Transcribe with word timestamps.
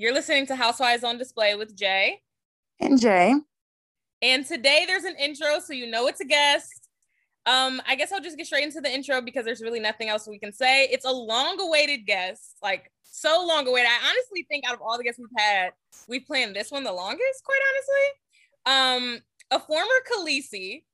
You're 0.00 0.14
listening 0.14 0.46
to 0.46 0.56
Housewives 0.56 1.04
on 1.04 1.18
Display 1.18 1.56
with 1.56 1.76
Jay. 1.76 2.22
And 2.80 2.98
Jay. 2.98 3.34
And 4.22 4.46
today 4.46 4.84
there's 4.86 5.04
an 5.04 5.14
intro, 5.16 5.58
so 5.58 5.74
you 5.74 5.90
know 5.90 6.06
it's 6.06 6.22
a 6.22 6.24
guest. 6.24 6.88
Um, 7.44 7.82
I 7.86 7.96
guess 7.96 8.10
I'll 8.10 8.22
just 8.22 8.38
get 8.38 8.46
straight 8.46 8.64
into 8.64 8.80
the 8.80 8.90
intro 8.90 9.20
because 9.20 9.44
there's 9.44 9.60
really 9.60 9.78
nothing 9.78 10.08
else 10.08 10.26
we 10.26 10.38
can 10.38 10.54
say. 10.54 10.84
It's 10.86 11.04
a 11.04 11.12
long-awaited 11.12 12.06
guest, 12.06 12.56
like 12.62 12.90
so 13.02 13.44
long 13.46 13.68
awaited. 13.68 13.90
I 13.90 14.08
honestly 14.08 14.46
think 14.48 14.66
out 14.66 14.72
of 14.72 14.80
all 14.80 14.96
the 14.96 15.04
guests 15.04 15.20
we've 15.20 15.28
had, 15.36 15.72
we've 16.08 16.24
planned 16.24 16.56
this 16.56 16.72
one 16.72 16.82
the 16.82 16.92
longest, 16.92 17.44
quite 17.44 17.60
honestly. 18.64 19.12
Um, 19.12 19.20
a 19.50 19.60
former 19.60 19.84
Khaleesi 20.10 20.84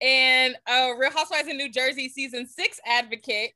and 0.00 0.56
a 0.66 0.94
Real 0.98 1.10
Housewives 1.10 1.46
in 1.46 1.58
New 1.58 1.70
Jersey 1.70 2.08
season 2.08 2.46
six 2.46 2.80
advocate, 2.86 3.50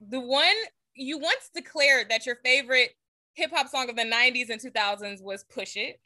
the 0.00 0.18
one 0.18 0.56
you 0.96 1.16
once 1.16 1.48
declared 1.54 2.08
that 2.10 2.26
your 2.26 2.38
favorite 2.44 2.90
hip 3.36 3.50
hop 3.54 3.68
song 3.68 3.88
of 3.88 3.96
the 3.96 4.02
90s 4.02 4.48
and 4.48 4.60
2000s 4.60 5.22
was 5.22 5.44
Push 5.44 5.76
It 5.76 6.00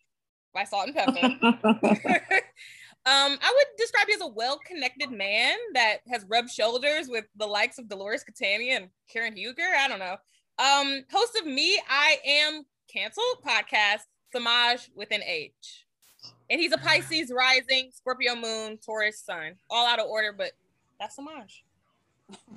by 0.53 0.65
Salt-N-Pepa. 0.65 1.41
um, 1.43 2.43
I 3.07 3.55
would 3.55 3.67
describe 3.79 4.09
you 4.09 4.17
as 4.17 4.21
a 4.21 4.27
well 4.27 4.59
connected 4.67 5.13
man 5.13 5.57
that 5.75 5.99
has 6.11 6.27
rubbed 6.29 6.51
shoulders 6.51 7.09
with 7.09 7.25
the 7.37 7.47
likes 7.47 7.79
of 7.79 7.89
Dolores 7.89 8.25
Catania 8.25 8.77
and 8.77 8.89
Karen 9.11 9.37
Huger. 9.37 9.63
I 9.79 9.89
don't 9.89 10.01
know. 10.01 10.17
Um, 10.59 11.05
host 11.11 11.39
of 11.41 11.47
Me, 11.47 11.81
I 11.89 12.19
Am 12.27 12.65
Canceled 12.93 13.45
podcast, 13.47 14.03
Samaj 14.33 14.89
with 14.97 15.13
an 15.13 15.23
H. 15.23 15.87
And 16.51 16.61
he's 16.61 16.73
a 16.73 16.79
Pisces 16.79 17.33
rising, 17.35 17.91
Scorpio 17.95 18.35
moon, 18.35 18.77
Taurus 18.85 19.21
sun. 19.21 19.55
All 19.71 19.87
out 19.87 20.01
of 20.01 20.07
order, 20.07 20.35
but 20.37 20.51
that's 20.99 21.15
Samaj. 21.15 21.63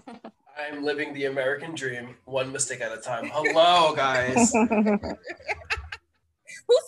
I'm 0.57 0.84
living 0.84 1.13
the 1.13 1.25
American 1.25 1.75
dream, 1.75 2.16
one 2.25 2.52
mistake 2.52 2.82
at 2.82 2.91
a 2.91 2.98
time. 2.98 3.29
Hello, 3.34 3.93
guys. 3.96 4.51
Whose 4.63 4.68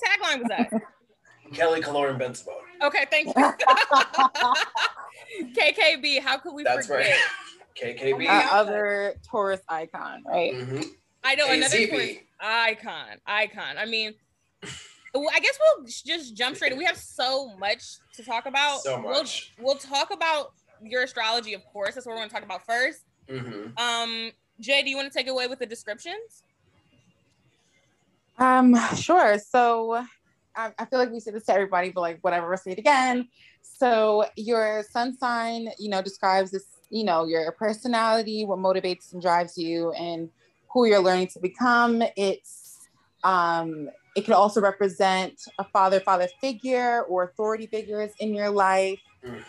tagline 0.06 0.40
was 0.40 0.48
that? 0.50 0.70
Kelly 1.54 1.82
Killoren 1.82 2.20
Bensimon. 2.20 2.54
Okay, 2.84 3.06
thank 3.10 3.28
you. 3.28 3.34
KKB, 5.56 6.20
how 6.20 6.38
could 6.38 6.54
we 6.54 6.64
That's 6.64 6.88
forget? 6.88 7.18
right. 7.82 7.98
KKB. 7.98 8.28
Our 8.30 8.60
other 8.60 9.16
Taurus 9.30 9.62
icon, 9.68 10.24
right? 10.26 10.54
Mhm. 10.54 10.86
I 11.24 11.36
know 11.36 11.50
another 11.50 11.76
AZB. 11.76 11.90
Taurus 11.90 12.18
icon, 12.40 13.18
icon. 13.26 13.78
I 13.78 13.86
mean, 13.86 14.14
I 14.64 15.40
guess 15.40 15.58
we'll 15.60 15.86
just 15.86 16.36
jump 16.36 16.56
straight. 16.56 16.72
in. 16.72 16.78
We 16.78 16.86
have 16.86 16.98
so 16.98 17.56
much 17.58 17.98
to 18.14 18.24
talk 18.24 18.46
about. 18.46 18.82
So 18.82 18.98
much. 19.00 19.54
We'll, 19.58 19.74
we'll 19.74 19.76
talk 19.76 20.12
about 20.12 20.54
your 20.82 21.04
astrology, 21.04 21.54
of 21.54 21.66
course. 21.66 21.96
That's 21.96 22.06
what 22.06 22.14
we're 22.14 22.20
going 22.20 22.30
to 22.30 22.36
talk 22.36 22.44
about 22.44 22.66
first. 22.66 23.02
Mhm. 23.30 23.80
Um, 23.80 24.32
Jay, 24.60 24.84
do 24.84 24.90
you 24.90 24.96
want 24.96 25.12
to 25.12 25.18
take 25.18 25.28
it 25.28 25.32
away 25.32 25.48
with 25.48 25.60
the 25.60 25.66
descriptions? 25.66 26.44
Um, 28.38 28.76
sure. 28.96 29.38
So 29.40 30.06
I, 30.56 30.72
I 30.78 30.86
feel 30.86 31.00
like 31.00 31.12
we 31.12 31.20
say 31.20 31.32
this 31.32 31.46
to 31.46 31.54
everybody, 31.54 31.90
but 31.90 32.02
like 32.02 32.20
whatever, 32.22 32.48
we'll 32.48 32.58
say 32.58 32.72
it 32.72 32.80
again. 32.80 33.28
So 33.62 34.26
your 34.36 34.84
sun 34.90 35.18
sign, 35.18 35.70
you 35.80 35.90
know, 35.90 36.02
describes 36.02 36.52
this, 36.52 36.66
you 36.90 37.04
know, 37.04 37.26
your 37.26 37.52
personality, 37.54 38.46
what 38.46 38.60
motivates 38.60 39.14
and 39.14 39.22
drives 39.22 39.58
you, 39.58 39.92
and 39.94 40.30
who 40.72 40.86
you're 40.86 41.00
learning 41.00 41.28
to 41.28 41.40
become. 41.40 42.04
It's 42.16 42.78
um, 43.24 43.90
it 44.16 44.24
can 44.24 44.34
also 44.34 44.62
represent 44.62 45.42
a 45.58 45.64
father, 45.64 46.00
father 46.00 46.28
figure 46.40 47.02
or 47.04 47.24
authority 47.24 47.66
figures 47.66 48.12
in 48.20 48.34
your 48.34 48.50
life. 48.50 49.00
Mm. 49.26 49.44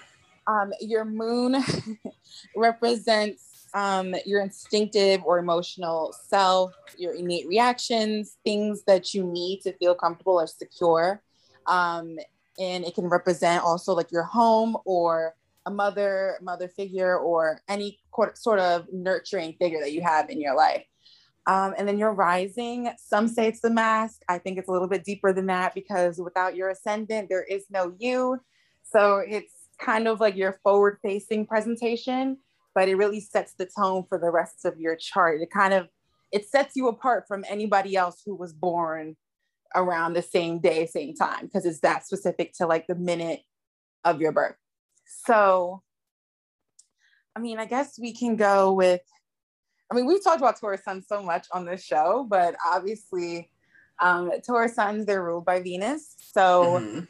Um, 0.48 0.72
your 0.80 1.04
moon 1.04 1.62
represents 2.56 3.55
um, 3.74 4.14
your 4.24 4.40
instinctive 4.40 5.22
or 5.24 5.38
emotional 5.38 6.14
self, 6.28 6.72
your 6.96 7.14
innate 7.14 7.46
reactions, 7.46 8.38
things 8.44 8.82
that 8.86 9.14
you 9.14 9.24
need 9.24 9.60
to 9.62 9.72
feel 9.74 9.94
comfortable 9.94 10.34
or 10.34 10.46
secure. 10.46 11.22
Um, 11.66 12.16
and 12.58 12.84
it 12.84 12.94
can 12.94 13.06
represent 13.06 13.62
also 13.62 13.94
like 13.94 14.10
your 14.12 14.22
home 14.22 14.76
or 14.84 15.34
a 15.66 15.70
mother, 15.70 16.38
mother 16.40 16.68
figure, 16.68 17.18
or 17.18 17.60
any 17.68 17.98
sort 18.34 18.60
of 18.60 18.86
nurturing 18.92 19.54
figure 19.54 19.80
that 19.80 19.92
you 19.92 20.00
have 20.00 20.30
in 20.30 20.40
your 20.40 20.56
life. 20.56 20.84
Um, 21.46 21.74
and 21.76 21.86
then 21.86 21.98
your 21.98 22.12
rising, 22.12 22.90
some 22.98 23.28
say 23.28 23.48
it's 23.48 23.60
the 23.60 23.70
mask. 23.70 24.22
I 24.28 24.38
think 24.38 24.58
it's 24.58 24.68
a 24.68 24.72
little 24.72 24.88
bit 24.88 25.04
deeper 25.04 25.32
than 25.32 25.46
that 25.46 25.74
because 25.74 26.18
without 26.18 26.56
your 26.56 26.70
ascendant, 26.70 27.28
there 27.28 27.44
is 27.44 27.66
no 27.70 27.94
you. 27.98 28.40
So 28.82 29.18
it's 29.18 29.52
kind 29.78 30.08
of 30.08 30.20
like 30.20 30.36
your 30.36 30.58
forward 30.64 30.98
facing 31.02 31.46
presentation 31.46 32.38
but 32.76 32.90
it 32.90 32.96
really 32.96 33.20
sets 33.20 33.54
the 33.54 33.64
tone 33.64 34.04
for 34.06 34.18
the 34.18 34.30
rest 34.30 34.66
of 34.66 34.78
your 34.78 34.94
chart. 34.96 35.40
It 35.40 35.50
kind 35.50 35.72
of 35.72 35.88
it 36.30 36.46
sets 36.46 36.76
you 36.76 36.88
apart 36.88 37.24
from 37.26 37.42
anybody 37.48 37.96
else 37.96 38.20
who 38.24 38.34
was 38.34 38.52
born 38.52 39.16
around 39.74 40.12
the 40.12 40.20
same 40.20 40.60
day, 40.60 40.86
same 40.86 41.14
time, 41.14 41.46
because 41.46 41.64
it's 41.64 41.80
that 41.80 42.04
specific 42.04 42.52
to 42.58 42.66
like 42.66 42.86
the 42.86 42.94
minute 42.94 43.40
of 44.04 44.20
your 44.20 44.30
birth. 44.30 44.56
So, 45.24 45.82
I 47.34 47.40
mean, 47.40 47.58
I 47.58 47.64
guess 47.64 47.98
we 47.98 48.12
can 48.12 48.36
go 48.36 48.74
with. 48.74 49.00
I 49.90 49.94
mean, 49.94 50.04
we've 50.04 50.22
talked 50.22 50.40
about 50.40 50.60
Taurus 50.60 50.84
Sun 50.84 51.02
so 51.02 51.22
much 51.22 51.46
on 51.52 51.64
this 51.64 51.82
show, 51.82 52.26
but 52.28 52.56
obviously, 52.66 53.50
um, 54.02 54.30
Taurus 54.46 54.74
Suns 54.74 55.06
they're 55.06 55.24
ruled 55.24 55.46
by 55.46 55.62
Venus, 55.62 56.14
so. 56.18 57.06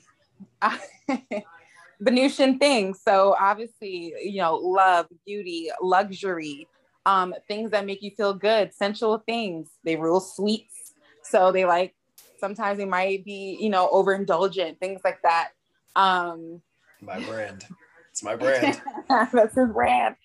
Mhm. 0.63 1.43
Venusian 2.01 2.59
things. 2.59 3.01
So 3.03 3.37
obviously, 3.39 4.15
you 4.23 4.39
know, 4.39 4.57
love, 4.57 5.07
beauty, 5.27 5.71
luxury, 5.81 6.69
um, 7.07 7.35
things 7.49 7.71
that 7.71 7.87
make 7.87 8.03
you 8.03 8.11
feel 8.17 8.35
good, 8.35 8.75
sensual 8.75 9.23
things. 9.27 9.69
They 9.85 9.97
rule 9.97 10.21
sweets. 10.21 10.93
So 11.23 11.53
they 11.53 11.65
like 11.65 11.95
sometimes 12.39 12.79
they 12.79 12.85
might 12.85 13.25
be, 13.25 13.57
you 13.61 13.71
know, 13.71 13.89
overindulgent, 13.93 14.79
things 14.79 15.01
like 15.05 15.23
that. 15.23 15.51
Um 15.95 16.61
My 17.01 17.21
brand. 17.21 17.67
It's 18.11 18.23
my 18.23 18.37
brand. 18.37 18.81
that's 19.09 19.55
his 19.55 19.69
brand. 19.73 20.17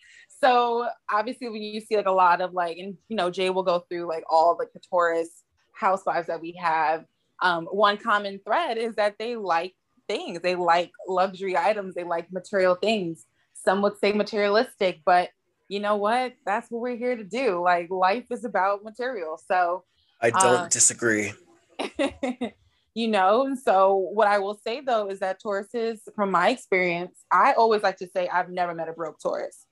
So 0.41 0.87
obviously 1.11 1.49
when 1.49 1.61
you 1.61 1.81
see 1.81 1.97
like 1.97 2.07
a 2.07 2.11
lot 2.11 2.41
of 2.41 2.53
like, 2.53 2.77
and 2.77 2.97
you 3.09 3.15
know, 3.15 3.29
Jay 3.29 3.49
will 3.49 3.63
go 3.63 3.85
through 3.89 4.07
like 4.07 4.23
all 4.29 4.55
like 4.57 4.73
the 4.73 4.79
Taurus 4.89 5.43
housewives 5.73 6.27
that 6.27 6.41
we 6.41 6.53
have. 6.53 7.05
Um, 7.41 7.65
one 7.65 7.97
common 7.97 8.39
thread 8.45 8.77
is 8.77 8.95
that 8.95 9.15
they 9.17 9.35
like 9.35 9.73
things. 10.11 10.41
They 10.41 10.55
like 10.55 10.91
luxury 11.07 11.55
items. 11.57 11.95
They 11.95 12.03
like 12.03 12.31
material 12.31 12.75
things. 12.75 13.25
Some 13.53 13.81
would 13.83 13.97
say 13.99 14.11
materialistic, 14.11 15.01
but 15.05 15.29
you 15.69 15.79
know 15.79 15.95
what? 15.95 16.33
That's 16.45 16.69
what 16.69 16.81
we're 16.81 16.97
here 16.97 17.15
to 17.15 17.23
do. 17.23 17.61
Like 17.61 17.89
life 17.89 18.25
is 18.29 18.43
about 18.43 18.83
material. 18.83 19.39
So, 19.51 19.83
I 20.21 20.29
don't 20.31 20.65
Uh, 20.65 20.67
disagree. 20.67 21.31
you 22.93 23.07
know, 23.07 23.55
so 23.63 23.95
what 23.95 24.27
I 24.27 24.39
will 24.39 24.59
say 24.67 24.81
though 24.81 25.09
is 25.09 25.19
that 25.19 25.41
Tauruses, 25.41 25.99
from 26.15 26.29
my 26.31 26.49
experience, 26.49 27.15
I 27.31 27.53
always 27.53 27.83
like 27.83 27.97
to 27.97 28.09
say 28.13 28.27
I've 28.27 28.49
never 28.49 28.73
met 28.75 28.89
a 28.89 28.93
broke 28.93 29.19
Taurus. 29.19 29.65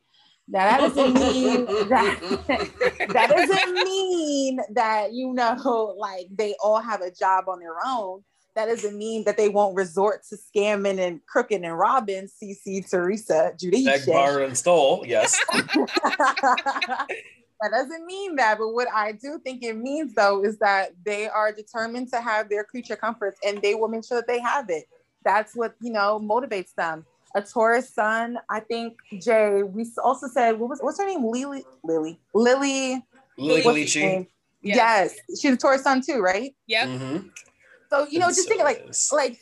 Now 0.47 0.65
that 0.71 0.79
doesn't 0.79 1.13
mean 1.13 1.65
that 1.93 2.19
that 3.15 3.29
doesn't 3.29 3.73
mean 3.73 4.59
that 4.73 5.13
you 5.13 5.33
know 5.33 5.95
like 5.99 6.27
they 6.31 6.55
all 6.63 6.79
have 6.79 7.01
a 7.01 7.11
job 7.11 7.41
on 7.47 7.59
their 7.59 7.77
own 7.85 8.23
that 8.55 8.65
doesn't 8.65 8.97
mean 8.97 9.23
that 9.25 9.37
they 9.37 9.49
won't 9.49 9.75
resort 9.75 10.23
to 10.29 10.37
scamming 10.37 10.99
and 10.99 11.25
crooking 11.25 11.65
and 11.65 11.77
robbing 11.77 12.27
cc 12.27 12.89
teresa 12.89 13.51
Beg, 13.51 13.71
Giudice 13.71 14.07
borrowed, 14.07 14.47
and 14.47 14.57
stole. 14.57 15.03
Yes. 15.07 15.39
that 17.61 17.71
doesn't 17.71 18.05
mean 18.05 18.35
that 18.35 18.57
but 18.57 18.69
what 18.69 18.87
i 18.93 19.11
do 19.11 19.39
think 19.43 19.63
it 19.63 19.75
means 19.75 20.13
though 20.13 20.43
is 20.43 20.57
that 20.59 20.91
they 21.05 21.27
are 21.27 21.51
determined 21.51 22.09
to 22.09 22.21
have 22.21 22.49
their 22.49 22.63
creature 22.63 22.95
comforts 22.95 23.37
and 23.45 23.61
they 23.61 23.75
will 23.75 23.89
make 23.89 24.05
sure 24.05 24.17
that 24.17 24.27
they 24.27 24.39
have 24.39 24.69
it 24.69 24.85
that's 25.25 25.55
what 25.55 25.75
you 25.81 25.91
know 25.91 26.19
motivates 26.19 26.73
them 26.75 27.05
a 27.35 27.41
taurus 27.41 27.93
sun 27.93 28.37
i 28.49 28.59
think 28.61 28.97
jay 29.21 29.61
we 29.61 29.85
also 30.03 30.27
said 30.27 30.57
what 30.57 30.69
was 30.69 30.79
what's 30.79 30.97
her 30.99 31.05
name 31.05 31.25
lily 31.25 31.65
lily 31.83 32.17
lily 32.33 33.03
Lily 33.39 33.61
what's 33.61 33.77
her 33.77 33.85
Ghalichi. 33.85 34.01
name? 34.01 34.27
Yeah. 34.61 34.75
Yes, 34.75 35.15
she's 35.39 35.53
a 35.53 35.57
Taurus 35.57 35.83
sun 35.83 36.01
too, 36.01 36.19
right? 36.19 36.53
Yep. 36.67 36.87
Mhm. 36.89 37.31
So 37.89 38.07
you 38.09 38.19
know, 38.19 38.27
And 38.27 38.35
just 38.35 38.47
so 38.47 38.53
think 38.53 38.63
like 38.63 38.85
like 39.11 39.41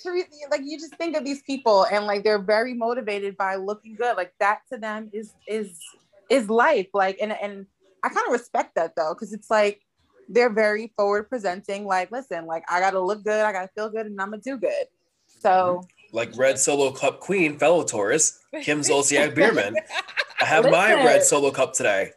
like 0.50 0.62
you 0.64 0.80
just 0.80 0.96
think 0.96 1.18
of 1.18 1.26
these 1.26 1.42
people 1.42 1.86
and 1.92 2.06
like 2.06 2.24
they're 2.24 2.42
very 2.42 2.74
motivated 2.74 3.36
by 3.36 3.56
looking 3.56 3.96
good. 3.96 4.16
Like 4.16 4.34
that 4.40 4.62
to 4.72 4.78
them 4.78 5.10
is 5.14 5.34
is 5.48 5.80
is 6.30 6.50
life. 6.50 6.88
Like 6.94 7.18
and 7.22 7.34
and 7.34 7.66
I 8.04 8.10
kind 8.10 8.26
of 8.26 8.32
respect 8.32 8.76
that 8.76 8.96
though, 8.96 9.14
because 9.14 9.34
it's 9.34 9.50
like 9.50 9.82
they're 10.30 10.50
very 10.50 10.94
forward 10.96 11.30
presenting. 11.30 11.86
Like, 11.86 12.12
listen, 12.12 12.46
like 12.46 12.64
I 12.70 12.80
gotta 12.80 13.00
look 13.00 13.24
good, 13.24 13.46
I 13.46 13.52
gotta 13.52 13.70
feel 13.76 13.90
good, 13.90 14.06
and 14.06 14.20
I'm 14.22 14.30
gonna 14.30 14.42
do 14.42 14.58
good. 14.58 14.86
So 15.28 15.50
mm-hmm. 15.50 16.16
like 16.16 16.38
Red 16.38 16.58
Solo 16.58 16.92
Cup 16.92 17.20
Queen, 17.20 17.58
fellow 17.58 17.84
Taurus, 17.84 18.40
Kim 18.62 18.82
Zolciak 18.82 19.36
Biermann. 19.36 19.76
I 20.42 20.46
have 20.46 20.70
my 20.70 20.94
Red 20.94 21.24
Solo 21.24 21.52
Cup 21.52 21.74
today. 21.74 22.12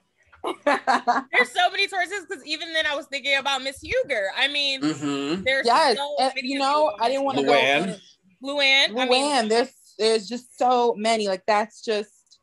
There's 0.44 1.50
so 1.52 1.70
many 1.70 1.86
choices 1.94 2.26
because 2.28 2.44
even 2.46 2.72
then 2.72 2.86
I 2.86 2.94
was 2.94 3.06
thinking 3.06 3.36
about 3.36 3.62
Miss 3.62 3.80
Huger. 3.80 4.28
I 4.36 4.48
mean, 4.48 4.80
Mm-hmm. 4.82 5.42
there's 5.42 5.66
yes, 5.66 5.96
so 5.96 6.16
many 6.18 6.48
you 6.48 6.58
know, 6.58 6.92
I 7.00 7.08
didn't 7.08 7.24
want 7.24 7.38
to 7.38 7.44
go. 7.44 7.52
Luann. 7.52 7.88
in- 7.88 8.00
Luann. 8.42 8.98
I 9.00 9.08
mean, 9.08 9.48
there's 9.48 9.70
there's 9.98 10.28
just 10.28 10.56
so 10.58 10.94
many. 10.96 11.28
Like 11.28 11.42
that's 11.46 11.82
just 11.84 12.38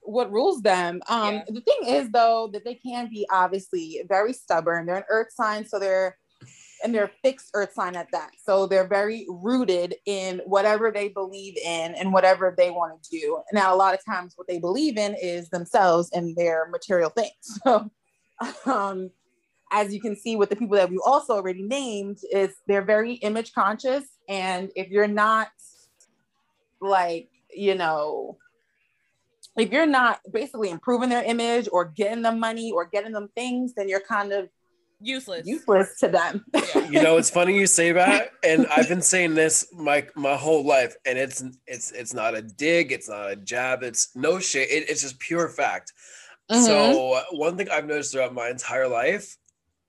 what 0.00 0.30
rules 0.32 0.60
them. 0.62 1.00
Um, 1.08 1.34
Yeah. 1.34 1.42
the 1.48 1.60
thing 1.60 1.78
is 1.94 2.10
though 2.10 2.48
that 2.52 2.64
they 2.64 2.74
can 2.74 3.08
be 3.10 3.26
obviously 3.30 4.02
very 4.08 4.32
stubborn. 4.32 4.86
They're 4.86 4.96
an 4.98 5.04
earth 5.10 5.32
sign, 5.32 5.66
so 5.66 5.78
they're 5.78 6.16
and 6.84 6.94
they're 6.94 7.10
fixed 7.22 7.50
earth 7.54 7.72
sign 7.72 7.96
at 7.96 8.12
that. 8.12 8.32
So 8.44 8.66
they're 8.66 8.86
very 8.86 9.26
rooted 9.28 9.96
in 10.04 10.40
whatever 10.44 10.92
they 10.92 11.08
believe 11.08 11.56
in 11.56 11.94
and 11.94 12.12
whatever 12.12 12.54
they 12.56 12.70
want 12.70 13.02
to 13.02 13.10
do. 13.10 13.42
Now, 13.52 13.74
a 13.74 13.76
lot 13.76 13.94
of 13.94 14.04
times, 14.04 14.34
what 14.36 14.46
they 14.46 14.58
believe 14.58 14.98
in 14.98 15.16
is 15.20 15.48
themselves 15.48 16.10
and 16.12 16.36
their 16.36 16.68
material 16.68 17.10
things. 17.10 17.30
So, 17.64 17.90
um, 18.66 19.10
as 19.70 19.94
you 19.94 20.00
can 20.00 20.16
see 20.16 20.34
with 20.34 20.50
the 20.50 20.56
people 20.56 20.76
that 20.76 20.90
we 20.90 20.98
also 21.06 21.34
already 21.34 21.62
named, 21.62 22.18
is 22.32 22.50
they're 22.66 22.82
very 22.82 23.14
image 23.14 23.52
conscious, 23.52 24.04
and 24.28 24.70
if 24.76 24.88
you're 24.90 25.08
not 25.08 25.48
like 26.80 27.30
you 27.50 27.76
know 27.76 28.36
if 29.56 29.70
you're 29.70 29.86
not 29.86 30.20
basically 30.32 30.70
improving 30.70 31.08
their 31.08 31.22
image 31.22 31.68
or 31.70 31.84
getting 31.84 32.22
them 32.22 32.40
money 32.40 32.72
or 32.72 32.84
getting 32.84 33.12
them 33.12 33.28
things, 33.36 33.72
then 33.74 33.88
you're 33.88 34.00
kind 34.00 34.32
of 34.32 34.48
useless. 35.04 35.46
Useless 35.46 35.98
to 36.00 36.08
them. 36.08 36.44
You 36.90 37.02
know 37.02 37.16
it's 37.16 37.30
funny 37.30 37.58
you 37.58 37.66
say 37.66 37.92
that 37.92 38.30
and 38.44 38.66
i've 38.68 38.88
been 38.88 39.02
saying 39.02 39.34
this 39.34 39.66
my 39.72 40.06
my 40.14 40.36
whole 40.36 40.64
life 40.64 40.94
and 41.04 41.18
it's 41.18 41.42
it's 41.66 41.90
it's 41.92 42.12
not 42.12 42.34
a 42.34 42.42
dig 42.42 42.92
it's 42.92 43.08
not 43.08 43.30
a 43.30 43.36
jab 43.36 43.82
it's 43.82 44.14
no 44.14 44.38
shit 44.38 44.70
it, 44.70 44.88
it's 44.88 45.02
just 45.02 45.18
pure 45.18 45.48
fact. 45.48 45.92
Mm-hmm. 46.50 46.62
so 46.62 47.20
one 47.32 47.56
thing 47.56 47.68
i've 47.70 47.86
noticed 47.86 48.12
throughout 48.12 48.34
my 48.34 48.48
entire 48.48 48.86
life 48.86 49.36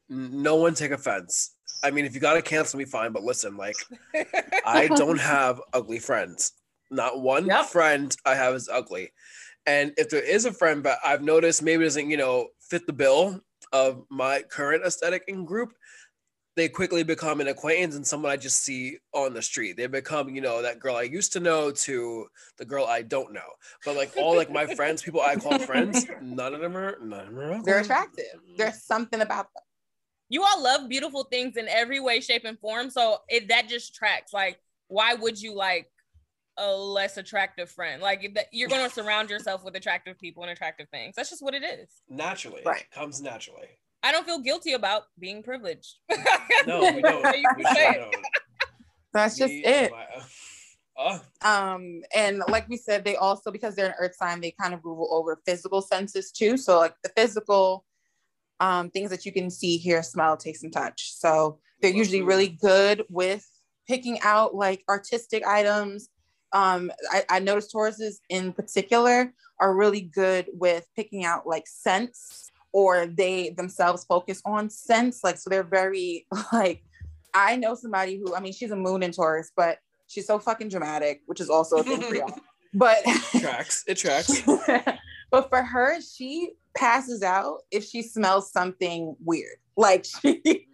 no 0.10 0.56
one 0.56 0.74
take 0.74 0.92
offense. 0.92 1.56
I 1.84 1.92
mean 1.92 2.06
if 2.06 2.14
you 2.14 2.22
gotta 2.22 2.42
cancel 2.42 2.80
me 2.80 2.86
fine 2.86 3.12
but 3.12 3.24
listen 3.24 3.58
like 3.58 3.76
i 4.66 4.88
don't 4.96 5.20
have 5.20 5.62
ugly 5.74 6.00
friends. 6.00 6.54
Not 6.92 7.22
one 7.22 7.46
yep. 7.46 7.66
friend 7.66 8.16
i 8.26 8.36
have 8.36 8.56
is 8.56 8.70
ugly. 8.70 9.12
And 9.68 9.94
if 9.98 10.10
there 10.10 10.24
is 10.24 10.46
a 10.46 10.54
friend 10.54 10.82
but 10.82 10.98
i've 11.04 11.22
noticed 11.22 11.62
maybe 11.62 11.84
doesn't 11.84 12.10
you 12.10 12.18
know 12.18 12.48
fit 12.62 12.88
the 12.88 12.94
bill 12.94 13.42
of 13.76 14.06
my 14.10 14.42
current 14.50 14.86
aesthetic 14.86 15.24
and 15.28 15.46
group, 15.46 15.74
they 16.56 16.70
quickly 16.70 17.04
become 17.04 17.42
an 17.42 17.50
acquaintance 17.50 17.96
and 17.96 18.08
someone 18.08 18.32
I 18.32 18.38
just 18.38 18.64
see 18.64 18.98
on 19.14 19.34
the 19.34 19.42
street. 19.42 19.76
They 19.76 19.88
become, 19.88 20.30
you 20.30 20.40
know, 20.40 20.62
that 20.62 20.80
girl 20.80 20.96
I 20.96 21.02
used 21.02 21.34
to 21.34 21.42
know 21.42 21.72
to 21.72 22.28
the 22.58 22.64
girl 22.64 22.86
I 22.86 23.02
don't 23.02 23.34
know. 23.34 23.50
But 23.84 23.98
like 23.98 24.14
all 24.16 24.38
like 24.38 24.50
my 24.50 24.66
friends, 24.76 25.02
people 25.02 25.20
I 25.20 25.36
call 25.36 25.60
friends, 25.60 26.08
none 26.22 26.54
of 26.54 26.62
them 26.62 26.78
are 26.78 26.98
none 27.02 27.28
of 27.28 27.36
them 27.36 27.40
are 27.40 27.64
They're 27.64 27.80
attractive. 27.80 28.40
There's 28.58 28.82
something 28.84 29.20
about 29.20 29.48
them. 29.54 29.64
You 30.30 30.44
all 30.44 30.64
love 30.64 30.88
beautiful 30.88 31.26
things 31.26 31.58
in 31.58 31.68
every 31.68 32.00
way, 32.00 32.22
shape, 32.22 32.46
and 32.46 32.58
form. 32.60 32.90
So 32.90 33.18
it 33.28 33.50
that 33.50 33.68
just 33.68 33.94
tracks. 33.94 34.32
Like, 34.34 34.60
why 34.88 35.14
would 35.14 35.40
you 35.40 35.54
like 35.54 35.90
a 36.58 36.72
less 36.72 37.18
attractive 37.18 37.70
friend. 37.70 38.02
Like 38.02 38.22
you're 38.52 38.70
going 38.70 38.88
to 38.88 38.94
surround 38.94 39.30
yourself 39.32 39.64
with 39.64 39.76
attractive 39.76 40.20
people 40.20 40.44
and 40.44 40.52
attractive 40.52 40.88
things. 40.90 41.16
That's 41.16 41.30
just 41.30 41.44
what 41.44 41.54
it 41.54 41.64
is. 41.64 41.90
Naturally, 42.10 42.62
right? 42.66 42.82
It 42.82 42.92
comes 42.92 43.22
naturally. 43.22 43.68
I 44.04 44.12
don't 44.12 44.26
feel 44.26 44.40
guilty 44.40 44.74
about 44.74 45.04
being 45.18 45.42
privileged. 45.42 45.96
no, 46.68 46.94
we 46.94 47.02
don't. 47.02 47.26
we 47.58 47.64
don't. 47.64 48.16
That's 49.14 49.38
just 49.38 49.54
it. 49.54 49.92
Uh, 50.98 51.20
um, 51.42 52.02
and 52.16 52.42
like 52.48 52.70
we 52.70 52.78
said, 52.78 53.04
they 53.04 53.16
also 53.16 53.52
because 53.52 53.76
they're 53.76 53.88
an 53.88 53.96
earth 54.00 54.16
sign, 54.16 54.42
they 54.42 54.52
kind 54.52 54.74
of 54.74 54.84
rule 54.84 55.10
over 55.12 55.42
physical 55.46 55.82
senses 55.82 56.32
too. 56.32 56.56
So 56.58 56.78
like 56.78 56.96
the 57.04 57.10
physical 57.16 57.86
um 58.62 58.90
things 58.90 59.10
that 59.10 59.26
you 59.26 59.34
can 59.34 59.50
see, 59.50 59.78
hear, 59.78 60.04
smell, 60.04 60.38
taste, 60.38 60.64
and 60.64 60.72
touch. 60.72 61.14
So 61.14 61.60
they're 61.82 61.92
usually 61.92 62.22
really 62.22 62.48
good 62.48 63.04
with 63.10 63.46
picking 63.88 64.20
out 64.22 64.56
like 64.56 64.84
artistic 64.90 65.46
items, 65.46 66.10
um, 66.56 66.90
I, 67.12 67.26
I 67.30 67.40
noticed 67.40 67.74
Tauruses 67.74 68.22
in 68.30 68.54
particular 68.54 69.34
are 69.60 69.76
really 69.76 70.00
good 70.00 70.48
with 70.54 70.88
picking 70.96 71.26
out 71.26 71.46
like 71.46 71.68
scents 71.68 72.50
or 72.72 73.08
they 73.08 73.50
themselves 73.50 74.06
focus 74.06 74.42
on 74.46 74.70
scents. 74.70 75.22
Like, 75.22 75.38
so 75.38 75.50
they're 75.50 75.64
very 75.64 76.26
like, 76.54 76.82
I 77.34 77.58
know 77.58 77.76
somebody 77.76 78.18
who, 78.18 78.34
I 78.34 78.40
mean, 78.40 78.54
she's 78.54 78.72
a 78.72 78.76
moon 78.76 79.04
in 79.04 79.12
Taurus, 79.12 79.52
but 79.54 79.80
she's 80.08 80.26
so 80.26 80.40
fucking 80.40 80.70
dramatic, 80.70 81.24
which 81.26 81.42
is 81.42 81.50
also 81.50 81.78
a 81.78 81.84
thing 81.84 82.02
for 82.02 82.16
y'all. 82.16 82.40
But 82.78 82.98
it 83.06 83.40
tracks, 83.40 83.86
it 83.88 83.96
tracks. 83.96 84.42
but 85.32 85.48
for 85.48 85.62
her, 85.62 86.02
she 86.02 86.52
passes 86.76 87.24
out 87.24 87.60
if 87.72 87.86
she 87.86 88.02
smells 88.02 88.52
something 88.52 89.16
weird. 89.24 89.56
Like 89.78 90.04
she, 90.04 90.68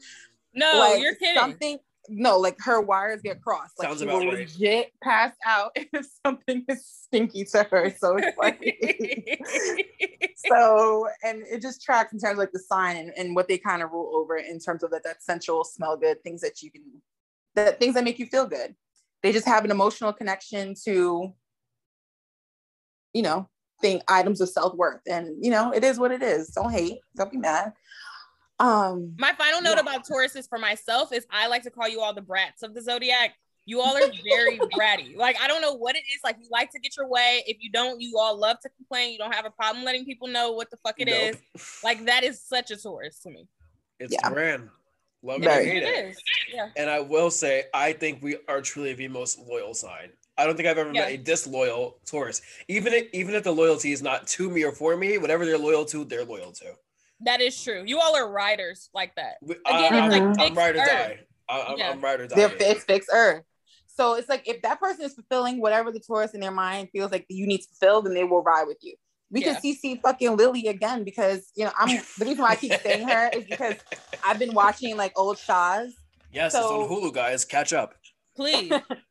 no, 0.56 0.80
like 0.80 1.00
you're 1.00 1.14
kidding. 1.14 1.40
Something 1.40 1.78
no, 2.10 2.38
like 2.38 2.58
her 2.60 2.82
wires 2.82 3.22
get 3.22 3.42
crossed. 3.42 3.78
Like 3.78 3.90
Sounds 3.90 4.02
she 4.02 4.08
will 4.08 4.20
right. 4.20 4.40
legit 4.40 4.92
pass 5.04 5.34
out 5.46 5.72
if 5.76 6.06
something 6.26 6.66
is 6.68 6.86
stinky 6.86 7.46
to 7.46 7.64
her. 7.64 7.94
So 7.98 8.18
it's 8.18 8.38
like 8.38 8.60
so 10.36 11.08
and 11.24 11.44
it 11.48 11.62
just 11.62 11.82
tracks 11.82 12.14
in 12.14 12.20
terms 12.20 12.34
of 12.34 12.38
like 12.40 12.52
the 12.52 12.60
sign 12.60 12.98
and, 12.98 13.12
and 13.18 13.36
what 13.36 13.48
they 13.48 13.58
kind 13.58 13.82
of 13.82 13.92
rule 13.92 14.12
over 14.16 14.38
in 14.38 14.60
terms 14.60 14.84
of 14.84 14.92
that 14.92 15.04
that 15.04 15.24
sensual 15.24 15.64
smell 15.64 15.98
good, 15.98 16.24
things 16.24 16.42
that 16.42 16.62
you 16.62 16.72
can 16.72 16.84
that 17.56 17.80
things 17.80 17.96
that 17.96 18.04
make 18.04 18.20
you 18.20 18.26
feel 18.26 18.48
good. 18.48 18.76
They 19.24 19.32
just 19.32 19.48
have 19.48 19.64
an 19.64 19.72
emotional 19.72 20.14
connection 20.14 20.74
to, 20.86 21.34
you 23.14 23.22
know, 23.22 23.48
thing 23.82 24.02
items 24.08 24.42
of 24.42 24.50
self-worth. 24.50 25.02
And 25.08 25.44
you 25.44 25.52
know, 25.52 25.72
it 25.72 25.84
is 25.84 26.00
what 26.00 26.12
it 26.12 26.24
is. 26.24 26.50
Don't 26.50 26.72
hate, 26.72 27.00
don't 27.16 27.32
be 27.32 27.38
mad. 27.38 27.74
Um, 28.62 29.16
my 29.18 29.34
final 29.34 29.60
note 29.60 29.76
yeah. 29.76 29.82
about 29.82 30.06
Tauruses 30.08 30.48
for 30.48 30.60
myself 30.60 31.12
is 31.12 31.26
I 31.32 31.48
like 31.48 31.64
to 31.64 31.72
call 31.72 31.88
you 31.90 32.00
all 32.00 32.14
the 32.14 32.22
brats 32.22 32.62
of 32.62 32.76
the 32.76 32.82
zodiac. 32.82 33.34
You 33.66 33.82
all 33.82 33.98
are 33.98 34.12
very 34.24 34.60
bratty. 34.60 35.16
Like 35.16 35.36
I 35.42 35.48
don't 35.48 35.64
know 35.64 35.74
what 35.74 35.96
it 35.96 36.04
is. 36.14 36.20
Like 36.24 36.38
you 36.40 36.48
like 36.52 36.70
to 36.72 36.80
get 36.80 36.96
your 36.96 37.08
way. 37.08 37.44
If 37.48 37.58
you 37.60 37.72
don't, 37.72 38.00
you 38.00 38.20
all 38.20 38.38
love 38.40 38.60
to 38.62 38.70
complain. 38.70 39.14
You 39.14 39.18
don't 39.18 39.34
have 39.34 39.46
a 39.46 39.50
problem 39.50 39.84
letting 39.84 40.06
people 40.06 40.28
know 40.28 40.52
what 40.52 40.70
the 40.70 40.78
fuck 40.78 40.96
it 41.00 41.08
nope. 41.08 41.36
is. 41.56 41.82
Like 41.84 42.06
that 42.06 42.24
is 42.24 42.40
such 42.40 42.70
a 42.70 42.78
Taurus 42.78 43.18
to 43.24 43.32
me. 43.32 43.48
It's 44.00 44.14
yeah. 44.14 44.30
grand. 44.30 44.70
Love 45.24 45.42
it, 45.42 45.50
hate 45.50 45.84
it. 45.84 45.90
it. 45.90 46.06
Is. 46.10 46.24
Yeah. 46.54 46.70
And 46.78 46.90
I 46.90 47.00
will 47.00 47.32
say, 47.32 47.64
I 47.74 47.94
think 47.94 48.22
we 48.22 48.38
are 48.48 48.62
truly 48.62 48.94
the 48.94 49.08
most 49.08 49.40
loyal 49.40 49.74
sign. 49.74 50.10
I 50.38 50.46
don't 50.46 50.56
think 50.56 50.68
I've 50.68 50.78
ever 50.78 50.92
yeah. 50.92 51.02
met 51.02 51.12
a 51.12 51.18
disloyal 51.18 51.98
Taurus. 52.06 52.42
Even 52.68 52.94
if, 52.94 53.08
even 53.14 53.36
if 53.36 53.44
the 53.44 53.52
loyalty 53.52 53.92
is 53.92 54.02
not 54.02 54.26
to 54.28 54.50
me 54.50 54.64
or 54.64 54.72
for 54.72 54.98
me, 54.98 55.18
whatever 55.18 55.46
they're 55.46 55.58
loyal 55.58 55.86
to, 55.86 56.04
they're 56.04 56.26
loyal 56.26 56.52
to. 56.54 56.74
That 57.24 57.42
is 57.42 57.62
true. 57.62 57.84
You 57.86 58.00
all 58.00 58.16
are 58.16 58.30
riders 58.30 58.90
like 58.94 59.16
that. 59.16 59.36
Again, 59.44 59.60
I, 59.66 60.06
it's 60.06 60.12
like 60.14 60.24
mm-hmm. 60.24 60.42
I'm 60.42 60.56
ride 60.56 60.76
or 60.76 60.78
die. 60.78 61.20
I, 61.50 61.60
am 61.60 61.78
yeah. 61.78 61.92
I'm 61.92 62.02
ride 62.02 62.20
or 62.22 62.28
die. 62.28 62.36
They're 62.36 62.50
fixed, 62.50 62.88
fixed 62.88 63.10
earth. 63.14 63.44
So 63.88 64.16
it's 64.16 64.30
like 64.30 64.48
if 64.48 64.62
that 64.62 64.80
person 64.80 65.06
is 65.06 65.14
fulfilling 65.14 65.62
whatever 65.62 65.92
the 65.92 66.00
Taurus 66.00 66.34
in 66.34 66.40
their 66.40 66.52
mind 66.52 66.90
feels 66.92 67.12
like 67.12 67.26
you 67.30 67.46
need 67.46 67.60
to 67.60 67.68
fulfill, 67.68 68.02
then 68.02 68.14
they 68.14 68.24
will 68.24 68.42
ride 68.42 68.66
with 68.68 68.78
you. 68.82 68.96
We 69.30 69.46
yeah. 69.46 69.54
can 69.54 69.62
CC 69.62 70.02
fucking 70.02 70.36
Lily 70.36 70.68
again 70.68 71.04
because 71.04 71.52
you 71.56 71.66
know 71.66 71.72
I'm 71.78 71.98
the 72.18 72.26
reason 72.26 72.42
why 72.42 72.50
I 72.50 72.56
keep 72.56 72.74
saying 72.82 73.08
her 73.08 73.30
is 73.34 73.46
because 73.46 73.76
I've 74.26 74.40
been 74.40 74.54
watching 74.54 74.98
like 74.98 75.18
old 75.18 75.38
Shahs. 75.38 75.94
Yes, 76.34 76.54
so, 76.54 76.60
it's 76.60 76.92
on 76.92 76.98
Hulu, 76.98 77.14
guys. 77.14 77.46
Catch 77.46 77.74
up. 77.74 77.96
Please. 78.36 78.72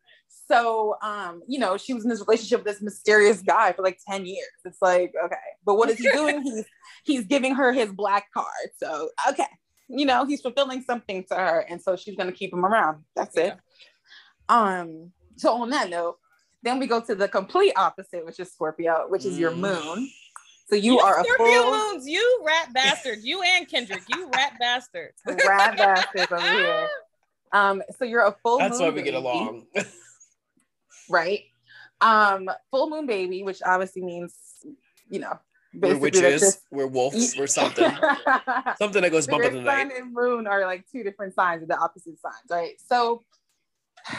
So, 0.50 0.96
um, 1.00 1.42
you 1.46 1.60
know, 1.60 1.76
she 1.76 1.94
was 1.94 2.02
in 2.02 2.10
this 2.10 2.20
relationship 2.20 2.64
with 2.64 2.74
this 2.74 2.82
mysterious 2.82 3.40
guy 3.40 3.72
for 3.72 3.82
like 3.82 4.00
10 4.08 4.26
years. 4.26 4.48
It's 4.64 4.82
like, 4.82 5.12
okay, 5.24 5.36
but 5.64 5.76
what 5.76 5.90
is 5.90 5.98
he 5.98 6.10
doing? 6.10 6.42
he's 6.44 6.64
he's 7.04 7.24
giving 7.26 7.54
her 7.54 7.72
his 7.72 7.92
black 7.92 8.32
card. 8.34 8.46
So, 8.76 9.10
okay, 9.28 9.46
you 9.88 10.04
know, 10.06 10.24
he's 10.24 10.40
fulfilling 10.40 10.82
something 10.82 11.24
to 11.30 11.36
her, 11.36 11.64
and 11.68 11.80
so 11.80 11.94
she's 11.94 12.16
gonna 12.16 12.32
keep 12.32 12.52
him 12.52 12.64
around. 12.64 13.04
That's 13.14 13.36
yeah. 13.36 13.44
it. 13.44 13.58
Um, 14.48 15.12
so 15.36 15.54
on 15.62 15.70
that 15.70 15.88
note, 15.88 16.18
then 16.64 16.80
we 16.80 16.88
go 16.88 17.00
to 17.00 17.14
the 17.14 17.28
complete 17.28 17.72
opposite, 17.76 18.26
which 18.26 18.40
is 18.40 18.50
Scorpio, 18.50 19.06
which 19.08 19.24
is 19.24 19.38
your 19.38 19.52
mm. 19.52 19.58
moon. 19.58 20.10
So 20.68 20.74
you, 20.74 20.94
you 20.94 20.98
are 20.98 21.20
a 21.20 21.24
Scorpio 21.24 21.62
full... 21.62 21.92
moons, 21.92 22.08
you 22.08 22.42
rat 22.44 22.72
bastard, 22.72 23.20
you 23.22 23.40
and 23.42 23.68
Kendrick, 23.68 24.02
you 24.08 24.28
rat 24.34 24.54
bastard, 24.58 25.12
rat 25.26 25.76
bastard 25.76 26.32
over 26.32 26.40
here. 26.40 26.88
Um, 27.52 27.82
so 27.98 28.04
you're 28.04 28.24
a 28.24 28.36
full. 28.44 28.60
Moon. 28.60 28.68
That's 28.68 28.80
why 28.80 28.90
we 28.90 29.02
get 29.02 29.14
along. 29.14 29.66
right? 31.10 31.42
Um, 32.00 32.48
full 32.70 32.88
moon 32.88 33.06
baby, 33.06 33.42
which 33.42 33.60
obviously 33.64 34.02
means, 34.02 34.34
you 35.10 35.20
know, 35.20 35.38
we're 35.74 35.96
witches, 35.96 36.40
just, 36.40 36.60
we're 36.70 36.86
wolves, 36.86 37.36
we're 37.36 37.46
something. 37.46 37.90
something 38.78 39.02
that 39.02 39.10
goes 39.10 39.26
bump 39.26 39.44
in 39.44 39.54
the 39.54 39.60
night. 39.60 39.88
Sun 39.88 39.92
and 39.96 40.12
moon 40.12 40.46
are 40.46 40.66
like 40.66 40.84
two 40.90 41.02
different 41.02 41.34
signs 41.34 41.62
of 41.62 41.68
the 41.68 41.78
opposite 41.78 42.18
signs, 42.18 42.50
right? 42.50 42.72
So 42.84 43.22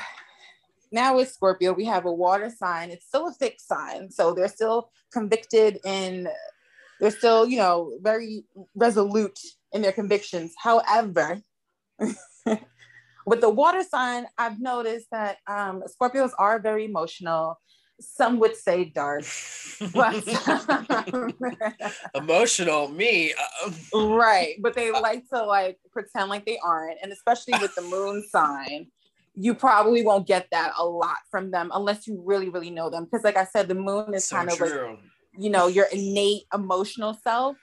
now 0.92 1.18
with 1.18 1.30
Scorpio, 1.30 1.74
we 1.74 1.86
have 1.86 2.06
a 2.06 2.12
water 2.12 2.50
sign. 2.50 2.90
It's 2.92 3.06
still 3.06 3.28
a 3.28 3.34
fixed 3.34 3.68
sign. 3.68 4.12
So 4.12 4.34
they're 4.34 4.48
still 4.48 4.92
convicted 5.12 5.80
in, 5.84 6.30
they're 7.00 7.12
still, 7.12 7.48
you 7.48 7.58
know, 7.58 7.98
very 8.02 8.46
resolute 8.76 9.40
in 9.74 9.82
their 9.82 9.92
convictions. 9.92 10.54
However, 10.58 11.42
with 13.26 13.42
the 13.42 13.50
water 13.50 13.84
sign, 13.84 14.26
I've 14.38 14.60
noticed 14.60 15.08
that 15.12 15.38
um, 15.48 15.84
Scorpios 15.88 16.32
are 16.38 16.60
very 16.60 16.86
emotional. 16.86 17.60
Some 18.00 18.40
would 18.40 18.56
say 18.56 18.86
dark, 18.86 19.26
but 19.94 20.24
emotional. 22.16 22.88
Me, 22.88 23.34
uh, 23.94 24.08
right? 24.08 24.56
But 24.60 24.74
they 24.74 24.92
like 24.92 25.28
to 25.30 25.44
like 25.44 25.78
pretend 25.92 26.30
like 26.30 26.46
they 26.46 26.58
aren't, 26.64 26.98
and 27.04 27.12
especially 27.12 27.54
with 27.62 27.76
the 27.76 27.84
moon 27.84 28.26
sign, 28.32 28.88
you 29.36 29.54
probably 29.54 30.04
won't 30.04 30.26
get 30.26 30.48
that 30.52 30.74
a 30.80 30.86
lot 30.86 31.18
from 31.30 31.52
them 31.52 31.70
unless 31.76 32.08
you 32.08 32.24
really, 32.26 32.50
really 32.50 32.72
know 32.72 32.90
them. 32.90 33.06
Because, 33.06 33.24
like 33.24 33.38
I 33.38 33.46
said, 33.46 33.68
the 33.68 33.76
moon 33.76 34.16
is 34.16 34.26
so 34.26 34.38
kind 34.38 34.50
of 34.50 34.58
true. 34.58 34.90
like 34.90 35.00
you 35.38 35.50
know 35.50 35.68
your 35.68 35.86
innate 35.94 36.44
emotional 36.54 37.14
self 37.14 37.56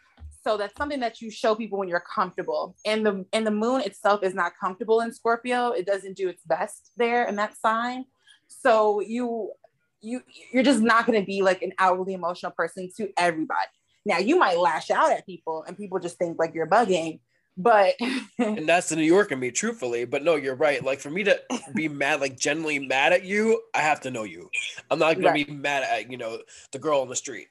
so 0.48 0.56
that's 0.56 0.74
something 0.78 1.00
that 1.00 1.20
you 1.20 1.30
show 1.30 1.54
people 1.54 1.78
when 1.78 1.88
you're 1.88 2.00
comfortable. 2.14 2.74
And 2.86 3.04
the 3.04 3.26
and 3.34 3.46
the 3.46 3.50
moon 3.50 3.82
itself 3.82 4.22
is 4.22 4.34
not 4.34 4.52
comfortable 4.58 5.02
in 5.02 5.12
Scorpio. 5.12 5.72
It 5.72 5.84
doesn't 5.84 6.16
do 6.16 6.28
its 6.28 6.42
best 6.42 6.90
there 6.96 7.26
in 7.26 7.36
that 7.36 7.54
sign. 7.58 8.06
So 8.46 9.00
you 9.00 9.52
you 10.00 10.22
you're 10.50 10.62
just 10.62 10.80
not 10.80 11.04
going 11.04 11.20
to 11.20 11.26
be 11.26 11.42
like 11.42 11.60
an 11.60 11.72
outwardly 11.78 12.14
emotional 12.14 12.52
person 12.52 12.88
to 12.96 13.10
everybody. 13.18 13.68
Now 14.06 14.18
you 14.18 14.38
might 14.38 14.58
lash 14.58 14.90
out 14.90 15.12
at 15.12 15.26
people 15.26 15.64
and 15.66 15.76
people 15.76 15.98
just 15.98 16.16
think 16.16 16.38
like 16.38 16.54
you're 16.54 16.66
bugging, 16.66 17.20
but 17.58 17.96
and 18.38 18.66
that's 18.66 18.88
the 18.88 18.96
New 18.96 19.02
York 19.02 19.30
in 19.32 19.38
me, 19.38 19.50
truthfully. 19.50 20.06
But 20.06 20.24
no, 20.24 20.36
you're 20.36 20.54
right. 20.54 20.82
Like 20.82 21.00
for 21.00 21.10
me 21.10 21.24
to 21.24 21.38
be 21.74 21.88
mad, 21.90 22.22
like 22.22 22.38
genuinely 22.38 22.78
mad 22.78 23.12
at 23.12 23.24
you, 23.24 23.60
I 23.74 23.80
have 23.80 24.00
to 24.02 24.10
know 24.10 24.24
you. 24.24 24.48
I'm 24.90 24.98
not 24.98 25.16
gonna 25.16 25.28
right. 25.28 25.46
be 25.46 25.52
mad 25.52 25.82
at 25.82 26.10
you 26.10 26.16
know 26.16 26.38
the 26.72 26.78
girl 26.78 27.00
on 27.00 27.08
the 27.10 27.16
street. 27.16 27.48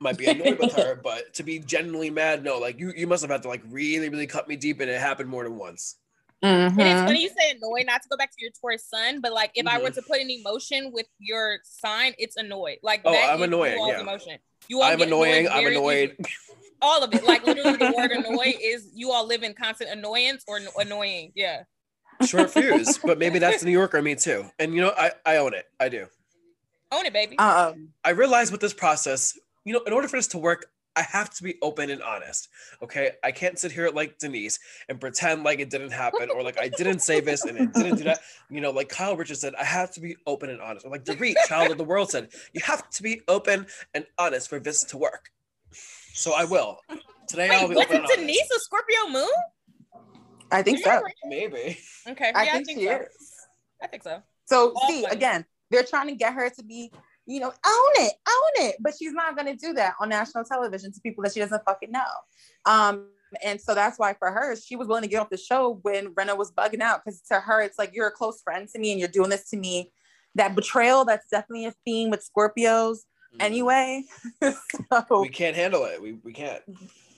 Might 0.00 0.16
be 0.16 0.26
annoyed 0.26 0.58
with 0.58 0.72
her, 0.76 0.94
but 0.94 1.34
to 1.34 1.42
be 1.42 1.58
genuinely 1.58 2.08
mad, 2.08 2.42
no. 2.42 2.58
Like 2.58 2.78
you, 2.78 2.92
you 2.96 3.06
must 3.06 3.22
have 3.22 3.30
had 3.30 3.42
to 3.42 3.48
like 3.48 3.62
really, 3.68 4.08
really 4.08 4.26
cut 4.26 4.48
me 4.48 4.56
deep, 4.56 4.80
and 4.80 4.90
it 4.90 4.98
happened 4.98 5.28
more 5.28 5.44
than 5.44 5.56
once. 5.56 5.96
Mm-hmm. 6.42 6.80
And 6.80 6.88
it's 6.88 7.00
funny 7.02 7.22
you 7.22 7.28
say 7.28 7.50
annoyed, 7.50 7.84
not 7.84 8.02
to 8.02 8.08
go 8.08 8.16
back 8.16 8.30
to 8.30 8.36
your 8.38 8.50
Taurus 8.60 8.88
sun, 8.88 9.20
but 9.20 9.32
like 9.32 9.50
if 9.54 9.66
mm-hmm. 9.66 9.76
I 9.76 9.78
were 9.78 9.88
mm-hmm. 9.88 9.94
to 9.96 10.02
put 10.02 10.20
an 10.20 10.30
emotion 10.30 10.90
with 10.92 11.06
your 11.18 11.58
sign, 11.64 12.14
it's 12.18 12.36
annoyed. 12.36 12.78
Like 12.82 13.02
oh, 13.04 13.14
I'm 13.14 13.42
annoying. 13.42 13.78
Yeah. 13.86 14.00
Emotion. 14.00 14.38
You 14.68 14.80
all 14.80 14.90
I'm 14.90 15.02
annoying. 15.02 15.48
I'm 15.48 15.66
annoyed. 15.66 16.16
all 16.82 17.02
of 17.02 17.12
it. 17.12 17.24
Like 17.24 17.44
literally, 17.44 17.76
the 17.76 17.92
word 17.96 18.10
annoy 18.12 18.54
is 18.60 18.90
you 18.94 19.10
all 19.10 19.26
live 19.26 19.42
in 19.42 19.54
constant 19.54 19.90
annoyance 19.90 20.44
or 20.48 20.60
annoying. 20.78 21.32
Yeah. 21.34 21.64
Short 22.24 22.50
fuse, 22.50 22.98
but 22.98 23.18
maybe 23.18 23.38
that's 23.38 23.60
the 23.60 23.66
New 23.66 23.72
Yorker 23.72 24.00
me 24.00 24.14
too. 24.14 24.46
And 24.58 24.74
you 24.74 24.80
know, 24.80 24.92
I 24.96 25.12
I 25.26 25.36
own 25.36 25.54
it. 25.54 25.66
I 25.78 25.88
do. 25.88 26.06
Own 26.92 27.06
it, 27.06 27.12
baby. 27.12 27.38
Um, 27.38 27.90
I 28.04 28.10
realize 28.10 28.50
with 28.50 28.60
this 28.60 28.74
process, 28.74 29.38
you 29.64 29.72
know, 29.72 29.80
in 29.86 29.92
order 29.92 30.08
for 30.08 30.16
this 30.16 30.28
to 30.28 30.38
work, 30.38 30.66
I 30.96 31.02
have 31.02 31.30
to 31.34 31.44
be 31.44 31.54
open 31.62 31.88
and 31.90 32.02
honest. 32.02 32.48
Okay. 32.82 33.12
I 33.22 33.30
can't 33.30 33.58
sit 33.58 33.70
here 33.70 33.90
like 33.90 34.18
Denise 34.18 34.58
and 34.88 35.00
pretend 35.00 35.44
like 35.44 35.60
it 35.60 35.70
didn't 35.70 35.92
happen 35.92 36.28
or 36.34 36.42
like 36.42 36.58
I 36.58 36.68
didn't 36.68 36.98
say 36.98 37.20
this 37.20 37.44
and 37.44 37.56
it 37.56 37.72
didn't 37.72 37.96
do 37.96 38.04
that. 38.04 38.18
You 38.50 38.60
know, 38.60 38.72
like 38.72 38.88
Kyle 38.88 39.16
Richards 39.16 39.40
said, 39.40 39.54
I 39.54 39.64
have 39.64 39.92
to 39.92 40.00
be 40.00 40.16
open 40.26 40.50
and 40.50 40.60
honest. 40.60 40.84
Or 40.84 40.90
like 40.90 41.04
Dorit, 41.04 41.36
Child 41.46 41.70
of 41.70 41.78
the 41.78 41.84
World 41.84 42.10
said, 42.10 42.30
you 42.52 42.60
have 42.64 42.90
to 42.90 43.02
be 43.04 43.22
open 43.28 43.66
and 43.94 44.04
honest 44.18 44.48
for 44.48 44.58
this 44.58 44.82
to 44.84 44.98
work. 44.98 45.30
So 46.12 46.34
I 46.34 46.44
will. 46.44 46.78
Today 47.28 47.48
Wait, 47.48 47.56
I'll 47.56 47.68
be 47.68 47.76
open. 47.76 48.02
Was 48.02 48.10
Denise 48.16 48.50
a 48.50 48.58
Scorpio 48.58 49.08
moon? 49.10 49.28
I 50.50 50.62
think 50.62 50.80
so. 50.80 51.02
Maybe. 51.24 51.78
Okay. 52.08 52.32
I, 52.34 52.44
yeah, 52.44 52.52
think, 52.52 52.70
I 52.70 52.74
think 52.74 52.80
so. 52.80 52.96
Is. 52.96 53.46
I 53.80 53.86
think 53.86 54.02
so. 54.02 54.22
So 54.46 54.72
All 54.74 54.88
see, 54.88 55.04
again, 55.04 55.44
they're 55.70 55.84
trying 55.84 56.08
to 56.08 56.16
get 56.16 56.34
her 56.34 56.50
to 56.50 56.64
be, 56.64 56.90
you 57.26 57.40
know, 57.40 57.48
own 57.48 57.92
it, 58.06 58.12
own 58.28 58.66
it. 58.66 58.76
But 58.80 58.94
she's 58.98 59.12
not 59.12 59.36
gonna 59.36 59.56
do 59.56 59.72
that 59.74 59.94
on 60.00 60.08
national 60.08 60.44
television 60.44 60.92
to 60.92 61.00
people 61.00 61.22
that 61.24 61.32
she 61.32 61.40
doesn't 61.40 61.64
fucking 61.64 61.92
know. 61.92 62.00
Um, 62.66 63.08
and 63.42 63.60
so 63.60 63.74
that's 63.74 63.98
why 63.98 64.14
for 64.14 64.30
her, 64.30 64.56
she 64.56 64.76
was 64.76 64.88
willing 64.88 65.02
to 65.02 65.08
get 65.08 65.20
off 65.20 65.30
the 65.30 65.36
show 65.36 65.78
when 65.82 66.14
Rinna 66.14 66.36
was 66.36 66.50
bugging 66.52 66.80
out. 66.80 67.02
Because 67.04 67.20
to 67.30 67.40
her, 67.40 67.62
it's 67.62 67.78
like 67.78 67.90
you're 67.94 68.08
a 68.08 68.12
close 68.12 68.42
friend 68.42 68.68
to 68.68 68.78
me 68.78 68.90
and 68.90 68.98
you're 68.98 69.08
doing 69.08 69.30
this 69.30 69.48
to 69.50 69.56
me. 69.56 69.92
That 70.34 70.54
betrayal, 70.54 71.04
that's 71.04 71.26
definitely 71.30 71.66
a 71.66 71.74
theme 71.84 72.10
with 72.10 72.28
Scorpios 72.28 72.98
mm-hmm. 72.98 73.40
anyway. 73.40 74.04
so, 74.42 75.20
we 75.20 75.28
can't 75.28 75.56
handle 75.56 75.84
it. 75.84 76.00
We, 76.00 76.14
we 76.24 76.32
can't. 76.32 76.62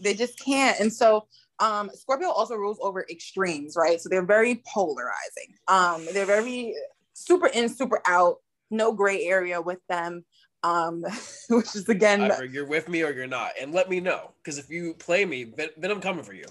They 0.00 0.14
just 0.14 0.38
can't. 0.38 0.78
And 0.80 0.92
so 0.92 1.26
um, 1.58 1.90
Scorpio 1.94 2.28
also 2.28 2.54
rules 2.56 2.78
over 2.80 3.06
extremes, 3.08 3.74
right? 3.76 4.00
So 4.00 4.08
they're 4.08 4.26
very 4.26 4.62
polarizing. 4.66 5.54
Um, 5.68 6.06
they're 6.12 6.26
very 6.26 6.74
super 7.12 7.46
in, 7.46 7.68
super 7.68 8.02
out, 8.06 8.38
no 8.72 8.92
gray 8.92 9.24
area 9.24 9.60
with 9.60 9.80
them. 9.88 10.24
Um, 10.64 11.02
which 11.50 11.74
is 11.74 11.88
again, 11.88 12.22
Either 12.22 12.44
you're 12.44 12.66
with 12.66 12.88
me 12.88 13.02
or 13.02 13.12
you're 13.12 13.26
not, 13.26 13.52
and 13.60 13.72
let 13.72 13.90
me 13.90 14.00
know 14.00 14.32
because 14.42 14.58
if 14.58 14.70
you 14.70 14.94
play 14.94 15.24
me, 15.24 15.44
then, 15.44 15.68
then 15.76 15.90
I'm 15.90 16.00
coming 16.00 16.24
for 16.24 16.34
you. 16.34 16.46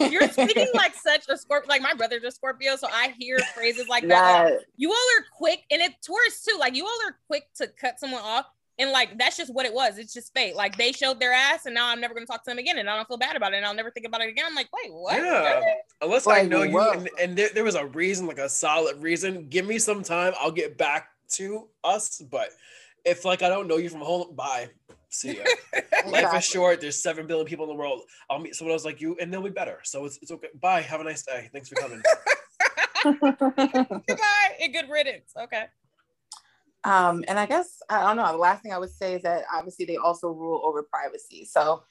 You're 0.00 0.28
speaking 0.28 0.68
like 0.74 0.94
such 0.94 1.28
a 1.28 1.36
Scorpio. 1.36 1.68
Like 1.68 1.82
my 1.82 1.94
brother's 1.94 2.24
a 2.24 2.30
Scorpio, 2.30 2.76
so 2.76 2.88
I 2.90 3.14
hear 3.18 3.38
phrases 3.54 3.88
like 3.88 4.06
that. 4.08 4.44
Like, 4.44 4.60
you 4.76 4.90
all 4.90 5.08
are 5.18 5.24
quick, 5.36 5.64
and 5.70 5.82
it's 5.82 6.06
Taurus 6.06 6.44
too. 6.44 6.56
Like 6.58 6.74
you 6.74 6.84
all 6.84 7.08
are 7.08 7.16
quick 7.26 7.44
to 7.56 7.66
cut 7.66 7.98
someone 7.98 8.22
off, 8.22 8.46
and 8.78 8.90
like 8.90 9.16
that's 9.18 9.36
just 9.36 9.52
what 9.52 9.66
it 9.66 9.74
was. 9.74 9.98
It's 9.98 10.12
just 10.12 10.32
fate. 10.34 10.56
Like 10.56 10.76
they 10.76 10.92
showed 10.92 11.20
their 11.20 11.32
ass, 11.32 11.66
and 11.66 11.74
now 11.74 11.88
I'm 11.88 12.00
never 12.00 12.14
gonna 12.14 12.26
talk 12.26 12.44
to 12.44 12.50
them 12.50 12.58
again, 12.58 12.78
and 12.78 12.88
I 12.88 12.96
don't 12.96 13.06
feel 13.06 13.16
bad 13.16 13.36
about 13.36 13.52
it, 13.52 13.58
and 13.58 13.66
I'll 13.66 13.74
never 13.74 13.90
think 13.90 14.06
about 14.06 14.20
it 14.20 14.28
again. 14.28 14.44
I'm 14.46 14.54
like, 14.54 14.68
wait, 14.72 14.92
what? 14.92 15.16
Yeah, 15.16 15.62
unless 16.00 16.26
like, 16.26 16.44
I 16.44 16.46
know 16.46 16.62
you, 16.62 16.80
and, 16.80 17.08
and 17.20 17.36
there, 17.36 17.50
there 17.54 17.64
was 17.64 17.74
a 17.74 17.86
reason, 17.86 18.26
like 18.26 18.38
a 18.38 18.48
solid 18.48 19.00
reason. 19.02 19.48
Give 19.48 19.66
me 19.66 19.78
some 19.78 20.02
time. 20.02 20.32
I'll 20.40 20.52
get 20.52 20.76
back 20.76 21.08
to 21.30 21.68
us, 21.82 22.20
but 22.30 22.50
if 23.04 23.24
like 23.24 23.42
I 23.42 23.48
don't 23.48 23.68
know 23.68 23.76
you 23.76 23.88
from 23.88 24.00
home, 24.00 24.34
bye. 24.34 24.68
See 25.10 25.36
ya. 25.36 25.44
Life 26.08 26.34
is 26.34 26.44
short. 26.44 26.80
There's 26.80 27.00
seven 27.00 27.26
billion 27.28 27.46
people 27.46 27.64
in 27.64 27.68
the 27.70 27.76
world. 27.76 28.02
I'll 28.28 28.40
meet 28.40 28.56
someone 28.56 28.72
else 28.72 28.84
like 28.84 29.00
you, 29.00 29.16
and 29.20 29.32
they'll 29.32 29.42
be 29.42 29.50
better. 29.50 29.78
So 29.84 30.04
it's, 30.06 30.18
it's 30.20 30.32
okay. 30.32 30.48
Bye. 30.60 30.80
Have 30.80 31.00
a 31.00 31.04
nice 31.04 31.22
day. 31.22 31.48
Thanks 31.52 31.68
for 31.68 31.76
coming. 31.76 32.02
Goodbye 33.22 34.56
and 34.60 34.72
good 34.72 34.88
riddance. 34.90 35.30
Okay. 35.38 35.66
Um, 36.84 37.24
and 37.28 37.38
I 37.38 37.46
guess 37.46 37.80
I 37.88 38.02
don't 38.02 38.16
know. 38.16 38.30
The 38.32 38.38
last 38.38 38.62
thing 38.62 38.72
I 38.72 38.78
would 38.78 38.90
say 38.90 39.14
is 39.14 39.22
that 39.22 39.44
obviously 39.52 39.86
they 39.86 39.96
also 39.96 40.28
rule 40.28 40.60
over 40.64 40.82
privacy. 40.82 41.44
So 41.44 41.82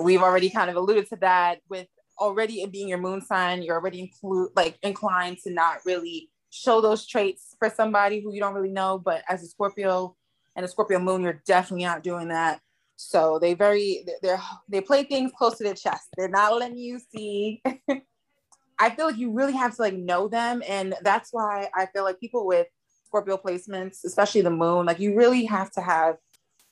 we've 0.00 0.22
already 0.22 0.50
kind 0.50 0.70
of 0.70 0.76
alluded 0.76 1.08
to 1.10 1.16
that 1.16 1.60
with 1.68 1.86
already 2.18 2.62
it 2.62 2.72
being 2.72 2.88
your 2.88 2.98
moon 2.98 3.20
sign. 3.20 3.62
You're 3.62 3.76
already 3.76 4.00
include 4.00 4.50
like 4.56 4.78
inclined 4.82 5.38
to 5.44 5.50
not 5.50 5.78
really 5.84 6.30
show 6.50 6.80
those 6.80 7.06
traits 7.06 7.54
for 7.58 7.70
somebody 7.70 8.20
who 8.20 8.32
you 8.32 8.40
don't 8.40 8.54
really 8.54 8.72
know. 8.72 8.98
But 8.98 9.22
as 9.28 9.42
a 9.42 9.46
Scorpio 9.46 10.16
and 10.56 10.64
a 10.64 10.68
Scorpio 10.68 10.98
moon, 10.98 11.22
you're 11.22 11.42
definitely 11.46 11.84
not 11.84 12.02
doing 12.02 12.28
that. 12.28 12.60
So 12.96 13.38
they 13.38 13.54
very 13.54 14.04
they're 14.22 14.40
they 14.68 14.80
play 14.80 15.04
things 15.04 15.30
close 15.36 15.58
to 15.58 15.64
their 15.64 15.74
chest. 15.74 16.08
They're 16.16 16.28
not 16.28 16.56
letting 16.58 16.78
you 16.78 17.00
see. 17.14 17.62
I 18.80 18.90
feel 18.90 19.06
like 19.06 19.18
you 19.18 19.32
really 19.32 19.54
have 19.54 19.76
to 19.76 19.82
like 19.82 19.94
know 19.94 20.28
them, 20.28 20.62
and 20.66 20.94
that's 21.02 21.32
why 21.32 21.68
I 21.74 21.86
feel 21.86 22.04
like 22.04 22.18
people 22.18 22.46
with 22.46 22.66
Scorpio 23.08 23.36
placements, 23.36 24.04
especially 24.04 24.42
the 24.42 24.50
moon, 24.50 24.86
like 24.86 25.00
you 25.00 25.16
really 25.16 25.44
have 25.46 25.70
to 25.72 25.80
have 25.80 26.16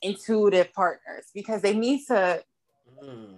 intuitive 0.01 0.71
partners 0.73 1.25
because 1.33 1.61
they 1.61 1.75
need 1.75 2.05
to. 2.07 2.43
Mm. 3.03 3.35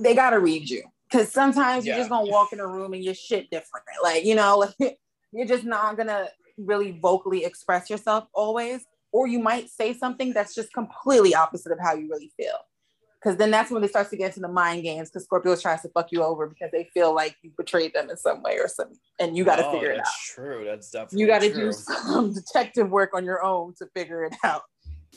They 0.00 0.14
gotta 0.14 0.40
read 0.40 0.68
you 0.68 0.82
because 1.08 1.30
sometimes 1.30 1.86
yeah. 1.86 1.92
you're 1.92 2.00
just 2.00 2.10
gonna 2.10 2.30
walk 2.30 2.52
in 2.52 2.60
a 2.60 2.66
room 2.66 2.94
and 2.94 3.04
you're 3.04 3.14
shit 3.14 3.50
different. 3.50 3.86
Like 4.02 4.24
you 4.24 4.34
know, 4.34 4.58
like 4.80 4.98
you're 5.32 5.46
just 5.46 5.64
not 5.64 5.96
gonna 5.96 6.28
really 6.56 6.98
vocally 7.00 7.44
express 7.44 7.90
yourself 7.90 8.26
always 8.32 8.84
or 9.12 9.28
you 9.28 9.38
might 9.38 9.70
say 9.70 9.92
something 9.94 10.32
that's 10.32 10.54
just 10.56 10.72
completely 10.72 11.34
opposite 11.34 11.70
of 11.70 11.78
how 11.80 11.94
you 11.94 12.08
really 12.10 12.32
feel. 12.36 12.56
Because 13.24 13.38
then 13.38 13.50
that's 13.50 13.70
when 13.70 13.82
it 13.82 13.88
starts 13.88 14.10
to 14.10 14.16
get 14.16 14.26
into 14.26 14.40
the 14.40 14.48
mind 14.48 14.82
games. 14.82 15.08
Because 15.08 15.24
Scorpio 15.24 15.56
tries 15.56 15.80
to 15.82 15.88
fuck 15.88 16.12
you 16.12 16.22
over 16.22 16.46
because 16.46 16.70
they 16.72 16.90
feel 16.92 17.14
like 17.14 17.36
you 17.42 17.50
betrayed 17.56 17.94
them 17.94 18.10
in 18.10 18.16
some 18.18 18.42
way 18.42 18.58
or 18.58 18.68
something, 18.68 18.98
and 19.18 19.36
you 19.36 19.44
got 19.44 19.56
to 19.56 19.66
oh, 19.66 19.72
figure 19.72 19.90
it 19.90 19.98
out. 19.98 20.04
That's 20.04 20.34
true. 20.34 20.64
That's 20.66 20.90
definitely 20.90 21.20
you 21.20 21.26
got 21.26 21.40
to 21.40 21.54
do 21.54 21.72
some 21.72 22.34
detective 22.34 22.90
work 22.90 23.10
on 23.14 23.24
your 23.24 23.42
own 23.42 23.74
to 23.78 23.86
figure 23.94 24.24
it 24.24 24.34
out. 24.44 24.62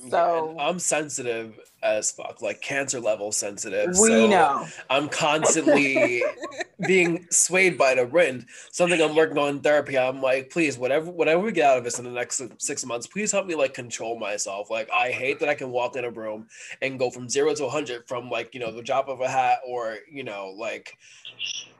So 0.09 0.53
yeah, 0.55 0.63
I'm 0.63 0.79
sensitive 0.79 1.59
as 1.83 2.11
fuck, 2.11 2.41
like 2.41 2.61
cancer 2.61 2.99
level 2.99 3.31
sensitive. 3.31 3.89
We 3.89 4.07
so 4.07 4.27
know. 4.27 4.67
I'm 4.89 5.09
constantly 5.09 6.23
being 6.87 7.27
swayed 7.29 7.77
by 7.77 7.95
the 7.95 8.05
wind. 8.05 8.47
Something 8.71 9.01
I'm 9.01 9.15
working 9.15 9.37
on 9.37 9.49
in 9.49 9.59
therapy. 9.59 9.97
I'm 9.97 10.21
like, 10.21 10.49
please, 10.49 10.77
whatever, 10.77 11.09
whatever 11.11 11.41
we 11.41 11.51
get 11.51 11.69
out 11.69 11.77
of 11.77 11.83
this 11.83 11.99
in 11.99 12.05
the 12.05 12.11
next 12.11 12.41
six 12.59 12.85
months, 12.85 13.07
please 13.07 13.31
help 13.31 13.45
me 13.45 13.55
like 13.55 13.73
control 13.73 14.19
myself. 14.19 14.69
Like 14.69 14.89
I 14.91 15.11
hate 15.11 15.39
that 15.39 15.49
I 15.49 15.55
can 15.55 15.71
walk 15.71 15.95
in 15.95 16.05
a 16.05 16.11
room 16.11 16.47
and 16.81 16.99
go 16.99 17.09
from 17.09 17.29
zero 17.29 17.53
to 17.55 17.69
hundred 17.69 18.07
from 18.07 18.29
like 18.29 18.53
you 18.53 18.59
know 18.59 18.71
the 18.71 18.81
drop 18.81 19.07
of 19.07 19.21
a 19.21 19.29
hat 19.29 19.59
or 19.67 19.97
you 20.11 20.23
know 20.23 20.53
like 20.57 20.97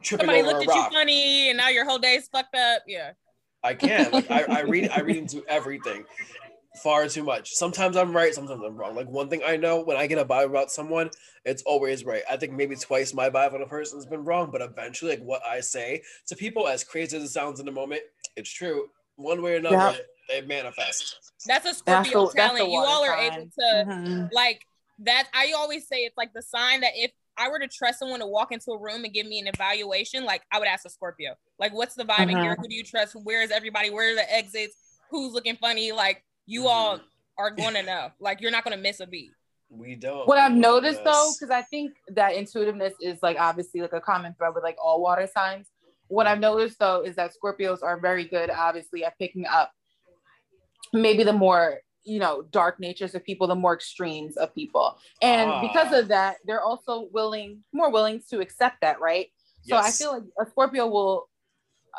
tripping 0.01 0.27
Somebody 0.27 0.41
over 0.41 0.59
looked 0.59 0.65
a 0.65 0.69
rock. 0.69 0.77
at 0.77 0.91
you 0.91 0.97
funny 0.97 1.49
and 1.49 1.57
now 1.57 1.69
your 1.69 1.85
whole 1.85 1.99
day's 1.99 2.27
fucked 2.27 2.55
up. 2.55 2.83
Yeah. 2.87 3.11
I 3.63 3.73
can. 3.73 4.11
Like 4.11 4.29
I, 4.29 4.43
I 4.43 4.61
read 4.61 4.91
I 4.95 5.01
read 5.01 5.17
into 5.17 5.43
everything 5.47 6.05
far 6.77 7.07
too 7.07 7.23
much. 7.23 7.53
Sometimes 7.53 7.95
I'm 7.95 8.15
right, 8.15 8.33
sometimes 8.33 8.61
I'm 8.63 8.75
wrong. 8.75 8.95
Like 8.95 9.07
one 9.07 9.29
thing 9.29 9.41
I 9.45 9.57
know 9.57 9.81
when 9.81 9.97
I 9.97 10.07
get 10.07 10.17
a 10.17 10.25
vibe 10.25 10.45
about 10.45 10.71
someone, 10.71 11.09
it's 11.45 11.63
always 11.63 12.05
right. 12.05 12.23
I 12.29 12.37
think 12.37 12.53
maybe 12.53 12.75
twice 12.75 13.13
my 13.13 13.29
vibe 13.29 13.53
on 13.53 13.61
a 13.61 13.67
person's 13.67 14.05
been 14.05 14.23
wrong, 14.23 14.49
but 14.51 14.61
eventually, 14.61 15.11
like 15.11 15.23
what 15.23 15.41
I 15.45 15.59
say 15.59 16.01
to 16.27 16.35
people, 16.35 16.67
as 16.67 16.83
crazy 16.83 17.17
as 17.17 17.23
it 17.23 17.29
sounds 17.29 17.59
in 17.59 17.65
the 17.65 17.71
moment, 17.71 18.01
it's 18.35 18.51
true. 18.51 18.87
One 19.15 19.41
way 19.41 19.53
or 19.53 19.57
another, 19.57 19.75
yep. 19.75 20.07
it 20.29 20.47
manifests. 20.47 21.31
That's 21.45 21.65
a 21.65 21.73
Scorpio 21.73 22.25
that's 22.25 22.35
talent. 22.35 22.69
you 22.69 22.77
all 22.77 23.03
are 23.03 23.17
sign. 23.17 23.33
able 23.33 23.45
to 23.45 23.85
mm-hmm. 23.87 24.25
like 24.31 24.65
that. 24.99 25.27
I 25.33 25.53
always 25.55 25.87
say 25.87 25.97
it's 25.97 26.17
like 26.17 26.33
the 26.33 26.41
sign 26.41 26.81
that 26.81 26.91
if 26.95 27.11
I 27.37 27.49
were 27.49 27.59
to 27.59 27.67
trust 27.67 27.99
someone 27.99 28.19
to 28.19 28.27
walk 28.27 28.51
into 28.51 28.71
a 28.71 28.79
room 28.79 29.03
and 29.03 29.13
give 29.13 29.27
me 29.27 29.39
an 29.39 29.47
evaluation, 29.47 30.25
like 30.25 30.43
I 30.51 30.59
would 30.59 30.67
ask 30.67 30.85
a 30.85 30.89
Scorpio, 30.89 31.35
like, 31.59 31.73
what's 31.73 31.95
the 31.95 32.03
vibe 32.03 32.15
mm-hmm. 32.15 32.29
in 32.31 32.43
here? 32.43 32.55
Who 32.59 32.67
do 32.67 32.75
you 32.75 32.83
trust? 32.83 33.15
Where 33.23 33.41
is 33.43 33.51
everybody? 33.51 33.89
Where 33.89 34.11
are 34.11 34.15
the 34.15 34.33
exits? 34.33 34.75
Who's 35.09 35.33
looking 35.33 35.55
funny? 35.55 35.91
Like, 35.91 36.23
you 36.47 36.61
mm-hmm. 36.61 36.69
all 36.69 36.99
are 37.37 37.51
going 37.51 37.75
to 37.75 37.83
know. 37.83 38.09
Like 38.19 38.41
you're 38.41 38.51
not 38.51 38.63
going 38.63 38.75
to 38.75 38.81
miss 38.81 38.99
a 38.99 39.05
beat. 39.05 39.31
We 39.69 39.95
don't. 39.95 40.27
What 40.27 40.39
I've 40.39 40.53
noticed 40.53 41.03
though, 41.03 41.31
because 41.37 41.51
I 41.51 41.61
think 41.61 41.93
that 42.07 42.33
intuitiveness 42.33 42.93
is 43.01 43.19
like 43.21 43.37
obviously 43.37 43.81
like 43.81 43.93
a 43.93 44.01
common 44.01 44.33
thread 44.33 44.53
with 44.55 44.63
like 44.63 44.77
all 44.83 45.01
water 45.01 45.27
signs. 45.31 45.67
What 46.07 46.25
I've 46.25 46.39
noticed 46.39 46.79
though 46.79 47.01
is 47.01 47.17
that 47.17 47.33
Scorpios 47.33 47.83
are 47.83 47.99
very 47.99 48.23
good, 48.23 48.49
obviously, 48.49 49.03
at 49.03 49.17
picking 49.19 49.45
up 49.45 49.71
maybe 50.93 51.23
the 51.23 51.33
more 51.33 51.79
you 52.03 52.19
know 52.19 52.41
dark 52.51 52.79
natures 52.79 53.13
of 53.15 53.23
people 53.23 53.47
the 53.47 53.55
more 53.55 53.73
extremes 53.73 54.37
of 54.37 54.53
people 54.55 54.97
and 55.21 55.51
Ah. 55.51 55.61
because 55.61 55.91
of 55.91 56.07
that 56.07 56.37
they're 56.45 56.61
also 56.61 57.09
willing 57.11 57.63
more 57.73 57.91
willing 57.91 58.21
to 58.29 58.39
accept 58.39 58.79
that 58.81 59.01
right 59.01 59.27
so 59.63 59.75
i 59.75 59.91
feel 59.91 60.13
like 60.13 60.23
a 60.39 60.49
scorpio 60.49 60.87
will 60.87 61.27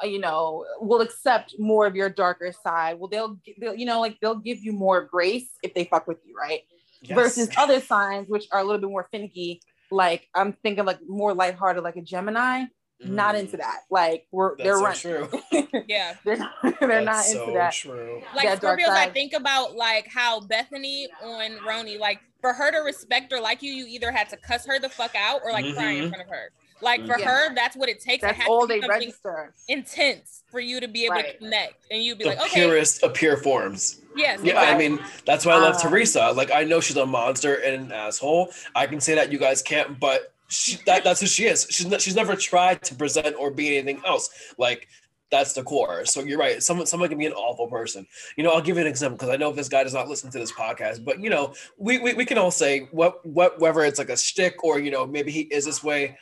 you 0.05 0.19
know 0.19 0.65
will 0.81 1.01
accept 1.01 1.55
more 1.59 1.87
of 1.87 1.95
your 1.97 2.09
darker 2.09 2.53
side 2.65 2.99
well 2.99 3.09
they'll, 3.09 3.39
they'll 3.61 3.75
you 3.75 3.87
know 3.87 4.01
like 4.01 4.17
they'll 4.21 4.35
give 4.39 4.59
you 4.59 4.73
more 4.73 5.03
grace 5.05 5.49
if 5.63 5.75
they 5.75 5.85
fuck 5.85 6.07
with 6.07 6.19
you 6.25 6.35
right 6.37 6.61
Yes. 7.03 7.15
versus 7.17 7.49
other 7.57 7.81
signs 7.81 8.29
which 8.29 8.47
are 8.51 8.59
a 8.59 8.65
little 8.65 8.81
bit 8.81 8.91
more 8.91 9.09
finicky 9.13 9.61
like 9.93 10.27
i'm 10.35 10.53
thinking 10.65 10.85
like 10.85 10.99
more 11.07 11.33
lighthearted 11.33 11.83
like 11.85 11.95
a 11.97 12.03
gemini 12.03 12.65
not 13.05 13.37
Mm, 13.37 13.39
into 13.41 13.57
that 13.59 13.83
like 13.91 14.27
we're 14.33 14.57
That's 14.57 14.65
they're 14.65 14.95
so 14.97 15.19
running 15.21 15.29
true. 15.53 15.83
Yeah. 15.89 16.15
they're 16.25 16.37
not, 16.37 16.51
they're 16.81 17.01
not 17.01 17.25
into 17.27 17.39
so 17.39 17.53
that 17.55 17.73
true. 17.73 18.21
Like 18.35 18.47
That 18.47 18.61
dark 18.61 18.81
Scorpios, 18.81 18.89
I 18.89 19.09
think 19.11 19.33
about 19.35 19.77
like 19.77 20.09
how 20.13 20.41
Bethenny 20.41 21.07
on 21.23 21.59
RHONY, 21.65 22.01
like 22.01 22.19
for 22.41 22.53
her 22.53 22.73
to 22.73 22.79
respect 22.79 23.31
her 23.33 23.41
like 23.41 23.63
you, 23.63 23.73
you 23.73 23.87
either 23.87 24.11
had 24.11 24.29
to 24.31 24.37
cuss 24.37 24.67
her 24.67 24.81
the 24.81 24.89
fuck 24.89 25.15
out 25.15 25.43
or 25.45 25.53
like 25.53 25.73
cry 25.75 25.93
in 25.93 26.05
Mhm. 26.07 26.09
front 26.09 26.23
of 26.25 26.29
her. 26.29 26.51
Like 26.81 27.07
for 27.07 27.19
Yeah. 27.19 27.27
her, 27.29 27.55
that's 27.55 27.77
what 27.77 27.89
it 27.89 28.01
takes. 28.01 28.23
That's 28.23 28.39
has 28.39 28.49
all 28.49 28.67
they 28.67 28.81
register 28.81 29.53
intense 29.69 30.43
for 30.51 30.61
you 30.61 30.81
to 30.81 30.89
be 30.89 31.05
able 31.05 31.17
Right. 31.17 31.33
to 31.33 31.39
connect. 31.39 31.75
And 31.91 32.03
you'd 32.03 32.19
be 32.19 32.25
The 32.25 32.31
like, 32.31 32.41
okay, 32.41 32.65
purest 32.65 33.03
of 33.03 33.15
pure 33.15 33.37
forms. 33.37 34.01
yes, 34.17 34.41
Yeah, 34.43 34.61
I 34.61 34.77
mean 34.77 34.99
that's 35.25 35.45
why 35.45 35.53
I 35.53 35.59
love 35.59 35.77
Uh, 35.77 35.89
Teresa. 35.89 36.33
Like 36.33 36.51
I 36.53 36.65
know 36.65 36.81
she's 36.81 36.97
a 36.97 37.07
monster 37.07 37.55
and 37.57 37.75
an 37.87 37.93
asshole. 37.93 38.53
I 38.75 38.87
can 38.87 39.01
say 39.01 39.15
that 39.15 39.31
you 39.33 39.39
guys 39.39 39.63
can't, 39.63 39.99
but 39.99 40.33
she, 40.49 40.79
that 40.87 41.05
that's 41.05 41.21
who 41.21 41.27
she 41.27 41.45
is. 41.47 41.67
She's 41.71 41.87
ne- 41.87 41.99
she's 41.99 42.17
never 42.17 42.35
tried 42.35 42.83
to 42.85 42.95
present 42.95 43.37
or 43.39 43.51
be 43.51 43.77
anything 43.77 44.03
else. 44.07 44.31
Like 44.57 44.89
that's 45.31 45.53
the 45.53 45.63
core. 45.63 46.07
So 46.07 46.23
you're 46.23 46.39
right. 46.39 46.63
Someone 46.63 46.87
someone 46.87 47.11
can 47.11 47.19
be 47.19 47.27
an 47.27 47.35
awful 47.35 47.67
person. 47.67 48.07
You 48.39 48.45
know, 48.45 48.51
I'll 48.53 48.63
give 48.63 48.77
you 48.77 48.81
an 48.81 48.87
example 48.89 49.19
because 49.19 49.29
I 49.29 49.37
know 49.37 49.53
this 49.53 49.69
guy 49.69 49.85
does 49.85 49.93
not 49.93 50.09
listen 50.09 50.31
to 50.31 50.39
this 50.39 50.51
podcast, 50.53 51.05
but 51.05 51.21
you 51.23 51.29
know, 51.29 51.53
we 51.77 51.99
we, 51.99 52.15
we 52.15 52.25
can 52.25 52.39
all 52.39 52.51
say 52.51 52.89
what 52.93 53.25
what 53.27 53.59
whether 53.61 53.85
it's 53.85 53.99
like 53.99 54.09
a 54.09 54.17
shtick 54.17 54.65
or 54.65 54.79
you 54.79 54.91
know 54.91 55.07
maybe 55.07 55.31
he 55.31 55.41
is 55.43 55.67
this 55.67 55.85
way. 55.85 56.17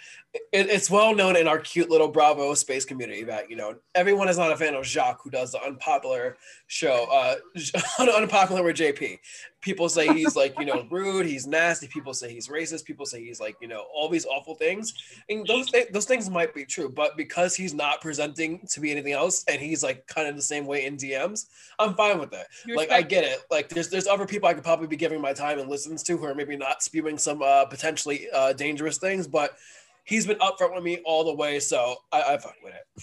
It, 0.53 0.69
it's 0.69 0.91
well 0.91 1.15
known 1.15 1.37
in 1.37 1.49
our 1.49 1.59
cute 1.59 1.91
little 1.91 2.09
Bravo 2.09 2.55
space 2.55 2.85
community 2.85 3.25
that 3.25 3.51
you 3.51 3.57
know 3.57 3.77
everyone 3.95 4.29
is 4.29 4.39
not 4.39 4.53
a 4.53 4.57
fan 4.57 4.75
of 4.75 4.87
Jacques 4.87 5.21
who 5.23 5.31
does 5.31 5.53
the 5.53 5.63
unpopular 5.63 6.37
show, 6.67 7.07
uh, 7.11 7.37
unpopular 8.17 8.63
with 8.63 8.77
JP. 8.77 9.19
People 9.61 9.89
say 9.89 10.07
he's 10.13 10.37
like, 10.37 10.57
you 10.61 10.65
know, 10.65 10.87
rude, 10.91 11.27
he's 11.27 11.47
nasty. 11.47 11.89
People 11.89 12.15
say 12.15 12.33
he's 12.33 12.49
racist. 12.49 12.85
People 12.85 13.05
say 13.05 13.25
he's 13.25 13.41
like, 13.41 13.57
you 13.61 13.67
know, 13.67 13.85
all 13.93 14.09
these 14.09 14.25
awful 14.25 14.55
things. 14.55 14.95
And 15.29 15.45
those 15.47 15.71
th- 15.71 15.89
those 15.91 16.05
things 16.05 16.31
might 16.31 16.55
be 16.55 16.65
true, 16.65 16.89
but 16.89 17.17
because 17.17 17.57
he's 17.57 17.75
not 17.75 18.01
presenting 18.01 18.67
to 18.71 18.81
be 18.81 18.93
anything 18.93 19.13
else, 19.13 19.45
and 19.49 19.61
he's 19.61 19.83
like 19.83 20.07
kind 20.07 20.29
of 20.29 20.37
the 20.37 20.43
same 20.43 20.67
way 20.67 20.87
in 20.87 20.97
DMs, 20.97 21.47
I'm 21.79 21.95
fine 21.95 22.19
with 22.19 22.31
that. 22.31 22.47
Like 22.75 22.91
I 22.91 23.03
get 23.03 23.25
it. 23.25 23.41
Like 23.51 23.69
there's 23.69 23.89
there's 23.89 24.07
other 24.07 24.27
people 24.27 24.49
I 24.49 24.55
could 24.55 24.65
probably 24.65 24.87
be 24.87 24.97
giving 24.97 25.21
my 25.21 25.33
time 25.33 25.59
and 25.59 25.69
listens 25.69 26.03
to 26.05 26.17
who 26.17 26.25
are 26.27 26.35
maybe 26.35 26.57
not 26.57 26.83
spewing 26.83 27.19
some 27.19 27.43
uh, 27.43 27.65
potentially 27.65 28.29
uh, 28.33 28.53
dangerous 28.53 28.99
things, 28.99 29.27
but 29.27 29.57
he's 30.07 30.27
been 30.27 30.39
upfront 30.39 30.75
with 30.75 30.85
me 30.85 31.01
all 31.05 31.25
the 31.25 31.35
way, 31.35 31.61
so 31.61 31.97
I, 32.13 32.23
I 32.35 32.39
fuck 32.39 32.55
with 32.63 32.75
it. 32.75 33.03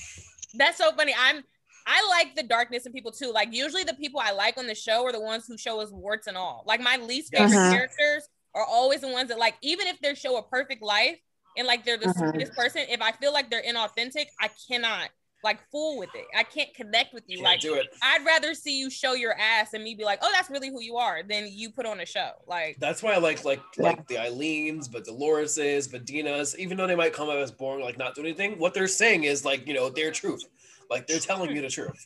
That's 0.56 0.78
so 0.78 0.92
funny. 0.94 1.14
I'm 1.18 1.44
I 1.86 2.08
like 2.10 2.36
the 2.36 2.44
darkness 2.44 2.86
in 2.86 2.94
people 2.94 3.12
too. 3.12 3.32
Like 3.32 3.50
usually 3.54 3.84
the 3.84 3.94
people 3.96 4.20
I 4.24 4.32
like 4.32 4.58
on 4.58 4.68
the 4.68 4.76
show 4.76 5.04
are 5.06 5.12
the 5.12 5.20
ones 5.20 5.46
who 5.48 5.58
show 5.58 5.82
us 5.82 5.92
warts 5.92 6.28
and 6.28 6.38
all. 6.38 6.64
Like 6.66 6.80
my 6.82 6.98
least 6.98 7.34
favorite 7.34 7.52
Uh-huh. 7.58 7.70
characters 7.70 8.28
are 8.56 8.66
always 8.66 9.02
the 9.02 9.10
ones 9.10 9.30
that 9.30 9.40
like 9.40 9.56
even 9.62 9.88
if 9.88 10.00
they 10.00 10.16
show 10.16 10.38
a 10.38 10.44
perfect 10.44 10.82
life 10.82 11.18
and 11.58 11.68
like 11.68 11.84
they're 11.86 11.98
the 11.98 12.08
Uh-huh. 12.08 12.32
sweetest 12.32 12.56
person, 12.56 12.84
if 12.90 13.02
I 13.02 13.12
feel 13.12 13.34
like 13.34 13.50
they're 13.50 13.64
inauthentic, 13.64 14.28
I 14.40 14.50
cannot 14.70 15.10
like 15.44 15.60
fool 15.72 15.98
with 15.98 16.10
it. 16.16 16.26
I 16.36 16.44
can't 16.44 16.74
connect 16.74 17.14
with 17.14 17.24
you. 17.28 17.38
Can't 17.38 17.46
like 17.46 17.60
do 17.60 17.76
it. 17.76 17.88
I'd 18.02 18.26
rather 18.26 18.54
see 18.54 18.78
you 18.80 18.90
show 18.90 19.14
your 19.14 19.38
ass 19.40 19.74
and 19.74 19.84
me 19.84 19.96
be 19.96 20.04
like, 20.04 20.20
oh, 20.22 20.32
that's 20.34 20.50
really 20.50 20.70
who 20.70 20.82
you 20.82 20.98
are, 20.98 21.24
than 21.24 21.48
you 21.52 21.70
put 21.72 21.86
on 21.86 22.00
a 22.00 22.06
show. 22.06 22.32
Like 22.48 22.78
That's 22.80 23.04
why 23.04 23.14
I 23.14 23.18
like 23.18 23.44
like 23.44 23.62
Yeah. 23.78 23.84
like 23.84 24.08
the 24.08 24.16
Eileens, 24.16 24.92
but 24.92 25.06
Doloreses, 25.06 26.06
Dina's. 26.06 26.58
even 26.58 26.78
though 26.78 26.88
they 26.88 26.96
might 26.96 27.14
come 27.14 27.30
out 27.30 27.38
as 27.38 27.52
boring, 27.52 27.84
like 27.84 27.98
not 27.98 28.16
do 28.16 28.22
anything, 28.22 28.58
what 28.60 28.74
they're 28.74 28.88
saying 28.88 29.26
is 29.26 29.46
like, 29.46 29.68
you 29.68 29.74
know, 29.74 29.90
their 29.90 30.12
truth. 30.12 30.44
Like 30.90 31.08
they're 31.08 31.20
telling 31.20 31.56
you 31.56 31.62
the 31.62 31.70
truth. 31.70 32.04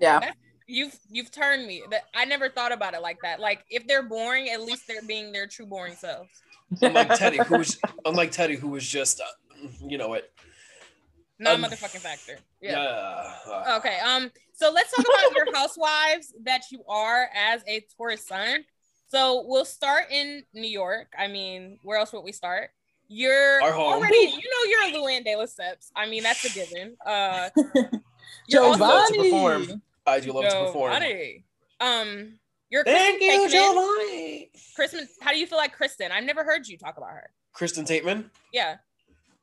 yeah 0.00 0.32
you've 0.66 0.98
you've 1.10 1.30
turned 1.30 1.66
me. 1.66 1.82
That 1.90 2.04
I 2.14 2.24
never 2.24 2.48
thought 2.48 2.72
about 2.72 2.94
it 2.94 3.02
like 3.02 3.18
that. 3.22 3.40
Like 3.40 3.64
if 3.70 3.86
they're 3.86 4.02
boring, 4.02 4.48
at 4.50 4.62
least 4.62 4.86
they're 4.86 5.02
being 5.06 5.32
their 5.32 5.46
true 5.46 5.66
boring 5.66 5.94
selves. 5.94 6.30
Unlike 6.80 7.14
Teddy, 7.16 7.38
who 7.38 7.58
was 7.58 7.78
unlike 8.04 8.30
Teddy, 8.32 8.56
who 8.56 8.68
was 8.68 8.86
just 8.86 9.20
uh, 9.20 9.68
you 9.86 9.98
know 9.98 10.08
what. 10.08 10.30
Not 11.44 11.54
Um, 11.54 11.62
motherfucking 11.62 12.00
factor. 12.00 12.38
Yeah. 12.60 13.22
Yeah. 13.46 13.76
Okay. 13.76 13.98
Um. 14.00 14.30
So 14.54 14.70
let's 14.72 14.90
talk 14.94 15.04
about 15.04 15.36
your 15.36 15.54
housewives 15.54 16.32
that 16.44 16.62
you 16.70 16.82
are 16.88 17.28
as 17.34 17.62
a 17.66 17.84
Taurus 17.96 18.26
sun. 18.26 18.64
So 19.08 19.44
we'll 19.46 19.64
start 19.64 20.04
in 20.10 20.42
New 20.54 20.68
York. 20.68 21.08
I 21.18 21.28
mean, 21.28 21.78
where 21.82 21.98
else 21.98 22.12
would 22.12 22.24
we 22.24 22.32
start? 22.32 22.70
You're 23.08 23.62
already, 23.62 24.16
you 24.16 24.30
know, 24.30 24.64
you're 24.68 24.82
a 24.82 24.92
Luann 24.98 25.24
de 25.24 25.34
Lesseps. 25.36 25.90
I 25.94 26.08
mean, 26.08 26.22
that's 26.22 26.44
a 26.44 26.48
given. 26.48 26.96
Uh, 27.04 27.50
you're 28.48 28.62
love 28.62 28.78
to 28.78 28.84
also 28.84 29.14
perform. 29.22 29.82
I 30.06 30.20
do 30.20 30.32
love 30.32 30.44
to 30.48 30.64
perform. 30.64 30.92
Giovanni. 30.94 31.44
Um, 31.80 32.38
you're 32.70 32.82
Thank 32.82 33.18
Kristen 33.20 33.42
you, 33.42 33.48
Taekman. 33.48 33.50
Giovanni. 33.50 34.50
Kristen, 34.74 35.08
how 35.20 35.30
do 35.32 35.38
you 35.38 35.46
feel 35.46 35.58
like 35.58 35.74
Kristen? 35.74 36.10
I've 36.10 36.24
never 36.24 36.42
heard 36.42 36.66
you 36.66 36.78
talk 36.78 36.96
about 36.96 37.10
her. 37.10 37.30
Kristen 37.52 37.84
Taekman. 37.84 38.30
Yeah. 38.52 38.76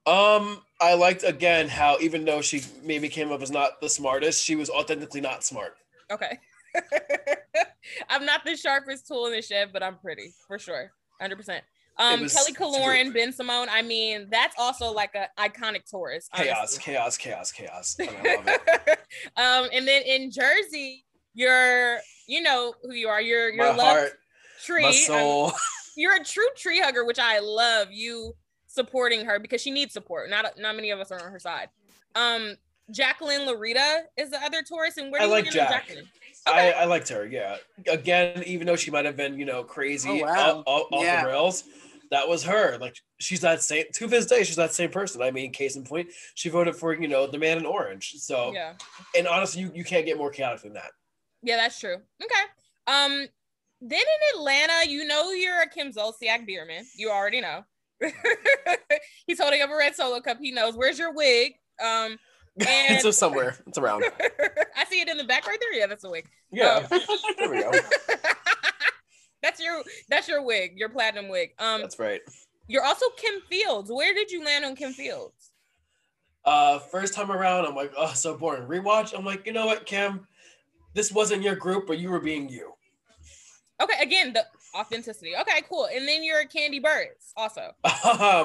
Um, 0.06 0.62
I 0.82 0.96
liked 0.96 1.24
again 1.24 1.67
how 1.67 1.98
even 2.02 2.26
though 2.26 2.41
she 2.41 2.62
maybe 2.84 3.08
came 3.08 3.32
up 3.32 3.41
as 3.41 3.52
not 3.52 3.80
the 3.82 3.89
smartest, 3.89 4.44
she 4.44 4.56
was 4.56 4.70
authentically 4.70 5.22
not 5.22 5.44
smart. 5.44 5.76
Okay. 6.12 6.39
I'm 8.10 8.26
not 8.26 8.44
the 8.46 8.56
sharpest 8.56 9.08
tool 9.08 9.26
in 9.28 9.34
the 9.34 9.41
shed, 9.41 9.70
but 9.74 9.84
I'm 9.84 9.98
pretty 9.98 10.34
for 10.48 10.58
sure. 10.60 10.91
100%. 11.22 11.62
Um, 11.98 12.22
was- 12.22 12.34
Kelly. 12.34 12.54
Killoren, 12.54 13.13
Ben 13.13 13.32
Simone. 13.32 13.67
I 13.70 13.82
mean, 13.82 14.28
that's 14.32 14.56
also 14.58 14.91
like 14.91 15.13
a 15.15 15.28
iconic 15.39 15.89
Taurus. 15.89 16.28
Chaos, 16.34 16.78
chaos, 16.78 17.17
chaos, 17.17 17.52
chaos. 17.52 17.96
And 18.00 18.10
I 18.10 18.36
love 18.36 18.46
it. 18.48 19.00
um, 19.38 19.70
and 19.74 19.88
then 19.88 20.02
in 20.04 20.32
Jersey, 20.32 21.06
you're, 21.34 22.00
you 22.28 22.41
know 22.41 22.74
who 22.82 22.94
you 22.94 23.08
are. 23.08 23.22
You're, 23.22 23.50
you're 23.50 23.67
my 23.74 23.76
love 23.76 23.88
heart, 23.98 24.12
tree. 24.65 24.82
my 24.84 24.88
Um, 24.89 24.94
soul. 24.94 25.52
you're 25.96 26.15
a 26.15 26.24
true 26.24 26.48
tree 26.58 26.80
hugger, 26.80 27.06
which 27.06 27.20
I 27.20 27.39
love. 27.39 27.89
You 27.91 28.34
supporting 28.71 29.25
her 29.25 29.39
because 29.39 29.62
she 29.62 29.71
needs 29.71 29.93
support. 29.93 30.29
Not 30.29 30.57
not 30.57 30.75
many 30.75 30.91
of 30.91 30.99
us 30.99 31.12
are 31.12 31.23
on 31.23 31.31
her 31.31 31.39
side. 31.39 31.69
Um, 32.15 32.55
Jacqueline 32.91 33.41
Laurita 33.41 34.01
is 34.17 34.29
the 34.31 34.41
other 34.43 34.62
Taurus, 34.63 34.97
and 34.97 35.12
where 35.12 35.21
I 35.21 35.25
do 35.25 35.31
like 35.31 35.45
you 35.45 35.51
Jack. 35.51 35.69
Jacqueline? 35.88 36.07
I, 36.47 36.71
I 36.71 36.86
liked 36.86 37.07
her, 37.10 37.25
yeah. 37.27 37.57
Again, 37.88 38.43
even 38.45 38.65
though 38.65 38.75
she 38.75 38.89
might 38.91 39.05
have 39.05 39.15
been, 39.15 39.38
you 39.38 39.45
know, 39.45 39.63
crazy 39.63 40.10
Oh, 40.10 40.25
wow. 40.25 40.57
off, 40.60 40.63
off- 40.65 40.88
off 40.91 41.03
Yeah. 41.03 41.21
the 41.21 41.27
rails, 41.29 41.63
that 42.10 42.27
was 42.27 42.43
her. 42.43 42.77
Like 42.79 42.95
she's 43.19 43.41
that 43.41 43.62
same 43.62 43.86
to 43.93 44.07
this 44.07 44.25
day, 44.25 44.43
she's 44.43 44.55
that 44.55 44.73
same 44.73 44.89
person. 44.89 45.21
I 45.21 45.31
mean, 45.31 45.53
case 45.53 45.75
in 45.75 45.84
point, 45.84 46.10
she 46.34 46.49
voted 46.49 46.75
for, 46.75 46.93
you 46.93 47.07
know, 47.07 47.27
the 47.27 47.38
man 47.38 47.60
in 47.60 47.65
orange. 47.65 48.13
So 48.17 48.51
Yeah. 48.53 48.73
and 49.15 49.27
honestly, 49.27 49.62
you, 49.62 49.71
you 49.75 49.84
can't 49.84 50.05
get 50.05 50.17
more 50.17 50.31
chaotic 50.31 50.63
than 50.63 50.73
that. 50.73 50.91
Yeah, 51.43 51.57
that's 51.57 51.79
true. 51.79 51.95
Okay. 52.21 52.43
Um, 52.88 53.27
then 53.79 53.99
in 54.01 54.38
Atlanta, 54.39 54.89
you 54.89 55.05
know 55.05 55.31
you're 55.31 55.62
a 55.62 55.69
Kim 55.69 55.91
Zolciak 55.93 56.45
Biermann. 56.45 56.86
You 56.95 57.10
already 57.12 57.39
know. 57.39 57.63
He's 59.28 59.40
holding 59.40 59.62
up 59.62 59.70
a 59.70 59.76
red 59.76 59.96
solo 59.96 60.20
cup. 60.22 60.38
He 60.42 60.52
knows. 60.52 60.76
Where's 60.76 61.00
your 61.00 61.14
wig? 61.14 61.54
Um, 61.84 62.18
And- 62.60 62.96
it's 62.96 63.04
just 63.04 63.18
somewhere. 63.20 63.58
It's 63.68 63.78
around. 63.78 64.04
I 64.76 64.86
see 64.90 65.00
it 65.02 65.08
in 65.08 65.18
the 65.18 65.24
back 65.24 65.48
right 65.48 65.58
there. 65.60 65.74
Yeah, 65.74 65.88
that's 65.88 66.04
a 66.04 66.10
wig. 66.10 66.28
Yeah. 66.52 66.86
there 66.90 67.50
we 67.50 67.62
go. 67.62 67.72
that's 69.42 69.62
your 69.62 69.82
that's 70.10 70.28
your 70.28 70.44
wig, 70.44 70.74
your 70.76 70.90
platinum 70.90 71.30
wig. 71.30 71.52
Um, 71.60 71.80
That's 71.82 71.98
right. 71.98 72.20
you're 72.68 72.84
also 72.84 73.06
Kim 73.18 73.40
Fields. 73.50 73.90
Where 73.90 74.14
did 74.14 74.32
you 74.32 74.44
land 74.44 74.66
on 74.66 74.76
Kim 74.76 74.92
Fields? 74.92 75.52
Uh 76.44 76.80
first 76.80 77.14
time 77.14 77.32
around, 77.32 77.66
I'm 77.66 77.76
like, 77.76 77.94
oh, 77.98 78.12
so 78.14 78.36
boring. 78.36 78.68
Rewatch, 78.68 79.18
I'm 79.18 79.24
like, 79.24 79.46
you 79.46 79.54
know 79.54 79.66
what, 79.66 79.86
Kim? 79.86 80.28
This 80.94 81.10
wasn't 81.12 81.44
your 81.44 81.56
group, 81.56 81.88
but 81.88 82.00
you 82.00 82.10
were 82.10 82.20
being 82.20 82.50
you. 82.50 82.74
Okay, 83.82 83.94
again, 84.02 84.34
the 84.34 84.44
authenticity. 84.75 85.34
Okay, 85.39 85.62
cool. 85.69 85.88
And 85.93 86.07
then 86.07 86.23
you're 86.23 86.43
Kandi 86.45 86.81
Burruss 86.81 87.34
also. 87.36 87.71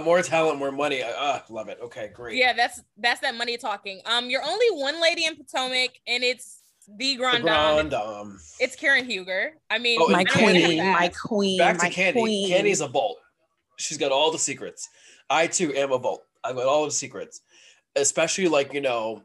more 0.05 0.23
talent, 0.23 0.59
more 0.59 0.73
money. 0.73 1.03
I 1.03 1.11
uh, 1.11 1.41
love 1.49 1.69
it. 1.69 1.79
Okay, 1.83 2.11
great. 2.15 2.37
Yeah, 2.37 2.53
that's 2.53 2.83
that's 2.99 3.21
that 3.21 3.35
money 3.37 3.57
talking. 3.57 4.01
Um, 4.07 4.29
you're 4.31 4.43
only 4.45 4.67
one 4.73 5.01
lady 5.01 5.25
in 5.25 5.37
Potomac, 5.37 5.91
and 6.07 6.23
it's 6.25 6.61
the 6.89 6.95
The 6.97 7.17
Grand 7.17 7.43
Grand 7.43 7.91
Dame. 7.91 8.01
Dame. 8.01 8.39
It's 8.61 8.77
Karen 8.77 9.05
Huger. 9.05 9.53
I 9.71 9.79
mean, 9.79 9.99
Oh, 10.01 10.07
and 10.07 10.13
my 10.13 10.21
I 10.21 10.25
don't 10.25 10.35
Kandi. 10.37 10.61
know 10.61 10.67
queen, 10.67 10.79
my 10.93 11.13
queen, 11.21 11.59
Back 11.59 11.79
to 11.79 11.87
Kandi. 11.91 12.13
queen. 12.13 12.51
Kandi's 12.53 12.81
a 12.81 12.89
vault. 12.89 13.19
She's 13.77 13.99
got 13.99 14.13
all 14.13 14.31
the 14.31 14.39
secrets. 14.39 14.89
I 15.29 15.47
too 15.49 15.75
am 15.75 15.93
a 15.93 15.99
vault. 15.99 16.23
I've 16.45 16.55
got 16.57 16.67
all 16.67 16.85
the 16.85 16.91
secrets. 16.91 17.41
Especially 17.97 18.47
like, 18.47 18.73
you 18.73 18.81
know, 18.81 19.23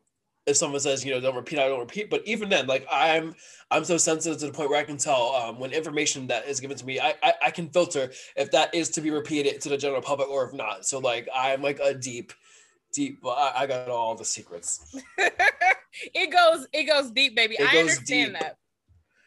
if 0.47 0.57
someone 0.57 0.79
says, 0.79 1.05
you 1.05 1.13
know, 1.13 1.19
don't 1.19 1.35
repeat, 1.35 1.59
I 1.59 1.67
don't 1.67 1.79
repeat. 1.79 2.09
But 2.09 2.23
even 2.25 2.49
then, 2.49 2.67
like 2.67 2.85
I'm 2.91 3.35
I'm 3.69 3.85
so 3.85 3.97
sensitive 3.97 4.39
to 4.39 4.47
the 4.47 4.51
point 4.51 4.69
where 4.69 4.79
I 4.79 4.83
can 4.83 4.97
tell 4.97 5.33
um, 5.35 5.59
when 5.59 5.71
information 5.71 6.27
that 6.27 6.45
is 6.47 6.59
given 6.59 6.77
to 6.77 6.85
me, 6.85 6.99
I, 6.99 7.13
I 7.23 7.33
I 7.45 7.51
can 7.51 7.69
filter 7.69 8.11
if 8.35 8.51
that 8.51 8.73
is 8.73 8.89
to 8.91 9.01
be 9.01 9.11
repeated 9.11 9.61
to 9.61 9.69
the 9.69 9.77
general 9.77 10.01
public 10.01 10.29
or 10.29 10.45
if 10.45 10.53
not. 10.53 10.85
So 10.85 10.99
like 10.99 11.27
I'm 11.35 11.61
like 11.61 11.79
a 11.79 11.93
deep, 11.93 12.33
deep 12.93 13.19
I, 13.25 13.53
I 13.57 13.67
got 13.67 13.89
all 13.89 14.15
the 14.15 14.25
secrets. 14.25 14.95
it 15.17 16.31
goes 16.31 16.67
it 16.73 16.83
goes 16.85 17.11
deep, 17.11 17.35
baby. 17.35 17.55
It 17.59 17.67
I 17.73 17.77
understand 17.79 18.33
deep. 18.33 18.41
that. 18.41 18.57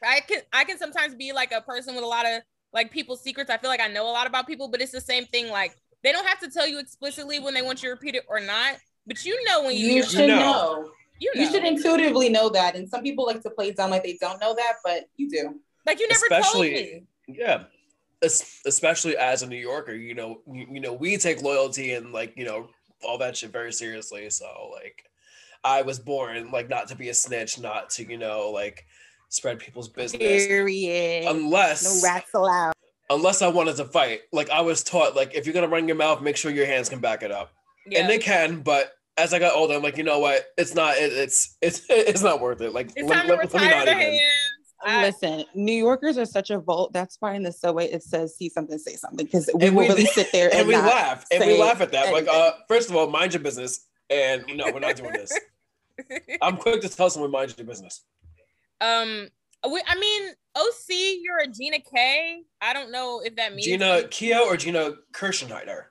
I 0.02 0.20
can 0.20 0.40
I 0.52 0.64
can 0.64 0.78
sometimes 0.78 1.14
be 1.14 1.32
like 1.32 1.52
a 1.52 1.60
person 1.60 1.94
with 1.94 2.04
a 2.04 2.08
lot 2.08 2.26
of 2.26 2.42
like 2.72 2.90
people's 2.90 3.22
secrets. 3.22 3.50
I 3.50 3.56
feel 3.56 3.70
like 3.70 3.80
I 3.80 3.88
know 3.88 4.04
a 4.08 4.12
lot 4.12 4.26
about 4.26 4.46
people, 4.46 4.68
but 4.68 4.80
it's 4.80 4.92
the 4.92 5.00
same 5.00 5.26
thing. 5.26 5.48
Like 5.48 5.76
they 6.02 6.12
don't 6.12 6.26
have 6.26 6.40
to 6.40 6.50
tell 6.50 6.66
you 6.66 6.78
explicitly 6.80 7.38
when 7.38 7.54
they 7.54 7.62
want 7.62 7.82
you 7.82 7.88
to 7.88 7.94
repeat 7.94 8.14
it 8.14 8.24
or 8.28 8.40
not, 8.40 8.76
but 9.06 9.24
you 9.24 9.42
know 9.44 9.64
when 9.64 9.76
you, 9.76 9.86
You 9.86 10.02
should 10.02 10.28
know. 10.28 10.36
know. 10.38 10.90
You, 11.20 11.30
You 11.34 11.50
should 11.50 11.64
intuitively 11.64 12.28
know 12.28 12.48
that. 12.50 12.74
And 12.76 12.88
some 12.88 13.02
people 13.02 13.24
like 13.26 13.40
to 13.42 13.50
play 13.50 13.68
it 13.68 13.76
down 13.76 13.90
like 13.90 14.02
they 14.02 14.18
don't 14.20 14.40
know 14.40 14.54
that, 14.54 14.74
but 14.84 15.04
you 15.16 15.28
do. 15.30 15.60
like 15.86 15.98
you 16.00 16.08
never 16.08 16.24
Especially- 16.26 16.72
told 16.74 16.84
me. 16.92 17.02
Yeah. 17.28 17.64
Es- 18.22 18.60
Especially 18.66 19.16
as 19.16 19.42
a 19.42 19.46
New 19.46 19.56
Yorker, 19.56 19.94
you 19.94 20.14
know, 20.14 20.40
you, 20.50 20.66
you 20.72 20.80
know, 20.80 20.92
we 20.92 21.16
take 21.16 21.42
loyalty 21.42 21.92
and 21.94 22.12
like, 22.12 22.32
you 22.36 22.44
know, 22.44 22.68
all 23.02 23.18
that 23.18 23.36
shit 23.36 23.50
very 23.50 23.72
seriously. 23.72 24.28
So 24.30 24.70
like 24.72 25.04
I 25.62 25.82
was 25.82 25.98
born 25.98 26.50
like 26.50 26.68
not 26.68 26.88
to 26.88 26.96
be 26.96 27.08
a 27.10 27.14
snitch, 27.14 27.58
not 27.60 27.90
to, 27.90 28.04
you 28.04 28.16
know, 28.18 28.50
like 28.50 28.86
spread 29.28 29.58
people's 29.58 29.88
business. 29.88 30.46
Period. 30.46 31.24
Unless 31.28 31.84
no 32.02 32.08
rats 32.08 32.30
allowed. 32.34 32.72
unless 33.10 33.42
I 33.42 33.48
wanted 33.48 33.76
to 33.76 33.84
fight. 33.84 34.22
Like 34.32 34.50
I 34.50 34.60
was 34.62 34.82
taught, 34.82 35.14
like 35.14 35.34
if 35.34 35.44
you're 35.46 35.54
gonna 35.54 35.68
run 35.68 35.86
your 35.86 35.96
mouth, 35.96 36.22
make 36.22 36.36
sure 36.36 36.50
your 36.50 36.66
hands 36.66 36.88
can 36.88 36.98
back 37.00 37.22
it 37.22 37.30
up. 37.30 37.52
Yeah. 37.86 38.00
And 38.00 38.08
they 38.10 38.18
can, 38.18 38.60
but 38.60 38.92
as 39.16 39.32
I 39.32 39.38
got 39.38 39.54
older, 39.54 39.74
I'm 39.74 39.82
like, 39.82 39.96
you 39.96 40.04
know 40.04 40.18
what? 40.18 40.44
It's 40.58 40.74
not. 40.74 40.96
It, 40.96 41.12
it's 41.12 41.56
it's 41.60 41.82
it's 41.88 42.22
not 42.22 42.40
worth 42.40 42.60
it. 42.60 42.72
Like 42.72 42.90
it's 42.96 43.08
let- 43.08 43.16
time 43.16 43.26
to 43.28 43.34
let- 43.36 43.52
let 43.54 43.54
me 43.54 43.60
retire 43.68 43.78
not 43.78 43.84
the 43.86 43.90
even. 43.92 44.02
hands. 44.12 44.22
I- 44.86 45.02
Listen, 45.06 45.44
New 45.54 45.72
Yorkers 45.72 46.18
are 46.18 46.26
such 46.26 46.50
a 46.50 46.58
volt. 46.58 46.92
That's 46.92 47.16
why 47.20 47.34
in 47.34 47.42
the 47.42 47.52
subway 47.52 47.86
it 47.90 48.02
says 48.02 48.36
"see 48.36 48.48
something, 48.50 48.76
say 48.78 48.96
something" 48.96 49.24
because 49.24 49.48
we 49.54 49.66
And 49.68 49.76
we- 49.76 49.88
really 49.88 50.04
sit 50.18 50.30
there 50.32 50.50
and, 50.50 50.60
and 50.60 50.68
we 50.68 50.76
laugh 50.76 51.24
and 51.30 51.44
we 51.44 51.58
laugh 51.58 51.80
at 51.80 51.92
that. 51.92 52.12
Like, 52.12 52.28
uh, 52.28 52.52
first 52.68 52.90
of 52.90 52.96
all, 52.96 53.08
mind 53.08 53.32
your 53.34 53.42
business. 53.42 53.86
And 54.10 54.44
no, 54.54 54.70
we're 54.70 54.80
not 54.80 54.96
doing 54.96 55.12
this. 55.12 55.32
I'm 56.42 56.58
quick 56.58 56.82
to 56.82 56.88
tell 56.90 57.08
someone 57.08 57.30
mind 57.30 57.54
your 57.56 57.66
business. 57.66 58.02
um, 58.82 59.28
we, 59.70 59.80
I 59.86 59.98
mean, 59.98 60.28
OC, 60.56 60.88
you're 61.22 61.38
a 61.38 61.46
Gina 61.46 61.78
K. 61.80 62.42
I 62.60 62.74
don't 62.74 62.92
know 62.92 63.22
if 63.24 63.34
that 63.36 63.54
means 63.54 63.66
Jeana 63.66 64.06
Keough 64.08 64.44
or 64.46 64.58
Gina 64.58 64.92
Kirschenheiter. 65.12 65.84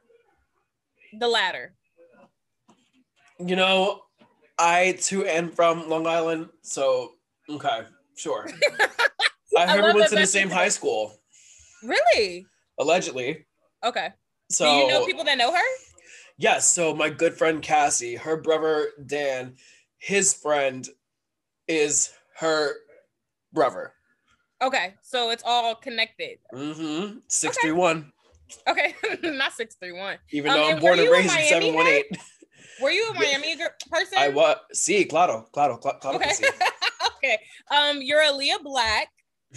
the 1.17 1.27
latter. 1.27 1.73
You 3.39 3.55
know, 3.55 4.01
I 4.57 4.97
too 4.99 5.25
am 5.25 5.49
from 5.51 5.89
Long 5.89 6.07
Island, 6.07 6.49
so 6.61 7.13
okay, 7.49 7.81
sure. 8.15 8.47
I 9.57 9.63
I 9.63 9.67
heard 9.67 9.93
we 9.93 9.99
went 9.99 10.09
to 10.11 10.15
the 10.15 10.25
same 10.27 10.49
high 10.49 10.69
school, 10.69 11.19
Really? 11.83 12.45
allegedly. 12.79 13.45
Okay. 13.83 14.09
So 14.49 14.65
Do 14.65 14.71
you 14.71 14.87
know 14.87 15.05
people 15.05 15.23
that 15.25 15.37
know 15.37 15.51
her? 15.53 15.61
Yes. 16.37 16.67
So 16.69 16.95
my 16.95 17.09
good 17.09 17.33
friend 17.33 17.61
Cassie, 17.61 18.15
her 18.15 18.37
brother 18.37 18.89
Dan, 19.05 19.55
his 19.97 20.33
friend 20.33 20.87
is 21.67 22.11
her 22.37 22.73
brother. 23.51 23.93
Okay, 24.61 24.93
so 25.01 25.29
it's 25.31 25.43
all 25.45 25.75
connected. 25.75 26.37
Mm-hmm. 26.53 27.17
Six 27.27 27.57
three 27.59 27.71
one. 27.73 28.11
Okay, 28.67 28.95
not 29.23 29.53
six 29.53 29.75
three 29.75 29.91
one. 29.91 30.17
Even 30.31 30.51
Um, 30.51 30.57
though 30.57 30.69
I'm 30.69 30.79
born 30.79 30.99
and 30.99 31.09
raised 31.09 31.35
in 31.37 31.45
seven 31.47 31.73
one 31.73 31.87
eight. 31.87 32.05
Were 32.81 32.91
you 32.91 33.09
a 33.09 33.13
Miami 33.13 33.55
person? 33.89 34.17
I 34.17 34.29
was. 34.29 34.57
See, 34.73 35.05
claro, 35.05 35.47
claro, 35.51 35.77
claro. 35.77 35.99
claro 35.99 36.17
Okay. 36.17 36.31
sí. 36.31 36.47
okay. 37.17 37.38
Um, 37.71 38.01
you're 38.01 38.21
Aaliyah 38.21 38.62
Black. 38.63 39.09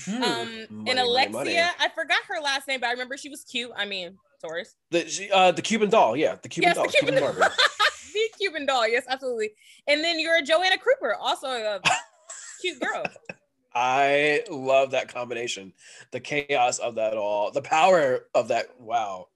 Hmm. 0.05 0.23
Um, 0.23 0.67
Money, 0.69 0.91
and 0.91 0.99
Alexia, 0.99 1.33
money. 1.33 1.59
I 1.59 1.89
forgot 1.95 2.19
her 2.29 2.41
last 2.43 2.69
name, 2.69 2.81
but 2.81 2.89
I 2.89 2.93
remember 2.93 3.17
she 3.17 3.31
was 3.31 3.45
cute. 3.45 3.71
I 3.75 3.87
mean, 3.87 4.19
Taurus. 4.43 4.75
The 4.91 5.09
she- 5.09 5.31
uh 5.31 5.53
the 5.53 5.63
Cuban 5.63 5.89
doll, 5.89 6.17
yeah, 6.17 6.37
the 6.43 6.49
Cuban 6.49 6.69
yes, 6.69 6.77
doll, 6.77 6.85
the 6.87 6.93
Cuban, 6.93 7.21
Barbie. 7.21 7.41
the 8.13 8.29
Cuban 8.39 8.67
doll. 8.67 8.87
Yes, 8.87 9.05
absolutely. 9.09 9.53
And 9.87 10.05
then 10.05 10.21
you're 10.21 10.37
a 10.37 10.43
Joanna 10.43 10.77
Krupa, 10.77 11.15
also 11.19 11.47
a 11.47 11.81
cute 12.61 12.79
girl. 12.81 13.05
I 13.75 14.43
love 14.51 14.93
that 14.93 15.13
combination. 15.13 15.73
The 16.11 16.21
chaos 16.21 16.79
of 16.79 16.95
that 16.97 17.17
all, 17.17 17.51
the 17.51 17.63
power 17.63 18.27
of 18.35 18.49
that. 18.49 18.81
Wow. 18.81 19.29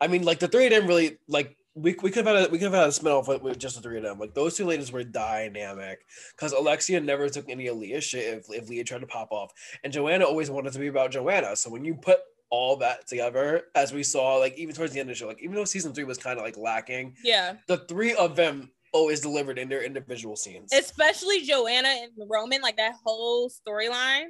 I 0.00 0.08
mean, 0.08 0.24
like 0.24 0.40
the 0.40 0.48
three 0.48 0.66
of 0.66 0.72
them 0.72 0.86
really 0.86 1.18
like 1.28 1.56
we, 1.74 1.96
we 2.02 2.10
could 2.10 2.26
have 2.26 2.36
had 2.36 2.48
a 2.48 2.50
we 2.50 2.58
could 2.58 2.66
have 2.72 2.74
had 2.74 2.88
a 2.88 2.92
spin 2.92 3.12
off 3.12 3.28
with, 3.28 3.42
with 3.42 3.58
just 3.58 3.76
the 3.76 3.82
three 3.82 3.96
of 3.96 4.02
them. 4.02 4.18
Like 4.18 4.34
those 4.34 4.56
two 4.56 4.66
ladies 4.66 4.92
were 4.92 5.04
dynamic 5.04 6.00
because 6.36 6.52
Alexia 6.52 7.00
never 7.00 7.28
took 7.28 7.48
any 7.48 7.66
of 7.68 7.76
Leah's 7.78 8.04
shit 8.04 8.34
if, 8.34 8.46
if 8.50 8.68
Leah 8.68 8.84
tried 8.84 9.00
to 9.00 9.06
pop 9.06 9.28
off. 9.32 9.52
And 9.82 9.92
Joanna 9.92 10.24
always 10.24 10.50
wanted 10.50 10.72
to 10.74 10.78
be 10.78 10.88
about 10.88 11.10
Joanna. 11.12 11.56
So 11.56 11.70
when 11.70 11.84
you 11.84 11.94
put 11.94 12.18
all 12.50 12.76
that 12.76 13.06
together, 13.08 13.62
as 13.74 13.92
we 13.94 14.02
saw, 14.02 14.36
like 14.36 14.58
even 14.58 14.74
towards 14.74 14.92
the 14.92 15.00
end 15.00 15.08
of 15.08 15.16
the 15.16 15.18
show, 15.18 15.26
like 15.28 15.42
even 15.42 15.54
though 15.54 15.64
season 15.64 15.94
three 15.94 16.04
was 16.04 16.18
kind 16.18 16.38
of 16.38 16.44
like 16.44 16.58
lacking, 16.58 17.16
Yeah, 17.24 17.54
the 17.66 17.78
three 17.88 18.14
of 18.14 18.36
them 18.36 18.70
always 18.92 19.20
delivered 19.22 19.58
in 19.58 19.70
their 19.70 19.82
individual 19.82 20.36
scenes. 20.36 20.70
especially 20.74 21.40
Joanna 21.40 21.88
and 21.88 22.12
Roman, 22.28 22.60
like 22.60 22.76
that 22.76 22.92
whole 23.02 23.48
storyline. 23.50 24.24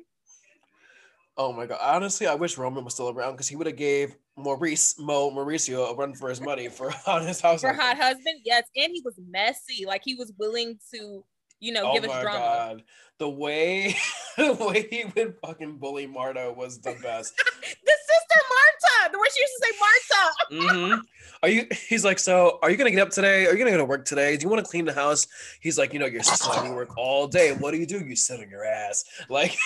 Oh 1.36 1.52
my 1.52 1.66
god! 1.66 1.78
Honestly, 1.82 2.26
I 2.26 2.34
wish 2.36 2.58
Roman 2.58 2.84
was 2.84 2.94
still 2.94 3.08
around 3.08 3.32
because 3.32 3.48
he 3.48 3.56
would 3.56 3.66
have 3.66 3.76
gave 3.76 4.14
Maurice 4.36 4.98
Mo 4.98 5.30
Mauricio 5.30 5.90
a 5.90 5.94
run 5.94 6.14
for 6.14 6.28
his 6.28 6.40
money 6.40 6.68
for 6.68 6.92
on 7.06 7.26
his 7.26 7.40
house. 7.40 7.60
For 7.60 7.72
hot 7.72 7.96
husband, 7.96 8.40
yes, 8.44 8.64
and 8.76 8.92
he 8.92 9.02
was 9.04 9.18
messy. 9.30 9.84
Like 9.86 10.02
he 10.04 10.14
was 10.14 10.32
willing 10.38 10.78
to, 10.94 11.24
you 11.60 11.72
know, 11.72 11.84
Oh 11.84 11.94
give 11.94 12.04
us 12.04 12.08
my 12.08 12.22
drama. 12.22 12.38
god! 12.38 12.82
The 13.18 13.28
way 13.28 13.94
the 14.36 14.54
way 14.54 14.86
he 14.90 15.04
would 15.14 15.36
fucking 15.44 15.78
bully 15.78 16.06
Marta 16.06 16.52
was 16.56 16.80
the 16.80 16.96
best. 17.02 17.34
The 17.84 17.92
sister 18.08 18.40
Marta, 18.50 19.12
the 19.12 19.18
way 19.18 19.26
she 19.34 19.40
used 19.40 19.52
to 19.60 19.66
say 19.66 19.72
Marta. 19.80 20.94
hmm 20.94 21.00
Are 21.42 21.48
you? 21.48 21.66
He's 21.88 22.04
like, 22.04 22.18
so 22.18 22.58
are 22.62 22.70
you 22.70 22.76
gonna 22.76 22.90
get 22.90 23.00
up 23.00 23.10
today? 23.10 23.46
Are 23.46 23.52
you 23.52 23.58
gonna 23.58 23.70
go 23.70 23.76
to 23.78 23.84
work 23.84 24.04
today? 24.04 24.36
Do 24.36 24.42
you 24.44 24.48
want 24.48 24.64
to 24.64 24.68
clean 24.70 24.84
the 24.84 24.92
house? 24.92 25.26
He's 25.60 25.78
like, 25.78 25.92
you 25.92 25.98
know, 25.98 26.06
your 26.06 26.22
sister 26.22 26.50
let 26.50 26.64
me 26.64 26.70
work 26.70 26.96
all 26.96 27.26
day. 27.28 27.52
What 27.52 27.70
do 27.72 27.78
you 27.78 27.86
do? 27.86 28.00
You 28.04 28.16
sit 28.16 28.40
on 28.40 28.50
your 28.50 28.64
ass. 28.64 29.04
Like, 29.28 29.56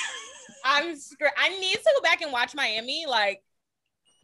I'm 0.65 0.97
scr- 0.97 1.27
I 1.37 1.49
need 1.59 1.75
to 1.75 1.91
go 1.97 2.03
back 2.03 2.21
and 2.23 2.33
watch 2.33 2.55
Miami. 2.55 3.07
Like, 3.09 3.43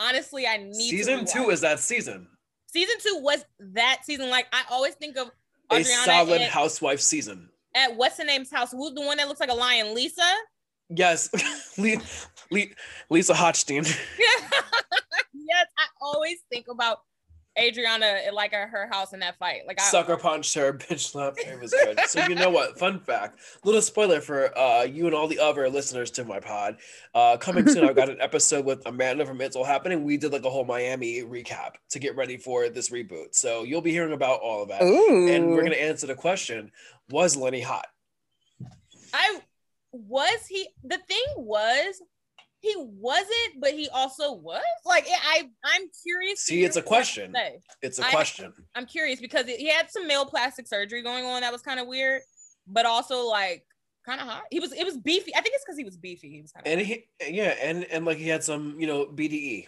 honestly, 0.01 0.47
I 0.47 0.59
need 0.59 0.91
season 0.91 1.25
two 1.25 1.51
is 1.51 1.61
that 1.63 1.79
season. 1.81 2.29
season 2.67 2.95
two 3.01 3.19
was 3.21 3.45
that 3.75 4.01
season. 4.05 4.31
Like, 4.31 4.47
I 4.53 4.63
always 4.71 4.95
think 4.95 5.17
of 5.17 5.31
A 5.71 5.77
Adriana 5.77 6.05
solid 6.05 6.41
at, 6.43 6.51
housewife 6.51 7.01
season. 7.01 7.49
at 7.75 7.97
what's 7.97 8.17
the 8.17 8.25
name's 8.25 8.51
house? 8.51 8.73
Who's 8.73 8.95
the 8.95 9.01
one 9.03 9.17
that 9.19 9.29
looks 9.29 9.41
like 9.41 9.51
a 9.51 9.55
lion? 9.55 9.95
Lisa. 9.95 10.23
Yes, 10.95 11.31
Lisa 11.79 13.33
Hochstein. 13.33 13.85
yes, 14.19 15.67
I 15.79 15.87
always 16.03 16.39
think 16.51 16.67
about 16.69 16.99
Adriana 17.59 18.07
at 18.27 18.33
like 18.33 18.53
at 18.55 18.69
her 18.71 18.89
house 18.91 19.13
in 19.13 19.21
that 19.21 19.39
fight. 19.39 19.63
Like, 19.67 19.81
I, 19.81 19.85
Sucker 19.85 20.17
punched 20.17 20.55
her, 20.55 20.73
bitch 20.73 21.11
slapped. 21.11 21.39
It 21.39 21.61
was 21.61 21.73
good. 21.73 22.01
So 22.07 22.25
you 22.27 22.35
know 22.35 22.51
what? 22.51 22.79
Fun 22.79 22.99
fact, 22.99 23.39
little 23.65 23.83
spoiler 23.83 24.21
for 24.21 24.57
uh, 24.57 24.83
you 24.83 25.07
and 25.07 25.15
all 25.15 25.29
the 25.29 25.39
other 25.39 25.69
listeners 25.69 26.11
to 26.13 26.25
my 26.25 26.41
pod. 26.41 26.79
Uh, 27.15 27.37
coming 27.37 27.69
soon, 27.69 27.85
I've 27.85 27.97
got 27.97 28.09
an 28.09 28.19
episode 28.21 28.65
with 28.65 28.83
Amanda 28.87 29.27
from 29.27 29.41
It's 29.41 29.57
All 29.57 29.65
Happening. 29.65 30.05
We 30.05 30.17
did 30.17 30.33
like 30.33 30.45
a 30.45 30.51
whole 30.51 30.65
Miami 30.65 31.23
recap 31.23 31.73
to 31.91 31.99
get 31.99 32.17
ready 32.17 32.37
for 32.39 32.69
this 32.69 32.89
reboot. 32.89 33.35
So 33.35 33.65
you'll 33.65 33.83
be 33.83 33.93
hearing 33.93 34.15
about 34.15 34.41
all 34.41 34.63
of 34.63 34.69
that. 34.69 34.83
Ooh. 34.83 35.29
And 35.29 35.51
we're 35.51 35.63
gonna 35.63 35.77
answer 35.77 36.07
the 36.07 36.15
question: 36.15 36.73
Was 37.11 37.37
Lenny 37.37 37.61
hot? 37.61 37.87
I 39.13 39.41
was 39.93 40.47
he. 40.49 40.69
The 40.85 40.99
thing 40.99 41.25
was. 41.37 42.01
He 42.63 42.75
wasn't, 42.79 43.61
but 43.61 43.73
he 43.73 43.89
also 43.89 44.33
was. 44.33 44.63
Like 44.87 45.07
I, 45.11 45.51
I'm 45.65 45.83
curious. 46.03 46.41
See, 46.41 46.65
it's 46.65 46.77
a 46.77 46.81
what 46.81 46.89
he 46.89 46.95
has 46.97 47.09
to 47.09 47.23
question. 47.23 47.37
It's 47.83 47.99
a 47.99 48.07
I- 48.07 48.11
question. 48.11 48.53
I'm 48.75 48.87
curious 48.87 49.21
because 49.21 49.47
he 49.47 49.69
had 49.69 49.91
some 49.91 50.07
male 50.07 50.25
plastic 50.25 50.69
surgery 50.69 51.03
going 51.03 51.25
on 51.25 51.43
that 51.43 51.53
was 51.53 51.61
kind 51.61 51.81
of 51.81 51.89
weird, 51.89 52.23
but 52.67 52.87
also 52.87 53.27
like 53.27 53.65
kind 54.07 54.21
of 54.21 54.29
hot. 54.29 54.45
He 54.51 54.61
was 54.61 54.73
it 54.73 54.85
was 54.85 54.97
beefy. 54.97 55.35
I 55.35 55.41
think 55.41 55.55
it's 55.57 55.65
because 55.65 55.77
he 55.77 55.85
was 55.85 55.97
beefy. 55.97 56.31
He 56.31 56.41
was 56.41 56.53
kind 56.53 56.67
of 56.67 56.73
And 56.73 56.81
he, 56.81 57.05
yeah, 57.29 57.57
and 57.61 57.85
and 57.85 58.05
like 58.05 58.19
he 58.19 58.29
had 58.29 58.45
some, 58.45 58.77
you 58.79 58.87
know, 58.87 59.07
BDE, 59.07 59.67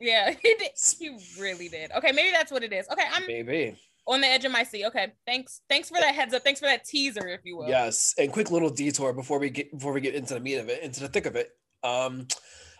yeah. 0.00 0.30
He 0.42 0.54
did. 0.54 0.70
He 0.98 1.18
really 1.40 1.68
did. 1.68 1.90
Okay, 1.92 2.12
maybe 2.12 2.30
that's 2.30 2.52
what 2.52 2.62
it 2.62 2.72
is. 2.72 2.86
Okay, 2.92 3.04
I'm 3.12 3.26
maybe. 3.26 3.76
on 4.06 4.20
the 4.20 4.26
edge 4.26 4.44
of 4.44 4.52
my 4.52 4.62
seat. 4.62 4.84
Okay, 4.86 5.12
thanks. 5.26 5.60
Thanks 5.68 5.88
for 5.88 5.98
that 5.98 6.14
heads 6.14 6.34
up. 6.34 6.42
Thanks 6.44 6.60
for 6.60 6.66
that 6.66 6.84
teaser, 6.84 7.26
if 7.28 7.40
you 7.44 7.56
will. 7.56 7.68
Yes, 7.68 8.14
and 8.18 8.32
quick 8.32 8.50
little 8.50 8.70
detour 8.70 9.12
before 9.12 9.38
we 9.38 9.50
get 9.50 9.72
before 9.72 9.92
we 9.92 10.00
get 10.00 10.14
into 10.14 10.34
the 10.34 10.40
meat 10.40 10.56
of 10.56 10.68
it, 10.68 10.82
into 10.82 11.00
the 11.00 11.08
thick 11.08 11.26
of 11.26 11.36
it. 11.36 11.50
Um, 11.84 12.26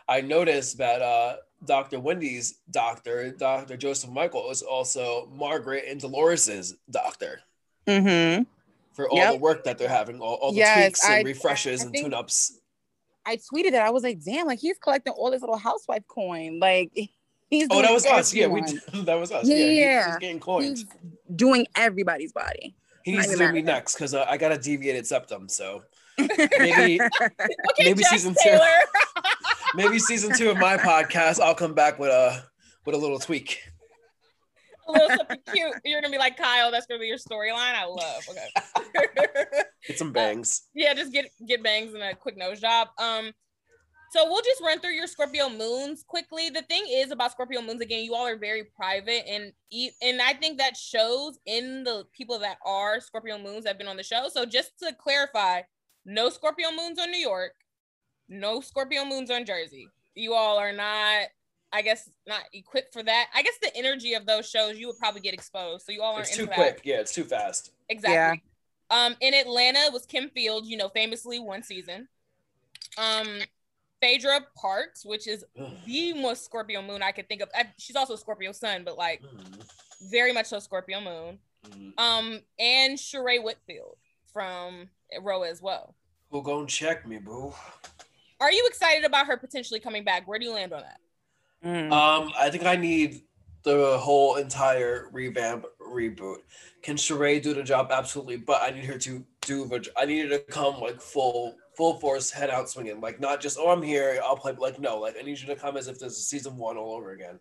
I 0.09 0.21
noticed 0.21 0.79
that 0.79 1.03
uh, 1.03 1.37
Dr. 1.65 1.99
Wendy's 2.01 2.59
doctor, 2.71 3.31
Dr. 3.31 3.77
Joseph 3.77 4.11
Michael, 4.11 4.51
is 4.51 4.63
also 4.63 5.29
Margaret 5.35 5.85
and 5.89 6.01
Dolores's 6.01 6.77
doctor 6.91 7.41
Mm-hmm. 7.87 8.43
for 8.95 9.09
all 9.09 9.17
Yep. 9.19 9.33
the 9.35 9.39
work 9.39 9.65
that 9.65 9.79
they're 9.79 9.89
having, 9.89 10.21
all, 10.21 10.35
all 10.35 10.51
the 10.53 10.59
Yes, 10.59 10.77
tweaks 10.83 11.05
and 11.05 11.15
I- 11.15 11.23
refreshes 11.23 11.83
I 11.83 11.87
and 11.87 11.95
tune-ups. 11.95 12.59
I 13.25 13.37
tweeted 13.37 13.73
that 13.73 13.83
I 13.83 13.91
was 13.91 14.03
like, 14.05 14.23
damn, 14.25 14.47
like 14.47 14.59
he's 14.61 14.79
collecting 14.79 15.13
all 15.13 15.31
this 15.31 15.41
little 15.41 15.57
housewife 15.57 16.03
coin. 16.09 16.59
Like 16.61 16.91
he's 17.51 17.69
Oh, 17.71 17.83
that 17.83 17.93
was 17.93 18.07
us. 18.07 18.33
Yeah, 18.35 18.47
we 18.49 18.61
that 19.05 19.15
was 19.19 19.31
us. 19.33 19.47
Yeah, 19.49 19.57
Yeah, 19.57 20.05
he- 20.05 20.11
he's 20.11 20.19
getting 20.19 20.41
coins. 20.41 20.81
He's 20.81 20.87
doing 21.37 21.67
everybody's 21.77 22.33
body. 22.33 22.75
He 23.05 23.13
needs 23.13 23.29
to 23.29 23.37
do 23.37 23.53
me 23.53 23.63
next 23.63 23.95
because 23.95 24.15
uh, 24.15 24.27
I 24.29 24.37
got 24.37 24.51
a 24.51 24.59
deviated 24.59 25.07
septum. 25.07 25.49
So 25.49 25.85
maybe 26.19 27.01
Okay, 27.23 27.35
Maybe 27.81 28.03
Jeff 28.03 28.11
season 28.13 28.35
two. 28.43 28.59
Maybe 29.75 29.99
season 29.99 30.33
two 30.37 30.51
of 30.51 30.57
my 30.59 30.77
podcast, 30.77 31.41
I'll 31.41 31.55
come 31.55 31.75
back 31.75 31.99
with 31.99 32.11
a 32.11 32.45
with 32.87 32.95
a 32.95 32.99
little 32.99 33.19
tweak. 33.19 33.61
a 34.89 34.93
little 34.93 35.09
something 35.17 35.39
cute. 35.53 35.75
You're 35.85 36.01
gonna 36.01 36.13
be 36.13 36.19
like 36.19 36.37
Kyle. 36.37 36.71
That's 36.71 36.87
gonna 36.87 37.01
be 37.01 37.07
your 37.09 37.19
storyline. 37.19 37.75
I 37.75 37.85
love. 37.85 38.23
Okay. 38.31 39.63
Get 39.87 39.99
some 39.99 40.13
bangs. 40.13 40.63
yeah, 40.75 40.95
just 40.95 41.13
get 41.13 41.27
get 41.47 41.63
bangs 41.63 41.95
and 41.95 42.03
a 42.03 42.15
quick 42.15 42.37
nose 42.37 42.61
job. 42.61 42.89
Um, 42.99 43.33
so 44.13 44.25
we'll 44.25 44.43
just 44.43 44.61
run 44.63 44.81
through 44.81 44.93
your 44.93 45.07
Scorpio 45.09 45.49
moons 45.49 46.05
quickly. 46.07 46.49
The 46.49 46.63
thing 46.63 46.85
is 46.89 47.11
about 47.11 47.33
Scorpio 47.33 47.61
moons 47.61 47.81
again, 47.83 48.03
you 48.05 48.15
all 48.15 48.27
are 48.27 48.39
very 48.39 48.65
private, 48.77 49.29
and 49.29 49.53
e- 49.71 49.91
and 50.01 50.23
I 50.23 50.33
think 50.33 50.59
that 50.59 50.77
shows 50.77 51.39
in 51.45 51.85
the 51.85 52.05
people 52.17 52.39
that 52.39 52.57
are 52.65 53.01
Scorpio 53.01 53.37
moons 53.39 53.65
that 53.65 53.71
have 53.71 53.79
been 53.79 53.89
on 53.89 53.97
the 53.97 54.03
show. 54.05 54.29
So 54.33 54.47
just 54.47 54.71
to 54.83 54.93
clarify, 54.95 55.63
no 56.07 56.31
Scorpio 56.31 56.69
moons 56.71 56.99
on 56.99 57.11
New 57.11 57.19
York, 57.21 57.53
no 58.31 58.61
Scorpio 58.63 59.05
moons 59.05 59.31
on 59.31 59.45
Jersey. 59.45 59.89
You 60.15 60.33
all 60.33 60.57
are 60.59 60.73
not. 60.73 61.25
I 61.73 61.83
guess 61.83 62.09
not 62.27 62.43
equipped 62.55 62.93
for 62.95 63.03
that. 63.03 63.27
I 63.35 63.43
guess 63.43 63.59
the 63.61 63.77
energy 63.77 64.15
of 64.15 64.25
those 64.25 64.49
shows 64.49 64.79
you 64.79 64.87
would 64.87 64.97
probably 64.99 65.21
get 65.21 65.35
exposed. 65.35 65.85
So 65.85 65.93
you 65.93 66.01
all 66.01 66.15
aren't 66.15 66.29
It's 66.29 66.39
into 66.39 66.45
too 66.45 66.47
that. 66.47 66.55
quick. 66.55 66.81
Yeah, 66.85 67.01
it's 67.01 67.13
too 67.13 67.25
fast. 67.25 67.73
Exactly. 67.91 68.43
Um, 68.89 69.17
in 69.21 69.35
Atlanta 69.35 69.81
it 69.81 69.93
was 69.93 70.07
Kim 70.07 70.31
Field, 70.31 70.65
you 70.65 70.77
know, 70.77 70.89
famously 70.89 71.41
one 71.41 71.63
season. 71.65 72.07
Um, 72.97 73.41
Phaedra 74.01 74.47
Parks, 74.57 75.05
which 75.05 75.27
is 75.27 75.45
the 75.87 76.13
most 76.15 76.45
Scorpio 76.45 76.83
moon 76.83 77.03
I 77.03 77.11
could 77.13 77.29
think 77.29 77.43
of. 77.43 77.49
I, 77.55 77.65
she's 77.79 77.97
also 77.97 78.15
Scorpio 78.15 78.53
sun, 78.53 78.83
but 78.85 78.97
like 78.97 79.23
very 80.11 80.33
much 80.33 80.47
so 80.47 80.61
Scorpio 80.61 81.01
moon. 81.01 81.39
Mhm. 81.69 81.99
Um, 81.99 82.41
and 82.61 82.97
Sheree 82.97 83.43
Whitfield 83.43 83.97
from 84.37 84.91
RHOA 85.19 85.51
as 85.51 85.63
well. 85.63 85.95
Who 86.31 86.43
gonna 86.43 86.67
check 86.67 87.09
me, 87.09 87.17
boo? 87.17 87.55
Are 88.39 88.53
you 88.53 88.67
excited 88.69 89.03
about 89.07 89.27
her 89.29 89.39
potentially 89.39 89.81
coming 89.81 90.05
back? 90.05 90.29
Where 90.29 90.39
do 90.39 90.45
you 90.45 90.53
land 90.53 90.75
on 90.75 90.83
that? 90.83 91.01
Mm. 91.67 91.91
Um, 91.91 92.33
I 92.39 92.51
think 92.51 92.67
I 92.67 92.77
need 92.77 93.23
the 93.63 93.97
whole 93.97 94.37
entire 94.37 95.09
revamp 95.11 95.65
reboot. 95.81 96.41
Can 96.83 96.97
Sheree 96.97 97.43
do 97.43 97.55
the 97.55 97.63
job? 97.63 97.91
Absolutely, 97.91 98.37
but 98.37 98.61
I 98.61 98.73
need 98.73 98.85
her 98.85 98.99
to 98.99 99.25
do 99.41 99.65
the. 99.65 99.89
I 99.97 100.05
need 100.05 100.31
her 100.31 100.37
to 100.37 100.45
come 100.45 100.83
like 100.83 101.01
full 101.01 101.57
full 101.75 101.99
force, 101.99 102.31
head 102.31 102.51
out 102.51 102.69
swinging. 102.69 103.01
Like 103.01 103.19
not 103.19 103.41
just 103.41 103.57
oh 103.59 103.71
I'm 103.71 103.83
here, 103.83 104.21
I'll 104.23 104.37
play. 104.37 104.53
Like 104.53 104.79
no, 104.79 104.99
like 104.99 105.17
I 105.19 105.23
need 105.23 105.41
you 105.41 105.47
to 105.47 105.57
come 105.57 105.79
as 105.79 105.89
if 105.89 105.99
this 105.99 106.13
is 106.13 106.27
season 106.27 106.59
one 106.59 106.77
all 106.77 106.95
over 106.95 107.13
again. 107.13 107.41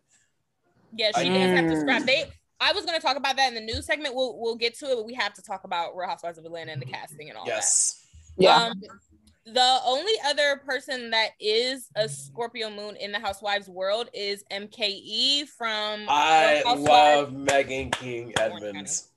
Yeah, 0.94 1.12
she 1.14 1.30
I- 1.30 1.34
does 1.34 1.60
have 1.60 1.70
to 1.72 1.80
scrap. 1.82 2.04
Mm. 2.04 2.06
They 2.06 2.32
I 2.66 2.72
was 2.72 2.84
gonna 2.84 3.00
talk 3.00 3.16
about 3.16 3.36
that 3.36 3.48
in 3.50 3.54
the 3.54 3.62
news 3.62 3.86
segment. 3.86 4.16
We'll 4.16 4.40
we'll 4.40 4.56
get 4.56 4.74
to 4.80 4.88
it, 4.88 4.96
but 4.96 5.06
we 5.06 5.14
have 5.14 5.34
to 5.36 5.42
talk 5.44 5.66
about 5.66 5.96
Real 5.96 6.08
Housewives 6.08 6.40
of 6.40 6.46
Atlanta 6.46 6.72
and 6.72 6.82
the 6.82 6.88
mm-hmm. 6.88 6.96
casting 6.96 7.30
and 7.30 7.38
all 7.38 7.46
that. 7.46 7.52
Yes. 7.52 8.06
yeah. 8.38 8.56
Um, 8.56 8.82
the 9.46 9.80
only 9.86 10.14
other 10.26 10.60
person 10.66 11.12
that 11.12 11.30
is 11.40 11.90
a 11.96 12.10
Scorpio 12.10 12.72
moon 12.72 12.96
in 12.96 13.12
the 13.12 13.20
Housewives 13.20 13.70
world 13.70 14.10
is 14.16 14.44
MKE 14.52 15.48
from 15.50 16.08
I 16.10 16.64
love 16.66 17.32
Meghan 17.32 17.92
King 17.92 18.34
Edmonds. 18.40 19.10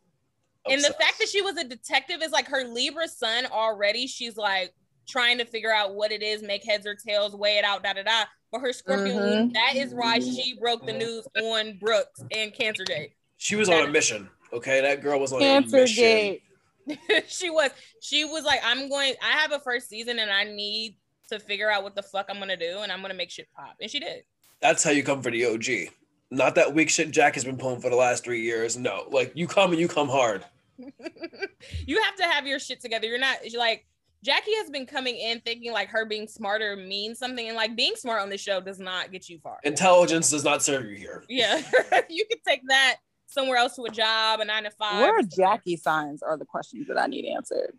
and 0.69 0.85
the 0.85 0.95
fact 1.01 1.19
that 1.19 1.29
she 1.29 1.41
was 1.41 1.57
a 1.57 1.65
detective 1.65 2.21
is 2.23 2.31
like 2.31 2.47
her 2.49 2.65
Libra 2.65 3.09
sun 3.09 3.47
already. 3.47 4.07
She's 4.07 4.37
like 4.37 4.75
trying 5.09 5.39
to 5.39 5.47
figure 5.47 5.73
out 5.73 5.95
what 5.95 6.13
it 6.13 6.23
is, 6.23 6.43
make 6.43 6.63
heads 6.63 6.87
or 6.87 6.95
tails, 6.95 7.35
weigh 7.35 7.57
it 7.57 7.65
out, 7.65 7.83
da 7.83 7.95
da 7.95 8.03
da. 8.03 8.25
But 8.53 8.61
her 8.61 8.75
Scorpio 8.75 9.15
moon, 9.15 9.33
mm-hmm. 9.33 9.53
that 9.55 9.77
is 9.77 9.95
why 9.95 10.19
she 10.19 10.59
broke 10.61 10.85
the 10.85 10.93
mm-hmm. 10.93 10.99
news 10.99 11.29
on 11.43 11.79
Brooks 11.79 12.23
and 12.31 12.53
Cancer 12.53 12.85
Day. 12.85 13.15
She 13.39 13.57
was 13.57 13.69
on 13.69 13.85
a 13.85 13.89
mission. 13.89 14.29
Okay, 14.53 14.83
that 14.83 15.03
girl 15.03 15.19
was 15.19 15.33
on 15.33 15.43
a 15.43 15.61
mission. 15.61 16.03
gate. 16.03 16.43
she 17.29 17.51
was 17.51 17.71
she 18.01 18.25
was 18.25 18.45
like 18.45 18.61
i'm 18.65 18.89
going 18.89 19.13
i 19.23 19.33
have 19.33 19.53
a 19.53 19.59
first 19.59 19.91
season 19.91 20.19
and 20.21 20.31
i 20.31 20.43
need 20.43 20.97
to 21.29 21.39
figure 21.39 21.71
out 21.71 21.83
what 21.83 21.95
the 21.95 22.03
fuck 22.03 22.25
i'm 22.31 22.39
gonna 22.39 22.57
do 22.57 22.79
and 22.79 22.91
i'm 22.91 23.03
gonna 23.03 23.13
make 23.13 23.31
shit 23.31 23.47
pop 23.55 23.77
and 23.79 23.91
she 23.91 24.01
did 24.01 24.23
That's 24.63 24.83
how 24.83 24.91
you 24.91 25.03
come 25.03 25.21
for 25.21 25.31
the 25.31 25.45
OG. 25.45 25.93
Not 26.31 26.55
that 26.55 26.75
weak 26.75 26.89
shit 26.91 27.11
Jack 27.11 27.35
has 27.35 27.45
been 27.45 27.59
pulling 27.59 27.81
for 27.81 27.91
the 27.91 27.97
last 27.97 28.25
three 28.25 28.41
years. 28.43 28.77
No, 28.77 29.07
like 29.11 29.33
you 29.35 29.47
come 29.47 29.71
and 29.71 29.81
you 29.81 29.87
come 29.87 30.09
hard. 30.09 30.45
you 31.87 32.03
have 32.03 32.17
to 32.17 32.25
have 32.25 32.47
your 32.47 32.59
shit 32.59 32.81
together 32.81 33.07
you're 33.07 33.19
not 33.19 33.37
you're 33.51 33.61
like 33.61 33.85
jackie 34.25 34.55
has 34.55 34.71
been 34.71 34.87
coming 34.87 35.17
in 35.17 35.41
thinking 35.41 35.73
like 35.73 35.89
her 35.89 36.05
being 36.07 36.27
smarter 36.29 36.77
means 36.77 37.19
something 37.19 37.49
and 37.49 37.57
like 37.57 37.75
being 37.77 37.95
smart 37.97 38.23
on 38.23 38.29
this 38.31 38.41
show 38.41 38.61
does 38.61 38.79
not 38.79 39.11
get 39.11 39.29
you 39.29 39.39
far 39.41 39.59
Intelligence 39.65 40.31
does 40.31 40.45
not 40.45 40.63
serve 40.63 40.87
you 40.87 40.97
here. 40.97 41.25
yeah 41.29 41.61
you 42.09 42.25
can 42.27 42.39
take 42.47 42.63
that 42.69 42.97
somewhere 43.29 43.57
else 43.59 43.77
to 43.77 43.83
a 43.85 43.91
job 43.91 44.41
a 44.41 44.45
nine 44.45 44.65
to 44.65 44.71
five 44.71 45.01
Where 45.01 45.15
are 45.19 45.23
Jackie 45.23 45.77
signs 45.77 46.23
are 46.23 46.37
the 46.37 46.45
questions 46.45 46.89
that 46.89 46.99
I 46.99 47.07
need 47.07 47.27
answered. 47.31 47.75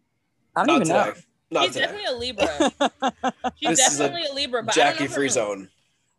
I 0.56 0.66
don't 0.66 0.68
Not 0.68 0.76
even 0.82 0.88
know. 0.88 1.06
today. 1.14 1.22
Not 1.52 1.64
she's 1.66 1.74
today. 1.74 1.86
definitely 1.88 2.16
a 2.16 2.18
libra 2.18 2.48
she's 3.58 3.78
This 3.78 3.88
is 3.94 4.00
a 4.00 4.04
definitely 4.04 4.30
a, 4.30 4.34
libra 4.34 4.64
but 4.64 4.78
I 4.78 4.82
don't 4.82 4.92
Jackie 4.94 5.04
know 5.06 5.10
free 5.14 5.30
zone. 5.30 5.70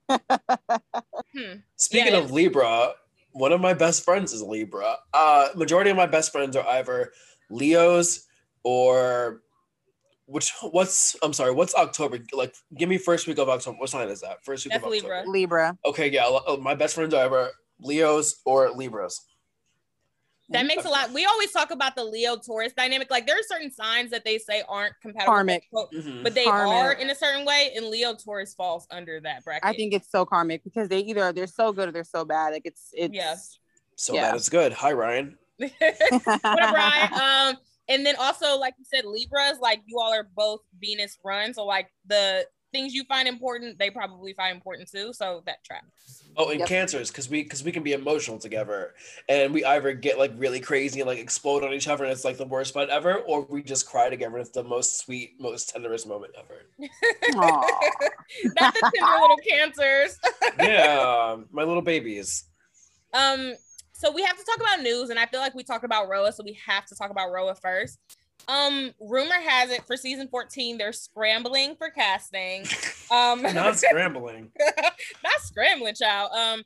Hmm. 1.36 1.58
Speaking 1.76 2.12
Yeah, 2.14 2.18
of 2.18 2.32
Libra, 2.32 2.92
one 3.32 3.52
of 3.52 3.60
my 3.60 3.72
best 3.72 4.04
friends 4.04 4.32
is 4.32 4.42
Libra. 4.42 4.96
Uh, 5.14 5.48
majority 5.54 5.90
of 5.90 5.96
my 5.96 6.06
best 6.06 6.32
friends 6.32 6.56
are 6.56 6.66
either 6.66 7.12
Leos 7.50 8.26
or 8.64 9.42
which 10.26 10.52
what's 10.62 11.14
I'm 11.22 11.32
sorry, 11.32 11.52
what's 11.52 11.74
October? 11.76 12.18
Like 12.32 12.54
give 12.76 12.88
me 12.88 12.98
first 12.98 13.28
week 13.28 13.38
of 13.38 13.48
October. 13.48 13.78
What 13.78 13.90
sign 13.90 14.08
is 14.08 14.20
that? 14.22 14.44
First 14.44 14.64
week 14.64 14.72
That's 14.72 14.84
of 14.84 14.92
October. 14.92 15.22
Libra. 15.22 15.30
Libra. 15.30 15.78
Okay, 15.84 16.10
yeah. 16.10 16.28
My 16.60 16.74
best 16.74 16.96
friends 16.96 17.14
are 17.14 17.24
either 17.26 17.50
Leos 17.80 18.40
or 18.44 18.70
Libras. 18.70 19.20
That 20.52 20.66
makes 20.66 20.84
a 20.84 20.88
lot. 20.88 21.12
We 21.12 21.24
always 21.26 21.52
talk 21.52 21.70
about 21.70 21.94
the 21.94 22.02
Leo 22.02 22.36
Taurus 22.36 22.72
dynamic. 22.72 23.08
Like 23.08 23.24
there 23.24 23.36
are 23.38 23.42
certain 23.46 23.70
signs 23.72 24.10
that 24.10 24.24
they 24.24 24.36
say 24.38 24.64
aren't 24.68 24.94
compatible, 25.00 25.32
Karmic. 25.32 25.68
but- 25.72 25.92
Mhm. 25.92 26.24
but 26.24 26.34
they 26.34 26.44
Karmic. 26.44 26.74
are 26.74 26.92
in 26.94 27.08
a 27.10 27.14
certain 27.14 27.46
way, 27.46 27.70
and 27.76 27.86
Leo 27.86 28.14
Taurus 28.16 28.52
falls 28.54 28.84
under 28.90 29.20
that 29.20 29.44
bracket. 29.44 29.64
I 29.64 29.72
think 29.74 29.94
it's 29.94 30.10
so 30.10 30.26
karmic 30.26 30.64
because 30.64 30.88
they 30.88 30.98
either 31.00 31.32
they're 31.32 31.46
so 31.46 31.72
good 31.72 31.88
or 31.88 31.92
they're 31.92 32.02
so 32.02 32.24
bad. 32.24 32.52
Like 32.52 32.62
it's 32.64 32.88
it's 32.94 33.14
Yeah. 33.14 33.36
So 33.94 34.14
Yeah. 34.14 34.22
that 34.32 34.36
is 34.36 34.48
good. 34.48 34.72
Hi 34.72 34.90
Ryan. 34.92 35.38
whatever. 35.58 36.78
I, 36.78 37.48
um, 37.50 37.58
and 37.88 38.04
then 38.04 38.16
also, 38.16 38.56
like 38.58 38.74
you 38.78 38.84
said, 38.92 39.04
Libras, 39.04 39.58
like 39.60 39.82
you 39.86 40.00
all 40.00 40.12
are 40.12 40.24
both 40.34 40.62
Venus 40.80 41.16
run, 41.24 41.54
so 41.54 41.64
like 41.64 41.92
the 42.06 42.44
things 42.72 42.94
you 42.94 43.04
find 43.04 43.28
important, 43.28 43.78
they 43.78 43.90
probably 43.90 44.32
find 44.32 44.54
important 44.54 44.90
too. 44.90 45.12
So 45.12 45.42
that 45.46 45.64
tracks. 45.64 46.24
Oh, 46.36 46.50
and 46.50 46.60
Yep. 46.60 46.68
cancers, 46.68 47.10
because 47.10 47.28
we 47.28 47.42
because 47.42 47.64
we 47.64 47.72
can 47.72 47.82
be 47.82 47.92
emotional 47.92 48.38
together, 48.38 48.94
and 49.28 49.52
we 49.52 49.64
either 49.64 49.92
get 49.92 50.18
like 50.18 50.32
really 50.36 50.60
crazy 50.60 51.00
and 51.00 51.08
like 51.08 51.18
explode 51.18 51.64
on 51.64 51.72
each 51.72 51.88
other, 51.88 52.04
and 52.04 52.12
it's 52.12 52.24
like 52.24 52.36
the 52.36 52.46
worst 52.46 52.74
fight 52.74 52.88
ever, 52.88 53.16
or 53.16 53.42
we 53.42 53.62
just 53.62 53.86
cry 53.86 54.08
together, 54.08 54.36
and 54.36 54.46
it's 54.46 54.54
the 54.54 54.64
most 54.64 54.98
sweet, 54.98 55.40
most 55.40 55.70
tenderest 55.70 56.06
moment 56.06 56.32
ever. 56.38 56.66
Aw. 57.36 57.80
Not 58.60 58.74
the 58.74 58.92
tender 58.94 59.20
little 59.20 59.36
cancers. 59.48 60.18
yeah, 60.60 61.36
my 61.50 61.64
little 61.64 61.82
babies. 61.82 62.44
Um, 63.12 63.54
so 63.92 64.10
we 64.12 64.22
have 64.22 64.38
to 64.38 64.44
talk 64.44 64.56
about 64.56 64.82
news, 64.82 65.10
and 65.10 65.18
I 65.18 65.26
feel 65.26 65.40
like 65.40 65.54
we 65.54 65.62
talked 65.62 65.84
about 65.84 66.08
RHOA, 66.08 66.32
so 66.32 66.44
we 66.44 66.58
have 66.66 66.86
to 66.86 66.94
talk 66.94 67.10
about 67.10 67.28
RHOA 67.28 67.60
first. 67.60 67.98
Um, 68.50 68.92
rumor 69.00 69.34
has 69.34 69.70
it 69.70 69.86
for 69.86 69.96
season 69.96 70.28
14, 70.28 70.76
they're 70.78 70.92
scrambling 70.92 71.76
for 71.76 71.90
casting. 71.90 72.64
Um, 73.12 73.42
Not 73.42 73.76
scrambling. 73.76 74.52
not 75.24 75.40
scrambling, 75.40 75.96
child. 75.96 76.30
Um, 76.30 76.62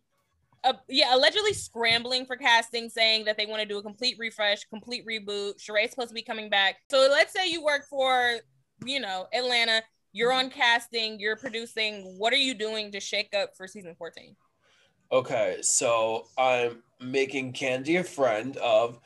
uh, 0.63 0.75
yeah, 0.91 1.17
allegedly 1.17 1.55
scrambling 1.55 2.27
for 2.27 2.37
casting, 2.37 2.91
saying 2.91 3.25
that 3.25 3.39
they 3.39 3.47
want 3.47 3.63
to 3.63 3.67
do 3.67 3.79
a 3.79 3.83
complete 3.83 4.17
refresh, 4.19 4.65
complete 4.65 5.07
reboot. 5.07 5.55
Sheree's 5.59 5.93
supposed 5.93 6.11
to 6.11 6.15
be 6.15 6.21
coming 6.21 6.51
back. 6.51 6.77
So 6.91 7.09
let's 7.11 7.33
say 7.33 7.49
you 7.51 7.65
work 7.65 7.87
for, 7.89 8.35
you 8.85 9.01
know, 9.01 9.27
Atlanta. 9.33 9.83
You're 10.13 10.35
on 10.35 10.51
casting. 10.51 11.19
You're 11.19 11.37
producing. 11.37 12.15
What 12.19 12.35
are 12.35 12.37
you 12.37 12.53
doing 12.53 12.93
to 12.93 13.01
shake 13.01 13.35
up 13.35 13.57
for 13.57 13.67
season 13.67 13.95
14? 13.97 14.37
Okay, 15.13 15.59
so 15.63 16.27
I'm 16.37 16.83
making 17.01 17.55
Kandi 17.55 18.01
a 18.01 18.05
friend 18.05 18.57
of 18.59 19.01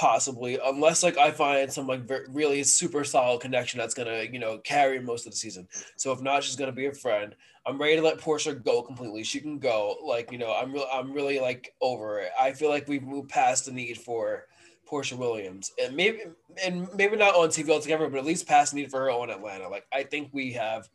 possibly, 0.00 0.58
unless 0.64 1.02
like 1.02 1.18
I 1.18 1.30
find 1.30 1.70
some 1.70 1.86
like 1.86 2.00
really 2.30 2.62
super 2.62 3.04
solid 3.04 3.42
connection 3.42 3.78
that's 3.78 3.92
gonna 3.92 4.22
you 4.22 4.38
know 4.38 4.56
carry 4.58 4.98
most 4.98 5.26
of 5.26 5.32
the 5.32 5.36
season. 5.36 5.68
So 5.96 6.10
if 6.10 6.22
not, 6.22 6.42
she's 6.42 6.56
gonna 6.56 6.72
be 6.72 6.86
a 6.86 6.92
friend. 6.92 7.36
I'm 7.66 7.78
ready 7.78 7.96
to 7.96 8.02
let 8.02 8.18
Porsha 8.18 8.64
go 8.64 8.80
completely. 8.80 9.22
She 9.24 9.40
can 9.40 9.58
go. 9.58 9.98
Like 10.02 10.32
you 10.32 10.38
know, 10.38 10.54
I'm 10.54 10.72
real. 10.72 10.86
I'm 10.90 11.12
really 11.12 11.38
like 11.38 11.74
over 11.82 12.18
it. 12.20 12.30
I 12.40 12.52
feel 12.52 12.70
like 12.70 12.88
we've 12.88 13.02
moved 13.02 13.28
past 13.28 13.66
the 13.66 13.72
need 13.72 13.98
for 13.98 14.46
Porsha 14.90 15.18
Williams, 15.18 15.70
and 15.78 15.94
maybe 15.94 16.22
and 16.64 16.88
maybe 16.94 17.16
not 17.16 17.34
on 17.34 17.50
TV 17.50 17.68
altogether, 17.68 18.08
but 18.08 18.18
at 18.18 18.24
least 18.24 18.48
past 18.48 18.72
the 18.72 18.80
need 18.80 18.90
for 18.90 19.00
her 19.00 19.10
on 19.10 19.28
Atlanta. 19.28 19.68
Like 19.68 19.84
I 19.92 20.04
think 20.04 20.30
we 20.32 20.54
have 20.54 20.88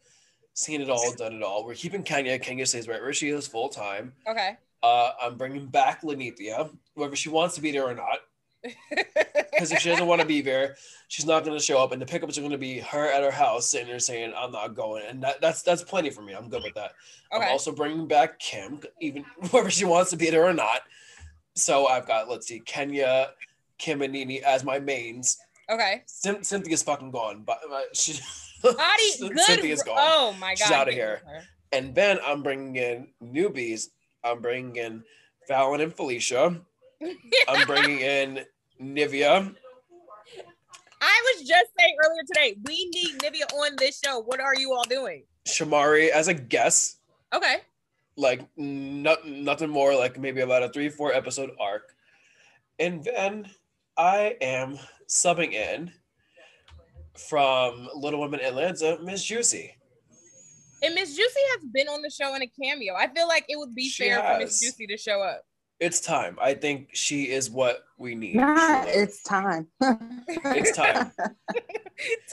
seen 0.56 0.82
it 0.82 0.90
all, 0.90 1.14
done 1.14 1.34
it 1.34 1.44
all. 1.44 1.64
We're 1.64 1.76
keeping 1.76 2.02
Kenya. 2.02 2.40
Kenya 2.40 2.66
stays 2.66 2.88
right 2.88 3.02
where 3.02 3.14
she 3.14 3.30
is 3.30 3.46
full 3.46 3.70
time. 3.70 4.14
Okay. 4.28 4.58
Uh, 4.82 5.12
I'm 5.22 5.38
bringing 5.38 5.68
back 5.68 6.02
Lenithia, 6.02 6.72
whether 6.96 7.16
she 7.16 7.30
wants 7.30 7.54
to 7.56 7.62
be 7.62 7.72
there 7.72 7.86
or 7.86 7.94
not. 7.94 8.20
Because 8.90 9.72
if 9.72 9.80
she 9.80 9.90
doesn't 9.90 10.08
want 10.08 10.22
to 10.22 10.28
be 10.28 10.42
there, 10.42 10.76
she's 11.08 11.26
not 11.26 11.44
going 11.44 11.58
to 11.58 11.64
show 11.64 11.78
up, 11.82 11.92
and 11.92 12.02
the 12.02 12.06
pickups 12.06 12.38
are 12.38 12.42
going 12.42 12.52
to 12.52 12.58
be 12.58 12.80
her 12.80 13.12
at 13.12 13.24
her 13.24 13.32
house 13.32 13.70
sitting 13.70 13.88
there 13.88 14.00
saying, 14.00 14.34
"I'm 14.36 14.52
not 14.52 14.76
going," 14.76 15.04
and 15.08 15.22
that, 15.24 15.42
that's 15.42 15.62
that's 15.62 15.84
plenty 15.84 16.10
for 16.10 16.22
me. 16.22 16.34
I'm 16.34 16.50
good 16.50 16.64
with 16.64 16.74
that. 16.76 16.92
I'm 17.32 17.44
also 17.50 17.72
bringing 17.72 18.08
back 18.08 18.40
Kim, 18.40 18.80
even 19.02 19.24
whether 19.52 19.70
she 19.70 19.86
wants 19.86 20.10
to 20.12 20.18
be 20.18 20.30
there 20.30 20.46
or 20.46 20.54
not. 20.54 20.82
So 21.56 21.88
I've 21.88 22.08
got 22.08 22.30
let's 22.30 22.48
see, 22.48 22.60
Kenya, 22.60 23.30
Kim, 23.78 24.02
and 24.02 24.14
NeNe 24.14 24.44
as 24.46 24.64
my 24.64 24.80
mains. 24.80 25.38
Okay. 25.70 26.04
Cyn- 26.08 26.46
Cynthia's 26.46 26.84
fucking 26.84 27.12
gone, 27.12 27.44
but 27.46 27.60
uh, 27.72 27.82
she. 27.94 28.20
Adi, 28.64 29.20
good. 29.20 29.40
Cynthia's 29.40 29.84
gone. 29.84 29.98
Oh 30.00 30.36
my 30.40 30.56
god. 30.56 30.58
She's 30.58 30.72
out 30.72 30.88
of 30.88 30.94
here. 30.94 31.22
And 31.72 31.94
then 31.94 32.20
I'm 32.26 32.42
bringing 32.42 32.76
in 32.76 33.08
newbies. 33.22 33.90
I'm 34.24 34.42
bringing 34.42 34.76
in 34.78 35.04
Fallon 35.48 35.82
and 35.82 35.94
Felicia. 35.94 36.60
I'm 37.48 37.68
bringing 37.68 38.00
in 38.00 38.46
Nivea. 38.82 39.56
I 41.02 41.34
was 41.36 41.48
just 41.48 41.70
saying 41.78 41.96
earlier 42.04 42.24
today, 42.28 42.58
we 42.66 42.90
need 42.94 43.20
Nivea 43.20 43.54
on 43.54 43.76
this 43.78 44.00
show. 44.04 44.22
What 44.22 44.40
are 44.40 44.56
you 44.56 44.74
all 44.74 44.84
doing? 44.86 45.24
Shamari 45.48 46.10
as 46.10 46.28
a 46.28 46.34
guest, 46.34 47.00
Okay. 47.34 47.58
like 48.18 48.42
not, 48.58 49.28
nothing 49.28 49.70
more, 49.70 49.94
like 49.96 50.18
maybe 50.20 50.42
about 50.42 50.64
a 50.64 50.70
three, 50.70 50.90
four 50.90 51.14
episode 51.14 51.52
arc. 51.60 51.94
And 52.80 53.04
then 53.04 53.50
I 53.98 54.36
am 54.42 54.80
subbing 55.08 55.54
in 55.54 55.92
from 57.30 57.88
Little 57.96 58.20
Women 58.20 58.40
Atlanta, 58.42 58.98
Miss 59.04 59.24
Juicy. 59.24 59.76
And 60.82 60.94
Miss 60.96 61.16
Juicy 61.16 61.40
has 61.54 61.64
been 61.74 61.88
on 61.88 62.02
the 62.02 62.10
show 62.10 62.36
in 62.36 62.42
a 62.42 62.48
cameo. 62.48 62.96
I 62.96 63.08
feel 63.14 63.28
like 63.28 63.46
it 63.48 63.58
would 63.58 63.74
be 63.76 63.88
She 63.90 64.04
fair 64.10 64.22
for 64.22 64.40
Miss. 64.40 64.60
Juicy 64.60 64.88
to 64.88 64.98
show 64.98 65.22
up. 65.22 65.44
It's 65.86 66.00
time. 66.00 66.36
I 66.42 66.56
think 66.56 66.90
she 66.94 67.30
is 67.30 67.52
what 67.52 67.84
we 68.00 68.16
need. 68.16 68.38
Nah, 68.38 68.86
it's 68.88 69.22
time. 69.22 69.68
It's 69.80 70.76
time. 70.76 71.12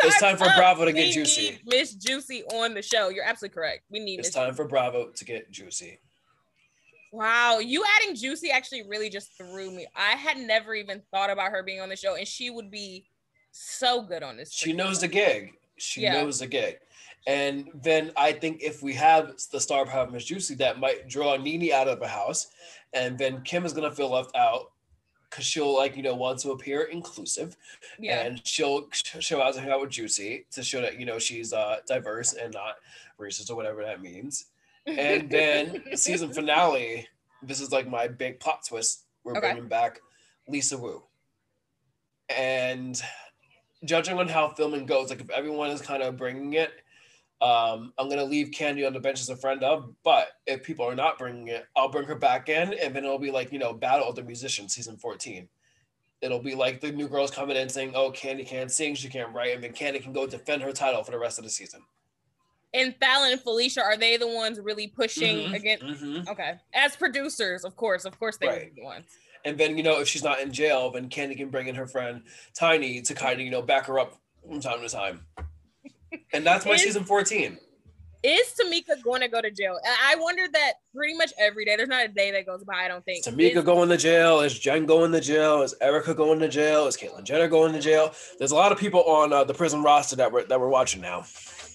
It's 0.04 0.18
time 0.18 0.36
for. 0.36 0.46
Bravo 0.56 0.84
to 0.86 0.92
get 0.92 1.12
Juicy. 1.12 1.60
Miss 1.66 1.94
Juicy 1.94 2.42
on 2.44 2.74
the 2.74 2.82
show. 2.82 3.10
You're 3.10 3.24
absolutely 3.24 3.54
correct. 3.54 3.84
We 3.90 4.00
need 4.00 4.18
It's 4.18 4.28
Miss. 4.28 4.34
time 4.34 4.54
for 4.54 4.66
Bravo 4.66 5.10
to 5.10 5.24
get 5.24 5.52
Juicy. 5.52 6.00
Wow, 7.12 7.58
you 7.60 7.84
adding 8.00 8.16
Juicy 8.16 8.50
actually 8.50 8.82
really 8.88 9.08
just 9.08 9.36
threw 9.38 9.70
me. 9.70 9.86
I 9.94 10.12
had 10.16 10.36
never 10.38 10.74
even 10.74 11.00
thought 11.12 11.30
about 11.30 11.52
her 11.52 11.62
being 11.62 11.80
on 11.80 11.90
the 11.90 11.96
show, 11.96 12.16
and 12.16 12.26
she 12.26 12.50
would 12.50 12.70
be 12.72 13.04
so 13.52 14.02
good 14.02 14.24
on 14.24 14.36
this. 14.36 14.52
She 14.52 14.72
freaking 14.72 14.76
knows 14.76 15.00
the 15.00 15.08
gig. 15.08 15.52
She 15.76 16.00
Yeah. 16.00 16.14
knows 16.14 16.40
the 16.40 16.48
gig. 16.48 16.78
And 17.28 17.68
then 17.72 18.10
I 18.16 18.32
think 18.32 18.62
if 18.62 18.82
we 18.82 18.94
have 18.94 19.34
the 19.52 19.60
star 19.60 19.86
power 19.86 20.02
of 20.06 20.12
Miss 20.12 20.24
Juicy, 20.24 20.56
that 20.56 20.80
might 20.80 21.06
draw 21.08 21.36
NeNe 21.36 21.72
out 21.72 21.86
of 21.86 22.00
the 22.00 22.08
house. 22.08 22.48
And 22.94 23.18
then 23.18 23.42
Kim 23.42 23.64
is 23.64 23.72
gonna 23.72 23.90
feel 23.90 24.10
left 24.10 24.34
out 24.36 24.72
because 25.30 25.44
she'll 25.46 25.74
like, 25.74 25.96
you 25.96 26.02
know, 26.02 26.14
want 26.14 26.38
to 26.40 26.50
appear 26.50 26.82
inclusive. 26.82 27.56
Yeah. 27.98 28.20
And 28.22 28.46
she'll 28.46 28.88
she'll 28.92 29.40
out 29.40 29.54
to 29.54 29.60
hang 29.60 29.70
out 29.70 29.80
with 29.80 29.90
Juicy 29.90 30.46
to 30.52 30.62
show 30.62 30.80
that, 30.82 30.98
you 31.00 31.06
know, 31.06 31.18
she's 31.18 31.52
uh 31.52 31.78
diverse 31.86 32.34
and 32.34 32.52
not 32.52 32.76
racist 33.18 33.50
or 33.50 33.54
whatever 33.56 33.82
that 33.82 34.02
means. 34.02 34.46
And 34.86 35.30
then 35.30 35.82
season 35.96 36.32
finale, 36.32 37.06
this 37.42 37.60
is 37.60 37.72
like 37.72 37.88
my 37.88 38.08
big 38.08 38.40
plot 38.40 38.64
twist. 38.68 39.04
We're 39.24 39.32
Okay. 39.32 39.52
bringing 39.52 39.68
back 39.68 40.00
Lisa 40.48 40.76
Wu. 40.76 41.02
And 42.28 43.00
judging 43.84 44.18
on 44.18 44.28
how 44.28 44.48
filming 44.50 44.86
goes, 44.86 45.10
like 45.10 45.20
if 45.20 45.30
everyone 45.30 45.70
is 45.70 45.80
kind 45.80 46.02
of 46.02 46.16
bringing 46.16 46.54
it, 46.54 46.72
um, 47.42 47.92
I'm 47.98 48.08
gonna 48.08 48.24
leave 48.24 48.48
Kandi 48.52 48.86
on 48.86 48.92
the 48.92 49.00
bench 49.00 49.20
as 49.20 49.28
a 49.28 49.36
friend 49.36 49.62
of. 49.64 49.92
But 50.04 50.28
if 50.46 50.62
people 50.62 50.86
are 50.88 50.94
not 50.94 51.18
bringing 51.18 51.48
it, 51.48 51.66
I'll 51.76 51.88
bring 51.90 52.06
her 52.06 52.14
back 52.14 52.48
in, 52.48 52.72
and 52.74 52.94
then 52.94 53.04
it'll 53.04 53.18
be 53.18 53.30
like 53.32 53.52
you 53.52 53.58
know, 53.58 53.72
Battle 53.72 54.08
of 54.08 54.14
the 54.16 54.22
Musicians, 54.22 54.72
season 54.74 54.96
14. 54.96 55.48
It'll 56.20 56.38
be 56.38 56.54
like 56.54 56.80
the 56.80 56.92
new 56.92 57.08
girls 57.08 57.32
coming 57.32 57.56
in 57.56 57.68
saying, 57.68 57.92
"Oh, 57.96 58.12
Kandi 58.12 58.46
can't 58.46 58.70
sing, 58.70 58.94
she 58.94 59.08
can't 59.08 59.34
write," 59.34 59.54
and 59.54 59.62
then 59.64 59.72
Kandi 59.72 60.00
can 60.00 60.12
go 60.12 60.26
defend 60.26 60.62
her 60.62 60.72
title 60.72 61.02
for 61.02 61.10
the 61.10 61.18
rest 61.18 61.38
of 61.38 61.44
the 61.44 61.50
season. 61.50 61.82
and 62.74 62.94
Falynn 63.00 63.32
and 63.32 63.40
Felicia 63.42 63.82
are 63.82 63.98
they 63.98 64.16
the 64.16 64.26
ones 64.26 64.58
really 64.58 64.86
pushing 64.88 65.36
Mhm, 65.36 65.54
against? 65.54 65.84
mhm. 65.84 66.28
Okay, 66.28 66.54
as 66.72 66.96
producers, 66.96 67.64
of 67.64 67.76
course, 67.76 68.06
of 68.06 68.18
course 68.18 68.38
they 68.38 68.46
Right. 68.46 68.74
the 68.74 68.82
ones. 68.82 69.04
And 69.44 69.58
then, 69.58 69.76
you 69.76 69.82
know, 69.82 70.00
if 70.00 70.08
she's 70.08 70.22
not 70.22 70.40
in 70.40 70.52
jail, 70.52 70.90
then 70.90 71.10
Kandi 71.10 71.36
can 71.36 71.50
bring 71.50 71.66
in 71.66 71.74
her 71.74 71.86
friend 71.86 72.22
Tiny 72.54 73.02
to 73.02 73.14
kind 73.14 73.34
of, 73.34 73.40
you 73.40 73.50
know, 73.50 73.60
back 73.60 73.86
her 73.86 73.98
up 73.98 74.18
from 74.48 74.60
time 74.60 74.80
to 74.80 74.88
time. 74.88 75.26
And 76.32 76.46
that's 76.46 76.64
my 76.64 76.72
Is- 76.72 76.82
season 76.82 77.04
14. 77.04 77.58
Is 78.24 78.54
Tameka 78.54 79.02
going 79.02 79.20
to 79.20 79.26
go 79.26 79.40
to 79.42 79.50
jail? 79.50 79.76
I 79.84 80.14
wonder 80.14 80.44
that 80.52 80.74
pretty 80.94 81.14
much 81.14 81.32
every 81.40 81.64
day. 81.64 81.74
There's 81.74 81.88
not 81.88 82.04
a 82.04 82.08
day 82.08 82.30
that 82.30 82.46
goes 82.46 82.62
by. 82.62 82.74
I 82.74 82.86
don't 82.86 83.04
think. 83.04 83.24
Tameka 83.24 83.56
Is- 83.56 83.64
going 83.64 83.88
to 83.88 83.96
jail? 83.96 84.38
Is 84.40 84.56
Jen 84.56 84.86
going 84.86 85.10
to 85.10 85.20
jail? 85.20 85.62
Is 85.62 85.74
Erika 85.80 86.14
going 86.14 86.38
to 86.38 86.48
jail? 86.48 86.86
Is 86.86 86.96
Caitlyn 86.96 87.24
Jenner 87.24 87.48
going 87.48 87.72
to 87.72 87.80
jail? 87.80 88.14
There's 88.38 88.52
a 88.52 88.54
lot 88.54 88.70
of 88.70 88.78
people 88.78 89.02
on 89.04 89.32
uh, 89.32 89.42
the 89.42 89.54
prison 89.54 89.82
roster 89.82 90.14
that 90.16 90.30
we're 90.30 90.44
that 90.44 90.60
we're 90.60 90.68
watching 90.68 91.00
now. 91.00 91.24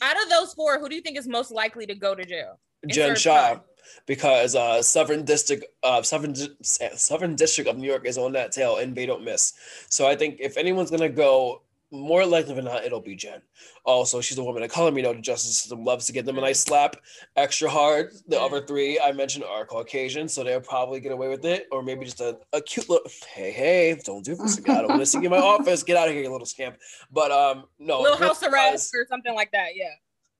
out 0.01 0.23
of 0.23 0.29
those 0.29 0.53
four, 0.53 0.79
who 0.79 0.87
do 0.87 0.95
you 0.95 1.01
think 1.01 1.17
is 1.17 1.27
most 1.27 1.51
likely 1.51 1.85
to 1.85 1.95
go 1.95 2.15
to 2.15 2.23
jail? 2.23 2.57
Jen 2.87 3.17
Shah, 3.17 3.49
time. 3.55 3.61
because 4.05 4.55
uh, 4.55 4.81
Southern 4.81 5.25
District, 5.25 5.65
uh, 5.83 6.01
Southern 6.01 6.33
Southern 6.63 7.35
District 7.35 7.69
of 7.69 7.77
New 7.77 7.87
York 7.89 8.05
is 8.07 8.17
on 8.17 8.31
that 8.33 8.53
tail, 8.53 8.77
and 8.77 8.95
they 8.95 9.05
don't 9.05 9.25
miss. 9.25 9.51
So 9.89 10.07
I 10.07 10.15
think 10.15 10.37
if 10.39 10.55
anyone's 10.55 10.91
gonna 10.91 11.09
go, 11.09 11.63
more 11.91 12.25
likely 12.25 12.53
than 12.53 12.65
not, 12.65 12.83
it'll 12.83 12.99
be 13.01 13.15
Jen. 13.15 13.41
Also, 13.85 14.19
she's 14.21 14.37
a 14.37 14.43
woman 14.43 14.63
of 14.63 14.69
color. 14.69 14.95
You 14.95 15.03
know, 15.03 15.13
the 15.13 15.21
justice 15.21 15.57
system 15.59 15.85
loves 15.85 16.05
to 16.07 16.13
give 16.13 16.25
them 16.25 16.37
a 16.37 16.41
nice 16.41 16.59
slap, 16.59 16.97
extra 17.35 17.69
hard. 17.69 18.11
The 18.27 18.39
other 18.39 18.61
three 18.65 18.99
I 18.99 19.11
mentioned 19.13 19.45
are 19.45 19.65
Caucasian, 19.65 20.27
so 20.27 20.43
they'll 20.43 20.59
probably 20.61 20.99
get 20.99 21.11
away 21.11 21.29
with 21.29 21.45
it, 21.45 21.67
or 21.71 21.81
maybe 21.83 22.05
just 22.05 22.19
a, 22.19 22.37
a 22.53 22.61
cute 22.61 22.89
little 22.89 23.09
hey 23.33 23.51
hey, 23.51 23.99
don't 24.03 24.25
do 24.25 24.35
this 24.35 24.57
again. 24.57 24.77
I 24.77 24.79
don't 24.81 24.89
want 24.89 25.01
to 25.01 25.05
see 25.05 25.19
you 25.19 25.25
in 25.25 25.31
my 25.31 25.37
office. 25.55 25.83
Get 25.83 25.95
out 25.97 26.07
of 26.07 26.13
here, 26.13 26.23
you 26.23 26.31
little 26.31 26.45
scamp. 26.45 26.77
But 27.11 27.31
um, 27.31 27.65
no, 27.79 28.01
Little 28.01 28.17
house 28.17 28.43
arrest 28.43 28.93
or 28.93 29.05
something 29.09 29.33
like 29.33 29.51
that. 29.51 29.69
Yeah. 29.75 29.85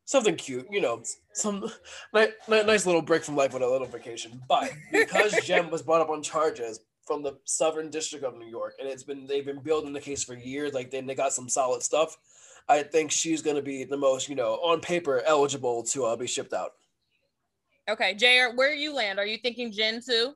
something 0.05 0.35
cute, 0.35 0.67
you 0.69 0.81
know, 0.81 1.01
some 1.33 1.69
ni- 2.13 2.27
ni- 2.49 2.63
nice 2.63 2.85
little 2.85 3.01
break 3.01 3.23
from 3.23 3.35
life 3.35 3.53
with 3.53 3.61
a 3.63 3.67
little 3.67 3.87
vacation. 3.87 4.41
But 4.49 4.71
because 4.91 5.33
Jen 5.45 5.69
was 5.69 5.81
brought 5.81 6.01
up 6.01 6.09
on 6.09 6.21
charges 6.21 6.79
from 7.07 7.23
the 7.23 7.37
Southern 7.45 7.89
District 7.89 8.25
of 8.25 8.37
New 8.37 8.45
York, 8.45 8.75
and 8.79 8.87
it's 8.87 9.03
been 9.03 9.25
they've 9.25 9.45
been 9.45 9.61
building 9.61 9.93
the 9.93 10.01
case 10.01 10.23
for 10.23 10.35
years, 10.35 10.73
like 10.73 10.91
then 10.91 11.07
they 11.07 11.15
got 11.15 11.33
some 11.33 11.49
solid 11.49 11.81
stuff. 11.81 12.17
I 12.69 12.83
think 12.83 13.11
she's 13.11 13.41
going 13.41 13.55
to 13.55 13.61
be 13.61 13.85
the 13.85 13.95
most, 13.95 14.27
you 14.27 14.35
know, 14.35 14.55
on 14.55 14.81
paper 14.81 15.23
eligible 15.25 15.83
to 15.83 16.05
uh, 16.05 16.15
be 16.17 16.27
shipped 16.27 16.53
out. 16.53 16.73
Okay, 17.89 18.13
Jr. 18.13 18.55
Where 18.55 18.73
you 18.73 18.93
land? 18.93 19.19
Are 19.19 19.25
you 19.25 19.37
thinking 19.37 19.71
Jen 19.71 20.01
too? 20.05 20.33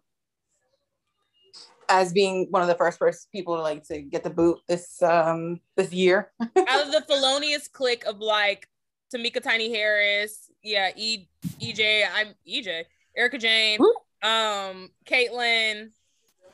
As 1.89 2.13
being 2.13 2.47
one 2.51 2.61
of 2.61 2.69
the 2.69 2.75
first 2.75 2.97
first 2.97 3.29
people 3.33 3.57
to 3.57 3.61
like 3.61 3.83
to 3.89 4.01
get 4.01 4.23
the 4.23 4.29
boot 4.29 4.59
this 4.69 5.01
um 5.03 5.59
this 5.75 5.91
year. 5.91 6.31
Out 6.39 6.85
of 6.85 6.91
the 6.93 7.03
felonious 7.05 7.67
clique 7.67 8.05
of 8.05 8.19
like 8.19 8.69
Tameka 9.13 9.43
Tiny 9.43 9.73
Harris, 9.73 10.49
yeah, 10.63 10.91
E 10.95 11.27
EJ, 11.59 12.05
I'm 12.15 12.33
EJ, 12.47 12.85
Erika 13.17 13.37
Jayne, 13.37 13.79
Woo. 13.79 13.93
um, 14.23 14.89
Caitlyn, 15.05 15.89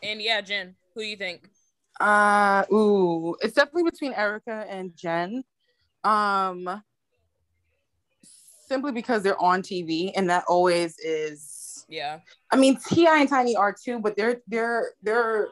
and 0.04 0.22
yeah, 0.22 0.42
Jen. 0.42 0.76
Who 0.94 1.02
do 1.02 1.08
you 1.08 1.18
think? 1.18 1.50
Uh 2.00 2.64
ooh, 2.72 3.36
it's 3.42 3.54
definitely 3.54 3.84
between 3.84 4.14
Erika 4.14 4.66
and 4.70 4.96
Jen. 4.96 5.44
Um 6.04 6.84
simply 8.68 8.92
because 8.92 9.24
they're 9.24 9.42
on 9.42 9.62
TV 9.62 10.12
and 10.16 10.30
that 10.30 10.44
always 10.48 10.98
is 11.00 11.86
Yeah. 11.88 12.20
I 12.52 12.58
mean 12.58 12.78
T.I. 12.88 13.20
and 13.20 13.30
Tiny 13.30 13.56
are 13.56 13.74
too, 13.74 14.00
but 14.00 14.16
they're 14.16 14.42
they're 14.48 14.92
they're 15.02 15.48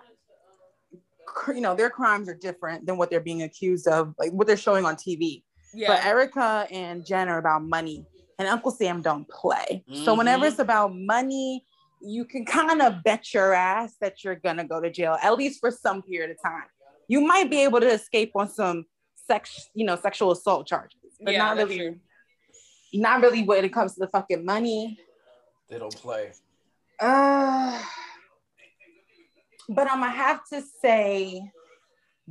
you 1.48 1.62
know 1.62 1.76
their 1.76 1.90
crimes 1.90 2.30
are 2.30 2.36
different 2.36 2.86
than 2.86 2.98
what 2.98 3.10
they're 3.10 3.20
being 3.20 3.42
accused 3.44 3.88
of, 3.88 4.14
like 4.20 4.32
what 4.32 4.48
they're 4.48 4.58
showing 4.58 4.86
on 4.86 4.96
TV. 4.96 5.44
Yeah. 5.74 5.88
But 5.90 6.06
Erika 6.06 6.68
and 6.72 7.06
Jen 7.06 7.28
are 7.28 7.40
about 7.40 7.64
money, 7.64 8.06
and 8.40 8.48
Uncle 8.48 8.72
Sam 8.72 9.02
don't 9.02 9.28
play. 9.28 9.84
So 10.06 10.14
whenever 10.14 10.46
it's 10.46 10.60
about 10.60 10.96
money, 10.96 11.66
you 12.06 12.24
can 12.26 12.46
kind 12.46 12.82
of 12.82 13.04
bet 13.04 13.34
your 13.34 13.54
ass 13.54 13.96
that 14.02 14.24
you're 14.24 14.36
gonna 14.36 14.64
go 14.64 14.80
to 14.80 14.90
jail 14.92 15.18
at 15.22 15.36
least 15.38 15.60
for 15.60 15.72
some 15.72 16.02
period 16.02 16.32
of 16.32 16.42
time. 16.42 16.64
You 17.08 17.22
might 17.22 17.50
be 17.50 17.62
able 17.64 17.80
to 17.80 17.88
escape 17.88 18.32
on 18.36 18.50
some 18.50 18.86
sex, 19.28 19.70
you 19.74 19.86
know, 19.86 19.96
sexual 19.96 20.32
assault 20.32 20.68
charges, 20.68 21.00
but 21.22 21.34
Yeah, 21.34 21.40
not 21.40 21.58
really, 21.58 21.78
true. 21.78 22.00
not 22.94 23.22
really 23.22 23.44
when 23.44 23.66
it 23.66 23.74
comes 23.74 23.94
to 23.96 24.00
the 24.02 24.08
fucking 24.08 24.46
money. 24.46 25.00
They 25.70 25.80
don't 25.80 25.96
play. 25.96 26.32
Uh, 27.00 27.82
but 29.70 29.90
I'm 29.92 30.00
gonna 30.00 30.12
have 30.12 30.42
to 30.54 30.62
say 30.82 31.42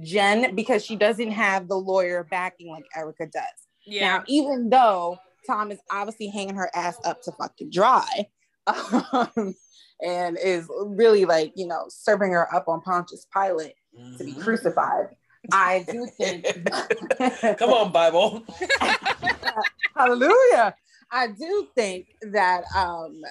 Jen 0.02 0.54
because 0.54 0.84
she 0.84 0.96
doesn't 0.96 1.32
have 1.32 1.68
the 1.68 1.76
lawyer 1.76 2.24
backing 2.24 2.68
like 2.70 2.84
Erika 2.96 3.26
does. 3.26 3.42
yeah. 3.86 4.18
Now, 4.18 4.24
even 4.26 4.70
though 4.70 5.18
Tom 5.46 5.70
is 5.70 5.78
obviously 5.90 6.28
hanging 6.28 6.54
her 6.56 6.70
ass 6.74 6.96
up 7.04 7.22
to 7.22 7.32
fucking 7.32 7.70
dry, 7.70 8.26
um, 8.66 9.54
and 10.02 10.38
is 10.42 10.68
really 10.84 11.24
like 11.24 11.52
you 11.56 11.66
know 11.66 11.84
serving 11.88 12.32
her 12.32 12.52
up 12.54 12.68
on 12.68 12.80
Pontius 12.82 13.26
Pilate 13.32 13.74
to 14.18 14.24
be 14.24 14.32
Mhm. 14.34 14.42
crucified, 14.42 15.08
I 15.52 15.84
do 15.90 16.06
think. 16.18 16.44
Come 17.58 17.70
on, 17.72 17.92
Bible. 17.92 18.42
Hallelujah. 19.96 20.74
I 21.10 21.28
do 21.28 21.68
think 21.74 22.06
that 22.32 22.64
um 22.74 23.22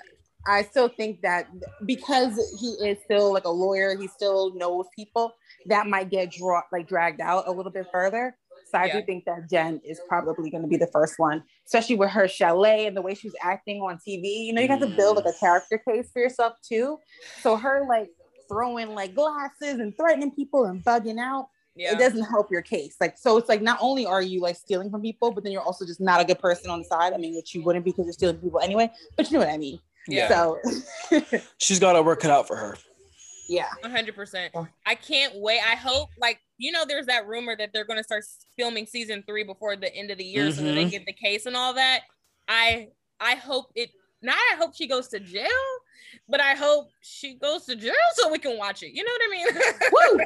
I 0.45 0.64
still 0.64 0.89
think 0.89 1.22
that 1.22 1.47
because 1.86 2.36
he 2.59 2.72
is 2.88 2.97
still 3.05 3.32
like 3.32 3.45
a 3.45 3.49
lawyer, 3.49 3.95
he 3.97 4.07
still 4.07 4.53
knows 4.55 4.86
people 4.95 5.34
that 5.68 5.88
might 5.88 6.09
get 6.09 6.32
draw 6.32 6.61
like 6.72 6.88
dragged 6.88 7.22
out 7.22 7.47
a 7.47 7.51
little 7.51 7.72
bit 7.72 7.88
further. 7.91 8.36
So 8.74 8.80
I 8.80 8.86
Yeah. 8.86 8.99
do 8.99 9.05
think 9.05 9.26
that 9.26 9.49
Jen 9.49 9.80
is 9.86 10.01
probably 10.07 10.49
going 10.49 10.63
to 10.63 10.67
be 10.67 10.78
the 10.78 10.88
first 10.88 11.19
one, 11.19 11.43
especially 11.67 11.95
with 11.95 12.09
her 12.09 12.28
chalet 12.28 12.88
and 12.88 12.97
the 12.97 13.01
way 13.03 13.13
she's 13.13 13.36
acting 13.41 13.82
on 13.82 13.97
TV. 13.97 14.45
You 14.47 14.53
know, 14.53 14.61
you 14.61 14.67
got 14.67 14.80
to 14.82 14.88
build 14.88 15.17
like 15.17 15.26
a 15.26 15.38
character 15.39 15.78
case 15.78 16.09
for 16.11 16.19
yourself 16.21 16.53
too. 16.67 16.97
So 17.41 17.55
her 17.55 17.86
like 17.88 18.09
throwing 18.49 18.89
like 18.95 19.13
glasses 19.13 19.80
and 19.80 19.95
threatening 19.95 20.32
people 20.32 20.65
and 20.65 20.84
bugging 20.84 21.19
out 21.19 21.47
Yeah. 21.76 21.93
it 21.93 21.99
doesn't 21.99 22.24
help 22.24 22.51
your 22.51 22.61
case. 22.63 22.95
Like, 22.99 23.17
so 23.17 23.38
it's 23.38 23.47
like 23.49 23.61
not 23.61 23.78
only 23.80 24.05
are 24.07 24.21
you 24.21 24.41
like 24.41 24.55
stealing 24.55 24.89
from 24.89 25.01
people, 25.01 25.32
but 25.32 25.43
then 25.43 25.51
you're 25.53 25.61
also 25.61 25.86
just 25.86 26.01
not 26.01 26.19
a 26.19 26.26
good 26.26 26.39
person 26.39 26.69
on 26.71 26.80
the 26.80 26.86
side. 26.86 27.13
I 27.13 27.17
mean, 27.17 27.36
which 27.36 27.53
you 27.53 27.63
wouldn't 27.63 27.86
because 27.86 28.05
you're 28.05 28.13
stealing 28.13 28.38
people 28.38 28.59
anyway, 28.59 28.91
but 29.15 29.30
you 29.30 29.38
know 29.38 29.45
what 29.45 29.53
I 29.53 29.57
mean. 29.57 29.80
Yeah. 30.07 30.28
So 30.30 30.59
She's 31.59 31.80
got 31.80 31.95
her 31.95 32.01
work 32.03 32.21
cut 32.21 32.32
out 32.32 32.47
for 32.47 32.55
her. 32.55 32.76
Yeah. 33.54 33.68
100%. 33.84 34.49
Yeah. 34.54 34.66
I 34.86 34.95
can't 34.95 35.34
wait. 35.36 35.60
I 35.60 35.76
hope, 35.76 36.10
like, 36.20 36.39
you 36.58 36.72
know, 36.72 36.86
there's 36.88 37.06
that 37.08 37.28
rumor 37.28 37.56
that 37.56 37.72
they're 37.74 37.86
going 37.86 37.99
to 37.99 38.04
start 38.04 38.24
filming 38.58 38.86
season 38.86 39.24
three 39.28 39.43
before 39.43 39.76
the 39.76 39.93
end 39.95 40.12
of 40.12 40.18
the 40.18 40.24
year 40.26 40.51
so 40.51 40.62
that 40.62 40.74
they 40.74 40.86
get 40.86 41.06
the 41.06 41.14
case 41.14 41.45
and 41.45 41.56
all 41.56 41.74
that. 41.74 42.01
I 42.47 42.89
I 43.20 43.36
hope 43.36 43.68
it, 43.76 43.89
not 44.22 44.36
I 44.51 44.56
hope 44.58 44.76
she 44.76 44.88
goes 44.88 45.08
to 45.10 45.20
jail, 45.20 45.47
but 46.28 46.41
I 46.41 46.56
hope 46.56 46.89
she 47.01 47.36
goes 47.36 47.66
to 47.66 47.76
jail 47.76 47.93
so 48.16 48.30
we 48.30 48.38
can 48.39 48.58
watch 48.58 48.84
it. 48.84 48.91
You 48.93 49.04
know 49.04 49.12
what 49.12 49.22
I 49.26 49.32
mean? 49.32 50.18
Woo! 50.20 50.26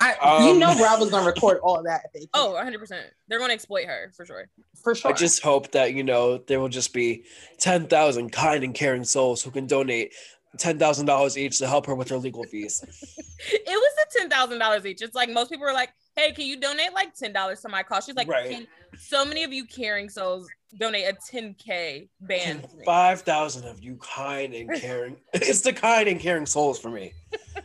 I, 0.00 0.44
you 0.44 0.52
Um, 0.52 0.58
know, 0.60 0.74
Rob 0.82 1.00
was 1.00 1.10
gonna 1.10 1.26
record 1.26 1.58
all 1.62 1.82
that. 1.82 2.02
If 2.06 2.12
they 2.12 2.28
oh, 2.34 2.60
100%. 2.60 2.88
They're 3.28 3.38
going 3.38 3.50
to 3.50 3.54
exploit 3.54 3.86
her 3.86 4.12
for 4.16 4.24
sure. 4.26 4.48
for 4.82 4.94
sure. 4.94 5.10
I 5.10 5.14
just 5.14 5.42
hope 5.42 5.70
that 5.72 5.94
you 5.94 6.02
know 6.04 6.38
there 6.38 6.60
will 6.60 6.68
just 6.68 6.92
be 6.92 7.24
ten 7.58 7.86
thousand 7.88 8.30
kind 8.30 8.62
and 8.64 8.74
caring 8.74 9.04
souls 9.04 9.42
who 9.42 9.50
can 9.50 9.66
donate 9.66 10.12
ten 10.58 10.78
thousand 10.78 11.06
dollars 11.06 11.38
each 11.38 11.58
to 11.58 11.66
help 11.66 11.86
her 11.86 11.94
with 11.94 12.08
her 12.08 12.18
legal 12.18 12.44
fees. 12.44 12.84
It 13.42 13.64
was 13.66 13.92
the 14.12 14.28
$10,000 14.28 14.84
each. 14.84 15.00
It's 15.00 15.14
like 15.14 15.30
most 15.30 15.50
people 15.50 15.66
are 15.66 15.72
like, 15.72 15.90
hey, 16.14 16.32
can 16.32 16.44
you 16.44 16.60
donate 16.60 16.92
like 16.92 17.16
$10 17.16 17.62
to 17.62 17.68
my 17.70 17.82
cost? 17.82 18.06
She's 18.06 18.14
like, 18.14 18.28
Right. 18.28 18.68
So 18.98 19.24
many 19.24 19.44
of 19.44 19.52
you 19.52 19.64
caring 19.64 20.10
souls 20.10 20.46
donate 20.78 21.06
a 21.06 21.14
10K 21.14 22.08
band. 22.20 22.66
Five 22.84 23.22
thousand 23.22 23.66
of 23.66 23.82
you 23.82 23.96
kind 23.96 24.52
and 24.52 24.78
caring. 24.78 25.16
It's 25.32 25.62
the 25.62 25.72
kind 25.72 26.08
and 26.08 26.20
caring 26.20 26.44
souls 26.44 26.78
for 26.78 26.90
me. 26.90 27.14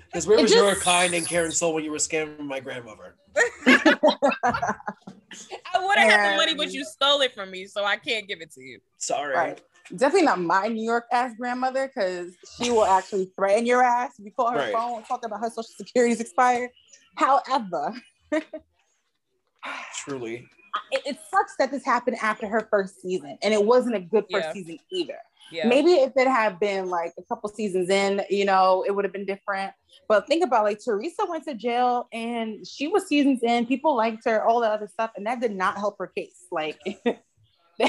Because 0.06 0.28
where 0.28 0.40
It 0.40 0.44
was 0.44 0.54
your 0.54 0.76
kind 0.76 1.14
and 1.14 1.28
caring 1.28 1.52
soul 1.52 1.74
when 1.74 1.84
you 1.84 1.92
were 1.92 1.98
scamming 1.98 2.40
my 2.46 2.60
grandmother? 2.62 3.16
I 3.66 4.76
would 5.76 5.98
have 5.98 6.10
had 6.10 6.34
the 6.34 6.38
money, 6.38 6.56
but 6.56 6.72
you 6.72 6.86
stole 6.86 7.22
it 7.22 7.34
from 7.34 7.52
me, 7.52 7.66
so 7.68 7.84
I 7.84 7.98
can't 7.98 8.28
give 8.28 8.40
it 8.42 8.52
to 8.54 8.62
you. 8.62 8.80
Sorry. 8.98 9.36
Right. 9.36 9.62
Definitely 9.92 10.24
not 10.26 10.40
my 10.42 10.68
New 10.68 10.84
York 10.84 11.06
ass 11.12 11.34
grandmother 11.40 11.88
because 11.94 12.36
she 12.60 12.72
will 12.72 12.86
actually 12.86 13.32
threaten 13.36 13.66
your 13.66 13.84
ass 13.84 14.14
if 14.18 14.26
you 14.26 14.32
call 14.32 14.52
her 14.52 14.58
Right. 14.58 14.74
phone 14.74 15.04
talking 15.04 15.28
about 15.28 15.40
her 15.42 15.50
social 15.50 15.64
security's 15.78 16.20
expired. 16.20 16.70
However, 17.18 17.94
Truly. 20.04 20.48
it, 20.92 21.02
it 21.06 21.18
sucks 21.32 21.56
that 21.60 21.72
this 21.72 21.86
happened 21.86 22.18
after 22.22 22.48
her 22.48 22.68
first 22.72 23.02
season 23.02 23.38
and 23.44 23.54
it 23.54 23.64
wasn't 23.64 23.96
a 23.96 24.00
good 24.00 24.26
first 24.32 24.48
Yeah. 24.48 24.54
season 24.54 24.80
either. 24.92 25.18
Yeah. 25.52 25.68
Maybe 25.68 25.92
if 25.94 26.14
it 26.16 26.28
had 26.28 26.60
been 26.60 26.90
like 26.90 27.14
a 27.20 27.24
couple 27.24 27.50
seasons 27.50 27.90
in, 27.90 28.24
you 28.32 28.46
know, 28.46 28.84
it 28.88 28.92
would 28.92 29.06
have 29.06 29.14
been 29.14 29.26
different. 29.28 29.74
But 30.10 30.28
think 30.28 30.44
about 30.44 30.64
like 30.64 30.80
Teresa 30.84 31.26
went 31.30 31.44
to 31.46 31.54
jail 31.54 32.08
and 32.12 32.66
she 32.68 32.88
was 32.88 33.08
seasons 33.08 33.42
in, 33.44 33.66
people 33.68 33.96
liked 33.96 34.24
her, 34.26 34.44
all 34.44 34.62
that 34.62 34.72
other 34.72 34.88
stuff, 34.88 35.12
and 35.16 35.26
that 35.28 35.40
did 35.42 35.56
not 35.56 35.78
help 35.78 35.98
her 36.00 36.12
case. 36.16 36.46
Like 36.52 36.80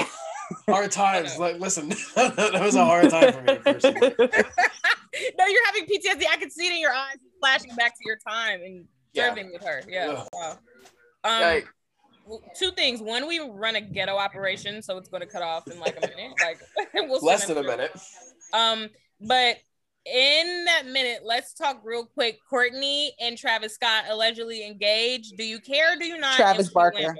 Hard 0.69 0.91
times. 0.91 1.37
Like, 1.39 1.59
listen, 1.59 1.89
that 2.15 2.59
was 2.61 2.75
a 2.75 2.85
hard 2.85 3.09
time 3.09 3.33
for 3.33 3.41
me 3.41 3.55
personally. 3.63 4.15
no, 4.19 5.45
you're 5.45 5.65
having 5.65 5.85
PTSD. 5.85 6.23
I 6.29 6.37
can 6.37 6.49
see 6.49 6.67
it 6.67 6.73
in 6.73 6.81
your 6.81 6.93
eyes, 6.93 7.17
flashing 7.39 7.75
back 7.75 7.95
to 7.97 8.03
your 8.05 8.17
time 8.17 8.61
and 8.61 8.85
Yeah. 9.13 9.29
serving 9.29 9.51
with 9.51 9.63
her. 9.63 9.81
Yeah. 9.87 10.25
Wow. 10.33 10.59
Um, 11.23 11.41
Like, 11.41 11.67
two 12.57 12.71
things. 12.71 13.01
One, 13.01 13.27
we 13.27 13.39
run 13.39 13.75
a 13.75 13.81
ghetto 13.81 14.15
operation, 14.15 14.81
so 14.81 14.97
it's 14.97 15.09
going 15.09 15.21
to 15.21 15.27
cut 15.27 15.41
off 15.41 15.67
in 15.69 15.79
like 15.79 15.97
a 15.97 16.01
minute. 16.01 16.33
Like 16.41 16.59
we'll 16.93 17.21
less 17.21 17.45
than 17.45 17.57
a 17.57 17.61
them 17.61 17.77
minute. 17.77 17.91
Um, 18.53 18.89
but 19.21 19.57
in 20.05 20.65
that 20.65 20.85
minute, 20.85 21.21
let's 21.23 21.53
talk 21.53 21.81
real 21.83 22.05
quick. 22.05 22.39
Kourtney 22.51 23.09
and 23.19 23.37
Travis 23.37 23.75
Scott 23.75 24.05
allegedly 24.09 24.65
engaged. 24.65 25.37
Do 25.37 25.43
you 25.43 25.59
care? 25.59 25.93
Or 25.93 25.95
do 25.97 26.05
you 26.05 26.17
not? 26.17 26.35
Travis 26.35 26.67
And 26.67 26.75
what 26.75 26.93
Barker. 26.93 27.15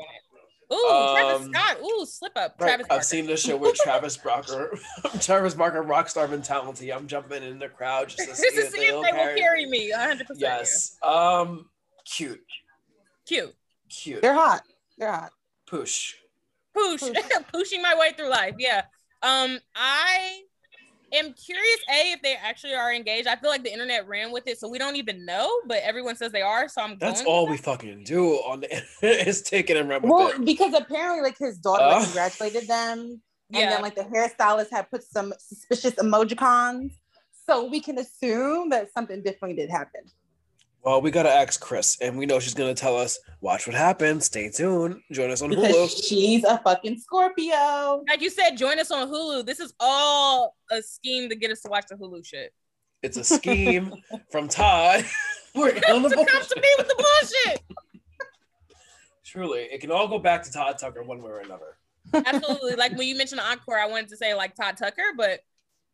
You 0.70 0.78
went 0.84 0.95
on 0.95 1.05
it? 1.05 1.13
Ooh, 1.13 1.13
Travis 1.15 1.45
Um, 1.47 1.53
Scott. 1.53 1.78
Ooh, 1.84 2.05
slip 2.05 2.32
up. 2.36 2.55
right. 2.59 2.68
Travis 2.68 2.88
Barker. 2.88 2.99
I've 2.99 3.05
seen 3.05 3.26
this 3.28 3.41
show 3.41 3.57
with 3.57 3.76
Travis 3.84 4.18
Barker. 4.18 4.78
Travis 5.20 5.53
Barker, 5.53 5.84
rockstar 5.84 6.30
mentality. 6.30 6.91
I'm 6.91 7.07
jumping 7.07 7.43
in 7.43 7.59
the 7.59 7.70
crowd 7.70 8.09
just 8.09 8.28
to 8.30 8.36
see, 8.36 8.43
Just 8.43 8.55
to 8.55 8.61
if 8.65 8.72
see 8.72 8.80
they'll 8.89 9.01
if 9.03 9.05
they 9.05 9.11
will 9.11 9.18
carry 9.18 9.39
carry 9.39 9.65
me. 9.65 9.88
me. 9.88 9.93
100%. 9.95 10.24
Yes. 10.36 10.97
Um, 11.03 11.70
cute, 12.05 12.41
Cute. 13.26 13.53
cute. 13.89 14.22
they're 14.22 14.34
hot. 14.34 14.61
They're 14.97 15.11
hot. 15.11 15.32
Push. 15.68 16.15
Push. 16.74 17.01
Push. 17.01 17.18
Pushing 17.51 17.82
my 17.82 17.95
way 17.97 18.13
through 18.13 18.30
life. 18.30 18.55
Yeah. 18.59 18.84
Um, 19.24 19.59
I 19.76 20.41
am 21.14 21.34
curious, 21.34 21.80
A, 21.89 22.12
if 22.14 22.22
they 22.22 22.36
actually 22.36 22.74
are 22.76 22.93
engaged. 22.93 23.28
I 23.28 23.36
feel 23.36 23.49
like 23.49 23.64
the 23.64 23.72
internet 23.72 24.08
ran 24.08 24.32
with 24.32 24.47
it, 24.47 24.60
so 24.60 24.68
we 24.68 24.78
don't 24.78 24.95
even 24.95 25.26
know, 25.26 25.49
but 25.68 25.80
everyone 25.84 26.16
says 26.16 26.32
they 26.32 26.41
are. 26.41 26.68
So 26.68 26.82
I'm 26.82 26.97
That's 26.97 27.22
going 27.22 27.28
all 27.32 27.43
with 27.43 27.51
we 27.51 27.58
fucking 27.58 28.03
do 28.03 28.34
on 28.36 28.62
the 28.62 28.70
internet 28.76 29.28
is 29.28 29.41
take 29.41 29.70
it 29.70 29.78
and 29.78 29.89
run 29.89 30.01
with 30.01 30.12
Well, 30.12 30.30
it. 30.30 30.45
because 30.45 30.74
apparently 30.74 31.24
like 31.24 31.38
his 31.38 31.58
daughter 31.58 31.86
like, 31.86 32.01
Uh. 32.01 32.05
congratulated 32.05 32.68
them. 32.68 32.68
that. 32.70 33.08
And 33.10 33.22
Yeah. 33.53 33.70
then 33.70 33.82
like 33.82 33.95
the 33.95 34.03
hairstylist 34.03 34.72
had 34.72 34.89
put 34.89 35.03
some 35.03 35.34
suspicious 35.39 35.93
emojicons. 35.93 36.91
So 37.45 37.66
we 37.66 37.80
can 37.80 37.97
assume 37.97 38.70
that 38.72 38.91
something 38.93 39.24
definitely 39.24 39.55
did 39.55 39.70
happen. 39.70 40.01
Well, 40.88 41.02
we 41.02 41.12
gotta 41.12 41.30
ask 41.30 41.60
Kris, 41.60 41.98
and 42.00 42.18
we 42.18 42.26
know 42.26 42.40
she's 42.40 42.54
gonna 42.54 42.74
tell 42.74 42.96
us. 42.96 43.20
Watch 43.42 43.68
what 43.68 43.76
happens. 43.76 44.24
Stay 44.24 44.50
tuned. 44.50 45.02
Join 45.12 45.30
us 45.32 45.42
on 45.42 45.50
Because 45.50 45.76
Hulu. 45.76 46.08
she's 46.08 46.46
a 46.46 46.60
fucking 46.60 46.98
Scorpio. 47.00 48.06
like 48.08 48.22
you 48.22 48.30
said, 48.30 48.52
join 48.52 48.80
us 48.80 48.90
on 48.90 49.10
Hulu. 49.10 49.46
This 49.46 49.60
is 49.60 49.74
all 49.82 50.56
a 50.72 50.82
scheme 50.82 51.28
to 51.28 51.36
get 51.36 51.52
us 51.52 51.60
to 51.64 51.70
watch 51.70 51.88
the 51.90 51.96
Hulu 51.96 52.26
shit. 52.26 52.54
It's 53.04 53.18
a 53.18 53.26
scheme 53.26 53.96
from 54.32 54.48
Todd. 54.48 55.04
We're 55.56 55.72
on 55.90 56.04
the 56.04 56.08
to 56.08 56.16
come 56.16 56.26
to 56.42 56.62
me 56.62 56.70
with 56.78 56.88
the 56.88 56.96
bullshit. 56.96 57.62
Truly, 59.26 59.64
it 59.64 59.82
can 59.82 59.92
all 59.92 60.08
go 60.08 60.20
back 60.20 60.42
to 60.44 60.52
Todd 60.54 60.78
Tucker 60.80 61.04
one 61.04 61.22
way 61.22 61.32
or 61.32 61.40
another. 61.40 61.76
Absolutely. 62.14 62.76
Like 62.76 62.98
when 62.98 63.10
you 63.10 63.18
mentioned 63.18 63.42
Encore, 63.42 63.78
I 63.78 63.88
wanted 63.88 64.08
to 64.08 64.16
say 64.16 64.34
like 64.36 64.56
Todd 64.56 64.78
Tucker, 64.78 65.04
but 65.18 65.42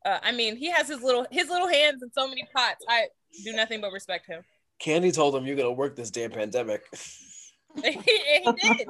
uh, 0.06 0.20
I 0.22 0.34
mean 0.34 0.56
he 0.56 0.70
has 0.70 0.88
his 0.88 1.02
little 1.02 1.26
his 1.32 1.50
little 1.50 1.68
hands 1.68 2.04
in 2.04 2.12
so 2.12 2.28
many 2.28 2.44
pots. 2.56 2.86
I 2.88 3.08
do 3.44 3.54
nothing 3.54 3.82
but 3.82 3.92
respect 3.92 4.28
him. 4.28 4.44
Kandi 4.84 5.14
told 5.14 5.36
him 5.36 5.46
you're 5.46 5.56
gonna 5.56 5.72
work 5.72 5.96
this 5.96 6.12
damn 6.12 6.32
pandemic. 6.32 6.84
and 7.84 7.96
he 7.96 8.74
did. 8.76 8.88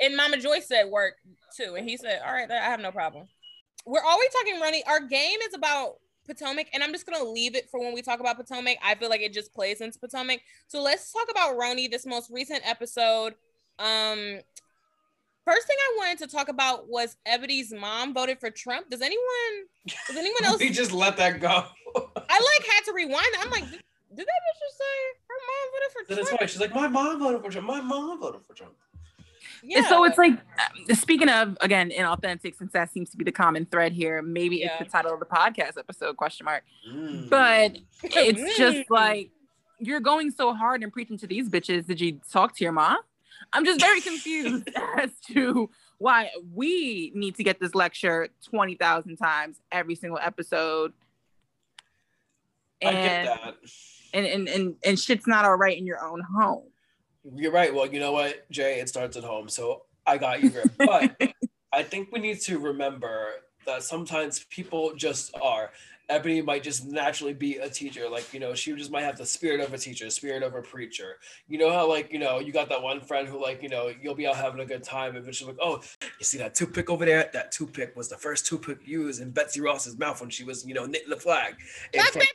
And 0.00 0.16
Mama 0.16 0.36
Joy 0.36 0.60
said 0.60 0.88
work 0.88 1.14
too. 1.56 1.74
And 1.76 1.88
he 1.88 1.96
said, 1.96 2.20
All 2.26 2.32
right, 2.32 2.50
I 2.50 2.56
have 2.56 2.80
no 2.80 2.92
problem. 2.92 3.26
We're 3.86 4.02
always 4.02 4.28
talking 4.30 4.60
running. 4.60 4.82
Our 4.86 5.00
game 5.00 5.38
is 5.46 5.54
about 5.54 5.94
Potomac, 6.26 6.66
and 6.74 6.82
I'm 6.82 6.92
just 6.92 7.06
gonna 7.06 7.24
leave 7.24 7.54
it 7.54 7.70
for 7.70 7.80
when 7.80 7.94
we 7.94 8.02
talk 8.02 8.20
about 8.20 8.36
Potomac. 8.36 8.76
I 8.84 8.94
feel 8.96 9.08
like 9.08 9.22
it 9.22 9.32
just 9.32 9.54
plays 9.54 9.80
into 9.80 9.98
Potomac. 9.98 10.40
So 10.66 10.82
let's 10.82 11.12
talk 11.12 11.28
about 11.30 11.56
RHONY, 11.56 11.90
this 11.90 12.04
most 12.04 12.30
recent 12.30 12.60
episode. 12.68 13.34
Um 13.78 14.40
first 15.44 15.66
thing 15.66 15.76
I 15.80 15.94
wanted 15.96 16.18
to 16.18 16.26
talk 16.26 16.48
about 16.48 16.88
was 16.88 17.16
Eboni's 17.26 17.72
mom 17.72 18.12
voted 18.12 18.38
for 18.38 18.50
Trump. 18.50 18.90
Does 18.90 19.00
anyone 19.00 19.22
does 20.06 20.16
anyone 20.16 20.44
else 20.44 20.60
we 20.60 20.70
just 20.70 20.92
let 20.92 21.16
that 21.16 21.40
go. 21.40 21.48
I 21.48 22.56
like 22.58 22.68
had 22.68 22.84
to 22.84 22.92
rewind. 22.92 23.26
I'm 23.40 23.50
like, 23.50 23.64
did, 24.10 24.16
did 24.16 24.26
that 24.26 24.40
bitch 24.46 24.60
just 24.60 24.78
say 24.78 24.84
her 25.28 25.34
mom 25.48 25.72
voted 25.72 25.92
for 25.92 26.04
Then 26.08 26.16
Trump? 26.16 26.30
it's 26.32 26.40
why 26.40 26.46
she's 26.46 26.60
like, 26.60 26.74
my 26.74 26.88
mom 26.88 27.18
voted 27.20 27.42
for 27.42 27.50
Trump. 27.50 27.66
My 27.66 27.80
mom 27.80 28.20
voted 28.20 28.40
for 28.46 28.54
Trump. 28.54 28.74
Yeah. 29.62 29.88
So 29.88 30.04
it's 30.04 30.16
like, 30.18 30.34
uh, 30.34 30.94
speaking 30.94 31.28
of 31.28 31.56
again, 31.60 31.90
inauthentic, 31.90 32.56
since 32.56 32.72
that 32.72 32.90
seems 32.92 33.10
to 33.10 33.16
be 33.16 33.24
the 33.24 33.32
common 33.32 33.66
thread 33.66 33.92
here. 33.92 34.22
Maybe 34.22 34.56
Yeah. 34.58 34.76
it's 34.78 34.84
the 34.84 34.90
title 34.90 35.12
of 35.14 35.20
the 35.20 35.26
podcast 35.26 35.78
episode? 35.78 36.16
Question 36.16 36.44
mark. 36.44 36.62
Mm. 36.88 37.28
But 37.28 37.78
it's 38.04 38.56
just 38.56 38.90
like 38.90 39.30
you're 39.80 40.00
going 40.00 40.30
so 40.30 40.54
hard 40.54 40.82
and 40.82 40.92
preaching 40.92 41.18
to 41.18 41.26
these 41.26 41.48
bitches. 41.48 41.86
Did 41.86 42.00
you 42.00 42.20
talk 42.30 42.54
to 42.56 42.64
your 42.64 42.72
mom? 42.72 42.98
I'm 43.52 43.64
just 43.64 43.80
very 43.80 44.00
confused 44.00 44.68
as 44.98 45.10
to 45.32 45.70
why 45.98 46.30
we 46.54 47.10
need 47.14 47.36
to 47.36 47.42
get 47.44 47.58
this 47.60 47.74
lecture 47.74 48.28
twenty 48.44 48.74
thousand 48.76 49.16
times 49.16 49.56
every 49.72 49.94
single 49.96 50.18
episode. 50.22 50.92
I 52.84 52.92
get 52.92 53.24
that. 53.26 53.54
And 54.14 54.26
and 54.26 54.48
and 54.48 54.74
and 54.84 54.98
shit's 54.98 55.26
not 55.26 55.44
all 55.44 55.56
right 55.56 55.76
in 55.76 55.86
your 55.86 56.02
own 56.04 56.20
home. 56.20 56.64
You're 57.34 57.52
right. 57.52 57.74
Well, 57.74 57.86
you 57.86 58.00
know 58.00 58.12
what, 58.12 58.50
Jay? 58.50 58.80
It 58.80 58.88
starts 58.88 59.16
at 59.16 59.24
home. 59.24 59.48
So 59.48 59.82
I 60.06 60.18
got 60.18 60.42
you, 60.42 60.50
Grip. 60.50 60.70
But 60.78 61.20
I 61.72 61.82
think 61.82 62.10
we 62.12 62.20
need 62.20 62.40
to 62.42 62.58
remember 62.58 63.26
that 63.66 63.82
sometimes 63.82 64.44
people 64.50 64.94
just 64.96 65.34
are. 65.40 65.70
Eboni 66.10 66.42
might 66.42 66.62
just 66.62 66.86
naturally 66.86 67.34
be 67.34 67.58
a 67.58 67.68
teacher. 67.68 68.08
Like, 68.08 68.32
you 68.32 68.40
know, 68.40 68.54
she 68.54 68.74
just 68.74 68.90
might 68.90 69.02
have 69.02 69.18
the 69.18 69.26
spirit 69.26 69.60
of 69.60 69.74
a 69.74 69.78
teacher, 69.78 70.08
spirit 70.08 70.42
of 70.42 70.54
a 70.54 70.62
preacher. 70.62 71.18
You 71.48 71.58
know 71.58 71.70
how, 71.70 71.86
like, 71.86 72.10
you 72.10 72.18
know, 72.18 72.38
you 72.38 72.50
got 72.50 72.70
that 72.70 72.82
one 72.82 73.02
friend 73.02 73.28
who, 73.28 73.40
like, 73.40 73.62
you 73.62 73.68
know, 73.68 73.92
you'll 74.00 74.14
be 74.14 74.26
out 74.26 74.36
having 74.36 74.60
a 74.60 74.64
good 74.64 74.82
time. 74.82 75.16
And 75.16 75.24
then 75.24 75.34
she's 75.34 75.46
like, 75.46 75.58
oh, 75.60 75.82
you 76.00 76.24
see 76.24 76.38
that 76.38 76.54
toothpick 76.54 76.88
over 76.88 77.04
there? 77.04 77.28
That 77.34 77.52
toothpick 77.52 77.94
was 77.94 78.08
the 78.08 78.16
first 78.16 78.46
toothpick 78.46 78.78
used 78.86 79.20
in 79.20 79.32
Betsy 79.32 79.60
Ross's 79.60 79.98
mouth 79.98 80.18
when 80.22 80.30
she 80.30 80.44
was, 80.44 80.66
you 80.66 80.72
know, 80.72 80.86
knitting 80.86 81.10
the 81.10 81.16
flag. 81.16 81.56
And 81.92 82.02
Black 82.14 82.26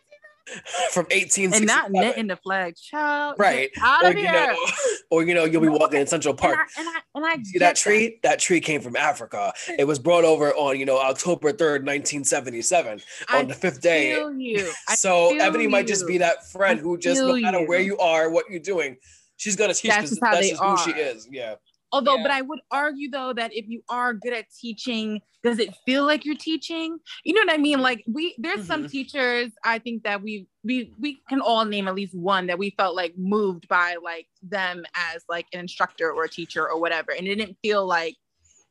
from, 0.45 0.91
from 0.91 1.03
1867. 1.05 1.55
and 1.57 1.67
not 1.67 1.91
knitting 1.91 2.27
the 2.27 2.35
flag, 2.35 2.75
child. 2.75 3.35
Right. 3.37 3.69
Or 4.03 4.11
you, 4.11 4.23
know, 4.23 4.55
or, 5.11 5.23
you 5.23 5.33
know, 5.33 5.45
you'll 5.45 5.61
be 5.61 5.69
walking 5.69 5.99
in 5.99 6.07
Central 6.07 6.33
Park. 6.33 6.59
And 6.77 6.87
I, 6.87 6.91
and 7.15 7.25
I, 7.25 7.33
and 7.33 7.41
I 7.41 7.43
See 7.43 7.59
that 7.59 7.75
tree? 7.75 8.19
That 8.23 8.39
tree 8.39 8.59
came 8.59 8.81
from 8.81 8.95
Africa. 8.95 9.53
It 9.77 9.85
was 9.85 9.99
brought 9.99 10.25
over 10.25 10.53
on, 10.53 10.79
you 10.79 10.85
know, 10.85 10.99
October 10.99 11.51
3rd, 11.51 11.85
1977, 11.85 13.01
I 13.27 13.39
on 13.39 13.47
the 13.47 13.53
fifth 13.53 13.81
day. 13.81 14.11
you. 14.11 14.71
So 14.95 15.37
Eboni 15.37 15.69
might 15.69 15.87
just 15.87 16.07
be 16.07 16.17
that 16.19 16.49
friend 16.51 16.79
who 16.79 16.97
just, 16.97 17.21
no 17.21 17.35
matter 17.35 17.61
you. 17.61 17.67
where 17.67 17.81
you 17.81 17.97
are, 17.97 18.29
what 18.29 18.45
you're 18.49 18.59
doing, 18.59 18.97
she's 19.37 19.55
gonna 19.55 19.73
teach 19.73 19.91
That's 19.91 19.97
because 19.97 20.09
just 20.11 20.23
how 20.23 20.31
that's 20.31 20.45
they 20.45 20.51
just 20.51 20.63
who 20.63 20.93
she 20.93 20.99
is. 20.99 21.27
Yeah. 21.31 21.55
Although, 21.93 22.15
Yeah. 22.17 22.23
but 22.23 22.31
I 22.31 22.41
would 22.41 22.59
argue 22.71 23.09
though 23.09 23.31
that 23.33 23.53
if 23.53 23.67
you 23.67 23.83
are 23.87 24.13
good 24.13 24.33
at 24.33 24.47
teaching, 24.59 25.21
does 25.43 25.59
it 25.59 25.73
feel 25.85 26.05
like 26.05 26.25
you're 26.25 26.35
teaching? 26.35 26.97
You 27.23 27.33
know 27.35 27.41
what 27.45 27.53
I 27.53 27.57
mean? 27.57 27.81
Like 27.81 28.03
we, 28.07 28.35
there's 28.39 28.65
some 28.65 28.85
Mhm. 28.85 28.91
teachers 28.91 29.51
I 29.63 29.77
think 29.79 30.03
that 30.03 30.21
we 30.21 30.47
we 30.63 30.91
we 30.99 31.21
can 31.29 31.39
all 31.39 31.65
name 31.65 31.87
at 31.87 31.95
least 31.95 32.15
one 32.15 32.47
that 32.47 32.57
we 32.57 32.71
felt 32.71 32.95
like 32.95 33.13
moved 33.17 33.67
by 33.67 33.97
like 34.03 34.27
them 34.41 34.83
as 34.95 35.23
like 35.29 35.45
an 35.53 35.59
instructor 35.59 36.11
or 36.11 36.23
a 36.25 36.29
teacher 36.29 36.67
or 36.67 36.79
whatever, 36.79 37.11
and 37.11 37.27
it 37.27 37.35
didn't 37.35 37.57
feel 37.61 37.85
like 37.85 38.15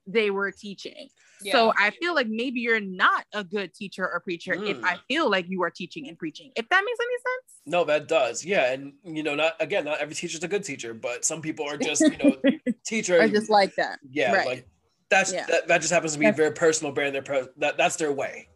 they 0.06 0.30
were 0.30 0.50
teaching. 0.50 1.08
Yeah. 1.45 1.53
So 1.53 1.72
I 1.78 1.90
feel 1.90 2.14
like 2.14 2.28
maybe 2.28 2.61
you're 2.61 2.80
not 2.80 3.24
a 3.34 3.43
good 3.45 3.74
teacher 3.74 4.09
or 4.09 4.20
preacher 4.20 4.53
if 4.55 4.76
Mm. 4.78 4.84
I 4.84 4.99
feel 5.09 5.30
like 5.30 5.47
you 5.49 5.62
are 5.62 5.70
teaching 5.70 6.09
and 6.09 6.18
preaching. 6.18 6.51
If 6.57 6.68
that 6.68 6.82
makes 6.84 6.99
any 7.01 7.16
sense. 7.16 7.61
No, 7.66 7.84
that 7.84 8.09
does. 8.09 8.45
Yeah, 8.45 8.72
and 8.72 8.93
you 9.05 9.22
know, 9.22 9.34
not 9.34 9.55
again, 9.61 9.84
not 9.84 10.01
every 10.01 10.14
teacher's 10.14 10.43
a 10.43 10.49
good 10.49 10.64
teacher, 10.64 10.95
but 10.95 11.24
some 11.24 11.40
people 11.43 11.66
are 11.68 11.76
just 11.76 12.01
you 12.01 12.16
know 12.18 12.36
teacher. 12.86 13.20
I 13.20 13.28
just 13.28 13.51
like 13.51 13.74
that. 13.76 13.99
yeah, 14.11 14.32
right. 14.32 14.47
like 14.47 14.68
that's 15.11 15.32
Yeah. 15.32 15.47
that, 15.47 15.68
that 15.68 15.80
just 15.82 15.93
happens 15.93 16.12
to 16.14 16.18
be 16.18 16.24
That's- 16.26 16.36
very 16.38 16.53
personal 16.53 16.93
brand. 16.93 17.14
Their 17.14 17.22
pro- 17.22 17.49
that 17.59 17.76
that's 17.76 17.97
their 17.97 18.12
way. 18.12 18.49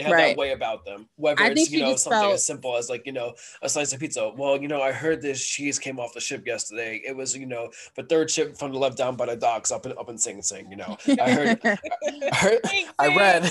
They 0.00 0.04
have 0.04 0.12
Right. 0.12 0.28
that 0.36 0.40
way 0.40 0.52
about 0.52 0.84
them. 0.86 1.08
Whether 1.16 1.42
I 1.42 1.48
it's 1.48 1.70
you 1.70 1.80
know 1.80 1.94
something 1.96 2.20
felt- 2.20 2.34
as 2.34 2.44
simple 2.46 2.76
as 2.76 2.88
like 2.88 3.04
you 3.04 3.12
know 3.12 3.34
a 3.60 3.68
slice 3.68 3.92
of 3.92 4.00
pizza. 4.00 4.30
Well, 4.34 4.60
you 4.60 4.66
know, 4.66 4.80
I 4.80 4.92
heard 4.92 5.20
this 5.20 5.44
cheese 5.44 5.78
came 5.78 6.00
off 6.00 6.14
the 6.14 6.20
ship 6.20 6.46
yesterday. 6.46 7.02
It 7.04 7.14
was 7.14 7.36
you 7.36 7.44
know 7.46 7.70
the 7.96 8.02
third 8.04 8.30
ship 8.30 8.56
from 8.56 8.72
the 8.72 8.78
left 8.78 8.96
down 8.96 9.14
by 9.16 9.26
the 9.26 9.36
docks 9.36 9.70
up 9.70 9.84
in 9.84 9.92
up 9.92 10.08
in 10.08 10.16
Sing 10.16 10.40
Sing. 10.40 10.70
You 10.70 10.78
know, 10.78 10.96
I 11.20 11.30
heard 11.32 11.60
I 11.64 12.34
heard 12.34 12.60
I 12.98 13.14
read 13.16 13.50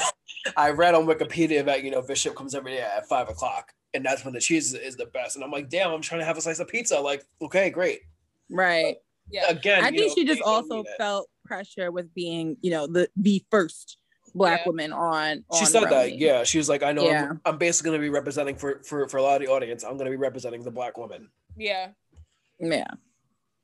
I 0.57 0.69
read 0.71 0.95
on 0.95 1.05
Wikipedia 1.05 1.63
that 1.65 1.83
you 1.83 1.91
know 1.91 2.01
this 2.01 2.17
ship 2.19 2.35
comes 2.35 2.55
every 2.55 2.71
day 2.71 2.81
at 2.81 3.07
five 3.07 3.29
o'clock, 3.29 3.71
and 3.93 4.03
that's 4.03 4.25
when 4.25 4.33
the 4.33 4.39
cheese 4.39 4.73
is, 4.73 4.79
is 4.79 4.95
the 4.95 5.05
best. 5.07 5.35
And 5.35 5.45
I'm 5.45 5.51
like, 5.51 5.69
damn, 5.69 5.91
I'm 5.91 6.01
trying 6.01 6.21
to 6.21 6.25
have 6.25 6.37
a 6.37 6.41
slice 6.41 6.59
of 6.59 6.67
pizza. 6.67 6.99
Like, 6.99 7.23
okay, 7.41 7.69
great. 7.69 7.99
right. 8.49 8.95
Yeah. 9.31 9.47
Again, 9.49 9.83
I 9.85 9.89
you 9.89 9.99
think 9.99 10.09
know, 10.09 10.15
she 10.15 10.25
just 10.25 10.41
also 10.41 10.83
felt 10.97 11.29
pressure 11.45 11.91
with 11.91 12.11
being, 12.15 12.57
you 12.61 12.71
know, 12.71 12.87
the 12.87 13.07
the 13.15 13.45
first 13.51 13.98
black 14.33 14.61
Yeah. 14.61 14.67
woman 14.67 14.93
on. 14.93 15.43
She 15.53 15.59
on 15.61 15.65
said 15.65 15.89
that, 15.89 16.17
yeah. 16.17 16.43
She 16.43 16.57
was 16.57 16.69
like, 16.69 16.83
I 16.83 16.91
know 16.91 17.05
Yeah. 17.05 17.29
I'm, 17.31 17.41
I'm 17.45 17.57
basically 17.57 17.91
going 17.91 18.01
to 18.01 18.05
be 18.05 18.09
representing 18.09 18.55
for, 18.55 18.81
for 18.83 19.07
for 19.07 19.17
a 19.17 19.21
lot 19.21 19.41
of 19.41 19.47
the 19.47 19.51
audience. 19.53 19.83
I'm 19.83 19.93
going 19.93 20.05
to 20.05 20.11
be 20.11 20.17
representing 20.17 20.63
the 20.63 20.71
black 20.71 20.97
woman. 20.97 21.29
Yeah. 21.57 21.89
Yeah. 22.59 22.87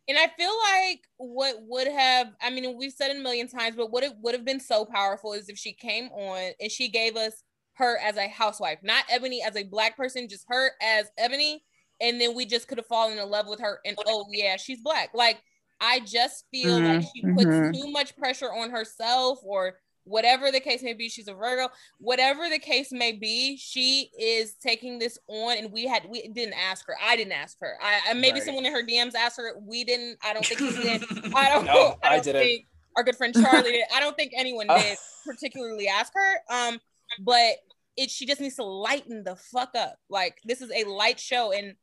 And 0.08 0.18
I 0.20 0.28
feel 0.38 0.54
like 0.72 1.02
what 1.18 1.56
would 1.64 1.88
have, 1.88 2.28
I 2.42 2.52
mean, 2.52 2.78
we've 2.78 2.92
said 2.92 3.10
it 3.12 3.18
a 3.18 3.24
million 3.24 3.48
times, 3.48 3.76
but 3.76 3.92
what 3.92 4.04
it 4.04 4.14
would 4.22 4.36
have 4.36 4.46
been 4.46 4.60
so 4.60 4.86
powerful 4.86 5.34
is 5.34 5.50
if 5.50 5.58
she 5.58 5.74
came 5.74 6.06
on 6.10 6.52
and 6.62 6.72
she 6.72 6.90
gave 6.90 7.16
us 7.16 7.44
her 7.74 7.98
as 7.98 8.16
a 8.16 8.28
housewife, 8.28 8.80
not 8.84 9.06
Eboni 9.08 9.40
as 9.46 9.56
a 9.56 9.64
black 9.64 9.98
person, 9.98 10.30
just 10.30 10.46
her 10.48 10.72
as 10.82 11.08
Eboni. 11.20 11.58
And 12.02 12.22
then 12.22 12.36
we 12.36 12.46
just 12.46 12.68
could 12.68 12.78
have 12.78 12.88
fallen 12.88 13.18
in 13.18 13.30
love 13.30 13.48
with 13.48 13.60
her. 13.62 13.80
And 13.86 13.98
oh, 14.06 14.28
yeah, 14.32 14.58
she's 14.58 14.82
black. 14.82 15.10
Like, 15.14 15.38
I 15.82 16.02
just 16.02 16.46
feel 16.52 16.80
like 16.80 17.02
she 17.14 17.22
puts 17.22 17.46
Mhm. 17.46 17.74
too 17.74 17.90
much 17.92 18.16
pressure 18.16 18.54
on 18.54 18.70
herself 18.70 19.40
or 19.44 19.78
whatever 20.06 20.52
the 20.52 20.60
case 20.60 20.82
may 20.82 20.94
be. 20.94 21.10
She's 21.10 21.28
a 21.28 21.34
Virgo, 21.34 21.68
whatever 22.00 22.50
the 22.50 22.60
case 22.60 22.92
may 22.92 23.12
be, 23.12 23.58
she 23.58 24.10
is 24.20 24.54
taking 24.56 24.98
this 25.00 25.18
on. 25.28 25.58
And 25.58 25.72
we 25.72 25.86
had, 25.86 26.08
we 26.10 26.28
didn't 26.30 26.54
ask 26.56 26.88
her. 26.88 26.96
I 27.04 27.16
didn't 27.16 27.34
ask 27.34 27.58
her. 27.60 27.74
I, 27.84 28.12
I 28.12 28.14
maybe 28.14 28.40
Right. 28.40 28.44
someone 28.44 28.66
in 28.66 28.74
her 28.74 28.84
DMs 28.84 29.14
asked 29.16 29.38
her. 29.38 29.54
We 29.62 29.84
didn't, 29.84 30.18
I 30.24 30.34
don't 30.34 30.46
think 30.46 30.60
she 30.62 30.82
did. 30.82 31.04
I 31.36 31.50
don't 31.50 31.66
No, 31.66 31.74
know. 31.74 31.96
I, 32.04 32.16
don't 32.16 32.24
didn't. 32.24 32.42
think 32.42 32.66
our 32.96 33.04
good 33.04 33.16
friend 33.18 33.34
Charlie 33.34 33.72
did. 33.72 33.86
I 33.94 34.00
don't 34.00 34.16
think 34.16 34.32
anyone 34.38 34.68
did 34.68 34.98
particularly 35.26 35.88
ask 35.88 36.14
her. 36.14 36.36
Um, 36.56 36.80
but 37.20 37.56
it 37.98 38.10
she 38.12 38.26
just 38.26 38.42
needs 38.42 38.56
to 38.56 38.64
lighten 38.64 39.24
the 39.24 39.36
fuck 39.36 39.72
up. 39.76 39.98
Like 40.10 40.40
this 40.46 40.62
is 40.62 40.72
a 40.72 40.84
light 40.90 41.20
show 41.20 41.52
and 41.52 41.76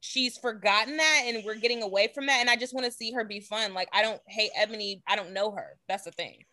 she's 0.00 0.38
forgotten 0.38 0.96
that 0.96 1.22
and 1.26 1.44
we're 1.44 1.54
getting 1.56 1.82
away 1.82 2.08
from 2.14 2.26
that. 2.26 2.38
And 2.40 2.48
I 2.48 2.56
just 2.56 2.72
want 2.74 2.86
to 2.86 2.92
see 2.92 3.12
her 3.12 3.24
be 3.24 3.40
fun. 3.40 3.74
Like 3.74 3.88
I 3.92 4.00
don't 4.02 4.20
hate 4.26 4.50
Eboni. 4.58 5.02
I 5.06 5.16
don't 5.16 5.32
know 5.32 5.50
her. 5.52 5.76
That's 5.88 6.04
the 6.04 6.12
thing. 6.12 6.44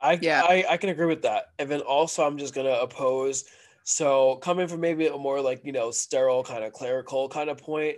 I, 0.00 0.20
Yeah. 0.20 0.42
I 0.42 0.64
I 0.70 0.76
can 0.76 0.88
agree 0.90 1.06
with 1.06 1.22
that. 1.22 1.46
And 1.58 1.70
then 1.70 1.80
also 1.80 2.26
I'm 2.26 2.38
just 2.38 2.54
gonna 2.54 2.70
oppose. 2.70 3.44
So 3.84 4.36
coming 4.36 4.68
from 4.68 4.80
maybe 4.80 5.06
a 5.06 5.16
more 5.16 5.40
like 5.40 5.64
you 5.64 5.72
know 5.72 5.90
sterile 5.90 6.44
kind 6.44 6.64
of 6.64 6.72
clerical 6.72 7.28
kind 7.28 7.50
of 7.50 7.58
point, 7.58 7.96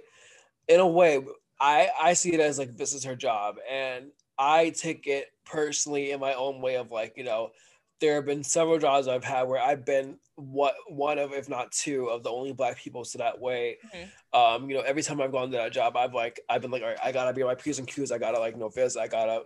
in 0.68 0.80
a 0.80 0.86
way, 0.88 1.24
I 1.61 1.90
I 2.00 2.12
see 2.14 2.34
it 2.34 2.40
as 2.40 2.59
like 2.59 2.76
this 2.76 2.94
is 2.94 3.05
her 3.05 3.16
job, 3.16 3.57
and 3.70 4.12
I 4.38 4.70
take 4.70 5.07
it 5.07 5.28
personally 5.44 6.12
in 6.12 6.20
my 6.20 6.34
own 6.34 6.61
way 6.62 6.76
of 6.76 6.90
like 6.92 7.14
you 7.16 7.24
know, 7.24 7.53
there 8.00 8.16
have 8.16 8.26
been 8.26 8.44
several 8.44 8.78
jobs 8.78 9.09
I've 9.09 9.24
had 9.24 9.44
where 9.44 9.61
I've 9.62 9.84
been 9.84 10.18
what 10.36 10.74
one 10.88 11.18
of 11.18 11.32
if 11.32 11.48
not 11.48 11.72
two 11.72 12.09
of 12.09 12.22
the 12.24 12.30
only 12.30 12.53
black 12.53 12.78
people 12.78 13.05
to 13.05 13.18
that 13.18 13.40
way. 13.40 13.78
Um, 14.32 14.70
you 14.70 14.76
know, 14.76 14.82
every 14.82 15.03
time 15.03 15.20
I've 15.20 15.32
gone 15.32 15.50
to 15.50 15.57
that 15.59 15.72
job, 15.72 15.96
I've 15.96 16.14
like 16.14 16.40
I've 16.48 16.62
been 16.62 16.70
like, 16.70 16.82
all 16.82 16.88
right, 16.88 16.98
I 17.03 17.12
gotta 17.12 17.32
be 17.34 17.42
on 17.42 17.48
my 17.48 17.55
p's 17.55 17.78
and 17.78 17.88
q's. 17.88 18.12
I 18.12 18.18
gotta 18.18 18.38
like 18.38 18.57
know 18.57 18.70
this. 18.74 18.96
I 18.96 19.09
gotta 19.09 19.44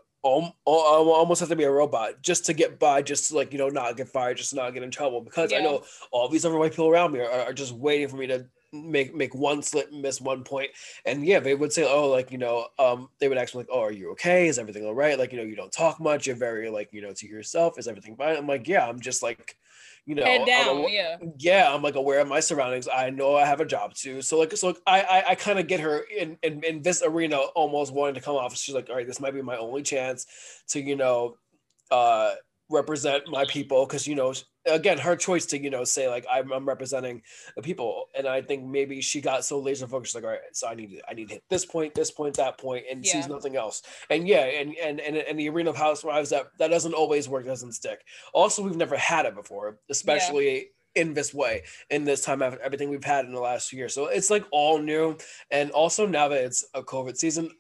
almost 0.65 1.41
have 1.41 1.49
to 1.49 1.57
be 1.57 1.65
a 1.65 1.71
robot 1.71 2.23
just 2.23 2.47
to 2.47 2.53
get 2.53 2.79
by, 2.79 3.03
just 3.03 3.29
to 3.29 3.37
like 3.37 3.53
you 3.53 3.59
know 3.59 3.69
not 3.69 3.97
get 3.97 4.09
fired, 4.09 4.37
just 4.37 4.55
not 4.55 4.75
get 4.75 4.83
in 4.83 4.91
trouble. 4.91 5.21
Because 5.21 5.53
I 5.53 5.59
know 5.59 5.85
all 6.11 6.29
these 6.29 6.45
other 6.45 6.59
white 6.59 6.73
people 6.73 6.89
around 6.89 7.13
me 7.13 7.21
are, 7.21 7.31
are 7.31 7.53
just 7.53 7.73
waiting 7.73 8.09
for 8.09 8.17
me 8.17 8.27
to 8.29 8.47
make 8.73 9.15
make 9.15 9.35
one 9.35 9.63
slip, 9.63 9.93
miss 9.93 10.21
one 10.21 10.45
point, 10.45 10.71
and 11.05 11.25
yeah, 11.25 11.41
they 11.41 11.55
would 11.55 11.73
say, 11.73 11.85
oh, 11.85 12.09
like 12.09 12.31
you 12.31 12.39
know, 12.39 12.67
um, 12.79 13.09
they 13.21 13.29
would 13.29 13.39
ask 13.39 13.55
me 13.55 13.59
like, 13.59 13.69
oh, 13.71 13.83
are 13.83 13.93
you 13.93 14.13
okay? 14.13 14.49
Is 14.49 14.59
everything 14.59 14.85
all 14.85 14.95
right? 14.95 15.19
Like 15.19 15.33
you 15.33 15.39
know, 15.39 15.45
you 15.45 15.57
don't 15.57 15.73
talk 15.73 16.01
much. 16.01 16.27
You're 16.27 16.37
very 16.37 16.69
like 16.71 16.93
you 16.93 17.03
know 17.03 17.13
to 17.13 17.27
yourself. 17.27 17.79
Is 17.79 17.89
everything 17.89 18.17
fine? 18.17 18.37
I'm 18.37 18.47
like, 18.47 18.69
yeah, 18.69 18.87
I'm 18.87 19.01
just 19.01 19.23
like, 19.23 19.57
you 20.07 20.15
know, 20.15 20.25
Head 20.25 20.43
I'm 20.43 20.47
down. 20.47 20.87
yeah. 20.89 21.17
yeah 21.39 21.75
i'm 21.75 21.83
like 21.83 21.97
aware 21.97 22.21
of 22.21 22.29
my 22.29 22.39
surroundings 22.41 22.89
i 22.93 23.11
know 23.11 23.35
i 23.35 23.45
have 23.45 23.61
a 23.61 23.67
job 23.67 23.93
too 23.93 24.23
so 24.23 24.39
like 24.39 24.57
so 24.57 24.69
like, 24.69 24.81
i 24.87 25.01
i, 25.03 25.31
I 25.31 25.35
kind 25.35 25.59
of 25.59 25.67
get 25.67 25.81
her 25.81 25.99
in, 26.17 26.39
in 26.43 26.63
in 26.63 26.83
this 26.83 27.03
arena 27.05 27.37
almost 27.37 27.93
wanting 27.93 28.15
to 28.15 28.21
come 28.21 28.37
off 28.37 28.57
she's 28.57 28.75
like 28.75 28.89
all 28.89 28.97
right 28.97 29.07
this 29.07 29.21
might 29.21 29.35
be 29.35 29.43
my 29.43 29.57
only 29.57 29.83
chance 29.83 30.27
to 30.69 30.81
you 30.81 30.95
know 30.97 31.35
uh 31.91 32.35
represent 32.71 33.25
my 33.29 33.45
people 33.47 33.85
because 33.85 34.07
you 34.07 34.15
know 34.15 34.33
again 34.67 34.99
her 34.99 35.17
choice 35.17 35.47
to 35.47 35.59
you 35.59 35.71
know 35.71 35.85
say 35.85 36.09
like 36.09 36.27
I'm, 36.31 36.53
I'm 36.53 36.67
representing 36.67 37.23
the 37.55 37.63
people 37.63 38.09
and 38.15 38.27
i 38.27 38.43
think 38.43 38.65
maybe 38.65 39.01
she 39.01 39.21
got 39.21 39.45
so 39.45 39.59
laser 39.59 39.87
focused 39.87 40.15
like 40.15 40.25
all 40.25 40.31
right 40.31 40.41
so 40.53 40.69
i 40.69 40.75
need 40.75 40.91
to 40.91 41.01
i 41.09 41.15
need 41.15 41.29
to 41.29 41.35
hit 41.35 41.45
this 41.49 41.65
point 41.65 41.95
this 41.95 42.11
point 42.11 42.37
that 42.37 42.59
point 42.59 42.85
and 42.91 43.05
sees 43.07 43.29
nothing 43.29 43.57
else. 43.57 43.83
And 44.11 44.27
yeah 44.27 44.45
and 44.45 44.75
and 44.77 45.01
and, 45.01 45.17
and 45.17 45.39
the 45.39 45.49
arena 45.49 45.71
of 45.71 45.77
housewives 45.77 46.31
that 46.31 46.47
that 46.59 46.69
doesn't 46.69 46.95
always 46.95 47.29
work 47.29 47.47
doesn't 47.47 47.73
stick. 47.73 48.05
Also 48.33 48.63
we've 48.63 48.77
never 48.77 48.97
had 48.97 49.27
it 49.27 49.35
before 49.35 49.79
especially 49.91 50.71
in 50.95 51.15
this 51.15 51.35
way 51.35 51.63
in 51.91 52.05
this 52.05 52.25
time 52.25 52.43
after 52.43 52.61
everything 52.61 52.89
we've 52.89 53.05
had 53.05 53.27
in 53.27 53.33
the 53.33 53.41
last 53.41 53.69
few 53.69 53.79
years 53.79 53.95
so 53.95 54.07
it's 54.07 54.31
like 54.31 54.45
all 54.51 54.79
new. 54.79 55.17
And 55.51 55.71
also 55.71 56.07
now 56.07 56.29
that 56.29 56.45
it's 56.45 56.65
a 56.75 56.83
covid 56.83 57.17
season 57.17 57.51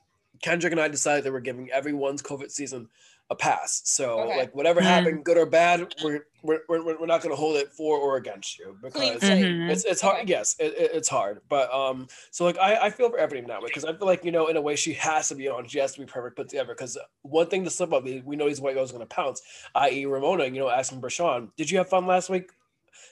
kendrick 0.42 0.72
and 0.72 0.80
i 0.80 0.88
decided 0.88 1.24
that 1.24 1.32
we're 1.32 1.40
giving 1.40 1.70
everyone's 1.70 2.22
covid 2.22 2.50
season 2.50 2.88
a 3.30 3.34
pass 3.34 3.82
so 3.84 4.20
Okay. 4.20 4.36
like 4.38 4.54
whatever 4.54 4.80
Mm. 4.80 4.84
happened 4.84 5.24
good 5.24 5.36
or 5.36 5.46
bad 5.46 5.92
we're 6.04 6.26
we're, 6.44 6.60
we're, 6.68 6.82
we're 7.00 7.06
not 7.06 7.22
going 7.22 7.34
to 7.34 7.36
hold 7.36 7.56
it 7.56 7.72
for 7.72 7.98
or 7.98 8.18
against 8.18 8.56
you 8.56 8.78
because 8.80 9.20
slate. 9.20 9.44
Mhm. 9.44 9.68
it's 9.68 9.84
it's 9.84 10.00
hard 10.00 10.18
Okay. 10.20 10.26
yes 10.28 10.54
it, 10.60 10.74
it- 10.78 10.90
it's 10.94 11.08
hard 11.08 11.40
but 11.48 11.72
um 11.74 12.06
so 12.30 12.44
like 12.44 12.56
i 12.58 12.76
i 12.86 12.90
feel 12.90 13.10
for 13.10 13.18
everything 13.18 13.48
that 13.48 13.60
way 13.60 13.66
because 13.66 13.84
i 13.84 13.92
feel 13.92 14.06
like 14.06 14.24
you 14.24 14.30
know 14.30 14.46
in 14.46 14.56
a 14.56 14.60
way 14.60 14.76
she 14.76 14.92
has 14.92 15.28
to 15.28 15.34
be 15.34 15.48
on 15.48 15.66
she 15.66 15.80
has 15.80 15.92
to 15.94 16.00
be 16.00 16.06
perfect 16.06 16.36
put 16.36 16.48
together 16.48 16.72
because 16.72 16.96
one 17.22 17.48
thing 17.48 17.64
to 17.64 17.70
slip 17.70 17.92
up 17.92 18.04
we 18.04 18.22
we 18.24 18.36
know 18.36 18.46
these 18.46 18.60
white 18.60 18.74
girls 18.74 18.90
are 18.90 18.96
going 18.96 19.06
to 19.08 19.12
pounce 19.14 19.42
i.e 19.74 20.06
ramona 20.06 20.44
you 20.44 20.60
know 20.60 20.68
asking 20.68 21.00
Bershan, 21.00 21.50
did 21.56 21.68
you 21.68 21.78
have 21.78 21.88
fun 21.88 22.06
last 22.06 22.30
week 22.30 22.52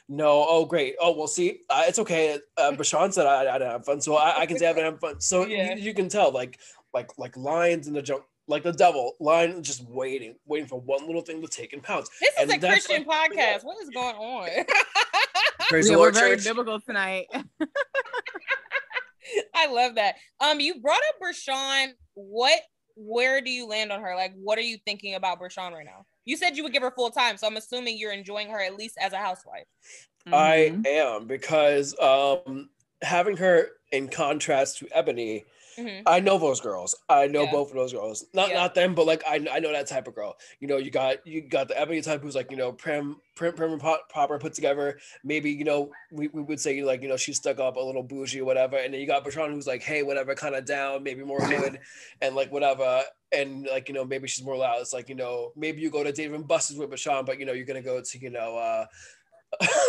no 0.08 0.46
oh 0.48 0.64
great 0.64 0.94
oh 1.00 1.16
well 1.16 1.26
see 1.26 1.60
uh, 1.70 1.82
it's 1.86 1.98
okay 1.98 2.38
uh, 2.56 2.70
Bershan 2.72 3.12
said 3.12 3.26
I, 3.26 3.48
I 3.52 3.58
didn't 3.58 3.72
have 3.72 3.84
fun 3.84 4.00
so 4.00 4.14
i, 4.16 4.40
I 4.42 4.46
can 4.46 4.58
say 4.58 4.66
i 4.68 4.72
didn't 4.72 4.92
have 4.92 5.00
fun 5.00 5.20
so 5.20 5.44
Yeah. 5.46 5.74
you, 5.74 5.82
you 5.82 5.94
can 5.94 6.08
tell 6.08 6.30
like 6.30 6.58
like 6.92 7.10
like 7.18 7.36
lions 7.36 7.88
in 7.88 7.94
the 7.94 8.02
junk 8.02 8.22
like 8.46 8.62
the 8.62 8.72
devil 8.72 9.14
lying 9.20 9.62
just 9.62 9.82
waiting 9.88 10.34
waiting 10.46 10.66
for 10.68 10.80
one 10.80 11.06
little 11.06 11.22
thing 11.22 11.40
to 11.40 11.48
take 11.48 11.72
and 11.72 11.82
pounce 11.82 12.08
This 12.20 12.30
is 12.30 12.34
And 12.42 12.50
a 12.52 12.58
that's 12.58 12.86
Christian 12.86 13.06
like- 13.06 13.32
podcast. 13.32 13.64
What 13.64 13.82
is 13.82 13.90
going 13.90 14.16
on? 14.16 14.48
praise 15.68 15.88
Yeah, 15.88 15.94
the 15.96 16.00
we're 16.00 16.12
very 16.12 16.36
church 16.36 16.44
biblical 16.44 16.80
tonight. 16.80 17.26
I 19.54 19.66
love 19.68 19.94
that. 19.94 20.16
Um, 20.40 20.60
you 20.60 20.80
brought 20.80 21.00
up 21.08 21.14
Bershan. 21.22 21.92
What 22.14 22.60
where 22.96 23.40
do 23.40 23.50
you 23.50 23.66
land 23.66 23.90
on 23.90 24.00
her? 24.02 24.14
Like, 24.14 24.32
what 24.36 24.56
are 24.58 24.62
you 24.62 24.78
thinking 24.84 25.14
about 25.16 25.40
Bershan 25.40 25.72
right 25.72 25.84
now? 25.84 26.04
You 26.24 26.36
said 26.36 26.56
you 26.56 26.62
would 26.62 26.72
give 26.72 26.82
her 26.82 26.92
full 26.92 27.10
time, 27.10 27.36
so 27.36 27.46
I'm 27.46 27.56
assuming 27.56 27.98
you're 27.98 28.12
enjoying 28.12 28.48
her 28.50 28.60
at 28.60 28.76
least 28.76 28.96
as 29.00 29.12
a 29.12 29.16
housewife. 29.18 29.64
I 30.26 30.72
Mhm. 30.74 30.86
am 30.86 31.26
because 31.26 31.98
um 31.98 32.70
having 33.02 33.36
her 33.38 33.68
in 33.92 34.08
contrast 34.08 34.78
to 34.78 34.86
Eboni, 34.86 35.44
Mhm. 35.78 36.02
I 36.06 36.20
know 36.20 36.38
those 36.38 36.60
girls. 36.60 36.94
I 37.08 37.26
know 37.26 37.42
Yeah. 37.44 37.50
both 37.52 37.70
of 37.70 37.74
those 37.76 37.92
girls. 37.92 38.24
Not 38.32 38.50
Yeah. 38.50 38.54
not 38.56 38.74
them, 38.74 38.94
but 38.94 39.06
like 39.06 39.22
I, 39.26 39.44
I 39.50 39.58
know 39.58 39.72
that 39.72 39.86
type 39.86 40.06
of 40.06 40.14
girl. 40.14 40.36
You 40.60 40.68
know, 40.68 40.76
you 40.76 40.90
got 40.90 41.26
you 41.26 41.40
got 41.40 41.68
the 41.68 41.74
Eboni 41.74 42.02
type 42.02 42.22
who's 42.22 42.34
like 42.34 42.50
you 42.50 42.56
know 42.56 42.72
prim 42.72 43.20
prim 43.34 43.54
prim 43.54 43.72
and 43.72 43.80
proper 43.80 44.38
put 44.38 44.54
together. 44.54 44.98
Maybe 45.24 45.50
you 45.50 45.64
know 45.64 45.90
we, 46.12 46.28
we 46.28 46.42
would 46.42 46.60
say 46.60 46.82
like 46.82 47.02
you 47.02 47.08
know 47.08 47.16
she's 47.16 47.36
stuck 47.36 47.58
up 47.58 47.76
a 47.76 47.80
little 47.80 48.02
bougie 48.02 48.40
or 48.40 48.44
whatever. 48.44 48.76
And 48.76 48.94
then 48.94 49.00
you 49.00 49.06
got 49.06 49.24
Bershan 49.24 49.52
who's 49.52 49.66
like 49.66 49.82
hey 49.82 50.02
whatever 50.02 50.34
kind 50.34 50.54
of 50.54 50.64
down 50.64 51.02
maybe 51.02 51.24
more 51.24 51.38
good 51.48 51.80
and 52.20 52.34
like 52.36 52.52
whatever. 52.52 53.02
And 53.32 53.66
like 53.70 53.88
you 53.88 53.94
know 53.94 54.04
maybe 54.04 54.28
she's 54.28 54.44
more 54.44 54.56
loud. 54.56 54.80
It's 54.80 54.92
like 54.92 55.08
you 55.08 55.16
know 55.16 55.52
maybe 55.56 55.80
you 55.80 55.90
go 55.90 56.04
to 56.04 56.12
Dave 56.12 56.32
and 56.34 56.46
Buster's 56.46 56.78
with 56.78 56.90
Bershan, 56.90 57.26
but 57.26 57.40
you 57.40 57.46
know 57.46 57.52
you're 57.52 57.66
gonna 57.66 57.82
go 57.82 58.00
to 58.00 58.18
you 58.18 58.30
know 58.30 58.56
uh 58.56 58.86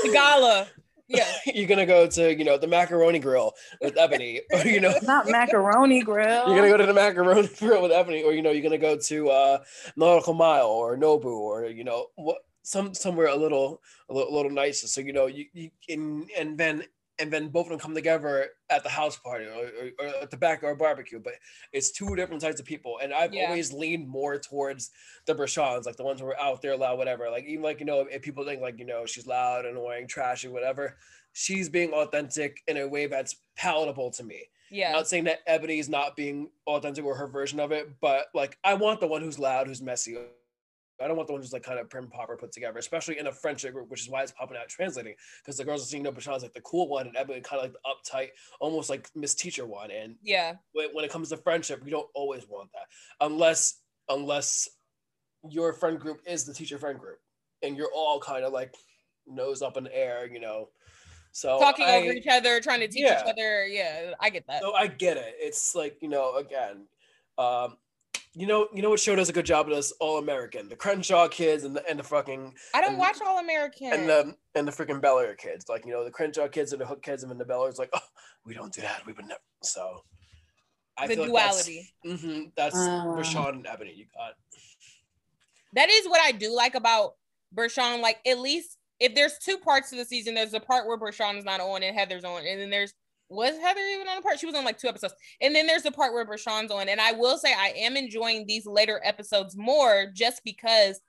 The 0.04 0.10
gala. 0.12 0.68
Yeah. 1.08 1.32
you're 1.54 1.68
gonna 1.68 1.86
go 1.86 2.08
to 2.08 2.36
you 2.36 2.44
know 2.44 2.58
the 2.58 2.68
macaroni 2.68 3.20
grill 3.20 3.54
with 3.82 3.96
Eboni, 3.96 4.42
or 4.54 4.68
you 4.68 4.80
know 4.80 4.94
Not 5.04 5.28
macaroni 5.30 6.02
grill. 6.02 6.48
you're 6.48 6.56
gonna 6.58 6.70
go 6.70 6.78
to 6.78 6.86
the 6.86 6.94
macaroni 6.94 7.48
grill 7.60 7.82
with 7.82 7.92
Eboni, 7.92 8.24
or 8.24 8.34
you 8.34 8.42
know 8.42 8.52
you're 8.52 8.64
gonna 8.64 8.78
go 8.78 8.98
to 8.98 9.30
uh 9.30 9.58
Nautical 9.96 10.34
Mile 10.34 10.68
or 10.68 10.98
Nobu, 10.98 11.26
or 11.26 11.66
you 11.66 11.84
know 11.84 12.08
what 12.16 12.38
some 12.64 12.94
somewhere 12.94 13.28
a 13.28 13.36
little 13.36 13.82
a 14.10 14.14
little, 14.14 14.34
a 14.34 14.36
little 14.36 14.52
nicer. 14.52 14.88
So 14.88 15.02
you 15.02 15.14
know 15.14 15.28
you, 15.28 15.46
you 15.54 15.70
and 15.90 16.30
and 16.38 16.58
then 16.58 16.84
and 17.20 17.32
then 17.32 17.48
both 17.50 17.66
of 17.68 17.70
them 17.70 17.80
come 17.80 17.94
together 17.94 18.50
at 18.70 18.84
the 18.84 18.90
house 18.90 19.18
party 19.18 19.46
or, 19.46 19.66
or, 19.66 19.92
or 20.00 20.08
at 20.24 20.32
the 20.32 20.38
backyard 20.38 20.78
barbecue. 20.78 21.20
But 21.20 21.34
it's 21.72 21.92
two 21.92 22.16
different 22.16 22.42
types 22.42 22.60
of 22.60 22.66
people, 22.66 23.00
and 23.02 23.14
I've 23.14 23.34
Yeah. 23.34 23.46
always 23.46 23.72
leaned 23.72 24.08
more 24.08 24.38
towards 24.38 24.92
the 25.26 25.34
Bershans, 25.36 25.86
like 25.86 25.96
the 25.96 26.04
ones 26.04 26.20
who 26.20 26.28
are 26.28 26.40
out 26.40 26.62
there 26.62 26.76
loud, 26.76 26.98
whatever. 26.98 27.30
Like 27.30 27.46
even 27.46 27.64
like 27.64 27.80
you 27.80 27.86
know 27.86 28.02
if 28.02 28.22
people 28.22 28.44
think 28.46 28.62
like 28.62 28.80
you 28.80 28.86
know 28.86 29.06
she's 29.06 29.28
loud, 29.28 29.66
annoying, 29.66 30.08
trashy, 30.08 30.48
whatever. 30.48 30.98
She's 31.34 31.68
being 31.70 31.92
authentic 31.92 32.62
in 32.68 32.78
a 32.78 32.88
way 32.88 33.08
that's 33.08 33.36
palatable 33.58 34.12
to 34.12 34.24
me. 34.24 34.44
Yeah. 34.72 34.94
Not 34.94 35.08
saying 35.08 35.26
that 35.26 35.46
Eboni's 35.48 35.90
not 35.90 36.16
being 36.16 36.50
authentic 36.66 37.04
or 37.06 37.16
her 37.16 37.28
version 37.28 37.60
of 37.60 37.72
it, 37.72 38.00
but 38.02 38.28
like 38.34 38.58
I 38.64 38.74
want 38.74 39.00
the 39.00 39.08
one 39.08 39.22
who's 39.22 39.38
loud, 39.40 39.68
who's 39.68 39.82
messy. 39.82 40.18
I 41.02 41.08
don't 41.08 41.18
want 41.18 41.28
the 41.28 41.34
one 41.34 41.42
who's 41.42 41.52
like 41.52 41.64
kind 41.64 41.80
of 41.80 41.90
prim 41.90 42.08
popper 42.08 42.38
put 42.38 42.52
together, 42.52 42.80
especially 42.80 43.20
in 43.20 43.28
a 43.28 43.32
friendship 43.32 43.74
group, 43.74 43.90
which 43.90 44.02
is 44.02 44.10
why 44.10 44.24
it's 44.24 44.32
popping 44.32 44.58
out 44.58 44.70
translating. 44.70 45.16
Because 45.44 45.58
the 45.58 45.66
girls 45.66 45.82
are 45.84 45.86
seeing 45.86 46.04
no 46.04 46.12
Bershan's 46.12 46.42
like 46.44 46.54
the 46.54 46.62
cool 46.62 46.88
one, 46.88 47.08
and 47.08 47.16
Eboni 47.16 47.44
kind 47.44 47.62
of 47.62 47.64
like 47.64 47.74
the 47.74 47.80
uptight, 48.14 48.30
almost 48.62 48.90
like 48.90 49.10
Miss 49.16 49.36
Teacher 49.36 49.66
one. 49.66 49.92
And 49.92 50.16
Yeah. 50.24 50.54
when, 50.72 50.90
when 50.94 51.04
it 51.04 51.12
comes 51.12 51.30
to 51.30 51.38
friendship, 51.38 51.82
you 51.84 51.92
don't 51.92 52.10
always 52.14 52.48
want 52.48 52.72
that, 52.74 52.88
unless 53.20 53.82
unless 54.10 54.70
your 55.50 55.74
friend 55.74 56.00
group 56.00 56.22
is 56.26 56.46
the 56.46 56.54
teacher 56.54 56.78
friend 56.78 56.98
group, 57.00 57.20
and 57.62 57.76
you're 57.76 57.92
all 57.94 58.20
kind 58.20 58.46
of 58.46 58.54
like 58.54 58.74
nose 59.28 59.62
up 59.62 59.76
in 59.78 59.84
the 59.86 59.96
air, 59.96 60.28
you 60.32 60.40
know. 60.40 60.70
So 61.32 61.60
Talking 61.60 61.86
I- 61.86 61.98
over 61.98 62.14
each 62.14 62.28
other, 62.28 62.62
trying 62.62 62.80
to 62.80 62.88
teach 62.88 63.04
Yeah. 63.04 63.22
each 63.22 63.30
other. 63.30 63.68
Yeah, 63.68 64.14
I 64.22 64.30
get 64.30 64.48
that. 64.48 64.62
so 64.62 64.74
I 64.74 64.88
get 64.88 65.18
it. 65.18 65.36
It's 65.40 65.76
like 65.76 66.02
you 66.02 66.08
know, 66.08 66.36
again, 66.38 66.88
um, 67.38 67.78
you 68.36 68.46
know, 68.48 68.68
you 68.74 68.82
know 68.82 68.90
what 68.90 69.00
show 69.00 69.16
does 69.16 69.30
a 69.30 69.34
good 69.34 69.46
job 69.46 69.68
of 69.70 69.76
this? 69.76 69.92
All 70.00 70.18
American, 70.18 70.68
the 70.70 70.76
Crenshaw 70.76 71.28
kids 71.28 71.64
and 71.64 71.76
the 71.76 71.88
and 71.90 71.98
the 71.98 72.04
fucking 72.04 72.54
I 72.74 72.82
don't 72.82 72.92
and- 72.92 73.00
watch 73.00 73.18
All 73.26 73.40
American. 73.40 73.94
and 73.94 74.10
the 74.10 74.36
and 74.56 74.68
the 74.68 74.72
freaking 74.72 75.02
Bel 75.02 75.20
Air 75.20 75.36
kids. 75.36 75.66
Like 75.70 75.86
you 75.86 75.92
know, 75.94 76.04
the 76.04 76.12
Crenshaw 76.12 76.48
kids 76.48 76.72
and 76.74 76.82
the 76.82 76.86
Hook 76.86 77.02
kids, 77.02 77.24
and 77.24 77.40
the 77.40 77.46
Bel 77.46 77.66
Air's 77.66 77.80
like, 77.80 77.90
oh, 77.94 78.00
we 78.46 78.54
don't 78.54 78.74
do 78.74 78.82
that. 78.82 79.06
We 79.06 79.14
would 79.14 79.26
never. 79.28 79.40
So 79.64 80.04
I 80.98 81.08
the 81.08 81.16
feel 81.16 81.24
like 81.32 81.34
that's- 81.34 81.66
duality. 81.66 81.94
mhm, 82.06 82.52
that's 82.56 82.76
Uh. 82.76 83.06
Bershan 83.06 83.50
and 83.50 83.66
Eboni. 83.66 83.96
You 83.96 84.06
got 84.14 84.34
that 85.74 85.90
is 85.90 86.08
what 86.08 86.22
I 86.22 86.32
do 86.32 86.54
like 86.56 86.76
about 86.76 87.16
Bershan. 87.56 88.02
Like 88.02 88.20
at 88.28 88.40
least 88.40 88.78
if 89.00 89.14
there's 89.16 89.38
two 89.38 89.58
parts 89.58 89.90
to 89.90 89.96
the 89.98 90.06
season, 90.06 90.36
there's 90.36 90.52
the 90.52 90.60
part 90.60 90.88
where 90.88 90.98
Bershan 90.98 91.38
is 91.38 91.44
not 91.46 91.60
on 91.60 91.84
and 91.84 91.96
Heather's 91.98 92.24
on, 92.24 92.46
and 92.46 92.62
then 92.62 92.70
there's 92.70 92.94
was 93.30 93.58
Heather 93.58 93.82
even 93.94 94.08
on 94.08 94.18
the 94.18 94.22
part? 94.22 94.40
She 94.40 94.46
was 94.46 94.56
on 94.56 94.66
like 94.66 94.78
two 94.78 94.88
episodes, 94.88 95.16
and 95.42 95.56
then 95.56 95.68
there's 95.68 95.84
the 95.84 95.92
part 95.92 96.14
where 96.14 96.26
Bershan's 96.26 96.72
on. 96.72 96.90
And 96.90 97.02
I 97.02 97.12
will 97.14 97.38
say 97.38 97.54
I 97.54 97.74
am 97.78 97.98
enjoying 97.98 98.46
these 98.48 98.66
later 98.66 99.02
episodes 99.04 99.56
more 99.58 100.08
just 100.14 100.42
because 100.44 101.00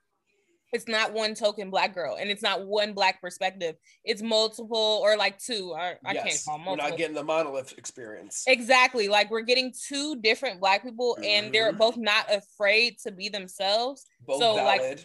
it's 0.72 0.88
not 0.88 1.12
one 1.12 1.34
token 1.34 1.70
black 1.70 1.94
girl 1.94 2.16
and 2.20 2.28
it's 2.28 2.42
not 2.42 2.66
one 2.66 2.92
black 2.92 3.20
perspective. 3.20 3.76
It's 4.04 4.20
multiple 4.20 5.00
or 5.02 5.16
like 5.16 5.38
two. 5.38 5.74
I, 5.78 5.94
I 6.04 6.14
can't 6.14 6.42
call 6.44 6.58
them 6.58 6.66
we're 6.66 6.76
not 6.76 6.96
getting 6.96 7.14
the 7.14 7.22
monolith 7.22 7.78
experience. 7.78 8.44
Exactly. 8.48 9.08
Like 9.08 9.30
we're 9.30 9.42
getting 9.42 9.72
two 9.88 10.16
different 10.16 10.60
black 10.60 10.82
people 10.82 11.18
and 11.24 11.54
they're 11.54 11.72
Mhm. 11.72 11.78
both 11.78 11.96
not 11.96 12.26
afraid 12.32 12.98
to 13.04 13.12
be 13.12 13.28
themselves. 13.28 14.06
Both 14.26 14.40
so, 14.40 14.54
like, 14.56 14.80
valid. 14.80 15.04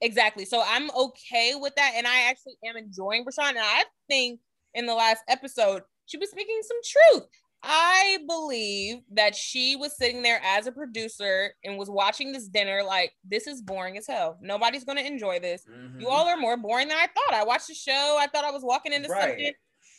Exactly. 0.00 0.44
So 0.44 0.62
I'm 0.64 0.90
okay 0.92 1.54
with 1.56 1.74
that. 1.74 1.92
And 1.96 2.06
I 2.06 2.22
actually 2.30 2.54
am 2.64 2.76
enjoying 2.76 3.24
Bershan. 3.24 3.50
And 3.50 3.58
I 3.58 3.84
think 4.08 4.40
in 4.74 4.86
the 4.86 4.94
last 4.94 5.22
episode, 5.28 5.82
she 6.06 6.16
was 6.18 6.30
speaking 6.30 6.60
some 6.62 6.78
truth. 6.84 7.28
I 7.64 8.18
believe 8.26 9.02
that 9.12 9.36
she 9.36 9.76
was 9.76 9.96
sitting 9.96 10.22
there 10.22 10.40
as 10.44 10.66
a 10.66 10.72
producer 10.72 11.54
and 11.64 11.78
was 11.78 11.88
watching 11.88 12.32
this 12.32 12.48
dinner 12.48 12.82
like, 12.84 13.12
this 13.24 13.46
is 13.46 13.62
boring 13.62 13.96
as 13.96 14.06
hell. 14.06 14.36
Nobody's 14.40 14.82
going 14.84 14.98
to 14.98 15.06
enjoy 15.06 15.38
this. 15.38 15.64
Mhm. 15.70 16.00
You 16.00 16.08
all 16.08 16.26
are 16.26 16.36
more 16.36 16.56
boring 16.56 16.88
than 16.88 16.96
I 16.96 17.06
thought. 17.06 17.34
I 17.40 17.44
watched 17.44 17.68
the 17.68 17.74
show. 17.74 18.16
I 18.18 18.26
thought 18.26 18.44
I 18.44 18.50
was 18.50 18.62
walking 18.64 18.92
into 18.92 19.08
Right. 19.08 19.20
something. 19.30 19.52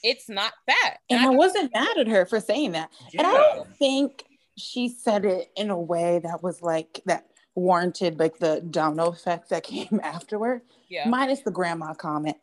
It's 0.03 0.27
not 0.27 0.51
that. 0.67 0.97
And 1.09 1.21
I 1.25 1.29
wasn't 1.29 1.73
mad 1.73 1.97
at 1.97 2.07
her 2.09 2.25
for 2.25 2.41
saying 2.41 2.73
that. 2.73 2.89
And 3.17 3.25
I 3.25 3.31
don't 3.31 3.73
think 3.77 4.25
she 4.57 4.89
said 4.89 5.23
it 5.23 5.49
in 5.55 5.69
a 5.69 5.79
way 5.79 6.19
that 6.19 6.43
was 6.43 6.61
like 6.61 6.99
that 7.05 7.27
warranted 7.55 8.19
like 8.19 8.39
the 8.39 8.59
domino 8.71 9.07
effect 9.07 9.47
that 9.49 9.63
came 9.63 10.01
afterward, 10.03 10.63
yeah. 10.89 11.07
minus 11.07 11.39
the 11.41 11.51
grandma 11.51 11.93
comment. 11.93 12.35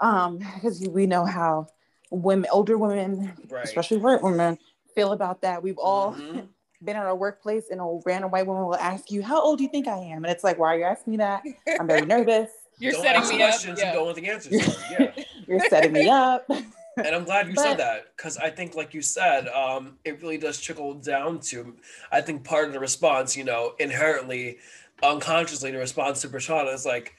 Um, 0.00 0.38
because 0.38 0.86
we 0.88 1.06
know 1.08 1.24
how 1.24 1.66
women, 2.10 2.48
older 2.52 2.76
women, 2.76 3.32
Right. 3.48 3.64
especially 3.64 3.98
white 3.98 4.22
women, 4.22 4.58
feel 4.94 5.12
about 5.12 5.40
that. 5.42 5.62
We've 5.62 5.78
all 5.78 6.14
Mhm. 6.14 6.48
been 6.82 6.96
in 6.96 7.02
our 7.02 7.14
workplace 7.14 7.70
and 7.70 7.80
a 7.80 8.00
random 8.04 8.30
white 8.30 8.46
woman 8.46 8.64
will 8.66 8.76
ask 8.76 9.10
you, 9.10 9.22
How 9.22 9.40
old 9.40 9.58
do 9.58 9.64
you 9.64 9.70
think 9.70 9.86
I 9.86 9.98
am? 9.98 10.24
And 10.24 10.26
it's 10.32 10.42
like, 10.44 10.58
Why 10.58 10.74
are 10.74 10.78
you 10.78 10.84
asking 10.84 11.12
me 11.12 11.16
that? 11.18 11.42
I'm 11.78 11.86
very 11.86 12.06
nervous. 12.06 12.50
You're 12.78 12.92
don't 12.92 13.02
setting 13.02 13.20
ask 13.22 13.32
me 13.34 13.42
up. 13.42 13.50
questions 13.50 13.78
Yeah. 13.80 13.88
you 13.88 13.94
don't 13.98 14.04
want 14.06 14.16
the 14.16 14.28
answers. 14.28 14.78
Yeah. 14.90 15.12
You're 15.46 15.60
setting 15.68 15.92
me 15.92 16.08
up. 16.08 16.48
and 16.48 17.14
I'm 17.14 17.24
glad 17.24 17.48
you 17.48 17.54
But- 17.54 17.62
said 17.62 17.78
that 17.78 18.16
because 18.16 18.36
I 18.38 18.50
think, 18.50 18.74
like 18.74 18.94
you 18.94 19.02
said, 19.02 19.48
um, 19.48 19.98
it 20.04 20.20
really 20.22 20.38
does 20.38 20.60
trickle 20.60 20.94
down 20.94 21.40
to. 21.50 21.76
I 22.10 22.20
think 22.22 22.42
part 22.44 22.66
of 22.68 22.72
the 22.72 22.80
response, 22.80 23.36
you 23.36 23.44
know, 23.44 23.74
inherently, 23.78 24.58
unconsciously, 25.02 25.70
the 25.70 25.78
response 25.78 26.20
to 26.22 26.28
Brashana 26.28 26.72
is 26.74 26.84
like, 26.86 27.14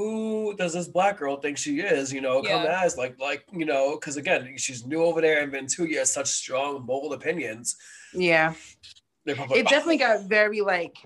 who 0.00 0.54
does 0.56 0.72
this 0.72 0.88
black 0.88 1.18
girl 1.18 1.36
think 1.36 1.58
she 1.58 1.80
is? 1.80 2.12
You 2.12 2.20
know, 2.22 2.42
come 2.42 2.64
Yeah. 2.64 2.82
as 2.82 2.96
like, 2.96 3.18
like 3.20 3.44
you 3.52 3.66
know, 3.66 3.96
because 3.96 4.16
again, 4.16 4.54
she's 4.56 4.86
new 4.86 5.02
over 5.04 5.20
there, 5.20 5.42
and 5.42 5.52
Ventuya 5.52 5.98
has 5.98 6.10
such 6.12 6.28
strong, 6.28 6.86
bold 6.86 7.12
opinions. 7.12 7.76
Yeah. 8.14 8.54
It 9.26 9.68
definitely 9.68 9.98
got 9.98 10.24
very 10.24 10.62
like 10.62 10.96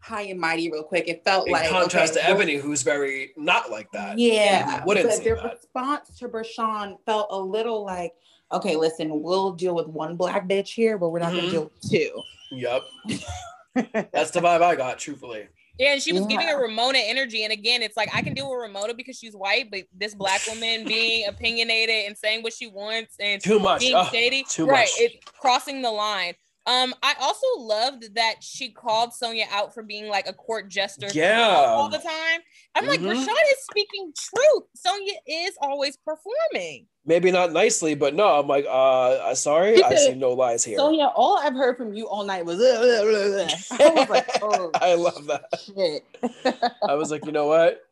high 0.00 0.22
and 0.22 0.40
mighty 0.40 0.70
real 0.70 0.82
quick. 0.82 1.06
It 1.06 1.22
felt 1.24 1.46
in 1.46 1.52
like 1.52 1.70
contrast 1.70 2.16
okay, 2.16 2.26
to 2.26 2.34
Eboni, 2.34 2.60
who's 2.60 2.82
very 2.82 3.32
not 3.36 3.70
like 3.70 3.90
that. 3.92 4.18
Yeah, 4.18 4.84
wouldn't 4.84 5.08
but 5.08 5.22
their 5.22 5.36
that. 5.36 5.54
response 5.54 6.18
to 6.18 6.28
Bershan 6.28 6.96
felt 7.06 7.28
a 7.30 7.38
little 7.38 7.84
like, 7.84 8.12
okay, 8.50 8.74
listen, 8.74 9.22
we'll 9.22 9.52
deal 9.52 9.74
with 9.76 9.86
one 9.86 10.16
black 10.16 10.48
bitch 10.48 10.70
here, 10.74 10.98
but 10.98 11.10
we're 11.10 11.20
not 11.20 11.32
Mhm. 11.32 11.36
gonna 11.36 11.50
deal 11.50 11.64
with 11.64 11.90
two. 11.90 12.22
Yep, 12.50 12.82
that's 14.12 14.32
the 14.32 14.40
vibe 14.40 14.62
I 14.62 14.74
got. 14.74 14.98
Truthfully, 14.98 15.46
Yeah, 15.80 15.94
and 15.94 16.02
she 16.02 16.12
was 16.12 16.26
giving 16.26 16.46
a 16.48 16.56
Ramona 16.58 16.98
energy. 16.98 17.42
And 17.42 17.52
again, 17.54 17.80
it's 17.82 17.96
like 17.96 18.10
I 18.14 18.20
can 18.20 18.34
deal 18.34 18.50
with 18.50 18.58
Ramona 18.60 18.92
because 18.92 19.16
she's 19.16 19.32
white, 19.34 19.70
but 19.70 19.84
this 19.96 20.14
black 20.14 20.42
woman 20.46 20.84
being 20.86 21.26
opinionated 21.26 22.04
and 22.06 22.18
saying 22.18 22.42
what 22.42 22.52
she 22.52 22.66
wants 22.66 23.14
and 23.18 23.42
too 23.42 23.58
much. 23.58 23.80
being 23.80 24.04
shady, 24.12 24.44
too 24.46 24.66
right? 24.66 24.80
much. 24.80 24.90
It's 24.98 25.16
crossing 25.38 25.80
the 25.80 25.90
line. 25.90 26.34
Um, 26.66 26.94
I 27.02 27.14
also 27.22 27.46
loved 27.56 28.14
that 28.16 28.34
she 28.42 28.70
called 28.70 29.12
Sonja 29.20 29.44
out 29.50 29.72
for 29.72 29.82
being 29.82 30.08
like 30.08 30.28
a 30.28 30.34
court 30.34 30.68
jester 30.68 31.08
Yeah. 31.14 31.48
all 31.66 31.88
the 31.88 31.96
time. 31.98 32.40
I'm 32.74 32.86
like, 32.86 33.00
Mhm. 33.00 33.12
Rashad 33.14 33.26
is 33.26 33.64
speaking 33.70 34.12
truth. 34.14 34.64
Sonja 34.86 35.14
is 35.26 35.56
always 35.62 35.96
performing. 35.96 36.86
Maybe 37.06 37.30
not 37.30 37.52
nicely, 37.52 37.94
but 37.94 38.14
no, 38.14 38.26
I'm 38.38 38.46
like, 38.46 38.66
uh, 38.66 38.70
uh, 38.70 39.34
sorry, 39.34 39.82
I 39.82 39.94
see 39.94 40.14
no 40.14 40.32
lies 40.32 40.64
here. 40.64 40.76
So 40.76 40.90
yeah, 40.90 41.06
all 41.06 41.38
I've 41.38 41.54
heard 41.54 41.78
from 41.78 41.94
you 41.94 42.06
all 42.06 42.24
night 42.24 42.44
was. 42.44 42.60
I 42.60 43.02
was 43.02 44.08
like, 44.10 44.28
oh, 44.42 44.70
I 44.74 44.94
love 44.94 45.26
that. 45.26 45.46
shit. 45.58 46.04
I 46.86 46.94
was 46.94 47.10
like, 47.10 47.24
you 47.24 47.32
know 47.32 47.46
what? 47.46 47.82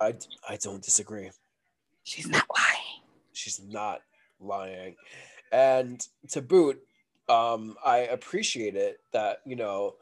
I 0.00 0.14
I 0.48 0.56
don't 0.56 0.82
disagree. 0.82 1.30
She's 2.04 2.26
not 2.26 2.46
lying. 2.56 3.02
She's 3.34 3.60
not 3.60 4.00
lying. 4.40 4.96
And 5.52 6.06
to 6.30 6.40
boot, 6.42 6.82
um, 7.28 7.76
I 7.84 7.98
appreciate 7.98 8.76
it 8.76 9.00
that, 9.12 9.38
you 9.44 9.56
know, 9.56 9.94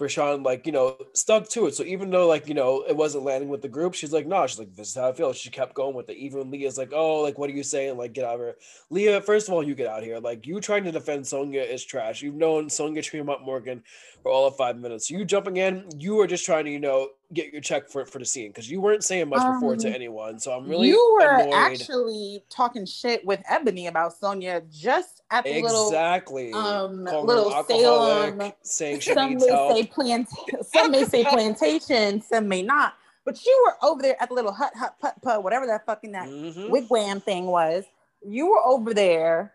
Bershan, 0.00 0.44
like, 0.44 0.66
you 0.66 0.72
know, 0.72 0.96
stuck 1.12 1.48
to 1.50 1.66
it. 1.66 1.74
So 1.74 1.84
even 1.84 2.10
though, 2.10 2.26
like, 2.26 2.48
you 2.48 2.54
know, 2.54 2.82
it 2.88 2.96
wasn't 2.96 3.24
landing 3.24 3.48
with 3.48 3.62
the 3.62 3.68
group, 3.68 3.94
she's 3.94 4.12
like, 4.12 4.26
no, 4.26 4.46
she's 4.46 4.58
like, 4.58 4.74
this 4.74 4.88
is 4.88 4.94
how 4.96 5.08
I 5.08 5.12
feel. 5.12 5.32
She 5.32 5.50
kept 5.50 5.74
going 5.74 5.94
with 5.94 6.08
it. 6.08 6.16
Even 6.16 6.50
Leah's 6.50 6.78
like, 6.78 6.92
oh, 6.92 7.20
like, 7.20 7.38
what 7.38 7.50
are 7.50 7.52
you 7.52 7.62
saying? 7.62 7.96
Like, 7.96 8.12
get 8.12 8.24
out 8.24 8.34
of 8.34 8.40
here. 8.40 8.56
Leah, 8.90 9.20
first 9.20 9.46
of 9.46 9.54
all, 9.54 9.62
you 9.62 9.74
get 9.74 9.86
out 9.86 10.02
here. 10.02 10.18
Like, 10.18 10.46
you 10.46 10.60
trying 10.60 10.84
to 10.84 10.92
defend 10.92 11.24
Sonja 11.24 11.64
is 11.68 11.84
trash. 11.84 12.22
You've 12.22 12.34
known 12.34 12.66
Sonja 12.66 13.02
Tremont 13.02 13.44
Morgan 13.44 13.84
for 14.22 14.30
all 14.30 14.46
of 14.46 14.56
five 14.56 14.76
minutes. 14.78 15.10
You 15.10 15.24
jumping 15.24 15.56
in, 15.56 15.84
you 15.98 16.14
were 16.14 16.26
just 16.26 16.44
trying 16.44 16.64
to, 16.66 16.70
you 16.70 16.78
know, 16.80 17.08
get 17.32 17.52
your 17.52 17.60
check 17.62 17.88
for, 17.88 18.04
for 18.04 18.18
the 18.18 18.24
scene 18.24 18.48
because 18.50 18.70
you 18.70 18.80
weren't 18.80 19.04
saying 19.04 19.28
much 19.28 19.46
before 19.46 19.76
to 19.76 19.88
Um, 19.88 19.94
anyone. 19.94 20.38
So 20.38 20.52
I'm 20.52 20.68
really 20.68 20.88
you 20.88 21.18
were 21.20 21.26
annoyed. 21.26 21.54
actually 21.54 22.44
talking 22.50 22.84
shit 22.84 23.24
with 23.24 23.40
Eboni 23.50 23.88
about 23.88 24.12
Sonja 24.20 24.62
just 24.70 25.22
at 25.30 25.44
the 25.44 25.62
little 25.62 25.86
exactly. 25.86 26.52
um 26.52 27.04
little 27.04 27.52
alcoholic, 27.54 28.34
Salem. 28.38 28.52
saying 28.62 29.00
Some 29.00 29.38
may 29.38 29.46
help. 29.48 29.72
say 29.76 29.84
plant, 29.86 30.28
some 30.66 30.90
may 30.90 31.04
say 31.04 31.24
plantation, 31.24 32.20
some 32.20 32.48
may 32.48 32.62
not. 32.62 32.94
But 33.24 33.44
you 33.44 33.64
were 33.66 33.88
over 33.88 34.02
there 34.02 34.16
at 34.20 34.28
the 34.28 34.34
little 34.34 34.52
hut, 34.52 34.72
hut, 34.74 34.96
put, 35.00 35.12
put, 35.22 35.42
whatever 35.42 35.66
that 35.66 35.86
fucking 35.86 36.12
that 36.12 36.28
Mhm. 36.28 36.68
wigwam 36.70 37.22
thing 37.22 37.46
was. 37.46 37.84
You 38.26 38.50
were 38.50 38.62
over 38.64 38.92
there 38.92 39.52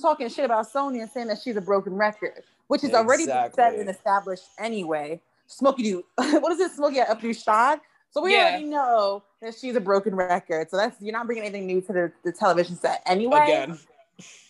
talking 0.00 0.28
shit 0.28 0.44
about 0.44 0.72
Sonja 0.72 1.08
saying 1.10 1.26
that 1.28 1.38
she's 1.42 1.56
a 1.56 1.60
broken 1.60 1.94
record, 1.94 2.42
which 2.68 2.84
is 2.84 2.94
already 2.94 3.26
been 3.26 3.52
said 3.52 3.74
and 3.74 3.90
established 3.90 4.44
anyway. 4.58 5.20
Smokey 5.46 5.82
do 5.82 6.04
what 6.16 6.52
is 6.52 6.60
it? 6.60 6.72
Smokey 6.72 7.00
up 7.00 7.20
do 7.20 7.34
shot. 7.34 7.80
So 8.10 8.22
we 8.22 8.32
Yeah. 8.34 8.42
already 8.44 8.64
know 8.64 9.24
that 9.42 9.54
she's 9.54 9.76
a 9.76 9.80
broken 9.80 10.14
record. 10.14 10.70
So 10.70 10.76
that's 10.76 11.00
you're 11.00 11.12
not 11.12 11.26
bringing 11.26 11.44
anything 11.44 11.66
new 11.66 11.80
to 11.82 11.92
the, 11.92 12.12
the 12.24 12.32
television 12.32 12.76
set 12.76 13.02
anyway. 13.06 13.42
Again. 13.42 13.78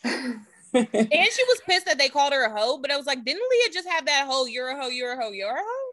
And 0.75 1.11
she 1.11 1.45
was 1.45 1.61
pissed 1.67 1.87
that 1.87 1.97
they 1.97 2.09
called 2.11 2.33
her 2.35 2.45
a 2.45 2.51
hoe, 2.51 2.77
but 2.79 2.91
I 2.91 2.97
was 2.99 3.07
like, 3.07 3.25
didn't 3.25 3.43
Leah 3.51 3.73
just 3.73 3.89
have 3.89 4.05
that 4.07 4.27
hoe? 4.29 4.45
You're 4.45 4.69
a 4.69 4.77
hoe, 4.81 4.89
you're 4.89 5.13
a 5.13 5.17
hoe, 5.23 5.31
you're 5.31 5.51
a 5.51 5.59
hoe? 5.59 5.91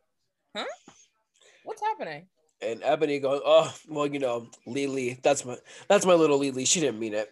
Huh? 0.58 0.66
What's 1.64 1.82
happening? 1.82 2.26
And 2.62 2.82
Eboni 2.82 3.22
going, 3.22 3.42
oh, 3.46 3.74
well, 3.88 4.08
you 4.08 4.20
know, 4.20 4.50
Lily, 4.66 5.20
that's 5.24 5.46
my 5.46 5.58
that's 5.88 6.06
my 6.06 6.14
little 6.14 6.38
Lily. 6.38 6.66
She 6.66 6.80
didn't 6.82 7.00
mean 7.00 7.14
it. 7.14 7.32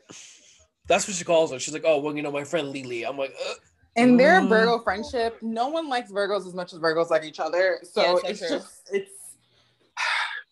That's 0.88 1.08
what 1.08 1.16
she 1.16 1.24
calls 1.26 1.52
her. 1.52 1.60
She's 1.60 1.74
like, 1.74 1.84
oh, 1.86 2.00
well, 2.00 2.16
you 2.16 2.22
know, 2.22 2.32
my 2.32 2.44
friend 2.44 2.70
Lily. 2.70 3.06
I'm 3.06 3.18
like, 3.18 3.34
Ugh. 3.50 3.58
In 3.96 4.18
their 4.18 4.42
Mm. 4.42 4.50
Virgo 4.50 4.80
friendship, 4.80 5.38
no 5.42 5.68
one 5.68 5.88
likes 5.88 6.12
Virgos 6.12 6.48
as 6.48 6.54
much 6.56 6.74
as 6.74 6.80
Virgos 6.80 7.10
like 7.12 7.24
each 7.24 7.40
other. 7.40 7.80
So 7.84 8.02
Yeah, 8.02 8.16
so 8.16 8.28
it's 8.28 8.40
just 8.40 8.90
it's 8.92 9.12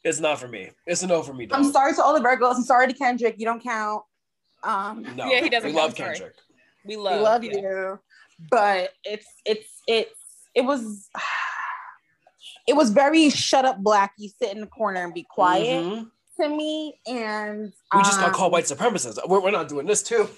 it's 0.04 0.20
not 0.20 0.40
for 0.40 0.48
me. 0.48 0.70
It's 0.86 1.02
a 1.04 1.08
no 1.08 1.22
for 1.24 1.34
me, 1.34 1.46
dog. 1.48 1.60
I'm 1.60 1.72
sorry 1.72 1.94
to 1.94 2.04
all 2.04 2.14
the 2.14 2.20
Virgos. 2.28 2.56
I'm 2.56 2.64
sorry 2.64 2.88
to 2.88 2.94
Kendrick. 2.94 3.36
You 3.40 3.46
don't 3.46 3.64
count. 3.64 4.04
Um 4.64 5.04
No, 5.16 5.26
Yeah, 5.26 5.42
he 5.42 5.50
doesn't 5.50 5.70
We 5.72 5.76
love 5.76 5.96
count, 5.96 6.18
sorry. 6.18 6.30
Kendrick. 6.30 6.36
We 6.86 6.96
love, 6.98 7.14
we 7.20 7.24
love, 7.24 7.24
love 7.24 7.44
yeah. 7.44 7.60
you. 7.62 8.00
But 8.50 8.92
it's 9.04 9.28
it's 9.46 9.70
it's 9.88 10.20
it 10.54 10.62
was 10.62 11.10
it 12.68 12.74
was 12.76 12.92
very 12.92 13.30
shut 13.32 13.66
up 13.66 13.80
black. 13.80 14.14
You 14.18 14.30
sit 14.30 14.54
in 14.54 14.62
the 14.62 14.68
corner 14.68 15.04
and 15.04 15.14
be 15.14 15.24
quiet 15.24 15.84
Mhm. 15.84 16.12
to 16.40 16.50
me. 16.50 17.00
And 17.08 17.74
We 17.96 18.02
just 18.04 18.20
got 18.20 18.30
um, 18.30 18.34
called 18.34 18.52
white 18.52 18.66
supremacists. 18.66 19.18
We're, 19.28 19.40
we're 19.42 19.52
not 19.52 19.68
doing 19.68 19.86
this 19.88 20.04
too. 20.04 20.30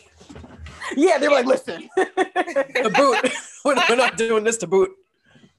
Yeah, 0.95 1.17
they 1.17 1.27
were 1.27 1.35
like, 1.35 1.45
listen. 1.45 1.89
To 1.97 2.89
boot. 2.89 3.31
we're, 3.65 3.95
not, 3.95 4.17
doing 4.17 4.43
this 4.43 4.57
to 4.57 4.67
boot. 4.67 4.91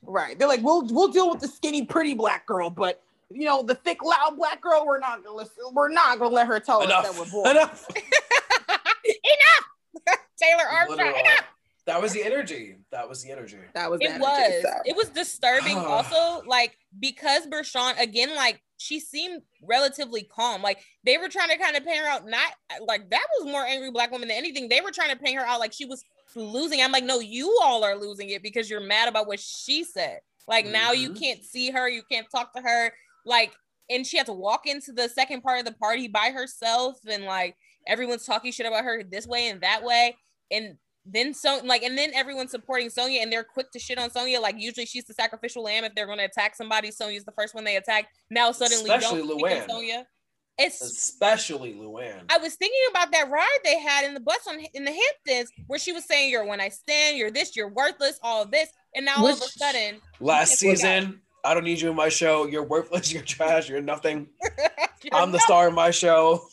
right. 0.03 0.39
They're 0.39 0.49
like, 0.49 0.63
we'll 0.63 0.87
we'll 0.89 1.09
deal 1.09 1.31
with 1.31 1.41
the 1.41 1.49
skinny, 1.49 1.85
pretty 1.85 2.15
black 2.15 2.47
girl, 2.47 2.69
but 2.71 3.03
you 3.31 3.47
know, 3.47 3.63
the 3.63 3.75
thick, 3.75 4.03
loud 4.05 4.37
black 4.37 4.61
girl, 4.61 4.85
we're 4.87 4.99
not 4.99 5.25
gonna 5.25 5.37
listen. 5.37 5.55
We're 5.73 5.89
not 5.89 6.19
gonna 6.19 6.35
let 6.35 6.47
her 6.47 6.61
tell 6.61 6.83
us 6.83 6.89
that 6.89 7.15
we're 7.15 7.51
Enough. 7.51 7.87
Enough. 7.97 7.97
enough. 9.05 10.19
Taylor 10.37 10.69
Armstrong, 10.71 10.99
Literal. 10.99 11.21
enough. 11.21 11.45
That 11.87 12.01
was 12.01 12.13
the 12.13 12.23
energy. 12.25 12.77
That 12.91 13.09
was 13.09 13.23
the 13.23 13.31
energy. 13.31 13.59
That 13.75 13.91
was 13.91 14.01
It 14.01 14.07
energy, 14.11 14.21
was. 14.23 14.63
so. 14.63 14.71
It 14.87 14.97
was 14.97 15.09
disturbing. 15.11 15.77
also, 15.79 16.43
like 16.47 16.77
because 16.99 17.47
Bershawn 17.47 17.99
again, 18.01 18.35
like 18.35 18.61
she 18.77 19.01
seemed 19.01 19.43
relatively 19.63 20.23
calm. 20.23 20.63
Like 20.63 20.83
they 21.05 21.19
were 21.19 21.29
trying 21.29 21.51
to 21.51 21.59
kind 21.59 21.77
of 21.77 21.85
paint 21.85 21.99
her 21.99 22.07
out. 22.07 22.27
Not 22.27 22.53
like 22.87 23.11
that 23.11 23.27
was 23.39 23.51
more 23.51 23.65
angry 23.65 23.91
black 23.91 24.11
woman 24.11 24.29
than 24.29 24.37
anything. 24.37 24.69
They 24.69 24.81
were 24.81 24.91
trying 24.91 25.11
to 25.11 25.17
paint 25.17 25.39
her 25.39 25.47
out 25.47 25.61
like 25.61 25.73
she 25.73 25.85
was 25.85 26.03
losing. 26.35 26.83
I'm 26.83 26.93
like, 26.93 27.05
no, 27.05 27.21
you 27.21 27.59
all 27.63 27.85
are 27.85 27.97
losing 27.97 28.31
it 28.31 28.43
because 28.43 28.69
you're 28.69 28.81
mad 28.81 29.09
about 29.09 29.27
what 29.27 29.41
she 29.41 29.85
said. 29.85 30.21
Like 30.47 30.67
now 30.67 30.93
you 30.93 31.11
Mhm. 31.11 31.19
can't 31.19 31.45
see 31.45 31.71
her, 31.71 31.89
you 31.89 32.03
can't 32.11 32.27
talk 32.31 32.53
to 32.55 32.61
her. 32.61 32.93
Like, 33.25 33.53
and 33.89 34.07
she 34.07 34.17
had 34.17 34.27
to 34.27 34.33
walk 34.33 34.67
into 34.67 34.93
the 34.93 35.09
second 35.09 35.43
part 35.43 35.59
of 35.59 35.65
the 35.65 35.73
party 35.73 36.09
by 36.09 36.31
herself, 36.31 36.99
and 37.07 37.25
like 37.25 37.57
everyone's 37.87 38.27
talking 38.27 38.51
shit 38.53 38.67
about 38.67 38.85
her 38.85 39.03
this 39.03 39.27
way 39.27 39.49
and 39.49 39.61
that 39.61 39.83
way. 39.85 40.17
And 40.51 40.77
then 41.07 41.35
so 41.35 41.61
like 41.65 41.83
and 41.83 41.99
then 41.99 42.13
everyone's 42.15 42.51
supporting 42.51 42.89
Sonja 42.89 43.23
and 43.23 43.31
they're 43.33 43.45
quick 43.45 43.71
to 43.73 43.79
shit 43.79 43.99
on 43.99 44.11
Sonja. 44.11 44.41
Like 44.41 44.57
usually 44.59 44.87
she's 44.87 45.05
the 45.05 45.15
sacrificial 45.15 45.63
lamb 45.63 45.85
if 45.85 45.95
they're 45.95 46.07
gonna 46.07 46.25
attack 46.25 46.57
somebody. 46.57 46.91
Sonja's 46.91 47.25
the 47.25 47.33
first 47.33 47.55
one 47.55 47.65
they 47.65 47.77
attack. 47.77 48.09
Now 48.31 48.53
suddenly 48.53 48.91
Especially 48.91 49.21
don't 49.21 49.41
Luann. 49.41 49.67
Sonja. 49.69 50.05
It's 50.57 50.81
Especially 50.81 51.75
Luann. 51.75 52.23
I 52.31 52.39
was 52.39 52.55
thinking 52.55 52.81
about 52.91 53.11
that 53.13 53.29
ride 53.29 53.59
they 53.65 53.79
had 53.79 54.05
in 54.05 54.15
the 54.15 54.21
bus 54.21 54.39
on 54.49 54.61
in 54.73 54.85
the 54.85 54.93
Hamptons 54.93 55.51
where 55.67 55.79
she 55.79 55.93
was 55.93 56.05
saying 56.07 56.31
you're 56.31 56.47
when 56.47 56.61
I 56.61 56.69
stand, 56.69 57.19
you're 57.19 57.31
this, 57.33 57.57
you're 57.57 57.69
worthless, 57.69 58.19
all 58.23 58.43
of 58.43 58.51
this. 58.51 58.69
And 58.95 59.05
now 59.05 59.17
all 59.19 59.27
of 59.27 59.39
a 59.39 59.45
sudden 59.45 60.01
Last 60.21 60.61
can't 60.61 60.79
season, 60.79 61.21
I 61.45 61.53
don't 61.55 61.65
need 61.65 61.81
you 61.81 61.91
in 61.91 61.97
my 61.97 62.09
show. 62.09 62.47
You're 62.47 62.63
worthless. 62.65 63.13
You're 63.13 63.23
trash. 63.23 63.69
You're 63.69 63.83
nothing. 63.83 64.29
you're 65.03 65.15
I'm 65.15 65.33
the 65.33 65.39
not- 65.39 65.43
star 65.43 65.69
of 65.69 65.75
my 65.75 65.91
show. 65.91 66.47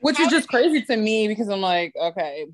Which 0.00 0.20
is 0.20 0.28
just 0.28 0.48
crazy 0.48 0.82
to 0.82 0.96
me 0.98 1.28
because 1.28 1.48
I'm 1.48 1.62
like, 1.62 1.94
okay. 1.96 2.46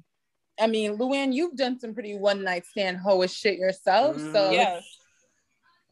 I 0.60 0.66
mean, 0.66 0.98
Luann, 0.98 1.32
you've 1.32 1.56
done 1.56 1.78
some 1.80 1.94
pretty 1.94 2.16
one 2.16 2.44
night 2.44 2.66
stand 2.66 2.98
hoish 2.98 3.34
shit 3.36 3.58
yourself. 3.58 4.16
So 4.16 4.50
Mhm. 4.50 4.54
Yeah. 4.54 4.80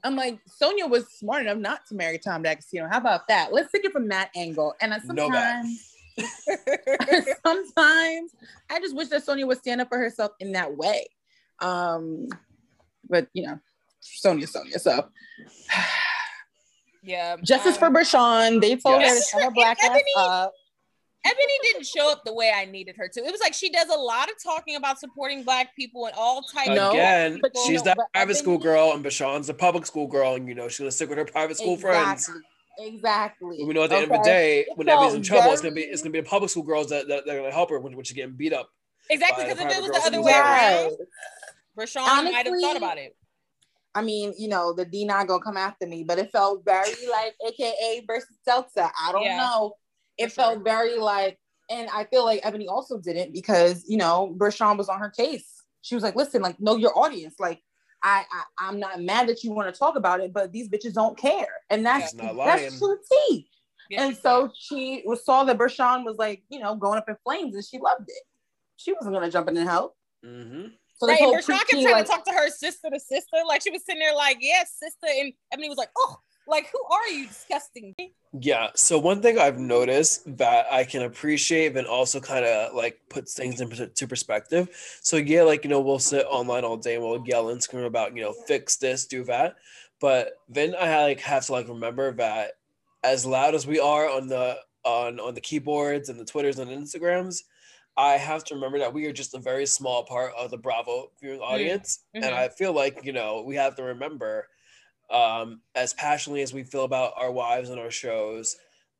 I'm 0.05 0.15
like, 0.15 0.39
Sonja 0.47 0.89
was 0.89 1.09
smart 1.09 1.43
enough 1.43 1.59
not 1.59 1.87
to 1.87 1.95
marry 1.95 2.19
Tom 2.19 2.43
D'Agostino. 2.43 2.89
How 2.89 2.99
about 2.99 3.27
that? 3.29 3.53
Let's 3.53 3.71
think 3.71 3.85
it 3.85 3.93
from 3.93 4.09
that 4.09 4.31
angle. 4.37 4.75
And 4.81 4.95
I 4.95 4.99
No 4.99 5.27
sometimes, 5.29 5.95
sometimes 7.47 8.33
I 8.71 8.81
just 8.81 8.95
wish 8.95 9.09
that 9.09 9.27
Sonja 9.27 9.47
would 9.47 9.59
stand 9.59 9.81
up 9.81 9.89
for 9.89 9.99
herself 9.99 10.33
in 10.39 10.53
that 10.53 10.77
way. 10.77 11.09
Um, 11.61 12.29
but 13.09 13.29
you 13.33 13.47
know, 13.47 13.59
Sonja, 14.25 14.49
Sonja. 14.49 14.79
So 14.79 15.09
yeah. 17.03 17.37
justice 17.43 17.77
for 17.77 17.87
um, 17.87 17.95
Bershan. 17.95 18.61
They 18.61 18.77
told 18.77 19.03
her 19.03 19.09
to 19.09 19.23
shut 19.23 19.43
her 19.43 19.51
black 19.51 19.79
ass 19.83 20.01
up. 20.17 20.53
Eboni 21.27 21.63
didn't 21.63 21.87
show 21.87 22.11
up 22.11 22.25
the 22.25 22.33
way 22.33 22.53
I 22.55 22.65
needed 22.65 22.97
her 22.97 23.09
to. 23.09 23.21
It 23.21 23.31
was 23.33 23.41
like 23.41 23.53
she 23.53 23.71
does 23.71 23.89
a 23.89 23.99
lot 23.99 24.29
of 24.29 24.37
talking 24.43 24.77
about 24.77 24.99
supporting 24.99 25.43
black 25.43 25.75
people 25.77 26.07
and 26.07 26.15
all 26.17 26.43
types. 26.43 26.75
No, 26.75 26.91
Again, 26.91 27.41
but 27.43 27.57
she's 27.67 27.83
that 27.83 27.97
but 27.97 28.07
private 28.15 28.37
school 28.37 28.59
girl, 28.59 28.93
and 28.93 29.05
Bershan's 29.05 29.49
a 29.49 29.55
public 29.55 29.85
school 29.85 30.07
girl, 30.07 30.35
and 30.35 30.49
you 30.49 30.55
know 30.55 30.69
she's 30.69 30.79
gonna 30.79 30.91
stick 30.93 31.09
with 31.09 31.19
her 31.19 31.25
private 31.25 31.57
school 31.57 31.77
friends. 31.77 32.29
Exactly. 32.29 32.43
Exactly. 32.81 33.65
We 33.65 33.75
know 33.75 33.83
at 33.83 33.91
the 33.91 33.97
end 33.97 34.05
of 34.05 34.11
the 34.13 34.23
day, 34.23 34.61
It 34.61 34.77
when 34.77 34.87
Eboni's 34.87 35.15
in 35.15 35.25
felt 35.25 35.43
trouble, 35.43 35.53
it's 35.53 35.63
gonna 35.63 35.75
be 35.75 35.83
it's 35.83 36.03
gonna 36.03 36.13
be 36.13 36.21
the 36.21 36.29
public 36.29 36.51
school 36.51 36.63
girls 36.63 36.89
that, 36.91 37.09
that 37.09 37.27
they're 37.27 37.41
gonna 37.41 37.53
help 37.53 37.71
her 37.71 37.81
when, 37.81 37.97
when 37.97 38.05
she's 38.05 38.15
getting 38.17 38.37
beat 38.37 38.53
up. 38.53 38.71
Exactly, 39.11 39.45
because 39.45 39.59
if 39.59 39.69
it 39.69 39.83
was 39.83 39.91
the 39.91 40.07
other 40.07 40.19
in 40.19 40.25
way 40.25 40.31
Yes. 40.31 40.85
around, 40.87 40.97
Bershan 41.77 42.25
might 42.33 42.47
have 42.47 42.61
thought 42.61 42.77
about 42.77 42.99
it. 42.99 43.17
I 43.95 44.03
mean, 44.03 44.33
you 44.39 44.47
know, 44.49 44.73
the 44.73 44.85
D 44.85 45.05
not 45.05 45.27
gonna 45.27 45.43
come 45.43 45.57
after 45.57 45.87
me, 45.87 46.05
but 46.05 46.19
it 46.21 46.31
felt 46.31 46.65
very 46.65 46.95
like 47.11 47.35
AKA 47.45 48.05
versus 48.07 48.37
Delta. 48.47 48.93
I 49.01 49.11
don't 49.11 49.25
Yeah, 49.25 49.39
know. 49.39 49.75
It 50.19 50.29
for 50.29 50.43
felt 50.43 50.55
sure. 50.57 50.65
very 50.65 50.99
like, 50.99 51.39
and 51.71 51.89
I 51.91 52.05
feel 52.05 52.25
like 52.25 52.43
Eboni 52.43 52.69
also 52.69 52.99
didn't 52.99 53.33
because 53.33 53.85
you 53.87 53.97
know 53.97 54.35
Bershan 54.37 54.77
was 54.77 54.89
on 54.89 54.99
her 54.99 55.11
case. 55.11 55.63
She 55.83 55.95
was 55.95 56.05
like, 56.05 56.17
"Listen, 56.17 56.43
like, 56.43 56.61
know 56.61 56.77
your 56.77 56.99
audience. 56.99 57.37
Like, 57.39 57.63
I, 58.03 58.25
I 58.31 58.69
I'm 58.69 58.81
not 58.81 59.01
mad 59.01 59.29
that 59.29 59.45
you 59.45 59.53
want 59.53 59.73
to 59.73 59.79
talk 59.79 59.97
about 59.97 60.21
it, 60.21 60.33
but 60.33 60.53
these 60.53 60.69
bitches 60.69 60.95
don't 60.95 61.17
care, 61.17 61.49
and 61.71 61.85
that's 61.85 62.11
She's 62.11 62.21
not 62.21 62.35
lying. 62.35 62.63
that's 62.63 62.79
true 62.79 62.99
tea. 63.11 63.49
Yeah, 63.91 64.05
and 64.05 64.17
so 64.17 64.51
she 64.55 65.03
was 65.07 65.25
saw 65.25 65.45
that 65.45 65.57
Bershan 65.57 66.05
was 66.05 66.17
like, 66.19 66.43
you 66.51 66.59
know, 66.61 66.75
going 66.75 66.99
up 66.99 67.09
in 67.09 67.17
flames, 67.25 67.55
and 67.55 67.65
she 67.65 67.79
loved 67.79 68.09
it. 68.09 68.23
She 68.77 68.93
wasn't 68.93 69.15
gonna 69.15 69.31
jump 69.31 69.49
in 69.49 69.57
and 69.57 69.69
help. 69.69 69.95
Mm-hmm. 70.25 70.67
So 70.99 71.07
Right, 71.07 71.15
this 71.15 71.21
and 71.21 71.27
whole 71.27 71.37
Bershan 71.37 71.59
kept 71.59 71.71
trying 71.71 71.85
like, 71.93 72.07
to 72.07 72.11
talk 72.11 72.25
to 72.25 72.33
her 72.33 72.49
sister 72.51 72.91
to 72.91 72.99
sister. 72.99 73.37
Like 73.47 73.63
she 73.63 73.71
was 73.71 73.85
sitting 73.85 74.01
there 74.01 74.15
like, 74.15 74.39
yes, 74.41 74.75
sister. 74.79 75.07
And 75.07 75.33
Eboni 75.55 75.69
was 75.69 75.79
like, 75.79 75.91
oh, 75.97 76.17
like 76.49 76.71
who 76.73 76.81
are 76.91 77.09
you? 77.09 77.27
Disgusting. 77.29 77.95
Yeah. 78.33 78.69
So 78.75 78.99
one 78.99 79.23
thing 79.23 79.39
I've 79.39 79.59
noticed 79.59 80.37
that 80.39 80.67
I 80.71 80.85
can 80.85 81.03
appreciate 81.03 81.77
and 81.77 81.87
also 81.87 82.21
kind 82.21 82.45
of 82.45 82.75
like 82.75 82.99
puts 83.09 83.35
things 83.35 83.61
into 83.61 84.09
perspective. 84.09 84.69
So 85.03 85.17
yeah, 85.17 85.43
like 85.43 85.65
you 85.65 85.71
know, 85.71 85.81
we'll 85.81 85.99
sit 85.99 86.27
online 86.27 86.65
all 86.65 86.77
day 86.77 86.95
and 86.95 87.05
we'll 87.05 87.25
yell 87.27 87.51
and 87.51 87.63
scream 87.63 87.85
about 87.85 88.17
you 88.17 88.23
know 88.23 88.33
fix 88.33 88.77
this, 88.77 89.07
do 89.07 89.25
that. 89.25 89.57
But 90.01 90.41
then 90.49 90.75
I 90.79 91.03
like 91.05 91.21
have 91.21 91.47
to 91.47 91.53
like 91.53 91.69
remember 91.69 92.13
that 92.15 92.53
as 93.05 93.25
loud 93.27 93.55
as 93.55 93.67
we 93.67 93.79
are 93.79 94.09
on 94.09 94.29
the 94.29 94.59
on 94.85 95.21
on 95.21 95.35
the 95.35 95.41
keyboards 95.41 96.09
and 96.09 96.19
the 96.19 96.25
Twitters 96.25 96.59
and 96.59 96.71
Instagrams, 96.71 97.43
I 97.97 98.13
have 98.13 98.45
to 98.45 98.55
remember 98.55 98.79
that 98.79 98.95
we 98.95 99.07
are 99.07 99.13
just 99.13 99.35
a 99.35 99.39
very 99.39 99.67
small 99.67 100.05
part 100.05 100.33
of 100.39 100.51
the 100.51 100.57
Bravo 100.59 101.11
viewing 101.21 101.41
audience, 101.41 102.05
Mhm. 102.15 102.25
and 102.25 102.35
I 102.35 102.49
feel 102.49 102.73
like 102.73 103.05
you 103.05 103.13
know 103.13 103.43
we 103.43 103.57
have 103.57 103.75
to 103.77 103.83
remember 103.83 104.49
um, 105.11 105.61
as 105.75 105.95
passionately 105.95 106.43
as 106.43 106.53
we 106.53 106.63
feel 106.63 106.85
about 106.85 107.13
our 107.17 107.31
wives 107.31 107.71
and 107.71 107.81
our 107.81 107.91
shows, 107.91 108.57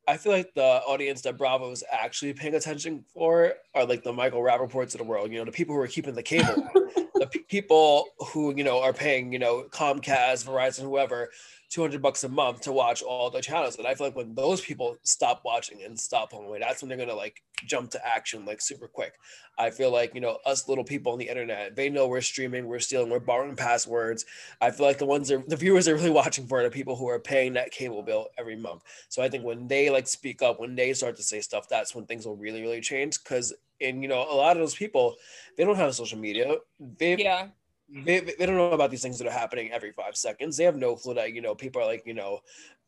I 0.07 0.17
feel 0.17 0.31
like 0.31 0.53
the 0.55 0.81
audience 0.87 1.21
that 1.21 1.37
Bravo 1.37 1.69
is 1.71 1.83
actually 1.91 2.33
paying 2.33 2.55
attention 2.55 3.05
for 3.13 3.53
are 3.75 3.85
like 3.85 4.03
the 4.03 4.11
Michael 4.11 4.41
Rappaports 4.41 4.93
of 4.93 4.97
the 4.97 5.03
world, 5.03 5.31
you 5.31 5.37
know, 5.37 5.45
the 5.45 5.51
people 5.51 5.75
who 5.75 5.81
are 5.81 5.87
keeping 5.87 6.15
the 6.15 6.23
cable, 6.23 6.67
the 7.15 7.27
pe- 7.31 7.43
people 7.47 8.05
who, 8.17 8.55
you 8.55 8.63
know, 8.63 8.81
are 8.81 8.93
paying, 8.93 9.31
you 9.31 9.37
know, 9.37 9.65
Comcast, 9.69 10.45
Verizon, 10.45 10.81
whoever, 10.81 11.29
200 11.69 12.01
bucks 12.01 12.23
a 12.23 12.29
month 12.29 12.61
to 12.61 12.71
watch 12.71 13.01
all 13.03 13.29
the 13.29 13.41
channels. 13.41 13.77
And 13.77 13.85
I 13.85 13.93
feel 13.93 14.07
like 14.07 14.15
when 14.15 14.33
those 14.33 14.59
people 14.59 14.97
stop 15.03 15.41
watching 15.45 15.83
and 15.83 15.99
stop 15.99 16.31
pulling 16.31 16.47
away, 16.47 16.59
that's 16.59 16.81
when 16.81 16.89
they're 16.89 16.97
going 16.97 17.09
to 17.09 17.15
like 17.15 17.43
jump 17.65 17.91
to 17.91 18.07
action 18.07 18.45
like 18.45 18.59
super 18.59 18.87
quick. 18.87 19.13
I 19.57 19.69
feel 19.69 19.91
like, 19.91 20.15
you 20.15 20.21
know, 20.21 20.39
us 20.45 20.67
little 20.67 20.83
people 20.83 21.11
on 21.11 21.19
the 21.19 21.29
internet, 21.29 21.75
they 21.75 21.89
know 21.89 22.07
we're 22.07 22.21
streaming, 22.21 22.65
we're 22.65 22.79
stealing, 22.79 23.09
we're 23.09 23.19
borrowing 23.19 23.55
passwords. 23.55 24.25
I 24.61 24.71
feel 24.71 24.85
like 24.87 24.97
the 24.97 25.05
ones 25.05 25.27
that 25.27 25.47
the 25.47 25.55
viewers 25.55 25.87
are 25.87 25.95
really 25.95 26.09
watching 26.09 26.47
for 26.47 26.59
are 26.59 26.63
the 26.63 26.69
people 26.71 26.95
who 26.95 27.07
are 27.07 27.19
paying 27.19 27.53
that 27.53 27.71
cable 27.71 28.01
bill 28.01 28.29
every 28.37 28.55
month. 28.55 28.83
So 29.09 29.21
I 29.21 29.29
think 29.29 29.43
when 29.43 29.67
they 29.67 29.89
like 29.89 30.07
speak 30.07 30.41
up, 30.41 30.59
when 30.59 30.75
they 30.75 30.93
start 30.93 31.17
to 31.17 31.23
say 31.23 31.41
stuff, 31.41 31.67
that's 31.69 31.93
when 31.93 32.05
things 32.05 32.25
will 32.25 32.37
really, 32.37 32.61
really 32.61 32.81
change. 32.81 33.23
Cause 33.23 33.53
and 33.81 34.01
you 34.01 34.09
know, 34.09 34.25
a 34.29 34.35
lot 34.35 34.57
of 34.57 34.61
those 34.61 34.75
people, 34.75 35.15
they 35.55 35.63
don't 35.63 35.75
have 35.75 35.93
social 35.95 36.17
media. 36.17 36.55
They 36.79 37.15
Yeah. 37.17 37.49
They, 37.91 38.19
they 38.19 38.45
don't 38.45 38.55
know 38.55 38.71
about 38.71 38.91
these 38.91 39.01
things 39.01 39.17
that 39.17 39.27
are 39.27 39.31
happening 39.31 39.71
every 39.71 39.91
five 39.91 40.15
seconds. 40.15 40.57
They 40.57 40.63
have 40.63 40.75
no 40.75 40.95
clue 40.95 41.15
that 41.15 41.33
you 41.33 41.41
know 41.41 41.55
people 41.55 41.81
are 41.81 41.85
like 41.85 42.03
you 42.05 42.13
know, 42.13 42.39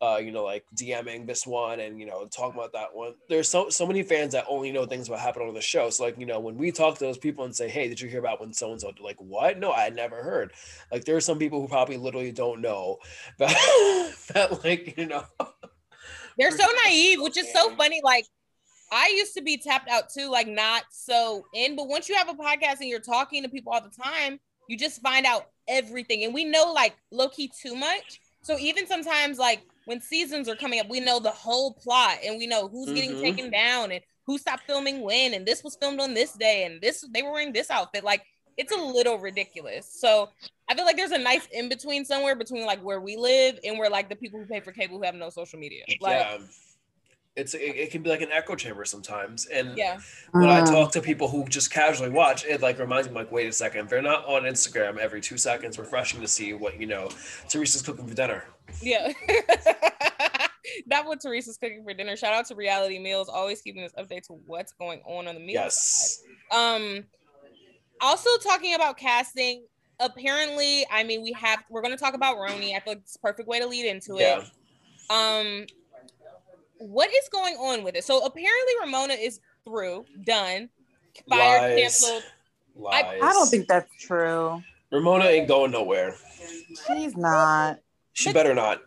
uh, 0.02 0.20
you 0.22 0.32
know 0.32 0.44
like 0.44 0.64
DMing 0.76 1.26
this 1.26 1.48
one 1.48 1.80
and 1.80 2.00
you 2.00 2.06
know 2.06 2.28
talking 2.28 2.60
about 2.60 2.74
that 2.74 2.94
one. 2.94 3.16
There's 3.28 3.50
so 3.50 3.70
so 3.70 3.88
many 3.88 4.04
fans 4.04 4.34
that 4.34 4.46
only 4.48 4.72
know 4.72 4.86
things 4.86 5.08
about 5.08 5.20
happening 5.20 5.48
on 5.48 5.54
the 5.54 5.62
show. 5.62 5.90
So 5.90 6.04
like 6.04 6.20
you 6.20 6.26
know 6.26 6.40
when 6.40 6.56
we 6.56 6.72
talk 6.72 6.98
to 7.00 7.06
those 7.06 7.18
people 7.18 7.46
and 7.46 7.56
say, 7.56 7.68
hey, 7.68 7.88
did 7.88 8.00
you 8.00 8.10
hear 8.10 8.20
about 8.20 8.40
when 8.40 8.54
so 8.54 8.72
and 8.72 8.80
so? 8.80 8.92
Like 9.02 9.18
what? 9.20 9.58
No, 9.58 9.72
I 9.72 9.90
never 9.90 10.22
heard. 10.22 10.54
Like 10.92 11.06
there 11.06 11.16
are 11.16 11.22
some 11.22 11.40
people 11.40 11.62
who 11.62 11.68
probably 11.68 11.98
literally 11.98 12.32
don't 12.32 12.62
know 12.62 12.98
that 13.40 14.14
that 14.34 14.64
like 14.64 14.98
you 14.98 15.08
know. 15.08 15.24
They're 16.38 16.52
so 16.52 16.66
naive, 16.86 17.22
which 17.22 17.38
is 17.38 17.52
so 17.52 17.76
funny. 17.76 18.02
Like 18.04 18.26
I 18.92 19.14
used 19.18 19.34
to 19.36 19.42
be 19.42 19.58
tapped 19.58 19.90
out 19.90 20.10
too, 20.16 20.30
like 20.30 20.48
not 20.48 20.84
so 20.92 21.46
in. 21.56 21.76
But 21.76 21.88
once 21.88 22.08
you 22.08 22.16
have 22.16 22.30
a 22.30 22.34
podcast 22.34 22.82
and 22.82 22.90
you're 22.90 23.00
talking 23.00 23.42
to 23.42 23.50
people 23.50 23.74
all 23.74 23.82
the 23.82 24.04
time, 24.04 24.40
you 24.72 24.78
just 24.78 25.02
find 25.02 25.26
out 25.26 25.50
everything. 25.68 26.24
And 26.24 26.34
we 26.34 26.46
know 26.46 26.72
like 26.72 26.96
low 27.12 27.28
key 27.28 27.52
too 27.62 27.76
much. 27.76 28.22
So 28.42 28.58
even 28.58 28.88
sometimes 28.88 29.38
like 29.38 29.62
when 29.86 30.00
seasons 30.00 30.48
are 30.48 30.56
coming 30.56 30.80
up, 30.80 30.88
we 30.90 31.02
know 31.02 31.20
the 31.20 31.30
whole 31.30 31.74
plot 31.74 32.20
and 32.26 32.38
we 32.38 32.48
know 32.48 32.70
who's 32.70 32.94
getting 32.94 33.12
Mhm. 33.12 33.22
taken 33.22 33.52
down 33.52 33.92
and 33.92 34.02
who 34.26 34.38
stopped 34.38 34.64
filming 34.66 35.02
when 35.02 35.34
and 35.34 35.46
this 35.46 35.62
was 35.62 35.76
filmed 35.76 36.00
on 36.00 36.14
this 36.14 36.32
day 36.34 36.64
and 36.64 36.80
this 36.80 37.04
they 37.14 37.22
were 37.22 37.32
wearing 37.32 37.52
this 37.52 37.70
outfit. 37.70 38.06
Like 38.06 38.26
it's 38.56 38.72
a 38.72 38.78
little 38.78 39.18
ridiculous. 39.18 39.86
So 39.94 40.30
I 40.70 40.76
feel 40.76 40.86
like 40.86 40.96
there's 40.96 41.12
a 41.12 41.18
nice 41.18 41.48
in 41.52 41.68
between 41.68 42.06
somewhere 42.06 42.36
between 42.36 42.66
like 42.66 42.82
where 42.82 43.02
we 43.02 43.18
live 43.18 43.60
and 43.66 43.78
where 43.78 43.90
like 43.90 44.08
the 44.08 44.16
people 44.16 44.40
who 44.40 44.46
pay 44.46 44.62
for 44.62 44.72
cable 44.72 44.98
who 45.00 45.04
have 45.04 45.16
no 45.16 45.30
social 45.30 45.60
media. 45.60 45.84
Like 46.00 46.14
yeah. 46.16 46.38
It's 47.36 47.54
it, 47.54 47.60
it 47.60 47.92
can 47.92 48.04
be 48.04 48.10
like 48.10 48.22
an 48.22 48.32
echo 48.32 48.56
chamber 48.56 48.84
sometimes. 48.84 49.46
And 49.46 49.78
yeah. 49.78 50.00
when 50.32 50.50
I 50.50 50.62
Mm. 50.62 50.70
talk 50.70 50.92
to 50.94 51.02
people 51.02 51.30
who 51.30 51.46
just 51.48 51.72
casually 51.72 52.10
watch, 52.10 52.44
it 52.46 52.62
like 52.62 52.78
reminds 52.78 53.08
me 53.08 53.16
like, 53.16 53.32
wait 53.32 53.48
a 53.48 53.52
second, 53.54 53.88
they're 53.90 54.02
not 54.02 54.26
on 54.26 54.44
Instagram 54.44 54.98
every 54.98 55.22
two 55.22 55.38
seconds 55.38 55.80
refreshing 55.80 56.20
to 56.22 56.28
see 56.28 56.54
what 56.54 56.80
you 56.80 56.88
know 56.88 57.10
Teresa's 57.48 57.82
cooking 57.82 58.06
for 58.08 58.14
dinner. 58.14 58.44
Yeah. 58.82 59.14
That's 60.88 61.08
what 61.08 61.20
Teresa's 61.22 61.58
cooking 61.58 61.84
for 61.84 61.94
dinner. 61.94 62.16
Shout 62.16 62.34
out 62.34 62.46
to 62.48 62.56
Reality 62.56 63.00
Meals, 63.00 63.30
always 63.30 63.62
keeping 63.62 63.84
us 63.84 63.92
updated 63.98 64.24
to 64.28 64.34
what's 64.46 64.74
going 64.74 65.02
on 65.06 65.28
on 65.28 65.36
the 65.36 65.42
meal 65.42 65.54
Yes. 65.54 66.22
side. 66.52 66.58
Um, 66.76 67.04
also 68.02 68.30
talking 68.44 68.76
about 68.76 68.98
casting. 68.98 69.64
Apparently, 70.00 70.86
I 70.92 71.04
mean, 71.04 71.22
we 71.22 71.32
have 71.34 71.64
we're 71.70 71.82
going 71.82 71.96
to 71.96 72.04
talk 72.04 72.14
about 72.16 72.36
RHONY. 72.38 72.76
I 72.76 72.80
feel 72.80 72.94
like 72.94 72.98
it's 73.00 73.16
a 73.16 73.20
perfect 73.20 73.48
way 73.48 73.60
to 73.60 73.68
lead 73.68 73.86
into 73.86 74.16
Yeah. 74.18 74.40
it. 74.42 74.46
Um, 75.10 75.66
what 76.82 77.10
is 77.10 77.30
going 77.30 77.56
on 77.56 77.84
with 77.84 77.96
it? 77.96 78.04
So 78.04 78.26
apparently, 78.26 78.74
Ramona 78.82 79.14
is 79.14 79.40
through, 79.66 80.06
done, 80.26 80.70
fired, 81.30 81.62
Lies. 81.76 81.80
canceled. 81.82 82.24
Lies. 82.76 83.06
I 83.22 83.34
don't 83.34 83.48
think 83.48 83.68
that's 83.68 83.90
true. 84.00 84.62
Ramona 84.92 85.26
ain't 85.26 85.48
going 85.48 85.72
nowhere. 85.72 86.16
She's 86.88 87.16
not. 87.16 87.80
She 88.14 88.30
But- 88.30 88.34
better 88.36 88.54
not. 88.56 88.82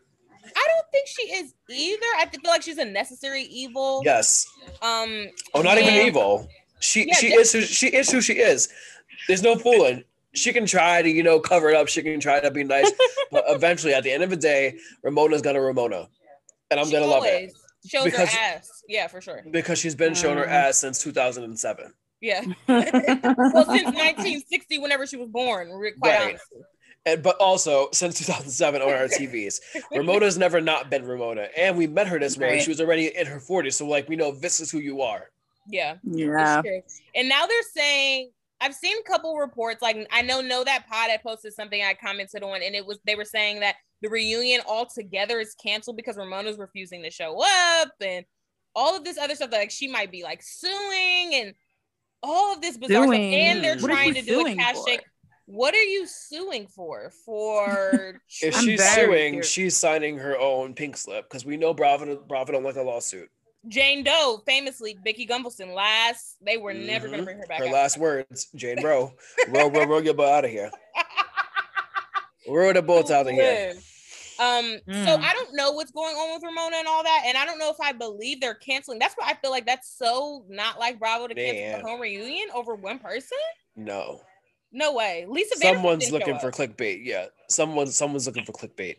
I 0.56 0.66
don't 0.76 0.90
think 0.92 1.06
she 1.08 1.22
is 1.32 1.54
either. 1.70 2.06
I 2.18 2.26
feel 2.26 2.40
like 2.50 2.62
she's 2.62 2.78
a 2.78 2.84
necessary 2.84 3.42
evil. 3.42 4.02
Yes. 4.04 4.46
Um. 4.82 5.28
Oh, 5.54 5.62
not 5.62 5.78
even 5.78 5.94
evil. 5.94 6.48
She 6.80 7.06
Yeah, 7.08 7.14
she 7.14 7.30
just- 7.30 7.54
is 7.54 7.68
who 7.68 7.74
she 7.74 7.86
is 7.88 8.10
who 8.10 8.20
she 8.20 8.34
is. 8.34 8.68
There's 9.26 9.42
no 9.42 9.56
fooling. 9.56 10.04
She 10.34 10.52
can 10.52 10.66
try 10.66 11.00
to, 11.00 11.08
you 11.08 11.22
know, 11.22 11.38
cover 11.40 11.70
it 11.70 11.76
up. 11.76 11.88
She 11.88 12.02
can 12.02 12.18
try 12.20 12.40
to 12.40 12.50
be 12.50 12.64
nice, 12.64 12.90
but 13.30 13.44
eventually, 13.48 13.94
at 13.94 14.02
the 14.02 14.10
end 14.12 14.22
of 14.22 14.30
the 14.30 14.36
day, 14.36 14.78
Ramona's 15.02 15.40
gonna 15.42 15.60
Ramona, 15.60 16.08
and 16.70 16.78
I'm 16.80 16.86
she 16.86 16.92
gonna 16.92 17.06
love 17.06 17.24
it 17.24 17.34
always 17.34 17.54
Shows 17.86 18.04
Because- 18.04 18.32
her 18.32 18.38
ass. 18.40 18.82
Yeah, 18.88 19.06
for 19.08 19.20
sure. 19.20 19.42
because 19.50 19.78
she's 19.78 19.94
been 19.94 20.14
showing 20.14 20.38
her 20.38 20.46
Mm. 20.46 20.50
ass 20.68 20.78
since 20.78 21.02
2007. 21.02 21.92
Yeah. 22.20 22.40
well, 22.68 22.82
since 23.66 23.84
1960, 23.84 24.78
whenever 24.78 25.06
she 25.06 25.16
was 25.16 25.28
born, 25.28 25.70
re- 25.70 25.92
quite 26.00 26.10
Right. 26.10 26.28
honestly. 26.30 26.60
And 27.06 27.22
but 27.22 27.36
also 27.36 27.88
since 27.92 28.16
2007 28.18 28.80
on 28.80 28.88
our 28.88 29.08
TVs, 29.08 29.60
Ramona's 29.92 30.38
never 30.38 30.60
not 30.62 30.88
been 30.88 31.04
Ramona, 31.06 31.48
and 31.54 31.76
we 31.76 31.86
met 31.86 32.06
her 32.06 32.18
this 32.18 32.38
way. 32.38 32.52
Right. 32.52 32.62
She 32.62 32.70
was 32.70 32.80
already 32.80 33.14
in 33.14 33.26
her 33.26 33.38
40s, 33.38 33.74
so 33.74 33.86
like 33.86 34.08
we 34.08 34.16
know 34.16 34.32
this 34.32 34.58
is 34.60 34.70
who 34.70 34.78
you 34.78 35.02
are. 35.02 35.30
Yeah. 35.68 35.96
Yeah. 36.02 36.62
And 37.14 37.28
now 37.28 37.44
they're 37.46 37.62
saying 37.74 38.30
I've 38.60 38.74
seen 38.74 38.96
a 38.98 39.02
couple 39.02 39.36
reports. 39.36 39.82
Like 39.82 40.06
I 40.10 40.22
know 40.22 40.40
know 40.40 40.64
that 40.64 40.86
pod 40.88 41.10
had 41.10 41.22
posted 41.22 41.52
something 41.52 41.82
I 41.82 41.92
commented 41.92 42.42
on, 42.42 42.62
and 42.62 42.74
it 42.74 42.86
was 42.86 42.98
they 43.04 43.16
were 43.16 43.26
saying 43.26 43.60
that 43.60 43.74
the 44.04 44.10
reunion 44.10 44.60
altogether 44.68 45.40
is 45.40 45.54
canceled 45.54 45.96
because 45.96 46.16
Ramona's 46.18 46.58
refusing 46.58 47.02
to 47.02 47.10
show 47.10 47.40
up 47.42 47.88
and 48.02 48.24
all 48.76 48.94
of 48.96 49.02
this 49.02 49.16
other 49.18 49.34
stuff. 49.34 49.50
That, 49.50 49.56
like 49.58 49.70
she 49.70 49.88
might 49.88 50.12
be 50.12 50.22
like 50.22 50.42
suing 50.42 51.34
and 51.34 51.54
all 52.22 52.52
of 52.52 52.60
this 52.60 52.76
bizarre 52.76 53.04
stuff. 53.04 53.14
And 53.16 53.64
they're 53.64 53.76
What 53.78 53.90
trying 53.90 54.14
to 54.14 54.22
do 54.22 54.40
a 54.40 54.42
suing 54.42 54.58
cash 54.58 54.76
for? 54.76 54.88
shake. 54.88 55.00
What 55.46 55.74
are 55.74 55.82
you 55.82 56.06
suing 56.06 56.66
for? 56.66 57.10
For 57.24 58.20
If 58.42 58.54
I'm 58.56 58.62
she's 58.64 58.82
suing, 58.94 59.08
curious. 59.32 59.50
she's 59.50 59.76
signing 59.76 60.18
her 60.18 60.38
own 60.38 60.74
pink 60.74 60.96
slip 60.98 61.24
because 61.28 61.46
we 61.46 61.56
know 61.56 61.72
Bravo 61.72 62.16
Bravo 62.28 62.52
don't 62.52 62.62
like 62.64 62.76
a 62.76 62.82
lawsuit. 62.82 63.30
Jane 63.68 64.04
Doe, 64.04 64.42
famously, 64.46 64.98
Vicki 65.02 65.26
Gunvalson. 65.26 65.74
Last, 65.74 66.36
they 66.44 66.58
were 66.58 66.74
never 66.74 67.06
going 67.08 67.20
to 67.20 67.22
Mhm. 67.22 67.24
bring 67.24 67.38
her 67.38 67.46
back. 67.46 67.58
Her 67.60 67.64
after 67.64 67.74
last 67.74 67.94
that. 67.94 68.00
words, 68.02 68.48
Jane 68.54 68.82
Rowe, 68.84 69.14
row, 69.48 69.70
row, 69.70 69.86
row 69.86 69.98
your 70.00 70.12
butt 70.12 70.28
out 70.28 70.44
of 70.44 70.50
here. 70.50 70.70
Row 72.46 72.74
the 72.74 72.82
boats 72.82 73.10
out 73.10 73.26
of 73.26 73.32
here. 73.32 73.72
Live. 74.38 74.64
Um, 74.64 74.80
so 74.86 75.16
Mm. 75.16 75.22
I 75.22 75.32
don't 75.32 75.54
know 75.54 75.72
what's 75.72 75.90
going 75.90 76.14
on 76.16 76.34
with 76.34 76.42
Ramona 76.42 76.76
and 76.76 76.88
all 76.88 77.02
that, 77.02 77.22
and 77.26 77.36
I 77.36 77.44
don't 77.44 77.58
know 77.58 77.70
if 77.70 77.80
I 77.80 77.92
believe 77.92 78.40
they're 78.40 78.54
canceling. 78.54 78.98
That's 78.98 79.14
why 79.14 79.28
I 79.28 79.34
feel 79.34 79.50
like 79.50 79.66
that's 79.66 79.96
so 79.96 80.44
not 80.48 80.78
like 80.78 80.98
Bravo 80.98 81.28
to 81.28 81.34
cancel 81.34 81.80
the 81.82 81.86
home 81.88 82.00
reunion 82.00 82.48
over 82.54 82.74
one 82.74 82.98
person. 82.98 83.38
No, 83.76 84.20
No 84.72 84.92
way. 84.92 85.24
Lisa 85.28 85.56
someone's 85.58 86.10
looking 86.10 86.38
for 86.38 86.50
clickbait. 86.50 87.00
Yeah, 87.04 87.26
someone 87.48 87.86
someone's 87.88 88.26
looking 88.26 88.44
for 88.44 88.52
clickbait. 88.52 88.96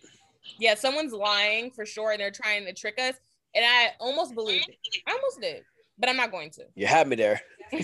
Yeah, 0.59 0.75
someone's 0.75 1.11
lying 1.13 1.71
for 1.71 1.85
sure, 1.85 2.11
and 2.11 2.19
they're 2.19 2.31
trying 2.31 2.65
to 2.65 2.73
trick 2.73 2.99
us. 2.99 3.15
And 3.55 3.65
I 3.65 3.91
almost 3.99 4.35
believed 4.35 4.67
it. 4.69 4.77
I 5.07 5.13
almost 5.13 5.41
did, 5.41 5.63
but 5.97 6.09
I'm 6.09 6.17
not 6.17 6.29
going 6.31 6.49
to. 6.51 6.65
You 6.75 6.87
had 6.87 7.07
me 7.07 7.15
there. 7.15 7.41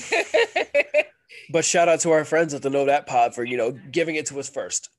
But 1.49 1.63
shout 1.65 1.87
out 1.87 2.01
to 2.01 2.11
our 2.11 2.25
friends 2.25 2.53
at 2.53 2.61
the 2.61 2.69
Know 2.69 2.85
That 2.85 3.07
Pod 3.07 3.33
for 3.33 3.43
you 3.43 3.57
know 3.57 3.71
giving 3.71 4.15
it 4.15 4.25
to 4.27 4.39
us 4.39 4.49
first. 4.49 4.89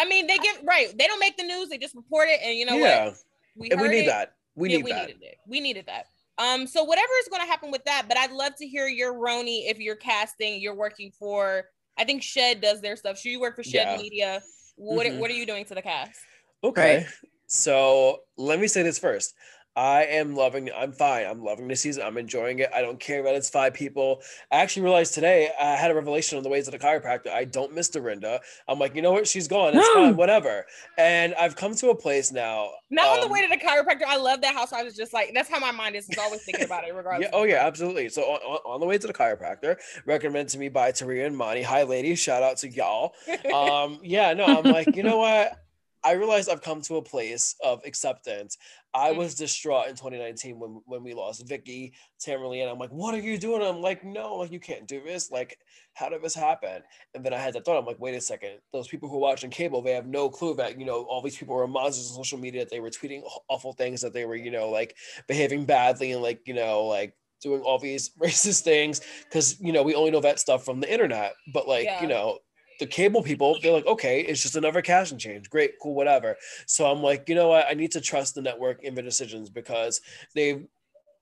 I 0.00 0.06
mean, 0.06 0.26
they 0.26 0.38
give 0.38 0.56
right. 0.64 0.96
They 0.96 1.06
don't 1.06 1.20
make 1.20 1.36
the 1.36 1.44
news; 1.44 1.68
they 1.68 1.76
just 1.76 1.94
report 1.94 2.28
it, 2.30 2.40
and 2.42 2.56
you 2.56 2.64
know 2.64 2.76
yeah, 2.76 3.06
what? 3.06 3.16
We 3.56 3.70
and 3.70 3.80
we 3.80 3.86
heard 3.86 3.94
need 3.94 4.04
it. 4.04 4.06
that. 4.06 4.32
We 4.54 4.70
Yeah, 4.70 4.76
need 4.78 4.84
we 4.84 4.92
that. 4.92 5.06
needed 5.08 5.22
it. 5.22 5.36
We 5.46 5.60
needed 5.60 5.86
that. 5.86 6.06
Um, 6.38 6.66
so 6.66 6.84
whatever 6.84 7.12
is 7.20 7.28
going 7.28 7.42
to 7.42 7.46
happen 7.46 7.70
with 7.70 7.84
that, 7.84 8.06
but 8.08 8.16
I'd 8.16 8.32
love 8.32 8.54
to 8.56 8.66
hear 8.66 8.88
your 8.88 9.12
RHONY 9.12 9.70
if 9.70 9.78
you're 9.78 9.96
casting, 9.96 10.58
you're 10.58 10.74
working 10.74 11.12
for. 11.18 11.64
I 11.98 12.04
think 12.04 12.22
Shed 12.22 12.62
does 12.62 12.80
their 12.80 12.96
stuff. 12.96 13.18
Should 13.18 13.32
you 13.32 13.40
work 13.40 13.56
for 13.56 13.62
Shed 13.62 13.88
Yeah. 13.88 13.96
Media? 13.98 14.42
What 14.76 15.06
Mhm. 15.06 15.18
What 15.18 15.30
are 15.30 15.34
you 15.34 15.44
doing 15.44 15.66
to 15.66 15.74
the 15.74 15.82
cast? 15.82 16.18
Okay. 16.64 17.06
So 17.46 18.22
let 18.38 18.58
me 18.58 18.68
say 18.68 18.82
this 18.82 18.98
first. 18.98 19.34
I 19.76 20.04
am 20.04 20.34
loving, 20.34 20.70
I'm 20.76 20.92
fine. 20.92 21.26
I'm 21.26 21.42
loving 21.42 21.68
the 21.68 21.76
season. 21.76 22.02
I'm 22.02 22.18
enjoying 22.18 22.58
it. 22.58 22.70
I 22.74 22.80
don't 22.82 22.98
care 22.98 23.22
that 23.22 23.34
it's 23.34 23.48
five 23.48 23.74
people. 23.74 24.22
I 24.50 24.56
actually 24.56 24.82
realized 24.82 25.14
today 25.14 25.50
I 25.60 25.76
had 25.76 25.90
a 25.90 25.94
revelation 25.94 26.36
on 26.36 26.42
the 26.42 26.50
way 26.50 26.60
to 26.60 26.70
the 26.70 26.78
chiropractor. 26.78 27.28
I 27.28 27.44
don't 27.44 27.72
miss 27.74 27.88
Dorinda. 27.88 28.40
I'm 28.68 28.78
like, 28.78 28.94
you 28.94 29.02
know 29.02 29.12
what? 29.12 29.26
She's 29.26 29.48
gone. 29.48 29.76
It's 29.76 29.88
fine, 29.88 30.16
whatever. 30.16 30.66
And 30.98 31.34
I've 31.34 31.56
come 31.56 31.74
to 31.76 31.90
a 31.90 31.94
place 31.94 32.32
now. 32.32 32.70
Not 32.90 33.06
on 33.06 33.20
the 33.20 33.26
um, 33.26 33.32
way 33.32 33.42
to 33.42 33.48
the 33.48 33.56
chiropractor. 33.56 34.04
I 34.06 34.16
love 34.16 34.40
that 34.42 34.54
house. 34.54 34.72
I 34.72 34.82
was 34.82 34.96
just 34.96 35.12
like, 35.12 35.30
that's 35.34 35.48
how 35.48 35.60
my 35.60 35.70
mind 35.70 35.94
is. 35.94 36.08
It's 36.08 36.18
always 36.18 36.42
thinking 36.42 36.64
about 36.64 36.84
it, 36.86 36.94
regardless. 36.94 37.28
Yeah, 37.32 37.38
oh 37.38 37.44
yeah, 37.44 37.66
absolutely. 37.66 38.08
So 38.08 38.22
on, 38.22 38.40
on, 38.40 38.74
on 38.74 38.80
the 38.80 38.86
way 38.86 38.98
to 38.98 39.06
the 39.06 39.14
chiropractor, 39.14 39.76
recommended 40.04 40.48
to 40.48 40.58
me 40.58 40.68
by 40.68 40.92
Taria 40.92 41.26
and 41.26 41.36
Monty. 41.36 41.62
Hi, 41.62 41.84
ladies. 41.84 42.18
Shout 42.18 42.42
out 42.42 42.58
to 42.58 42.68
y'all. 42.68 43.14
um 43.54 43.98
yeah 44.02 44.32
no 44.32 44.44
i'm 44.44 44.64
like 44.64 44.94
you 44.94 45.02
know 45.02 45.18
what 45.18 45.62
i 46.04 46.12
realized 46.12 46.48
i've 46.48 46.62
come 46.62 46.80
to 46.82 46.96
a 46.96 47.02
place 47.02 47.54
of 47.64 47.80
acceptance. 47.84 48.56
I 48.92 49.12
Mm. 49.12 49.18
was 49.18 49.36
distraught 49.36 49.86
in 49.88 49.94
2019 49.94 50.58
when 50.58 50.80
when 50.84 51.04
we 51.04 51.14
lost 51.14 51.46
vicky 51.46 51.92
Tamerly, 52.20 52.60
and 52.62 52.68
i'm 52.70 52.78
like 52.78 52.90
what 52.90 53.14
are 53.14 53.20
you 53.20 53.38
doing? 53.38 53.62
I'm 53.62 53.80
like 53.80 54.02
no 54.04 54.36
like 54.36 54.50
you 54.52 54.58
can't 54.60 54.86
do 54.88 55.00
this. 55.02 55.30
Like 55.30 55.58
how 55.94 56.08
did 56.08 56.22
this 56.22 56.34
happen? 56.34 56.82
And 57.14 57.24
then 57.24 57.32
i 57.32 57.38
had 57.38 57.54
that 57.54 57.64
thought. 57.64 57.78
I'm 57.78 57.84
like 57.86 58.00
wait 58.00 58.14
a 58.16 58.20
second. 58.20 58.58
Those 58.72 58.88
people 58.88 59.08
who 59.08 59.16
are 59.16 59.20
watching 59.20 59.50
cable 59.50 59.80
they 59.82 59.92
have 59.92 60.06
no 60.06 60.28
clue 60.28 60.54
that 60.56 60.78
you 60.78 60.84
know 60.86 61.04
all 61.04 61.22
these 61.22 61.36
people 61.36 61.54
were 61.54 61.68
monsters 61.68 62.10
on 62.10 62.16
social 62.16 62.38
media 62.38 62.62
that 62.62 62.70
they 62.70 62.80
were 62.80 62.90
tweeting 62.90 63.22
awful 63.48 63.72
things 63.74 64.00
that 64.00 64.12
they 64.12 64.24
were 64.24 64.36
you 64.36 64.50
know 64.50 64.68
like 64.70 64.96
behaving 65.28 65.64
badly 65.66 66.12
and 66.12 66.22
like 66.22 66.40
you 66.46 66.54
know 66.54 66.84
like 66.86 67.14
doing 67.42 67.60
all 67.62 67.78
these 67.78 68.10
racist 68.20 68.62
things. 68.62 69.00
Because 69.24 69.60
you 69.60 69.72
know 69.72 69.82
we 69.84 69.94
only 69.94 70.10
know 70.10 70.20
that 70.20 70.40
stuff 70.40 70.64
from 70.64 70.80
the 70.80 70.92
internet. 70.92 71.34
But 71.54 71.68
like 71.68 71.84
Yeah. 71.84 72.02
you 72.02 72.08
know 72.08 72.38
the 72.80 72.86
cable 72.86 73.22
people, 73.22 73.58
they're 73.62 73.72
like, 73.72 73.86
okay, 73.86 74.22
it's 74.22 74.42
just 74.42 74.56
another 74.56 74.82
cash 74.82 75.12
and 75.12 75.20
change. 75.20 75.50
Great, 75.50 75.74
cool, 75.80 75.94
whatever. 75.94 76.36
So 76.66 76.90
I'm 76.90 77.02
like, 77.02 77.28
you 77.28 77.34
know 77.34 77.48
what? 77.48 77.66
I 77.68 77.74
need 77.74 77.92
to 77.92 78.00
trust 78.00 78.34
the 78.34 78.42
network 78.42 78.82
in 78.82 78.94
their 78.94 79.04
decisions 79.04 79.50
because 79.50 80.00
they've 80.34 80.66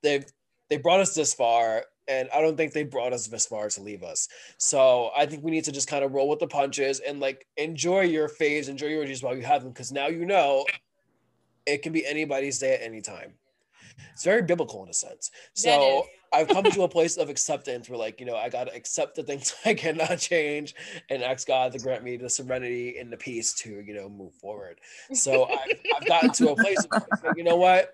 they've 0.03 0.25
they 0.71 0.77
brought 0.77 1.01
us 1.01 1.15
this 1.15 1.35
far, 1.35 1.85
and 2.07 2.29
I 2.35 2.41
don't 2.41 2.57
think 2.57 2.73
they 2.73 2.85
brought 2.85 3.13
us 3.13 3.27
this 3.27 3.47
far 3.47 3.69
to 3.69 3.83
leave 3.83 4.05
us. 4.05 4.29
So 4.57 5.11
I 5.17 5.27
think 5.27 5.43
we 5.43 5.51
need 5.51 5.65
to 5.65 5.73
just 5.73 5.89
kind 5.89 6.05
of 6.05 6.13
roll 6.13 6.29
with 6.29 6.39
the 6.39 6.47
punches 6.47 7.01
and 7.01 7.19
like 7.19 7.47
enjoy 7.57 8.03
your 8.03 8.29
faves, 8.29 8.69
enjoy 8.69 8.87
your 8.87 9.01
orgies 9.01 9.23
while 9.23 9.37
you 9.37 9.43
have 9.43 9.65
them, 9.65 9.73
because 9.73 9.93
now 9.93 10.07
you 10.07 10.25
know 10.25 10.65
it 11.67 11.83
can 11.83 11.93
be 11.93 12.07
anybody's 12.07 12.59
day 12.59 12.75
at 12.75 12.83
any 12.83 13.03
time. 13.03 13.35
It's 14.13 14.25
very 14.25 14.43
biblical 14.43 14.83
in 14.85 14.89
a 14.89 14.95
sense. 14.95 15.31
So. 15.55 16.07
I've 16.33 16.49
come 16.49 16.65
to 16.65 16.83
a 16.83 16.89
place 16.89 17.17
of 17.17 17.31
acceptance 17.31 17.89
where, 17.89 17.99
like, 17.99 18.21
you 18.21 18.27
know, 18.27 18.37
I 18.37 18.49
gotta 18.49 18.75
accept 18.75 19.15
the 19.17 19.23
things 19.23 19.55
I 19.65 19.75
cannot 19.75 20.19
change, 20.19 20.75
and 21.11 21.23
ask 21.23 21.47
God 21.47 21.73
to 21.73 21.79
grant 21.79 22.05
me 22.05 22.17
the 22.17 22.31
serenity 22.31 22.99
and 22.99 23.13
the 23.13 23.17
peace 23.17 23.55
to, 23.55 23.81
you 23.81 23.95
know, 23.95 24.09
move 24.09 24.35
forward. 24.35 24.81
So 25.13 25.45
I've, 25.45 25.79
I've 25.97 26.07
gotten 26.07 26.33
to 26.33 26.51
a 26.51 26.57
place 26.57 26.85
of, 26.85 27.37
you 27.37 27.45
know 27.45 27.57
what, 27.57 27.91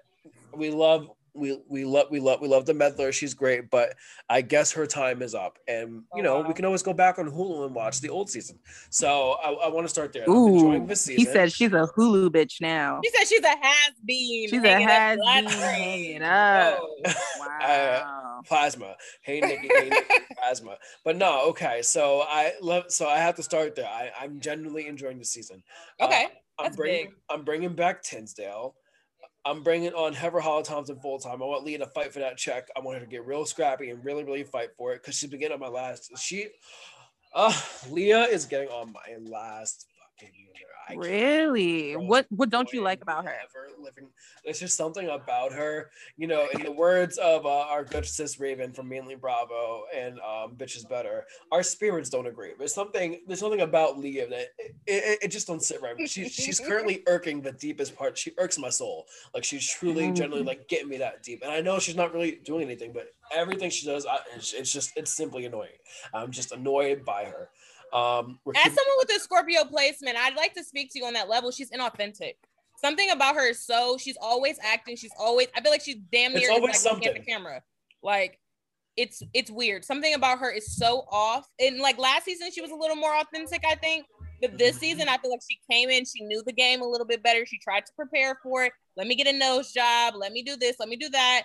we 0.53 0.71
love 0.71 1.09
we 1.35 1.59
we 1.69 1.85
love 1.85 2.07
we 2.11 2.21
love 2.21 2.41
we 2.41 2.49
love 2.49 2.65
the 2.67 2.75
meddler. 2.75 3.13
She's 3.13 3.35
great, 3.35 3.69
but 3.71 3.95
I 4.29 4.41
guess 4.41 4.73
her 4.73 4.87
time 4.87 5.21
is 5.23 5.35
up. 5.35 5.59
And 5.69 6.03
you 6.15 6.21
Oh, 6.21 6.23
know, 6.23 6.41
wow. 6.41 6.49
we 6.49 6.55
can 6.55 6.65
always 6.65 6.83
go 6.83 6.93
back 6.93 7.19
on 7.19 7.31
Hulu 7.31 7.67
and 7.67 7.75
watch 7.75 8.01
the 8.01 8.09
old 8.09 8.31
season. 8.31 8.59
So 8.91 9.33
I, 9.43 9.51
I 9.67 9.69
want 9.69 9.85
to 9.85 9.89
start 9.89 10.13
there. 10.13 10.25
I'm 10.25 10.31
Ooh, 10.31 10.49
enjoying 10.55 10.87
this 10.87 11.03
season. 11.03 11.27
he 11.27 11.33
said 11.33 11.53
she's 11.53 11.73
a 11.73 11.89
Hulu 11.97 12.31
bitch 12.31 12.61
now. 12.61 13.01
She 13.05 13.11
said 13.11 13.27
she's 13.27 13.43
a 13.43 13.49
has 13.49 13.95
been. 14.05 14.49
She's 14.49 14.65
a 14.65 14.81
has 14.81 15.19
been 15.19 15.47
hanging 15.49 16.23
up. 16.23 16.81
Wow. 17.39 18.41
plasma. 18.47 18.95
Hey 19.23 19.41
Nikki, 19.41 19.69
hey 19.69 19.91
Nikki, 19.91 20.25
plasma. 20.39 20.77
But 21.05 21.17
no, 21.17 21.49
okay. 21.49 21.83
So 21.83 22.23
I 22.23 22.53
love. 22.63 22.85
So 22.89 23.07
I 23.09 23.19
have 23.19 23.35
to 23.37 23.43
start 23.43 23.75
there. 23.75 23.87
I, 23.87 24.11
I'm 24.21 24.41
genuinely 24.41 24.87
enjoying 24.87 25.19
the 25.19 25.25
season. 25.25 25.63
Uh, 26.01 26.07
Okay, 26.07 26.27
I'm 26.59 26.65
that's 26.67 26.77
bringing. 26.77 27.07
big. 27.07 27.15
I'm 27.31 27.45
bringing 27.45 27.75
back 27.75 28.03
Tinsley. 28.03 28.47
I'm 29.47 29.63
bringing 29.63 29.93
on 29.93 30.15
Heather 30.15 30.41
Hollow 30.41 30.63
Thomson 30.63 30.99
full 31.01 31.19
time. 31.19 31.43
I 31.43 31.47
want 31.47 31.65
Leah 31.65 31.79
to 31.79 31.87
fight 31.87 32.13
for 32.13 32.21
that 32.21 32.39
check. 32.39 32.69
I 32.77 32.81
want 32.81 32.99
her 32.99 33.05
to 33.05 33.11
get 33.11 33.27
real 33.27 33.45
scrappy 33.45 33.91
and 33.91 34.03
really, 34.05 34.25
really 34.25 34.45
fight 34.45 34.71
for 34.77 34.93
it 34.93 35.03
because 35.03 35.17
she's 35.17 35.29
been 35.29 35.41
getting 35.41 35.55
on 35.55 35.61
my 35.61 35.69
last. 35.69 36.11
She, 36.19 36.49
uh, 37.35 37.53
Leah 37.91 38.25
is 38.25 38.47
getting 38.47 38.69
on 38.69 38.93
my 38.93 39.17
last 39.31 39.87
fucking 40.19 40.35
nerve. 40.55 40.74
I 40.89 40.95
Really? 40.95 41.93
What 41.95 42.27
what 42.31 42.51
don't 42.51 42.73
you 42.73 42.83
like 42.83 43.03
about 43.03 43.25
her? 43.25 43.31
ever 43.31 43.65
living. 43.83 44.09
There's 44.45 44.61
just 44.61 44.77
something 44.77 45.09
about 45.09 45.53
her, 45.53 45.91
you 46.17 46.27
know. 46.27 46.47
In 46.53 46.63
the 46.63 46.73
words 46.73 47.19
of 47.19 47.47
uh, 47.47 47.49
our 47.49 47.85
good 47.85 48.07
sis 48.07 48.41
Raven 48.41 48.73
from 48.73 48.89
Mainly 48.89 49.15
Bravo 49.15 49.85
and 49.95 50.19
um, 50.21 50.57
Bitches 50.57 50.89
Better, 50.89 51.27
our 51.53 51.63
spirits 51.63 52.11
don't 52.11 52.27
agree. 52.27 52.53
There's 52.59 52.75
something. 52.75 53.21
There's 53.27 53.41
something 53.41 53.61
about 53.61 53.99
Leah 53.99 54.29
that 54.29 54.49
it, 54.59 54.75
it, 54.87 55.19
it 55.23 55.29
just 55.29 55.47
don't 55.47 55.63
sit 55.63 55.81
right. 55.83 55.97
She, 56.09 56.29
she's 56.29 56.61
currently 56.61 57.03
irking 57.07 57.43
the 57.43 57.53
deepest 57.53 57.97
part. 57.97 58.19
She 58.19 58.33
irks 58.39 58.59
my 58.59 58.71
soul. 58.71 59.07
Like 59.35 59.45
she's 59.45 59.69
truly, 59.69 60.11
generally 60.13 60.43
like 60.43 60.69
getting 60.69 60.89
me 60.89 60.99
that 60.99 61.23
deep. 61.23 61.43
And 61.43 61.53
I 61.53 61.61
know 61.61 61.79
she's 61.79 61.97
not 61.97 62.13
really 62.13 62.41
doing 62.45 62.63
anything, 62.63 62.93
but 62.93 63.09
everything 63.33 63.71
she 63.71 63.87
does, 63.87 64.07
I, 64.07 64.19
it's, 64.35 64.53
it's 64.53 64.73
just 64.73 64.93
it's 64.97 65.13
simply 65.13 65.45
annoying. 65.45 65.71
I'm 66.13 66.31
just 66.31 66.53
annoyed 66.53 67.05
by 67.05 67.25
her. 67.25 67.51
Um, 67.95 68.41
we're 68.45 68.53
As 68.57 68.65
someone 68.65 68.97
with 68.99 69.17
a 69.17 69.21
Scorpio 69.21 69.65
placement, 69.65 70.17
I'd 70.17 70.35
like 70.35 70.53
to 70.55 70.65
speak 70.65 70.93
to 70.93 70.99
you 70.99 71.07
on 71.07 71.13
that 71.15 71.29
level. 71.29 71.53
She's 71.53 71.71
inauthentic. 71.71 72.35
Something 72.77 73.11
about 73.11 73.37
her 73.37 73.49
is 73.49 73.65
so 73.65 73.97
she's 73.99 74.17
always 74.21 74.59
acting. 74.63 74.97
She's 74.97 75.13
always. 75.19 75.47
I 75.57 75.61
feel 75.61 75.71
like 75.71 75.81
she's 75.83 75.97
damn 76.13 76.33
It's 76.33 76.41
near 76.41 76.51
always 76.51 76.85
like 76.85 76.93
looking 76.93 77.09
at 77.09 77.15
the 77.15 77.21
something. 77.21 77.33
camera. 77.35 77.63
Like 78.03 78.41
it's 78.97 79.23
it's 79.33 79.51
weird. 79.51 79.85
Something 79.85 80.15
about 80.15 80.41
her 80.41 80.51
is 80.51 80.77
so 80.77 81.05
off. 81.11 81.49
And 81.61 81.79
like 81.79 81.97
last 81.99 82.25
season, 82.25 82.51
she 82.53 82.61
was 82.61 82.73
a 82.73 82.75
little 82.75 82.97
more 82.97 83.17
authentic. 83.17 83.65
I 83.67 83.77
think. 83.77 84.07
But 84.43 84.59
this 84.59 84.77
season, 84.77 85.09
I 85.09 85.17
feel 85.19 85.31
like 85.31 85.41
she 85.49 85.59
came 85.71 85.89
in. 85.89 86.05
She 86.05 86.25
knew 86.25 86.43
the 86.45 86.53
game 86.53 86.83
a 86.83 86.87
little 86.87 87.07
bit 87.07 87.23
better. 87.23 87.47
She 87.47 87.59
tried 87.59 87.87
to 87.87 87.93
prepare 87.95 88.37
for 88.43 88.65
it. 88.65 88.73
Let 88.97 89.07
me 89.07 89.15
get 89.15 89.29
a 89.29 89.33
nose 89.33 89.73
job. 89.73 90.15
Let 90.17 90.33
me 90.33 90.43
do 90.43 90.57
this. 90.57 90.77
Let 90.81 90.89
me 90.89 90.97
do 90.97 91.09
that. 91.11 91.45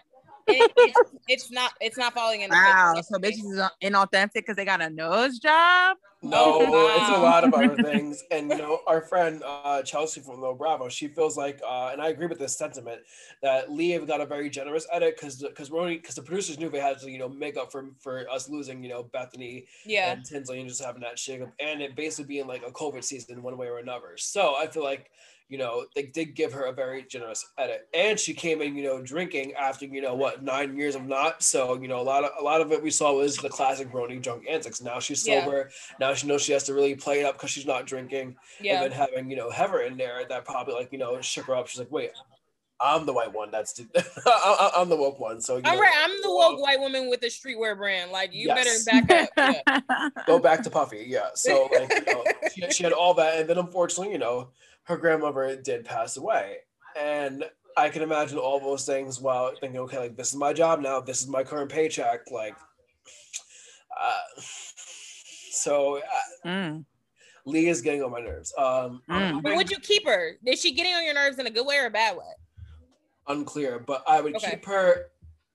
It- 0.50 0.72
it's, 0.78 1.00
it's 1.28 1.52
not. 1.52 1.72
It's 1.80 1.98
not 1.98 2.14
falling 2.14 2.42
in. 2.42 2.50
Wow. 2.50 2.94
place. 2.94 3.08
So 3.08 3.18
bitches 3.20 3.54
is 3.54 3.62
inauthentic 3.84 4.34
because 4.34 4.56
they 4.56 4.66
got 4.66 4.82
a 4.82 4.90
nose 4.90 5.40
job. 5.40 5.98
No, 6.22 6.58
Oh, 6.60 6.98
it's 7.00 7.18
a 7.18 7.22
lot 7.22 7.46
of 7.46 7.54
other 7.54 7.82
things. 7.82 8.24
And 8.30 8.50
you 8.50 8.58
know, 8.58 8.80
our 8.88 9.00
friend 9.00 9.42
uh, 9.46 9.82
Chelsea 9.84 10.20
from 10.20 10.42
Low 10.42 10.54
Bravo, 10.54 10.90
she 10.90 11.08
feels 11.08 11.38
like, 11.38 11.62
uh, 11.66 11.92
and 11.94 12.02
I 12.02 12.10
agree 12.10 12.28
with 12.28 12.40
this 12.40 12.58
sentiment 12.58 13.02
that 13.42 13.72
Leah 13.72 14.06
got 14.06 14.20
a 14.20 14.26
very 14.26 14.50
generous 14.50 14.86
edit 14.92 15.16
because 15.16 15.38
because 15.42 15.72
we're 15.72 15.88
because 15.90 16.16
the 16.16 16.22
producers 16.22 16.60
knew 16.60 16.68
they 16.70 16.82
had 16.82 17.00
to 17.00 17.10
you 17.10 17.20
know 17.20 17.30
make 17.30 17.56
up 17.56 17.72
for 17.72 17.86
for 18.00 18.30
us 18.30 18.50
losing 18.50 18.84
you 18.84 18.90
know 18.90 19.04
Bethenny 19.04 19.66
Yeah. 19.86 20.12
and 20.12 20.26
Tinsley 20.26 20.60
and 20.60 20.68
just 20.68 20.84
having 20.84 21.02
that 21.04 21.18
shake 21.18 21.42
up 21.42 21.54
and 21.60 21.82
it 21.82 21.96
basically 21.96 22.26
being 22.36 22.48
like 22.48 22.64
a 22.68 22.72
COVID 22.72 23.04
season 23.04 23.42
one 23.42 23.58
way 23.58 23.68
or 23.68 23.78
another. 23.78 24.18
So 24.18 24.56
I 24.58 24.68
feel 24.68 24.84
like 24.84 25.12
you 25.50 25.58
know 25.58 25.86
they 25.96 26.04
did 26.04 26.36
give 26.36 26.54
her 26.54 26.66
a 26.66 26.72
very 26.72 27.04
generous 27.04 27.46
edit, 27.58 27.88
and 27.94 28.20
she 28.20 28.34
came 28.34 28.62
in 28.62 28.76
you 28.76 28.84
know 28.84 29.02
drinking 29.02 29.54
after 29.54 29.86
you 29.86 30.02
know 30.02 30.14
what 30.16 30.44
nine 30.44 30.78
years 30.78 30.96
of 30.96 31.06
not. 31.06 31.42
So 31.44 31.74
you 31.82 31.88
know 31.88 32.00
a 32.00 32.04
lot 32.04 32.24
of 32.24 32.32
a 32.40 32.44
lot 32.44 32.62
of 32.62 32.72
it 32.72 32.82
we 32.82 32.92
saw 32.92 33.14
was 33.14 33.36
the 33.38 33.50
classic 33.50 33.92
RHONY 33.92 34.22
drunk 34.22 34.46
antics. 34.50 34.82
Now 34.82 35.00
she's 35.00 35.28
Yeah. 35.28 35.44
sober. 35.44 35.70
Now 36.00 36.14
she 36.14 36.28
knows 36.28 36.44
she 36.44 36.54
has 36.54 36.64
to 36.66 36.74
really 36.74 36.96
play 36.96 37.20
it 37.22 37.26
up 37.26 37.34
because 37.36 37.50
she's 37.50 37.66
not 37.66 37.86
drinking. 37.88 38.36
Yeah. 38.62 38.84
And 38.84 38.92
then 38.92 38.98
having 38.98 39.30
you 39.30 39.36
know 39.38 39.50
Heather 39.50 39.82
in 39.82 39.98
there 39.98 40.24
that 40.30 40.46
probably 40.46 40.76
like 40.76 40.92
you 40.92 41.00
know 41.00 41.20
shook 41.22 41.46
her 41.46 41.56
up. 41.56 41.68
She's 41.68 41.80
like, 41.80 41.92
wait. 41.92 42.12
I'm 42.82 43.06
the 43.06 43.12
white 43.12 43.34
one. 43.34 43.52
That's 43.52 43.74
the, 43.74 43.86
I, 44.26 44.72
I- 44.74 44.82
I'm 44.82 44.88
the 44.88 44.96
woke 44.96 45.20
one. 45.20 45.42
So 45.42 45.58
you 45.58 45.64
All 45.66 45.74
know, 45.76 45.82
right, 45.82 45.94
I'm 46.02 46.12
the 46.22 46.34
woke 46.34 46.62
white 46.62 46.80
woman 46.80 47.10
with 47.10 47.22
a 47.24 47.26
streetwear 47.26 47.76
brand. 47.76 48.10
Like 48.10 48.34
you 48.34 48.48
Yes. 48.48 48.86
better 48.86 49.06
back 49.06 49.30
up. 49.38 49.58
Yeah. 49.68 50.10
go 50.28 50.40
back 50.40 50.64
to 50.64 50.70
Puffy. 50.70 51.04
Yeah. 51.06 51.28
So 51.36 51.68
like 51.78 51.92
you 52.08 52.14
know, 52.14 52.24
she, 52.54 52.62
she 52.72 52.84
had 52.86 52.94
all 52.94 53.14
that, 53.16 53.38
and 53.38 53.50
then 53.50 53.58
unfortunately, 53.58 54.14
you 54.14 54.18
know, 54.18 54.52
her 54.90 54.98
grandmother 54.98 55.56
did 55.56 55.86
pass 55.86 56.18
away, 56.18 56.58
and 57.00 57.46
I 57.78 57.90
can 57.90 58.02
imagine 58.02 58.40
all 58.40 58.60
those 58.60 58.86
things 58.86 59.22
while 59.22 59.54
thinking, 59.62 59.80
okay, 59.82 60.00
like 60.00 60.18
this 60.18 60.30
is 60.30 60.36
my 60.36 60.52
job 60.52 60.82
now. 60.82 61.00
This 61.00 61.22
is 61.22 61.28
my 61.28 61.44
current 61.44 61.72
paycheck. 61.72 62.30
Like, 62.32 62.56
uh, 63.98 64.42
so 65.52 65.98
uh, 66.00 66.02
Mm. 66.48 66.86
Lee 67.46 67.68
is 67.68 67.82
getting 67.82 68.02
on 68.04 68.12
my 68.12 68.20
nerves. 68.20 68.52
Um, 68.58 69.04
Mm. 69.08 69.44
But 69.44 69.56
would 69.56 69.70
you 69.70 69.78
keep 69.80 70.06
her? 70.08 70.38
Is 70.44 70.60
she 70.60 70.72
getting 70.74 70.94
on 70.94 71.06
your 71.06 71.14
nerves 71.14 71.38
in 71.38 71.46
a 71.46 71.52
good 71.52 71.66
way 71.68 71.78
or 71.78 71.86
a 71.86 71.92
bad 71.92 72.18
way? 72.18 72.34
unclear, 73.28 73.78
but 73.78 74.04
I 74.08 74.22
would 74.22 74.36
Okay. 74.38 74.52
keep 74.54 74.66
her 74.66 75.12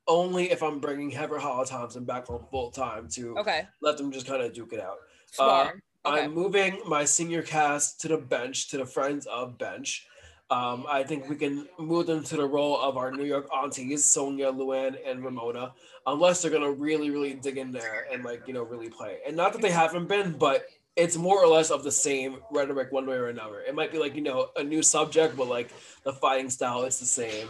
only 0.06 0.52
if 0.52 0.62
I'm 0.62 0.78
bringing 0.78 1.10
Heather 1.10 1.38
Hollow 1.38 1.64
Thomson 1.64 2.04
back 2.04 2.30
on 2.30 2.46
full 2.52 2.70
time 2.70 3.08
to 3.14 3.36
Okay. 3.38 3.66
let 3.82 3.96
them 3.98 4.12
just 4.12 4.26
kind 4.26 4.40
of 4.42 4.52
duke 4.52 4.72
it 4.74 4.78
out. 4.80 4.98
Smart. 5.32 5.82
Okay. 6.06 6.22
I'm 6.22 6.34
moving 6.34 6.80
my 6.86 7.04
senior 7.04 7.42
cast 7.42 8.00
to 8.02 8.08
the 8.08 8.18
bench, 8.18 8.68
to 8.68 8.78
the 8.78 8.86
friends 8.86 9.26
of 9.26 9.56
bench. 9.56 10.06
Um, 10.50 10.84
I 10.88 11.02
think 11.02 11.28
we 11.28 11.36
can 11.36 11.66
move 11.78 12.06
them 12.06 12.22
to 12.24 12.36
the 12.36 12.46
role 12.46 12.78
of 12.78 12.98
our 12.98 13.10
New 13.10 13.24
York 13.24 13.48
aunties, 13.54 14.04
Sonja, 14.04 14.54
Luann, 14.54 14.96
and 15.06 15.24
Ramona, 15.24 15.72
unless 16.06 16.42
they're 16.42 16.50
gonna 16.50 16.70
really, 16.70 17.10
really 17.10 17.32
dig 17.32 17.56
in 17.56 17.72
there 17.72 18.06
and 18.12 18.22
like 18.22 18.46
you 18.46 18.52
know 18.52 18.62
really 18.62 18.90
play. 18.90 19.18
And 19.26 19.34
not 19.34 19.52
that 19.54 19.62
they 19.62 19.70
haven't 19.70 20.06
been, 20.06 20.32
but 20.32 20.66
it's 20.96 21.16
more 21.16 21.42
or 21.42 21.46
less 21.46 21.70
of 21.70 21.82
the 21.82 21.90
same 21.90 22.38
rhetoric 22.50 22.92
one 22.92 23.06
way 23.06 23.16
or 23.16 23.28
another. 23.28 23.60
It 23.60 23.74
might 23.74 23.90
be 23.90 23.98
like 23.98 24.14
you 24.14 24.20
know 24.20 24.50
a 24.56 24.62
new 24.62 24.82
subject, 24.82 25.36
but 25.36 25.48
like 25.48 25.70
the 26.04 26.12
fighting 26.12 26.50
style 26.50 26.84
is 26.84 27.00
the 27.00 27.06
same. 27.06 27.48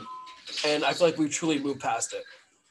And 0.65 0.85
I 0.85 0.93
feel 0.93 1.09
like 1.09 1.19
we've 1.19 1.33
truly 1.33 1.59
moved 1.59 1.81
past 1.81 2.13
it 2.13 2.23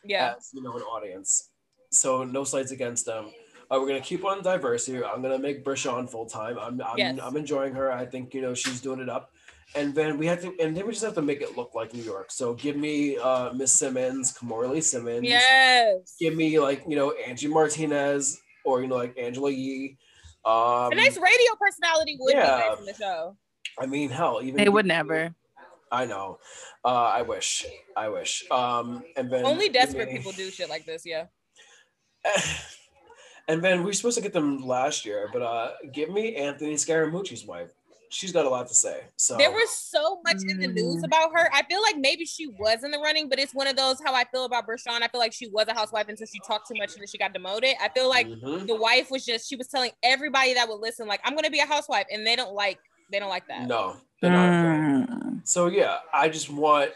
yeah. 0.05 0.35
as 0.37 0.51
you 0.53 0.63
know 0.63 0.73
an 0.75 0.83
audience. 0.83 1.49
So 1.91 2.23
no 2.23 2.43
slights 2.43 2.71
against 2.71 3.05
them. 3.05 3.31
Uh, 3.71 3.77
we're 3.79 3.87
gonna 3.87 4.01
keep 4.01 4.25
on 4.25 4.43
diversity. 4.43 5.03
I'm 5.03 5.21
gonna 5.21 5.39
make 5.39 5.63
Bershan 5.63 6.09
full 6.09 6.25
time. 6.25 6.57
I'm 6.59 6.81
I'm, 6.81 6.97
Yes. 6.97 7.19
I'm 7.21 7.37
enjoying 7.37 7.73
her. 7.75 7.91
I 7.91 8.05
think 8.05 8.33
you 8.33 8.41
know 8.41 8.53
she's 8.53 8.81
doing 8.81 8.99
it 8.99 9.09
up. 9.09 9.31
And 9.75 9.95
then 9.95 10.19
we 10.19 10.27
have 10.27 10.39
to, 10.41 10.53
and 10.59 10.77
then 10.77 10.85
we 10.85 10.91
just 10.91 11.03
have 11.03 11.15
to 11.15 11.21
make 11.21 11.41
it 11.41 11.57
look 11.57 11.73
like 11.73 11.95
New 11.95 12.03
York. 12.03 12.31
So 12.31 12.53
give 12.53 12.75
me 12.75 13.17
uh, 13.17 13.53
Miss 13.53 13.71
Simmons, 13.71 14.31
Kimora 14.37 14.69
Lee 14.69 14.81
Simmons. 14.81 15.23
Yes. 15.23 16.15
Give 16.19 16.35
me 16.35 16.59
like 16.59 16.83
you 16.87 16.95
know 16.95 17.11
Angie 17.11 17.47
Martinez 17.47 18.39
or 18.65 18.81
you 18.81 18.87
know 18.87 18.97
like 18.97 19.17
Angela 19.17 19.49
Yee. 19.49 19.97
Um, 20.45 20.91
a 20.91 20.95
nice 20.95 21.17
radio 21.17 21.55
personality 21.59 22.17
would 22.19 22.35
yeah. 22.35 22.57
be 22.57 22.69
nice 22.69 22.79
in 22.79 22.85
the 22.85 22.93
show. 22.93 23.37
I 23.79 23.85
mean, 23.85 24.09
hell, 24.09 24.41
even 24.43 24.57
They 24.57 24.69
would 24.69 24.85
never. 24.85 25.33
I 25.91 26.05
know. 26.05 26.39
Uh, 26.83 26.87
I 26.87 27.21
wish. 27.21 27.65
I 27.95 28.09
wish. 28.09 28.43
Um, 28.51 29.03
and 29.15 29.31
then 29.31 29.45
Only 29.45 29.69
desperate 29.69 30.09
me- 30.09 30.17
people 30.17 30.31
do 30.31 30.49
shit 30.49 30.69
like 30.69 30.85
this. 30.85 31.03
Yeah. 31.05 31.25
and 33.47 33.61
then 33.63 33.79
we 33.79 33.85
were 33.85 33.93
supposed 33.93 34.17
to 34.17 34.23
get 34.23 34.33
them 34.33 34.65
last 34.65 35.05
year, 35.05 35.29
but 35.33 35.41
uh, 35.41 35.71
give 35.91 36.09
me 36.09 36.35
Anthony 36.35 36.75
Scaramucci's 36.75 37.45
wife. 37.45 37.71
She's 38.09 38.31
got 38.31 38.45
a 38.45 38.49
lot 38.49 38.67
to 38.67 38.75
say. 38.75 39.05
So 39.17 39.37
There 39.37 39.49
was 39.49 39.71
so 39.71 40.21
much 40.23 40.37
in 40.47 40.59
the 40.59 40.67
news 40.67 41.01
Mm. 41.01 41.05
about 41.05 41.31
her. 41.33 41.49
I 41.51 41.63
feel 41.63 41.81
like 41.81 41.97
maybe 41.97 42.25
she 42.25 42.45
was 42.45 42.83
in 42.83 42.91
the 42.91 42.99
running, 42.99 43.27
but 43.27 43.39
it's 43.39 43.55
one 43.55 43.65
of 43.65 43.75
those 43.75 43.97
how 44.05 44.13
I 44.13 44.23
feel 44.25 44.45
about 44.45 44.67
Bershan. 44.67 45.01
I 45.01 45.07
feel 45.07 45.19
like 45.19 45.33
she 45.33 45.47
was 45.47 45.67
a 45.67 45.73
housewife 45.73 46.07
until 46.09 46.27
she 46.27 46.39
talked 46.45 46.67
too 46.67 46.75
much 46.77 46.93
and 46.93 47.01
then 47.01 47.07
she 47.07 47.17
got 47.17 47.33
demoted. 47.33 47.73
I 47.81 47.89
feel 47.89 48.07
like 48.07 48.27
Mhm. 48.27 48.67
the 48.67 48.75
wife 48.75 49.09
was 49.09 49.25
just 49.25 49.49
she 49.49 49.55
was 49.55 49.67
telling 49.67 49.89
everybody 50.03 50.53
that 50.53 50.69
would 50.69 50.79
listen, 50.79 51.07
like, 51.07 51.21
I'm 51.23 51.33
gonna 51.33 51.49
be 51.49 51.57
a 51.59 51.65
housewife, 51.65 52.05
and 52.11 52.25
they 52.27 52.35
don't 52.35 52.53
like 52.53 52.77
they 53.11 53.17
don't 53.19 53.29
like 53.29 53.47
that. 53.47 53.67
no, 53.67 53.97
they're 54.21 54.31
not. 54.31 54.49
Mm. 54.49 55.47
So 55.47 55.67
yeah, 55.67 55.97
I 56.13 56.29
just 56.29 56.49
want 56.51 56.91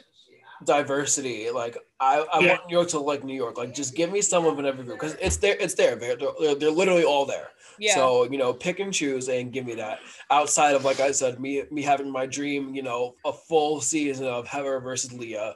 diversity. 0.66 1.49
Like 1.51 1.78
I, 1.99 2.26
I 2.34 2.39
Yeah. 2.39 2.49
want 2.53 2.68
New 2.68 2.74
York 2.78 2.89
to 2.89 2.97
look 2.97 3.08
like 3.08 3.24
New 3.24 3.36
York. 3.36 3.58
Like 3.58 3.74
just 3.74 3.95
give 3.95 4.12
me 4.12 4.22
some 4.22 4.45
of 4.45 4.58
an 4.60 4.66
every 4.66 4.84
group 4.84 4.99
because 4.99 5.16
it's 5.22 5.38
there. 5.38 5.55
It's 5.60 5.74
there. 5.74 5.95
They're, 5.95 6.16
they're, 6.39 6.55
they're 6.55 6.72
literally 6.72 7.03
all 7.03 7.26
there. 7.26 7.49
Yeah. 7.80 7.95
So 7.95 8.24
you 8.24 8.38
know, 8.38 8.53
pick 8.53 8.80
and 8.80 8.93
choose 8.93 9.30
and 9.30 9.51
give 9.53 9.66
me 9.66 9.76
that. 9.76 9.99
Outside 10.32 10.76
of 10.76 10.84
like 10.84 10.99
I 10.99 11.12
said, 11.12 11.39
me 11.39 11.64
me 11.72 11.82
having 11.82 12.12
my 12.12 12.26
dream, 12.26 12.74
you 12.74 12.82
know, 12.84 13.16
a 13.26 13.32
full 13.34 13.82
season 13.82 14.26
of 14.26 14.47
Heather 14.47 14.80
versus 14.80 15.14
Leah, 15.14 15.55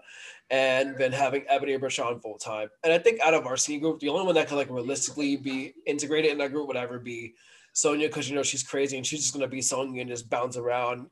and 0.52 0.95
then 0.97 1.12
having 1.12 1.41
Eboni 1.52 1.74
and 1.74 1.84
Bershan 1.84 2.22
full 2.22 2.38
time. 2.38 2.70
And 2.84 2.93
I 2.93 2.99
think 2.99 3.22
out 3.22 3.34
of 3.34 3.47
our 3.47 3.58
senior 3.58 3.82
group, 3.82 3.99
the 4.02 4.10
only 4.10 4.26
one 4.26 4.36
that 4.36 4.47
could 4.47 4.56
like 4.58 4.70
realistically 4.70 5.36
be 5.38 5.74
integrated 5.88 6.32
in 6.32 6.38
that 6.39 6.52
group 6.52 6.68
would 6.68 6.78
ever 6.78 6.99
be 6.99 7.34
Sonja, 7.74 8.02
because 8.02 8.30
you 8.30 8.36
know 8.36 8.43
she's 8.43 8.64
crazy 8.64 8.97
and 8.97 9.06
she's 9.06 9.22
just 9.22 9.34
gonna 9.34 9.47
be 9.47 9.62
Sonja 9.62 9.99
and 10.02 10.10
just 10.10 10.30
bounce 10.30 10.58
around 10.58 11.08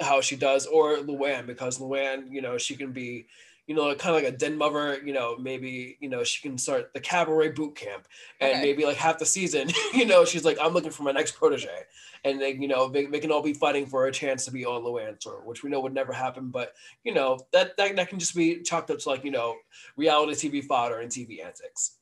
how 0.00 0.20
she 0.20 0.36
does, 0.36 0.66
or 0.66 0.96
Luann 0.98 1.46
because 1.46 1.78
Luann, 1.78 2.30
you 2.30 2.42
know, 2.42 2.58
she 2.58 2.76
can 2.76 2.92
be, 2.92 3.26
you 3.66 3.74
know, 3.74 3.94
kind 3.96 4.14
of 4.16 4.22
like 4.22 4.32
a 4.32 4.36
den 4.36 4.56
mother, 4.56 5.00
you 5.04 5.12
know, 5.12 5.36
maybe, 5.38 5.96
you 6.00 6.08
know, 6.08 6.22
she 6.22 6.40
can 6.40 6.56
start 6.58 6.92
the 6.94 7.00
cabaret 7.00 7.50
boot 7.50 7.74
camp 7.74 8.06
and 8.40 8.52
Okay. 8.52 8.62
maybe 8.62 8.84
like 8.84 8.96
half 8.96 9.18
the 9.18 9.26
season, 9.26 9.68
you 9.94 10.04
know, 10.06 10.24
she's 10.24 10.44
like, 10.44 10.58
I'm 10.62 10.72
looking 10.72 10.90
for 10.90 11.02
my 11.02 11.12
next 11.12 11.32
protege. 11.32 11.82
And 12.24 12.40
they, 12.40 12.52
you 12.52 12.68
know, 12.68 12.88
they, 12.88 13.06
they 13.06 13.20
can 13.20 13.32
all 13.32 13.42
be 13.42 13.54
fighting 13.54 13.86
for 13.86 14.06
a 14.06 14.12
chance 14.12 14.44
to 14.44 14.50
be 14.52 14.64
on 14.64 14.82
Luann's 14.82 15.18
tour, 15.22 15.42
which 15.44 15.62
we 15.62 15.70
know 15.70 15.80
would 15.80 15.94
never 15.94 16.12
happen. 16.12 16.50
But, 16.50 16.74
you 17.04 17.14
know, 17.14 17.38
that, 17.52 17.76
that, 17.76 17.96
that 17.96 18.08
can 18.08 18.18
just 18.18 18.34
be 18.34 18.62
chalked 18.62 18.90
up 18.90 18.98
to 18.98 19.08
like, 19.08 19.24
you 19.24 19.30
know, 19.30 19.56
reality 19.96 20.48
TV 20.48 20.64
fodder 20.64 20.98
and 21.00 21.10
TV 21.10 21.44
antics. 21.44 21.96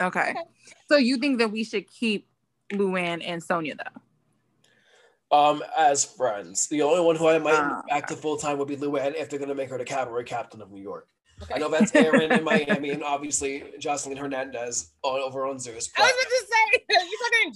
Okay. 0.00 0.30
Okay. 0.30 0.34
So 0.88 0.96
you 0.96 1.16
think 1.18 1.38
that 1.38 1.50
we 1.50 1.64
should 1.64 1.86
keep 1.88 2.28
Luann 2.72 3.22
and 3.24 3.42
Sonja 3.42 3.76
though? 3.76 4.00
Um, 5.30 5.62
as 5.76 6.04
friends, 6.04 6.68
the 6.68 6.80
only 6.82 7.02
one 7.02 7.14
who 7.16 7.28
I 7.28 7.38
might 7.38 7.54
Ah, 7.54 7.76
move 7.76 7.86
back 7.88 8.06
to 8.08 8.16
full 8.16 8.38
time 8.38 8.56
would 8.58 8.68
be 8.68 8.76
Luann 8.76 9.14
if 9.14 9.28
they're 9.28 9.38
gonna 9.38 9.54
make 9.54 9.68
her 9.68 9.76
the 9.78 9.84
cabaret 9.84 10.24
captain 10.24 10.62
of 10.62 10.70
New 10.70 10.80
York. 10.80 11.06
Okay. 11.42 11.54
I 11.54 11.58
know 11.58 11.68
that's 11.68 11.94
Aaron 11.94 12.32
in 12.32 12.42
Miami, 12.44 12.90
and 12.90 13.04
obviously 13.04 13.62
Joseline 13.78 14.16
Hernandez 14.18 14.90
on, 15.02 15.20
over 15.20 15.44
on 15.46 15.58
Zeus. 15.58 15.90
I 15.98 16.02
was 16.02 16.12
But 16.12 16.20
about 16.20 16.30
to 16.30 16.46
say 16.46 16.84
you're 16.88 17.18
talking 17.20 17.46
in 17.46 17.52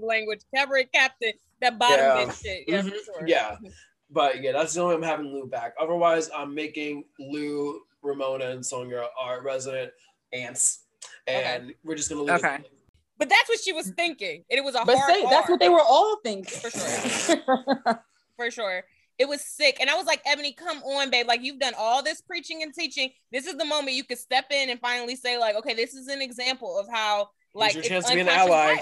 Joseline 0.00 0.02
language, 0.06 0.40
cabaret 0.54 0.88
captain, 0.92 1.32
that 1.60 1.78
bottom 1.78 1.98
Yeah. 1.98 2.24
bitch 2.26 2.42
shit. 2.42 2.64
Yeah, 2.66 2.82
Mhm. 2.82 2.90
for 2.90 3.04
sure. 3.20 3.26
Yeah. 3.28 3.56
but 4.10 4.42
yeah, 4.42 4.52
that's 4.52 4.74
the 4.74 4.80
only 4.82 4.96
way 4.96 5.02
I'm 5.02 5.08
having 5.08 5.26
Lou 5.32 5.46
back. 5.46 5.74
Otherwise, 5.80 6.28
I'm 6.36 6.54
making 6.54 7.04
Lou, 7.20 7.80
Ramona, 8.02 8.46
and 8.50 8.60
Sonja 8.64 9.06
our 9.18 9.42
resident 9.42 9.92
aunts, 10.32 10.80
and 11.28 11.72
we're 11.84 11.94
just 11.94 12.08
gonna 12.10 12.22
leave. 12.22 12.34
it- 12.34 12.44
Okay. 12.44 12.58
But 13.22 13.28
that's 13.28 13.48
what 13.48 13.60
she 13.60 13.72
was 13.72 13.88
thinking. 13.90 14.42
And 14.50 14.58
it 14.58 14.64
was 14.64 14.74
a 14.74 14.84
But 14.84 14.98
hard 14.98 15.14
say 15.14 15.22
that's 15.30 15.48
what 15.48 15.60
they 15.60 15.68
were 15.68 15.80
all 15.80 16.16
thinking. 16.24 16.58
For 16.58 16.70
sure. 16.70 18.04
for 18.36 18.50
sure. 18.50 18.82
It 19.16 19.28
was 19.28 19.40
sick. 19.42 19.76
And 19.80 19.88
I 19.88 19.94
was 19.94 20.06
like, 20.06 20.24
Eboni, 20.24 20.56
come 20.56 20.78
on, 20.78 21.08
babe. 21.08 21.28
Like 21.28 21.40
you've 21.40 21.60
done 21.60 21.74
all 21.78 22.02
this 22.02 22.20
preaching 22.20 22.64
and 22.64 22.74
teaching. 22.74 23.10
This 23.30 23.46
is 23.46 23.54
the 23.54 23.64
moment 23.64 23.94
you 23.94 24.02
could 24.02 24.18
step 24.18 24.46
in 24.50 24.70
and 24.70 24.80
finally 24.80 25.14
say, 25.14 25.38
like, 25.38 25.54
okay, 25.54 25.72
this 25.72 25.94
is 25.94 26.08
an 26.08 26.20
example 26.20 26.76
of 26.80 26.88
how 26.92 27.28
like 27.54 27.74
your 27.74 27.82
it's 27.82 27.88
chance 27.88 28.08
to 28.08 28.14
be 28.16 28.22
an 28.22 28.28
ally. 28.28 28.76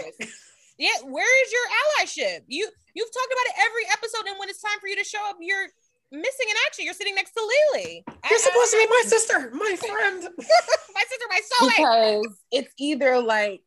Yeah, 0.79 0.89
where 1.05 1.45
is 1.45 1.53
your 1.53 1.67
allyship? 1.83 2.45
You 2.47 2.67
you've 2.95 3.13
talked 3.13 3.33
about 3.33 3.45
it 3.49 3.55
every 3.69 3.83
episode, 3.93 4.27
and 4.27 4.39
when 4.39 4.49
it's 4.49 4.63
time 4.63 4.81
for 4.81 4.89
you 4.89 4.97
to 4.97 5.05
show 5.05 5.19
up, 5.29 5.37
you're 5.39 5.67
missing 6.11 6.47
in 6.49 6.57
action. 6.67 6.87
You're 6.87 6.95
sitting 6.95 7.15
next 7.15 7.33
to 7.33 7.43
Lily. 7.75 8.03
You're 8.31 8.39
supposed 8.39 8.71
to 8.71 8.77
be 8.79 8.87
my 8.89 9.03
sister, 9.05 9.51
my 9.53 9.77
friend. 9.77 10.23
my 10.39 11.05
sister, 11.07 11.27
my 11.29 11.41
soulmate. 11.53 11.77
because 11.77 12.39
it's 12.51 12.73
either 12.79 13.21
like 13.21 13.61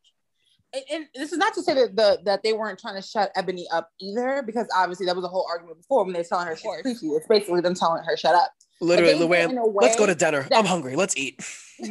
and, 0.74 0.84
and 0.92 1.06
this 1.16 1.32
is 1.32 1.38
not 1.38 1.54
to 1.54 1.62
say 1.62 1.74
that 1.76 1.96
the 1.96 2.20
that 2.26 2.44
they 2.44 2.54
weren't 2.54 2.80
trying 2.80 2.96
to 3.02 3.08
shut 3.08 3.32
Eboni 3.36 3.64
up 3.72 3.90
either, 4.02 4.44
because 4.46 4.68
obviously 4.76 5.06
that 5.06 5.16
was 5.16 5.26
a 5.26 5.28
whole 5.28 5.46
argument 5.50 5.78
before 5.78 6.04
when 6.04 6.14
they're 6.14 6.24
telling 6.24 6.48
her 6.48 6.56
she's 6.56 6.72
preachy. 6.82 7.08
It's 7.08 7.28
basically 7.28 7.62
them 7.62 7.76
telling 7.76 8.04
her 8.04 8.18
shut 8.18 8.36
up. 8.36 8.52
Literally, 8.82 9.14
Luann, 9.14 9.58
let's 9.82 9.96
go 9.96 10.06
to 10.06 10.16
dinner. 10.16 10.44
that- 10.50 10.58
I'm 10.60 10.66
hungry. 10.66 10.96
Let's 10.96 11.16
eat. 11.16 11.40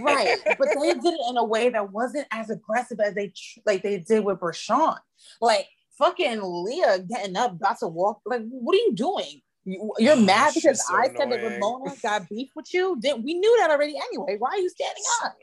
Right. 0.00 0.36
but 0.58 0.68
they 0.80 0.92
did 0.94 1.04
it 1.14 1.20
in 1.30 1.36
a 1.36 1.44
way 1.44 1.68
that 1.70 1.90
wasn't 1.92 2.26
as 2.30 2.50
aggressive 2.50 3.00
as 3.00 3.14
they 3.14 3.32
like 3.64 3.82
they 3.82 3.98
did 4.00 4.24
with 4.24 4.38
Bershan. 4.40 4.98
Like 5.40 5.66
fucking 5.98 6.40
Leah 6.42 6.98
getting 7.08 7.36
up, 7.36 7.52
about 7.52 7.78
to 7.78 7.88
walk. 7.88 8.20
Like, 8.26 8.42
what 8.48 8.74
are 8.74 8.78
you 8.78 8.92
doing? 8.94 9.40
You- 9.64 9.92
You're 9.98 10.16
mad 10.32 10.52
because 10.54 10.86
so 10.86 10.94
I 10.94 11.06
said 11.06 11.16
that 11.30 11.32
annoying. 11.38 11.54
Ramona 11.54 11.94
got 12.02 12.28
beef 12.28 12.50
with 12.56 12.72
you. 12.74 12.98
Then 13.00 13.22
we 13.22 13.34
knew 13.34 13.56
that 13.60 13.70
already 13.70 13.94
anyway. 14.10 14.36
Why 14.38 14.50
are 14.50 14.58
you 14.58 14.68
standing 14.68 15.02
up? 15.24 15.34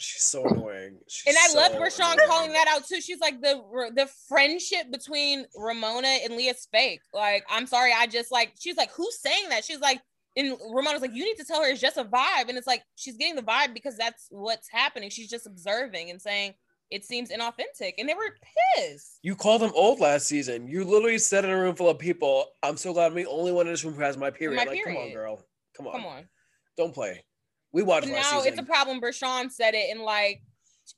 She's 0.00 0.22
so 0.22 0.44
annoying. 0.44 0.98
She's 1.08 1.26
And 1.26 1.36
I 1.38 1.48
so 1.48 1.58
love 1.58 1.72
Bershan 1.72 2.16
calling 2.26 2.52
that 2.52 2.66
out 2.68 2.86
too. 2.86 3.00
She's 3.00 3.20
like 3.20 3.40
the 3.40 3.60
the 3.94 4.08
friendship 4.28 4.90
between 4.90 5.46
Ramona 5.54 6.08
and 6.24 6.36
Leah's 6.36 6.66
fake. 6.72 7.02
Like, 7.12 7.44
I'm 7.50 7.66
sorry, 7.66 7.92
I 7.96 8.06
just 8.06 8.32
like 8.32 8.54
she's 8.58 8.76
like, 8.76 8.92
who's 8.92 9.20
saying 9.20 9.50
that? 9.50 9.64
She's 9.64 9.80
like, 9.80 10.00
and 10.36 10.56
Ramona's 10.72 11.02
like, 11.02 11.14
you 11.14 11.24
need 11.24 11.36
to 11.36 11.44
tell 11.44 11.62
her 11.62 11.68
it's 11.68 11.80
just 11.80 11.96
a 11.96 12.04
vibe. 12.04 12.48
And 12.48 12.56
it's 12.56 12.66
like 12.66 12.82
she's 12.96 13.16
getting 13.16 13.36
the 13.36 13.42
vibe 13.42 13.74
because 13.74 13.96
that's 13.96 14.26
what's 14.30 14.68
happening. 14.70 15.10
She's 15.10 15.28
just 15.28 15.46
observing 15.46 16.10
and 16.10 16.20
saying 16.20 16.54
it 16.90 17.04
seems 17.04 17.30
inauthentic. 17.30 17.94
And 17.98 18.08
they 18.08 18.14
were 18.14 18.36
pissed. 18.76 19.18
You 19.22 19.36
called 19.36 19.62
them 19.62 19.72
old 19.74 20.00
last 20.00 20.26
season. 20.26 20.66
You 20.66 20.84
literally 20.84 21.18
said 21.18 21.44
in 21.44 21.50
a 21.50 21.58
room 21.58 21.74
full 21.74 21.88
of 21.88 21.98
people, 21.98 22.46
I'm 22.62 22.76
so 22.76 22.92
glad 22.92 23.06
I'm 23.06 23.14
the 23.14 23.26
only 23.26 23.52
one 23.52 23.66
in 23.66 23.72
this 23.72 23.84
room 23.84 23.94
who 23.94 24.02
has 24.02 24.16
my 24.16 24.30
period. 24.30 24.56
My 24.56 24.64
like, 24.64 24.84
come 24.84 24.96
on, 24.96 25.12
girl. 25.12 25.44
Come 25.76 25.86
on. 25.86 25.92
Come 25.92 26.06
on. 26.06 26.28
Don't 26.76 26.94
play. 26.94 27.24
We 27.72 27.82
watched 27.82 28.06
But 28.08 28.14
now 28.14 28.42
it's 28.42 28.58
a 28.58 28.62
problem. 28.62 29.00
Bershan 29.00 29.50
said 29.50 29.74
it 29.74 29.90
and 29.90 30.00
like 30.00 30.42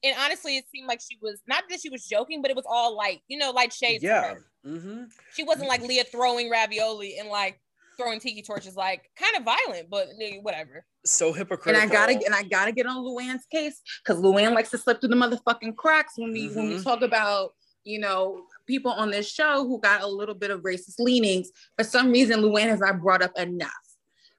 and 0.02 0.16
honestly, 0.18 0.56
it 0.56 0.64
seemed 0.74 0.88
like 0.88 1.00
she 1.00 1.18
was 1.20 1.40
not 1.46 1.64
that 1.68 1.80
she 1.80 1.90
was 1.90 2.06
joking, 2.06 2.40
but 2.40 2.50
it 2.50 2.56
was 2.56 2.64
all 2.66 2.96
like, 2.96 3.20
you 3.28 3.36
know, 3.36 3.50
like 3.50 3.72
shades. 3.72 4.02
yeah. 4.02 4.34
Mm-hmm. 4.66 5.04
She 5.34 5.42
wasn't 5.44 5.68
like 5.68 5.82
Leah 5.82 6.04
throwing 6.04 6.50
ravioli 6.50 7.18
and 7.18 7.28
like 7.28 7.60
throwing 7.98 8.18
tiki 8.20 8.40
torches, 8.42 8.74
like 8.74 9.10
kind 9.16 9.36
of 9.36 9.42
violent, 9.44 9.90
but 9.90 10.08
whatever. 10.40 10.86
So 11.04 11.32
hypocritical. 11.32 11.82
And 11.82 11.90
hypocritical. 11.90 11.98
I 11.98 12.14
gotta 12.14 12.26
and 12.26 12.34
I 12.34 12.42
gotta 12.48 12.72
get 12.72 12.86
on 12.86 12.96
Luann's 13.04 13.44
case 13.52 13.82
because 14.02 14.22
Luann 14.22 14.54
likes 14.54 14.70
to 14.70 14.78
slip 14.78 15.00
through 15.00 15.10
the 15.10 15.16
motherfucking 15.16 15.76
cracks 15.76 16.14
when 16.16 16.32
we 16.32 16.48
when 16.48 16.68
we 16.68 16.74
Mhm. 16.76 16.84
talk 16.84 17.02
about 17.02 17.54
you 17.84 17.98
know 17.98 18.44
people 18.66 18.92
on 18.92 19.10
this 19.10 19.28
show 19.30 19.66
who 19.66 19.78
got 19.80 20.02
a 20.02 20.06
little 20.06 20.34
bit 20.36 20.50
of 20.50 20.60
racist 20.62 20.94
leanings. 21.00 21.50
For 21.76 21.84
some 21.84 22.12
reason, 22.12 22.40
Luann 22.40 22.68
has 22.68 22.80
not 22.80 23.00
brought 23.02 23.20
up 23.22 23.36
enough. 23.38 23.72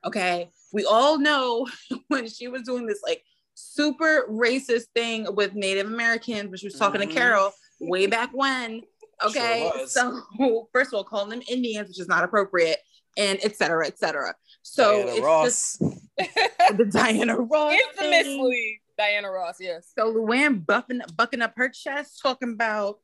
Okay, 0.06 0.50
we 0.72 0.86
all 0.86 1.18
know 1.18 1.68
when 2.08 2.28
she 2.28 2.48
was 2.48 2.64
doing 2.64 2.86
this 2.86 3.02
like 3.04 3.24
super 3.56 4.26
racist 4.30 4.86
thing 4.96 5.28
with 5.36 5.54
Native 5.54 5.88
Americans, 5.88 6.50
when 6.50 6.58
she 6.58 6.68
was 6.68 6.76
talking 6.76 7.02
Mhm. 7.02 7.08
to 7.10 7.14
Carole 7.14 7.52
way 7.80 8.08
back 8.08 8.32
when. 8.34 8.82
Okay, 9.24 9.70
Sure 9.74 9.88
so 9.88 10.68
first 10.74 10.90
of 10.90 10.96
all, 10.96 11.04
calling 11.04 11.30
them 11.30 11.42
Indians, 11.48 11.88
which 11.88 12.00
is 12.00 12.08
not 12.08 12.24
appropriate, 12.24 12.80
and 13.16 13.38
etc. 13.44 13.56
cetera, 13.56 13.88
et 13.88 14.00
cetera. 14.00 14.36
So 14.64 14.92
Diana 15.04 15.12
it's 15.12 15.22
Ross. 15.22 15.46
just 15.46 15.80
the 16.78 16.86
Diana 16.92 17.38
Ross. 17.38 17.78
thing. 17.98 18.12
Infamously, 18.14 18.82
Diana 18.98 19.32
Ross, 19.32 19.56
yes. 19.60 19.92
So 19.98 20.14
Luann 20.14 20.66
buffing, 20.66 21.02
bucking 21.16 21.42
up 21.42 21.54
her 21.58 21.70
chest, 21.70 22.20
talking 22.22 22.54
about, 22.54 23.00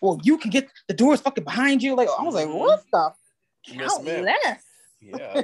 well, 0.00 0.20
you 0.22 0.38
can 0.38 0.50
get 0.50 0.68
the 0.88 0.94
doors 0.94 1.20
fucking 1.20 1.44
behind 1.44 1.82
you. 1.82 1.94
Like 1.94 2.08
I 2.08 2.22
was 2.22 2.34
like, 2.34 2.46
Mhm. 2.48 2.58
what 2.58 2.82
the 2.92 3.10
Yes, 3.66 3.92
count 3.92 4.04
ma'am. 4.04 4.24
less? 4.24 4.62
Yeah. 5.06 5.42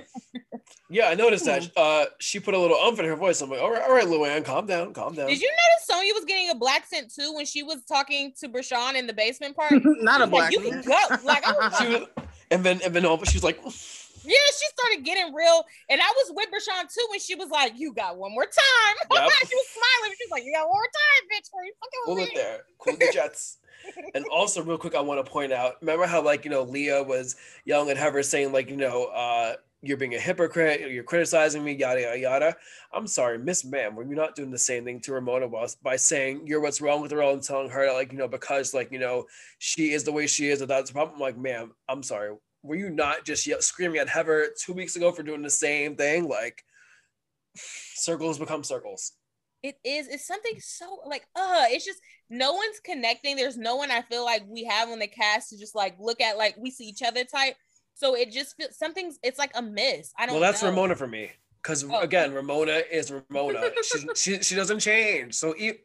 Yeah, 0.91 1.09
I 1.09 1.15
noticed 1.15 1.45
that. 1.47 1.71
Uh, 1.77 2.05
she 2.19 2.39
put 2.41 2.55
a 2.55 2.59
little 2.59 2.77
umph 2.77 2.99
in 2.99 3.05
her 3.07 3.17
voice. 3.17 3.41
I'm 3.41 3.49
like, 3.51 3.61
all 3.61 3.71
right, 3.71 3.83
all 3.83 3.93
right, 3.95 4.07
Luann, 4.07 4.45
calm 4.45 4.67
down, 4.67 4.93
calm 4.93 5.15
down. 5.15 5.27
Did 5.29 5.41
you 5.41 5.49
notice 5.51 5.89
Sonja 5.91 6.15
was 6.15 6.25
getting 6.27 6.51
a 6.51 6.55
black 6.55 6.87
scent 6.87 7.13
too 7.15 7.33
when 7.35 7.47
she 7.47 7.63
was 7.63 7.83
talking 7.85 8.33
to 8.41 8.49
Bershan 8.49 8.95
in 8.95 9.07
the 9.07 9.13
basement 9.15 9.57
part? 9.57 9.73
Not 9.85 10.21
a 10.21 10.25
Like, 10.25 10.31
black. 10.31 10.53
you 10.53 10.61
can 10.61 10.83
go. 10.83 10.99
Like, 11.25 11.47
I 11.47 11.53
was 11.53 11.79
She 11.79 11.89
was, 11.89 12.07
and 12.51 12.63
then 12.65 12.81
and 12.85 12.95
then 12.95 13.07
all, 13.07 13.23
she's 13.25 13.43
like, 13.43 13.59
Yeah, 13.65 13.71
she 13.73 14.67
started 14.77 15.05
getting 15.05 15.33
real. 15.35 15.65
And 15.89 16.01
I 16.01 16.13
was 16.17 16.33
with 16.37 16.49
Bershan 16.51 16.83
too 16.93 17.07
when 17.11 17.21
she 17.21 17.35
was 17.37 17.49
like, 17.49 17.73
You 17.77 17.93
got 17.95 18.17
one 18.19 18.33
more 18.33 18.45
time. 18.45 18.97
Yep. 19.13 19.31
she 19.49 19.55
was 19.55 19.67
smiling. 19.73 20.15
She 20.19 20.25
was 20.27 20.31
like, 20.31 20.45
You 20.45 20.53
got 20.53 20.67
one 20.69 20.75
more 20.75 20.83
time, 20.83 21.29
bitch. 21.33 21.49
Where 21.53 21.65
you 21.65 21.73
fucking 21.81 22.01
cool 22.05 22.15
with 22.17 22.29
it 22.29 22.35
there, 22.35 22.61
cool 22.79 22.97
the 22.97 23.11
jets. 23.13 23.59
and 24.15 24.25
also, 24.27 24.63
real 24.63 24.79
quick, 24.79 24.95
I 24.95 25.01
want 25.01 25.25
to 25.25 25.31
point 25.31 25.53
out. 25.53 25.75
Remember 25.81 26.07
how 26.07 26.23
like 26.23 26.45
you 26.45 26.51
know 26.51 26.63
Leah 26.63 27.03
was 27.03 27.37
yelling 27.65 27.91
at 27.91 27.97
Heather, 27.97 28.23
saying 28.23 28.53
like 28.53 28.71
you 28.71 28.77
know 28.77 29.07
uh, 29.07 29.55
you're 29.83 29.97
being 29.97 30.15
a 30.15 30.21
hypocrite, 30.21 30.91
you're 30.93 31.03
criticizing 31.03 31.65
me, 31.65 31.73
yada 31.73 32.01
yada 32.01 32.19
yada. 32.19 32.57
I'm 32.93 33.07
sorry, 33.07 33.39
Miss 33.39 33.65
Ma'am, 33.65 33.97
were 33.97 34.05
you 34.05 34.15
not 34.15 34.37
doing 34.37 34.51
the 34.51 34.59
same 34.59 34.85
thing 34.85 35.01
to 35.01 35.13
Ramona 35.13 35.49
was 35.49 35.75
by 35.75 35.97
saying 35.97 36.47
you're 36.47 36.61
what's 36.61 36.81
wrong 36.81 37.03
with 37.03 37.11
her 37.11 37.21
and 37.23 37.43
telling 37.43 37.71
her 37.71 37.93
like 37.93 38.13
you 38.13 38.19
know 38.19 38.29
because 38.29 38.75
like 38.75 38.93
you 38.93 38.99
know 38.99 39.27
she 39.59 39.93
is 39.93 40.05
the 40.05 40.13
way 40.13 40.27
she 40.27 40.49
is, 40.49 40.61
that 40.61 40.67
that's 40.69 40.91
the 40.91 40.95
problem. 40.95 41.17
I'm 41.17 41.21
like, 41.21 41.37
ma'am, 41.37 41.73
I'm 41.89 42.03
sorry. 42.03 42.37
Were 42.63 42.77
you 42.77 42.91
not 42.91 43.25
just 43.25 43.47
yell- 43.47 43.61
screaming 43.61 43.99
at 43.99 44.09
Heather 44.09 44.49
two 44.57 44.73
weeks 44.73 44.95
ago 44.95 45.11
for 45.11 45.25
doing 45.25 45.43
the 45.43 45.51
same 45.51 45.97
thing? 45.97 46.29
Like 46.29 46.63
circles 47.57 48.39
become 48.39 48.63
circles. 48.65 49.13
It 49.63 49.77
is. 49.85 50.09
It's 50.09 50.27
something 50.27 50.55
so 50.59 51.01
like, 51.07 51.25
uh, 51.37 51.67
it's 51.69 51.85
just 51.85 52.01
no 52.29 52.53
one's 52.53 52.81
connecting. 52.85 53.37
There's 53.37 53.57
no 53.57 53.77
one 53.77 53.91
I 53.91 54.03
feel 54.03 54.25
like 54.25 54.43
we 54.49 54.65
have 54.65 54.89
on 54.89 54.99
the 54.99 55.07
cast 55.07 55.51
to 55.51 55.59
just 55.59 55.75
like 55.75 55.95
look 56.01 56.21
at 56.21 56.37
like 56.37 56.57
we 56.59 56.71
see 56.71 56.85
each 56.85 57.03
other 57.03 57.25
type. 57.25 57.55
So 57.95 58.17
it 58.17 58.33
just 58.33 58.57
feels 58.57 58.77
something's 58.77 59.19
it's 59.23 59.39
like 59.39 59.53
a 59.55 59.63
miss. 59.63 60.13
I 60.19 60.27
don't 60.27 60.35
know. 60.35 60.41
Well, 60.41 60.51
that's 60.51 60.63
know. 60.63 60.71
Ramona 60.71 60.97
for 60.97 61.07
me. 61.07 61.31
Because 61.63 61.85
Oh. 61.85 62.01
again, 62.01 62.33
Ramona 62.35 62.83
is 62.91 63.13
Ramona. 63.13 63.71
She's, 63.85 64.07
she 64.17 64.43
she 64.43 64.55
doesn't 64.57 64.81
change. 64.81 65.35
So 65.35 65.55
e- 65.57 65.79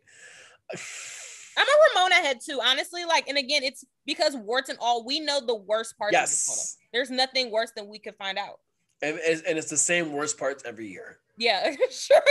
I'm 0.74 1.66
a 1.68 2.00
Ramona 2.00 2.16
head 2.16 2.40
too, 2.44 2.60
honestly. 2.64 3.06
Like, 3.06 3.28
and 3.28 3.38
again, 3.38 3.64
it's 3.64 3.84
because 4.06 4.36
warts 4.36 4.70
and 4.70 4.78
all, 4.82 5.06
we 5.06 5.20
know 5.20 5.40
the 5.46 5.56
worst 5.56 5.98
parts 5.98 6.14
yes, 6.14 6.78
There's 6.94 7.10
nothing 7.10 7.52
worse 7.52 7.72
than 7.76 7.88
we 7.90 8.00
could 8.00 8.16
find 8.16 8.38
out. 8.38 8.60
and 9.02 9.20
and 9.20 9.58
it's 9.58 9.70
the 9.70 9.78
same 9.78 10.12
worst 10.14 10.38
parts 10.38 10.64
every 10.66 10.88
year. 10.88 11.20
Yeah, 11.38 11.76
sure. 11.92 12.22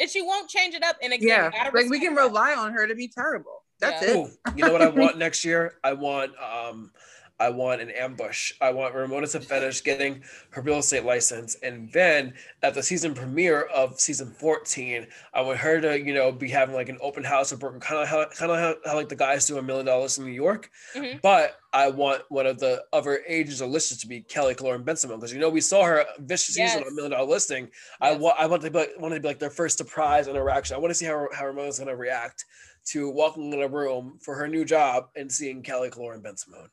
and 0.00 0.08
she 0.08 0.22
won't 0.22 0.48
change 0.48 0.74
it 0.74 0.84
up. 0.84 0.96
And 1.02 1.12
again, 1.12 1.28
Yeah, 1.28 1.44
you 1.46 1.50
gotta 1.52 1.76
like 1.76 1.90
we 1.90 2.00
can 2.00 2.14
rely 2.14 2.54
on 2.54 2.72
her 2.72 2.86
to 2.86 2.94
be 2.94 3.08
terrible. 3.08 3.64
That's 3.80 4.02
Yeah. 4.02 4.10
it. 4.14 4.16
Ooh, 4.16 4.30
you 4.56 4.64
know 4.64 4.72
what 4.72 4.82
I 4.82 4.88
want 5.00 5.18
next 5.18 5.44
year? 5.44 5.74
I 5.82 5.92
want 5.94 6.32
um 6.38 6.92
I 7.40 7.50
want 7.50 7.80
an 7.80 7.90
ambush. 7.90 8.52
I 8.60 8.70
want 8.72 8.94
Ramona 8.94 9.26
to 9.28 9.40
finish 9.40 9.82
getting 9.82 10.22
her 10.50 10.62
real 10.62 10.78
estate 10.78 11.04
license. 11.04 11.54
And 11.62 11.90
then 11.92 12.34
at 12.62 12.74
the 12.74 12.82
season 12.82 13.14
premiere 13.14 13.62
of 13.62 14.00
season 14.00 14.30
14, 14.32 15.06
I 15.34 15.40
want 15.42 15.58
her 15.58 15.80
to, 15.80 16.00
you 16.00 16.14
know, 16.14 16.32
be 16.32 16.48
having 16.48 16.74
like 16.74 16.88
an 16.88 16.98
open 17.00 17.22
house 17.22 17.52
of 17.52 17.60
Brooklyn, 17.60 17.80
kind 17.80 18.02
of 18.02 18.08
how, 18.08 18.26
kind 18.30 18.50
of 18.50 18.58
how, 18.58 18.74
how, 18.84 18.96
like 18.96 19.08
the 19.08 19.16
guys 19.16 19.46
do 19.46 19.58
a 19.58 19.62
million 19.62 19.86
dollars 19.86 20.18
in 20.18 20.24
New 20.24 20.32
York. 20.32 20.70
Mhm. 20.94 21.20
But 21.22 21.58
I 21.72 21.90
want 21.90 22.22
one 22.28 22.46
of 22.46 22.58
the 22.58 22.82
other 22.92 23.22
agents 23.28 23.60
or 23.60 23.66
listers 23.68 23.98
to 23.98 24.08
be 24.08 24.22
Kelly 24.22 24.54
Killoren 24.54 24.84
Bensimon 24.84 25.16
because 25.16 25.32
you 25.32 25.38
know 25.38 25.50
we 25.50 25.60
saw 25.60 25.84
her 25.84 26.04
vicious 26.20 26.54
season 26.54 26.82
on 26.82 26.88
a 26.88 26.94
million 26.94 27.12
dollar 27.12 27.28
listing. 27.28 27.70
I 28.00 28.12
want 28.16 28.36
I 28.38 28.46
want 28.46 28.62
to 28.62 28.70
be 28.70 28.78
like, 28.78 28.92
want 28.98 29.14
to 29.14 29.20
be 29.20 29.28
like 29.28 29.38
their 29.38 29.50
first 29.50 29.76
surprise 29.78 30.28
interaction. 30.28 30.74
I 30.74 30.78
want 30.78 30.90
to 30.90 30.94
see 30.94 31.04
how 31.04 31.28
how 31.32 31.46
Ramona's 31.46 31.78
gonna 31.78 31.94
react 31.94 32.44
to 32.86 33.10
walking 33.10 33.52
in 33.52 33.60
a 33.62 33.68
room 33.68 34.18
for 34.22 34.34
her 34.34 34.48
new 34.48 34.64
job 34.64 35.08
and 35.14 35.30
seeing 35.30 35.62
Kelly 35.62 35.90
Killoren 35.90 36.22
Bensimon. 36.22 36.68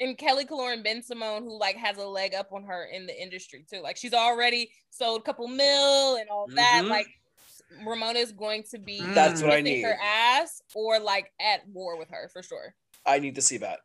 And 0.00 0.16
Kelly 0.16 0.46
Killoren 0.46 0.84
Bensimon, 0.84 1.40
who 1.42 1.58
like 1.58 1.76
has 1.76 1.98
a 1.98 2.06
leg 2.06 2.34
up 2.34 2.52
on 2.52 2.64
her 2.64 2.84
in 2.86 3.06
the 3.06 3.22
industry 3.22 3.64
too. 3.70 3.80
Like 3.82 3.96
she's 3.98 4.14
already 4.14 4.70
sold 4.90 5.20
a 5.20 5.24
couple 5.24 5.46
mil 5.46 6.16
and 6.16 6.28
all 6.30 6.46
that. 6.54 6.82
Mhm. 6.84 6.88
Like 6.88 7.06
Ramona 7.86 8.18
is 8.18 8.32
going 8.32 8.64
to 8.70 8.78
be 8.78 9.00
Mm. 9.00 9.14
That's 9.14 9.42
what 9.42 9.52
I 9.52 9.60
need. 9.60 9.82
her 9.82 9.96
ass 10.02 10.62
or 10.74 10.98
like 10.98 11.30
at 11.40 11.66
war 11.68 11.96
with 11.98 12.08
her 12.08 12.28
for 12.32 12.42
sure. 12.42 12.74
I 13.06 13.18
need 13.18 13.34
to 13.36 13.42
see 13.42 13.58
that. 13.58 13.80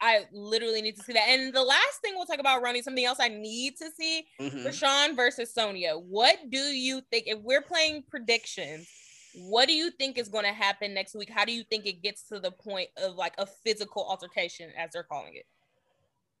I 0.00 0.26
literally 0.32 0.80
need 0.80 0.96
to 0.96 1.02
see 1.02 1.12
that. 1.14 1.28
And 1.28 1.52
the 1.52 1.62
last 1.62 2.00
thing 2.02 2.14
we'll 2.14 2.24
talk 2.26 2.38
about, 2.38 2.62
Ronnie, 2.62 2.82
something 2.82 3.04
else 3.04 3.18
I 3.20 3.26
need 3.28 3.76
to 3.78 3.90
see 3.90 4.28
Mhm. 4.40 4.64
Bershan 4.64 5.16
versus 5.16 5.52
Sonja. 5.52 6.00
What 6.00 6.38
do 6.50 6.58
you 6.58 7.00
think 7.10 7.24
if 7.26 7.40
we're 7.40 7.62
playing 7.62 8.04
predictions? 8.08 8.88
What 9.34 9.68
do 9.68 9.74
you 9.74 9.90
think 9.90 10.18
is 10.18 10.28
going 10.28 10.44
to 10.44 10.52
happen 10.52 10.94
next 10.94 11.14
week? 11.14 11.30
How 11.30 11.44
do 11.44 11.52
you 11.52 11.62
think 11.64 11.86
it 11.86 12.02
gets 12.02 12.22
to 12.28 12.40
the 12.40 12.50
point 12.50 12.88
of 12.96 13.14
like 13.16 13.34
a 13.38 13.46
physical 13.46 14.04
altercation, 14.08 14.70
as 14.76 14.90
they're 14.92 15.02
calling 15.02 15.34
it? 15.36 15.44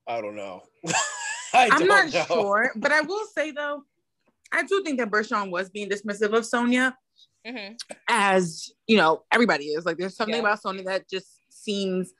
I 0.06 0.20
don't 0.20 0.36
know. 0.36 0.62
I 1.54 1.68
I'm 1.72 1.86
don't 1.86 2.12
know. 2.12 2.24
sure, 2.26 2.72
but 2.76 2.92
I 2.92 3.02
will 3.02 3.26
say 3.26 3.50
though, 3.50 3.82
I 4.52 4.62
do 4.62 4.82
think 4.84 4.98
that 4.98 5.10
Bershan 5.10 5.50
was 5.50 5.68
being 5.68 5.88
dismissive 5.88 6.34
of 6.36 6.44
Sonja, 6.44 6.94
hmm 7.46 7.74
as 8.08 8.70
you 8.86 8.96
know, 8.96 9.22
everybody 9.32 9.66
is. 9.66 9.84
Like, 9.84 9.98
there's 9.98 10.16
something 10.16 10.34
Yeah. 10.34 10.40
about 10.40 10.62
Sonja 10.62 10.84
that 10.86 11.08
just 11.08 11.40
seems, 11.50 12.12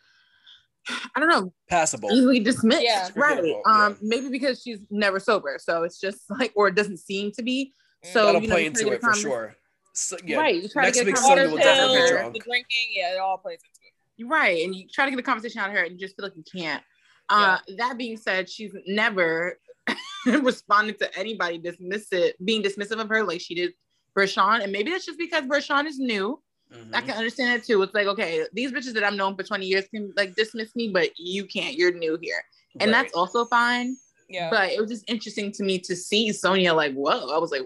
I 1.15 1.21
don't 1.21 1.29
know, 1.29 1.53
Passable. 1.69 2.11
easily 2.13 2.41
dismissed. 2.41 2.83
Yeah. 2.83 3.09
Right. 3.15 3.37
Forgettable, 3.37 3.63
Um, 3.67 3.93
yeah. 3.93 4.09
maybe 4.09 4.29
because 4.29 4.63
she's 4.63 4.79
never 4.91 5.19
sober, 5.19 5.59
so 5.61 5.83
it's 5.83 5.99
just 5.99 6.23
like, 6.31 6.53
or 6.55 6.69
it 6.69 6.75
doesn't 6.75 6.99
seem 6.99 7.33
to 7.33 7.43
be. 7.43 7.73
So 8.05 8.27
That'll 8.27 8.43
you 8.43 8.49
know, 8.49 8.55
play 8.55 8.65
you 8.65 8.71
try 8.71 8.81
to 8.81 8.87
into 8.87 8.95
it 8.97 9.01
for 9.03 9.15
sure. 9.15 9.57
So, 9.99 10.17
yeah. 10.25 10.37
Right. 10.39 10.63
You 10.63 10.69
try 10.69 10.85
Next 10.85 10.99
to 10.99 11.05
get 11.05 11.07
week, 11.13 11.17
a 11.17 11.21
Sonja 11.21 11.51
will 11.51 11.59
conversation 11.59 11.59
definitely 11.59 11.83
out 11.83 11.91
of 11.91 11.97
pills, 11.99 12.11
her. 12.11 12.17
drunk. 12.19 12.35
the 12.35 12.41
drinking, 12.41 12.87
yeah, 12.91 13.15
it 13.15 13.19
all 13.19 13.39
plays 13.39 13.59
into 13.65 14.27
it. 14.27 14.29
Right. 14.31 14.65
And 14.65 14.75
you 14.75 14.87
try 14.89 15.05
to 15.05 15.11
get 15.11 15.19
a 15.19 15.23
conversation 15.23 15.61
out 15.61 15.71
of 15.71 15.75
her 15.77 15.83
and 15.83 15.93
you 15.93 15.99
just 15.99 16.17
feel 16.17 16.25
like 16.27 16.37
you 16.37 16.45
can't. 16.45 16.83
Uh, 17.29 17.59
that 17.77 17.99
being 17.99 18.17
said, 18.17 18.49
she's 18.49 18.73
never 18.87 19.59
responded 20.27 20.99
to 20.99 21.19
anybody 21.19 21.59
dismissive, 21.61 22.33
being 22.45 22.63
dismissive 22.63 23.01
of 23.01 23.09
her 23.09 23.23
like 23.25 23.41
she 23.41 23.55
did 23.55 23.73
Bershan. 24.17 24.63
And 24.63 24.73
maybe 24.73 24.91
that's 24.91 25.05
just 25.07 25.19
because 25.19 25.45
Bershan 25.45 25.87
is 25.87 25.99
new. 25.99 26.41
Mhm. 26.73 26.95
I 26.95 27.01
can 27.01 27.13
understand 27.17 27.59
that 27.61 27.67
too. 27.67 27.83
It's 27.83 27.95
like, 27.95 28.07
okay, 28.09 28.45
these 28.53 28.73
bitches 28.73 28.93
that 28.95 29.03
I've 29.05 29.15
known 29.15 29.37
for 29.37 29.43
20 29.43 29.67
years 29.67 29.87
can 29.89 30.13
like 30.17 30.35
dismiss 30.37 30.75
me, 30.77 30.89
but 30.89 31.11
you 31.19 31.45
can't. 31.47 31.75
You're 31.75 31.93
new 31.93 32.19
here. 32.21 32.43
And 32.81 32.91
Right. 32.93 33.03
that's 33.03 33.15
also 33.15 33.45
fine. 33.47 33.97
Yeah. 34.29 34.51
But 34.51 34.71
it 34.73 34.81
was 34.81 34.91
just 34.91 35.05
interesting 35.09 35.51
to 35.53 35.63
me 35.63 35.79
to 35.81 35.97
see 35.97 36.31
Sonja 36.31 36.75
like, 36.77 36.93
whoa. 36.95 37.31
I 37.35 37.39
was 37.39 37.51
like, 37.51 37.63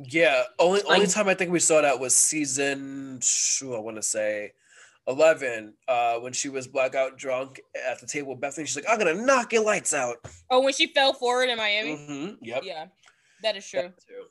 Yeah, 0.00 0.44
only 0.58 0.82
only 0.82 1.00
Like- 1.00 1.10
time 1.10 1.28
I 1.28 1.34
think 1.34 1.50
we 1.50 1.58
saw 1.60 1.80
that 1.82 1.98
was 1.98 2.14
season 2.14 3.18
two, 3.20 3.74
I 3.74 3.80
want 3.80 3.96
to 3.96 4.02
say 4.02 4.52
eleven, 5.08 5.74
uh, 5.88 6.18
when 6.18 6.32
she 6.32 6.48
was 6.48 6.68
blackout 6.68 7.16
drunk 7.16 7.60
at 7.86 7.98
the 8.00 8.06
table 8.06 8.34
with 8.34 8.40
Bethenny. 8.40 8.66
She's 8.66 8.76
like, 8.76 8.84
"I'm 8.88 8.98
gonna 8.98 9.14
knock 9.14 9.52
your 9.52 9.64
lights 9.64 9.92
out." 9.92 10.18
oh, 10.50 10.60
when 10.60 10.72
she 10.72 10.86
fell 10.88 11.12
forward 11.14 11.48
in 11.48 11.56
Miami. 11.58 11.96
hmm 11.96 12.28
Yep. 12.42 12.62
Yeah, 12.64 12.86
that 13.42 13.56
is 13.56 13.66
true. 13.68 13.82
That 13.82 14.06
too. 14.06 14.24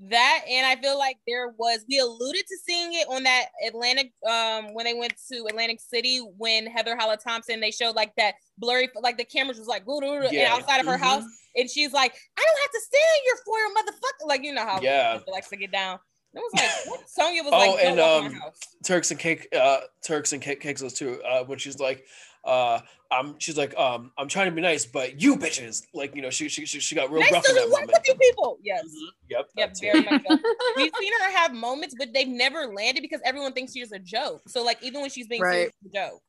That 0.00 0.44
and 0.48 0.64
I 0.64 0.76
feel 0.80 0.96
like 0.96 1.16
there 1.26 1.48
was 1.58 1.84
we 1.88 1.98
alluded 1.98 2.46
to 2.46 2.56
seeing 2.64 2.94
it 2.94 3.08
on 3.08 3.24
that 3.24 3.46
Atlantic 3.66 4.12
um 4.28 4.72
when 4.72 4.84
they 4.84 4.94
went 4.94 5.14
to 5.32 5.44
Atlantic 5.48 5.80
City 5.80 6.18
when 6.36 6.66
Heather 6.66 6.96
Holla 6.96 7.16
Thomson 7.16 7.58
they 7.58 7.72
showed 7.72 7.96
like 7.96 8.14
that 8.16 8.34
blurry 8.58 8.88
like 9.02 9.18
the 9.18 9.24
cameras 9.24 9.58
was 9.58 9.66
like 9.66 9.84
Yeah. 10.30 10.54
outside 10.54 10.78
of 10.78 10.86
her 10.86 10.96
Mhm. 10.98 11.02
house 11.02 11.24
and 11.56 11.68
she's 11.68 11.92
like 11.92 12.14
I 12.38 12.44
don't 12.46 12.60
have 12.62 12.70
to 12.70 12.80
stay 12.80 12.98
in 13.16 13.24
your 13.26 13.36
foyer 13.44 13.74
motherfucker 13.74 14.28
like 14.28 14.44
you 14.44 14.52
know 14.52 14.64
how 14.64 14.80
Yeah. 14.80 15.18
likes 15.26 15.48
to 15.48 15.56
get 15.56 15.72
down. 15.72 15.98
It 16.34 16.38
was 16.40 16.52
like 16.54 16.70
what? 16.86 17.00
Sonja 17.06 17.42
was 17.44 17.52
Oh, 17.52 17.58
like 17.58 17.80
don't 17.82 17.98
and, 17.98 18.34
um. 18.34 18.42
Turks 18.84 19.10
and 19.10 19.18
cake, 19.18 19.48
uh, 19.52 19.80
Turks 20.06 20.32
and 20.32 20.40
cake, 20.40 20.60
cakes 20.60 20.80
too. 20.92 21.20
Uh, 21.22 21.42
when 21.44 21.58
she's 21.58 21.80
like, 21.80 22.04
uh, 22.48 22.80
I'm, 23.10 23.38
she's 23.38 23.56
like, 23.56 23.76
um, 23.78 24.10
I'm 24.18 24.28
trying 24.28 24.46
to 24.46 24.52
be 24.54 24.60
nice, 24.60 24.84
but 24.86 25.20
you 25.20 25.36
bitches, 25.36 25.82
like, 25.94 26.14
you 26.16 26.22
know, 26.22 26.30
she 26.30 26.48
she 26.48 26.66
she, 26.66 26.80
she 26.80 26.94
got 26.94 27.10
real 27.10 27.20
Nice 27.20 27.30
gruff 27.30 27.44
to 27.44 27.50
in 27.50 27.56
that 27.56 27.64
work 27.70 27.80
moment. 27.82 27.90
with 27.92 28.08
you 28.08 28.14
people. 28.14 28.58
Yes. 28.62 28.84
Mhm. 28.84 29.08
Yep. 29.30 29.48
Yep, 29.56 29.76
very 29.80 30.00
much 30.02 30.22
so. 30.28 30.38
We've 30.76 30.92
seen 31.00 31.12
her 31.20 31.30
have 31.30 31.54
moments, 31.54 31.94
but 31.98 32.12
they've 32.12 32.28
never 32.28 32.66
landed 32.74 33.00
because 33.02 33.20
everyone 33.24 33.52
thinks 33.52 33.72
she's 33.72 33.92
a 33.92 33.98
joke. 33.98 34.42
So 34.48 34.62
like 34.64 34.82
even 34.82 35.00
when 35.00 35.10
she's 35.10 35.26
being 35.28 35.40
Right. 35.42 35.52
serious, 35.54 35.72
it's 35.84 35.94
a 35.94 35.98
joke. 35.98 36.22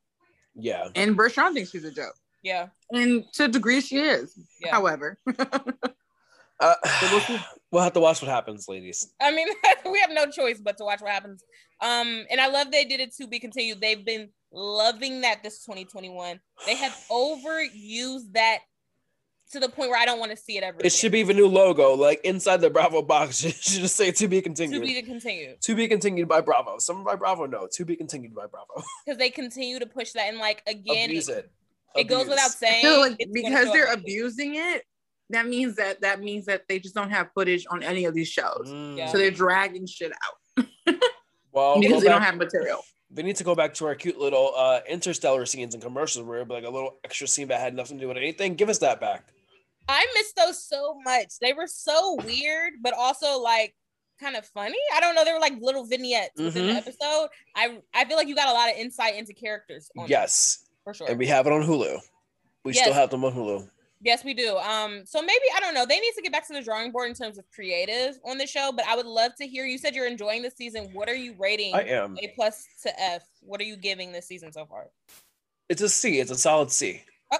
Yeah. 0.55 0.87
and 0.95 1.17
Bershan 1.17 1.53
thinks 1.53 1.71
she's 1.71 1.83
a 1.85 1.91
joke. 1.91 2.15
Yeah. 2.43 2.67
And 2.91 3.25
to 3.33 3.45
a 3.45 3.47
degree 3.47 3.81
she 3.81 3.97
is. 3.99 4.37
Yeah. 4.61 4.71
However, 4.71 5.17
Uh, 6.61 6.75
we'll 7.71 7.83
have 7.83 7.93
to 7.93 7.99
watch 8.01 8.21
what 8.21 8.29
happens, 8.29 8.67
ladies. 8.67 9.13
I 9.21 9.31
mean, 9.31 9.47
we 9.89 9.99
have 9.99 10.09
no 10.11 10.25
choice 10.29 10.59
but 10.59 10.77
to 10.77 10.83
watch 10.83 10.99
what 11.01 11.11
happens. 11.11 11.41
Um, 11.81 12.25
and 12.29 12.41
I 12.41 12.47
love 12.47 12.69
they 12.71 12.83
did 12.83 12.99
it 12.99 13.15
to 13.15 13.27
be 13.27 13.39
continued. 13.39 13.79
They've 13.79 14.03
been 14.03 14.29
loving 14.51 15.21
that 15.21 15.43
this 15.43 15.63
2021. 15.65 16.39
They 16.65 16.75
have 16.75 16.97
overused 17.11 18.33
that 18.33 18.59
to 19.51 19.59
the 19.59 19.69
point 19.69 19.89
where 19.89 19.99
I 19.99 20.05
don't 20.05 20.19
want 20.19 20.31
to 20.31 20.37
see 20.37 20.57
it 20.57 20.63
ever. 20.63 20.77
It 20.83 20.91
should 20.93 21.11
be 21.11 21.23
the 21.23 21.33
new 21.33 21.47
logo, 21.47 21.95
like 21.95 22.21
inside 22.23 22.57
the 22.61 22.69
Bravo 22.69 23.01
box. 23.01 23.43
It 23.45 23.55
should 23.55 23.81
just 23.81 23.95
say 23.95 24.11
"To 24.11 24.27
be 24.27 24.41
continued." 24.41 24.79
to 24.79 24.85
be 24.85 24.93
to 24.93 25.01
continue 25.01 25.55
To 25.59 25.75
be 25.75 25.87
continued 25.87 26.27
by 26.27 26.41
Bravo. 26.41 26.77
Some 26.79 27.03
by 27.03 27.15
Bravo, 27.15 27.45
no. 27.45 27.67
To 27.73 27.85
be 27.85 27.95
continued 27.95 28.35
by 28.35 28.45
Bravo. 28.47 28.83
because 29.05 29.17
they 29.17 29.29
continue 29.29 29.79
to 29.79 29.85
push 29.85 30.11
that. 30.13 30.27
And 30.27 30.37
like 30.37 30.61
again, 30.67 31.09
Abuse 31.09 31.29
it, 31.29 31.49
it. 31.95 32.01
it 32.01 32.03
goes 32.05 32.27
without 32.27 32.51
saying. 32.51 32.81
feel 32.81 32.99
like 32.99 33.17
because 33.33 33.71
they're 33.71 33.89
up. 33.89 33.99
abusing 33.99 34.55
it, 34.55 34.83
that 35.31 35.47
means 35.47 35.75
that 35.75 36.01
that 36.01 36.19
means 36.19 36.45
that 36.45 36.63
they 36.67 36.79
just 36.79 36.95
don't 36.95 37.09
have 37.09 37.29
footage 37.33 37.65
on 37.69 37.81
any 37.83 38.05
of 38.05 38.13
these 38.13 38.27
shows. 38.27 38.67
Mm. 38.67 38.97
Yeah. 38.97 39.11
So 39.11 39.17
they're 39.17 39.31
dragging 39.31 39.87
shit 39.87 40.11
out 40.11 40.65
Well, 41.51 41.79
because 41.79 41.95
go 41.95 41.99
they 42.01 42.07
don't 42.09 42.21
have 42.21 42.37
material. 42.37 42.83
They 43.11 43.23
need 43.23 43.35
to 43.37 43.43
go 43.43 43.55
back 43.55 43.73
to 43.75 43.85
our 43.85 43.95
cute 43.95 44.19
little 44.19 44.53
uh, 44.55 44.81
interstellar 44.87 45.45
scenes 45.45 45.73
and 45.73 45.83
commercials 45.83 46.25
where 46.25 46.37
it'd 46.37 46.47
be 46.47 46.53
like 46.53 46.63
a 46.65 46.69
little 46.69 46.97
extra 47.03 47.27
scene 47.27 47.47
that 47.47 47.59
had 47.59 47.73
nothing 47.73 47.97
to 47.97 48.03
do 48.03 48.07
with 48.07 48.17
anything. 48.17 48.55
Give 48.55 48.69
us 48.69 48.77
that 48.79 48.99
back. 49.01 49.33
I 49.87 50.05
miss 50.15 50.33
those 50.33 50.63
so 50.63 50.99
much. 51.03 51.33
They 51.41 51.53
were 51.53 51.65
so 51.67 52.17
weird, 52.23 52.73
but 52.81 52.93
also 52.93 53.39
like 53.39 53.75
kind 54.19 54.35
of 54.35 54.45
funny. 54.45 54.77
I 54.95 54.99
don't 54.99 55.15
know. 55.15 55.25
They 55.25 55.33
were 55.33 55.39
like 55.39 55.53
little 55.59 55.85
vignettes 55.85 56.39
within 56.39 56.67
the 56.67 56.73
episode. 56.73 57.29
I 57.55 57.79
I 57.93 58.05
feel 58.05 58.17
like 58.17 58.27
you 58.27 58.35
got 58.35 58.49
a 58.49 58.53
lot 58.53 58.69
of 58.69 58.75
insight 58.77 59.15
into 59.15 59.33
characters. 59.33 59.89
Yes. 60.07 60.65
for 60.83 60.93
sure. 60.93 61.07
And 61.09 61.17
we 61.17 61.25
have 61.27 61.47
it 61.47 61.53
on 61.53 61.63
Hulu. 61.63 61.97
We 62.65 62.73
still 62.73 62.93
have 62.93 63.09
them 63.09 63.23
on 63.25 63.33
Hulu. 63.33 63.67
Yes, 64.01 64.23
we 64.23 64.33
do. 64.33 64.57
Um, 64.57 65.03
so 65.05 65.21
maybe 65.21 65.43
I 65.55 65.59
don't 65.59 65.73
know. 65.73 65.85
They 65.85 65.99
need 65.99 66.13
to 66.15 66.21
get 66.21 66.31
back 66.31 66.47
to 66.47 66.53
the 66.53 66.61
drawing 66.61 66.91
board 66.91 67.09
in 67.09 67.15
terms 67.15 67.37
of 67.37 67.45
creative 67.53 68.17
on 68.25 68.37
the 68.37 68.47
show. 68.47 68.71
But 68.73 68.85
I 68.87 68.95
would 68.95 69.05
love 69.05 69.33
to 69.39 69.47
hear. 69.47 69.65
You 69.65 69.77
said 69.77 69.93
you're 69.93 70.07
enjoying 70.07 70.41
the 70.41 70.51
season. 70.51 70.89
What 70.93 71.09
are 71.09 71.15
you 71.15 71.35
rating 71.37 71.75
I 71.75 71.81
am. 71.81 72.17
A 72.21 72.31
plus 72.35 72.65
to 72.83 73.01
F? 73.01 73.23
What 73.41 73.59
are 73.59 73.65
you 73.65 73.75
giving 73.75 74.11
this 74.11 74.27
season 74.27 74.53
so 74.53 74.65
far? 74.65 74.87
It's 75.67 75.81
a 75.81 75.89
C. 75.89 76.19
It's 76.19 76.31
a 76.31 76.35
solid 76.35 76.71
C. 76.71 77.03
Oh. 77.31 77.37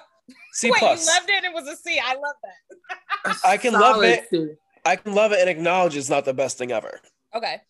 C 0.53 0.69
Wait, 0.72 0.80
plus. 0.80 1.06
you 1.06 1.14
loved 1.14 1.30
it. 1.30 1.44
It 1.45 1.53
was 1.53 1.68
a 1.68 1.77
C. 1.77 1.99
I 2.03 2.15
love 2.15 2.36
that. 2.44 3.38
I 3.45 3.57
can 3.57 3.73
love 3.73 4.03
it. 4.03 4.27
C. 4.30 4.49
I 4.86 4.98
can 4.98 5.14
love 5.14 5.31
it 5.31 5.40
and 5.40 5.49
acknowledge 5.49 5.95
it's 5.95 6.10
not 6.10 6.26
the 6.26 6.34
best 6.34 6.57
thing 6.57 6.72
ever. 6.72 6.99
Okay. 7.34 7.61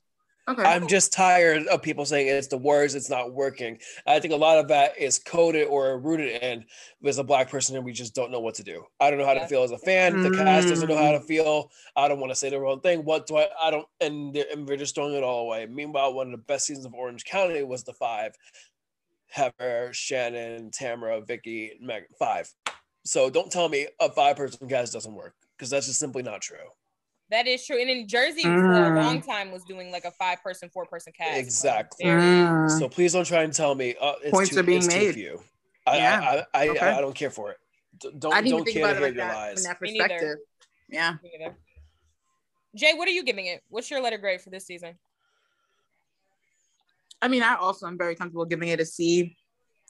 Okay. 0.50 0.64
I'm 0.64 0.88
just 0.88 1.14
tired 1.14 1.68
of 1.68 1.84
people 1.84 2.06
saying 2.06 2.28
it's 2.28 2.48
the 2.48 2.58
words, 2.58 2.96
it's 2.96 3.10
not 3.10 3.34
working. 3.34 3.78
I 4.08 4.20
think 4.20 4.34
a 4.34 4.38
lot 4.38 4.58
of 4.58 4.68
that 4.70 4.98
is 4.98 5.20
coded 5.20 5.68
or 5.68 6.00
rooted 6.00 6.42
in 6.42 6.66
as 7.06 7.20
a 7.20 7.24
black 7.24 7.52
person, 7.52 7.76
and 7.76 7.86
we 7.86 7.94
just 7.94 8.16
don't 8.16 8.32
know 8.32 8.40
what 8.40 8.56
to 8.56 8.64
do. 8.64 8.84
I 9.00 9.12
don't 9.12 9.20
know 9.20 9.28
how 9.28 9.36
to 9.36 9.48
feel 9.48 9.62
as 9.62 9.70
a 9.70 9.78
fan. 9.78 10.24
The 10.24 10.32
cast 10.32 10.68
doesn't 10.68 10.90
know 10.90 10.98
how 10.98 11.12
to 11.12 11.20
mm. 11.20 11.26
feel. 11.26 11.70
I 11.96 12.08
don't 12.08 12.20
want 12.20 12.32
to 12.32 12.36
say 12.36 12.50
the 12.50 12.60
wrong 12.60 12.82
thing. 12.82 13.06
What 13.06 13.28
do 13.28 13.38
I? 13.38 13.48
I 13.62 13.70
don't, 13.70 13.88
and, 14.02 14.34
they're- 14.34 14.48
and 14.52 14.68
we're 14.68 14.78
just 14.78 14.96
throwing 14.96 15.14
it 15.14 15.24
all 15.24 15.46
away. 15.46 15.68
Meanwhile, 15.68 16.14
one 16.14 16.28
of 16.28 16.32
the 16.32 16.38
best 16.40 16.66
seasons 16.66 16.88
of 16.88 16.96
Orange 16.96 17.26
County 17.26 17.62
was 17.62 17.84
the 17.84 17.94
five: 17.94 18.34
Heather, 19.28 19.92
Shannon, 19.94 20.72
Tamara, 20.72 21.22
Vicki, 21.22 21.74
Meg. 21.80 22.06
Five. 22.18 22.52
So 23.06 23.30
don't 23.30 23.52
tell 23.52 23.70
me 23.70 23.88
a 24.00 24.12
five-person 24.12 24.68
cast 24.68 24.94
doesn't 24.94 25.14
work 25.14 25.36
because 25.58 25.70
that's 25.70 25.86
just 25.86 26.00
simply 26.00 26.24
not 26.24 26.42
true. 26.42 26.58
That 27.32 27.46
is 27.48 27.64
true. 27.66 27.80
And 27.80 27.90
in 27.90 28.08
Jersey 28.08 28.42
for 28.42 28.50
a 28.74 28.90
Mm. 28.90 28.96
long 29.04 29.22
time 29.22 29.52
was 29.52 29.64
doing 29.64 29.92
like 29.92 30.04
a 30.06 30.12
five 30.12 30.42
person, 30.42 30.70
four 30.70 30.86
person 30.86 31.14
cast. 31.16 31.38
Exactly. 31.38 32.06
Mm. 32.06 32.80
So 32.80 32.90
please 32.90 33.14
don't 33.14 33.26
try 33.26 33.44
and 33.44 33.54
tell 33.54 33.76
me 33.76 33.96
uh, 34.02 34.14
it's 34.24 34.32
Points 34.32 34.50
too, 34.52 34.60
are 34.60 34.64
being 34.64 34.80
it's 34.80 34.88
too 34.88 35.00
made. 35.00 35.14
few. 35.16 35.44
I, 35.86 35.98
Yeah. 35.98 36.20
I, 36.54 36.60
I, 36.60 36.66
I, 36.66 36.70
Okay. 36.70 36.80
I, 36.80 37.02
don't 37.02 37.16
care 37.16 37.30
for 37.30 37.52
it. 37.52 37.58
D- 38.02 38.10
Don't 38.18 38.34
I 38.34 38.42
didn't 38.42 38.58
don't 38.58 38.66
think 38.66 38.78
care 38.78 38.86
about 38.86 39.00
to 39.00 39.06
it 39.06 39.08
hear 39.08 39.08
like 39.10 39.16
your 39.16 39.28
that 39.28 39.36
lies. 39.36 39.54
from 39.56 39.64
that 39.64 39.82
Me 39.82 39.92
neither. 39.94 40.08
perspective. 40.08 40.38
Yeah. 40.90 41.16
Me 41.22 41.32
neither. 41.38 41.56
Jay, 42.76 42.94
what 42.96 43.08
are 43.08 43.12
you 43.12 43.24
giving 43.24 43.46
it? 43.46 43.62
What's 43.70 43.92
your 43.92 44.02
letter 44.02 44.18
grade 44.18 44.42
for 44.42 44.50
this 44.50 44.66
season? 44.66 44.98
I 47.22 47.28
mean, 47.28 47.44
I 47.44 47.56
also 47.56 47.86
am 47.88 47.98
very 47.98 48.16
comfortable 48.16 48.46
giving 48.46 48.70
it 48.70 48.80
a 48.80 48.86
C. 48.86 49.36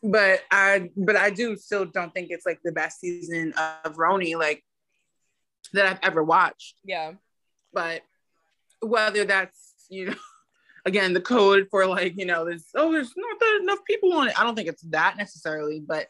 but 0.02 0.42
I 0.52 0.90
but 0.96 1.16
I 1.16 1.30
do 1.30 1.56
still 1.58 1.86
don't 1.86 2.14
think 2.14 2.32
it's 2.32 2.46
like 2.46 2.60
the 2.64 2.72
best 2.72 3.00
season 3.02 3.54
of 3.86 3.96
RHONY 3.96 4.36
like 4.38 4.64
that 5.74 5.86
I've 5.86 6.00
ever 6.04 6.24
watched. 6.24 6.76
Yeah. 6.84 7.14
But 7.74 8.02
whether 8.82 9.26
that's 9.26 9.74
you 9.90 10.08
know 10.08 10.16
again 10.86 11.14
the 11.14 11.22
code 11.22 11.68
for 11.70 11.86
like 11.86 12.18
you 12.18 12.26
know 12.26 12.46
there's 12.46 12.68
oh 12.76 12.92
there's 12.92 13.14
not 13.18 13.40
that 13.40 13.60
enough 13.62 13.80
people 13.86 14.14
on 14.14 14.28
it. 14.30 14.40
I 14.40 14.44
don't 14.44 14.56
think 14.56 14.70
it's 14.70 14.84
that 14.90 15.18
necessarily, 15.18 15.80
but 15.86 16.08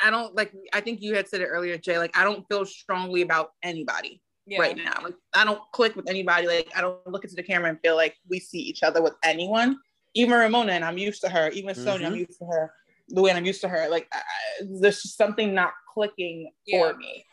I 0.00 0.10
don't 0.10 0.34
like 0.34 0.52
I 0.72 0.80
think 0.80 1.00
you 1.02 1.14
had 1.14 1.28
said 1.28 1.40
it 1.40 1.46
earlier, 1.46 1.76
Jay. 1.78 1.98
Like 1.98 2.16
I 2.16 2.24
don't 2.24 2.46
feel 2.48 2.64
strongly 2.64 3.22
about 3.22 3.52
anybody 3.62 4.22
Yeah. 4.46 4.60
right 4.60 4.76
now. 4.76 5.00
Like 5.02 5.14
I 5.34 5.44
don't 5.44 5.60
click 5.72 5.96
with 5.96 6.08
anybody. 6.08 6.46
Like 6.46 6.70
I 6.76 6.80
don't 6.80 7.04
look 7.06 7.24
into 7.24 7.36
the 7.36 7.42
camera 7.42 7.68
and 7.70 7.80
feel 7.80 7.96
like 7.96 8.16
we 8.28 8.38
see 8.38 8.60
each 8.60 8.82
other 8.82 9.02
with 9.02 9.14
anyone. 9.24 9.78
Even 10.14 10.38
Ramona, 10.38 10.72
and 10.72 10.84
I'm 10.84 10.98
used 10.98 11.20
to 11.22 11.28
her. 11.28 11.50
Even 11.50 11.74
Sonia, 11.74 12.06
I'm 12.06 12.14
Mhm. 12.14 12.18
used 12.28 12.38
to 12.38 12.46
her. 12.46 12.72
The 13.08 13.22
way 13.22 13.32
I'm 13.32 13.44
used 13.44 13.60
to 13.62 13.68
her. 13.68 13.88
Like 13.88 14.06
I, 14.12 14.18
I- 14.18 14.66
there's 14.80 15.02
just 15.02 15.16
something 15.16 15.54
not 15.54 15.72
clicking 15.92 16.50
Yeah. 16.66 16.92
for 16.92 16.96
me. 16.96 17.24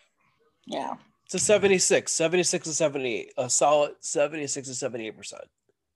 Yeah. 0.66 0.96
It's 1.26 1.34
a 1.34 1.40
76, 1.40 2.12
76 2.12 2.68
to 2.68 2.74
78, 2.74 3.34
a 3.38 3.50
solid 3.50 3.96
76 4.00 4.68
to 4.68 4.74
78%. 4.90 5.34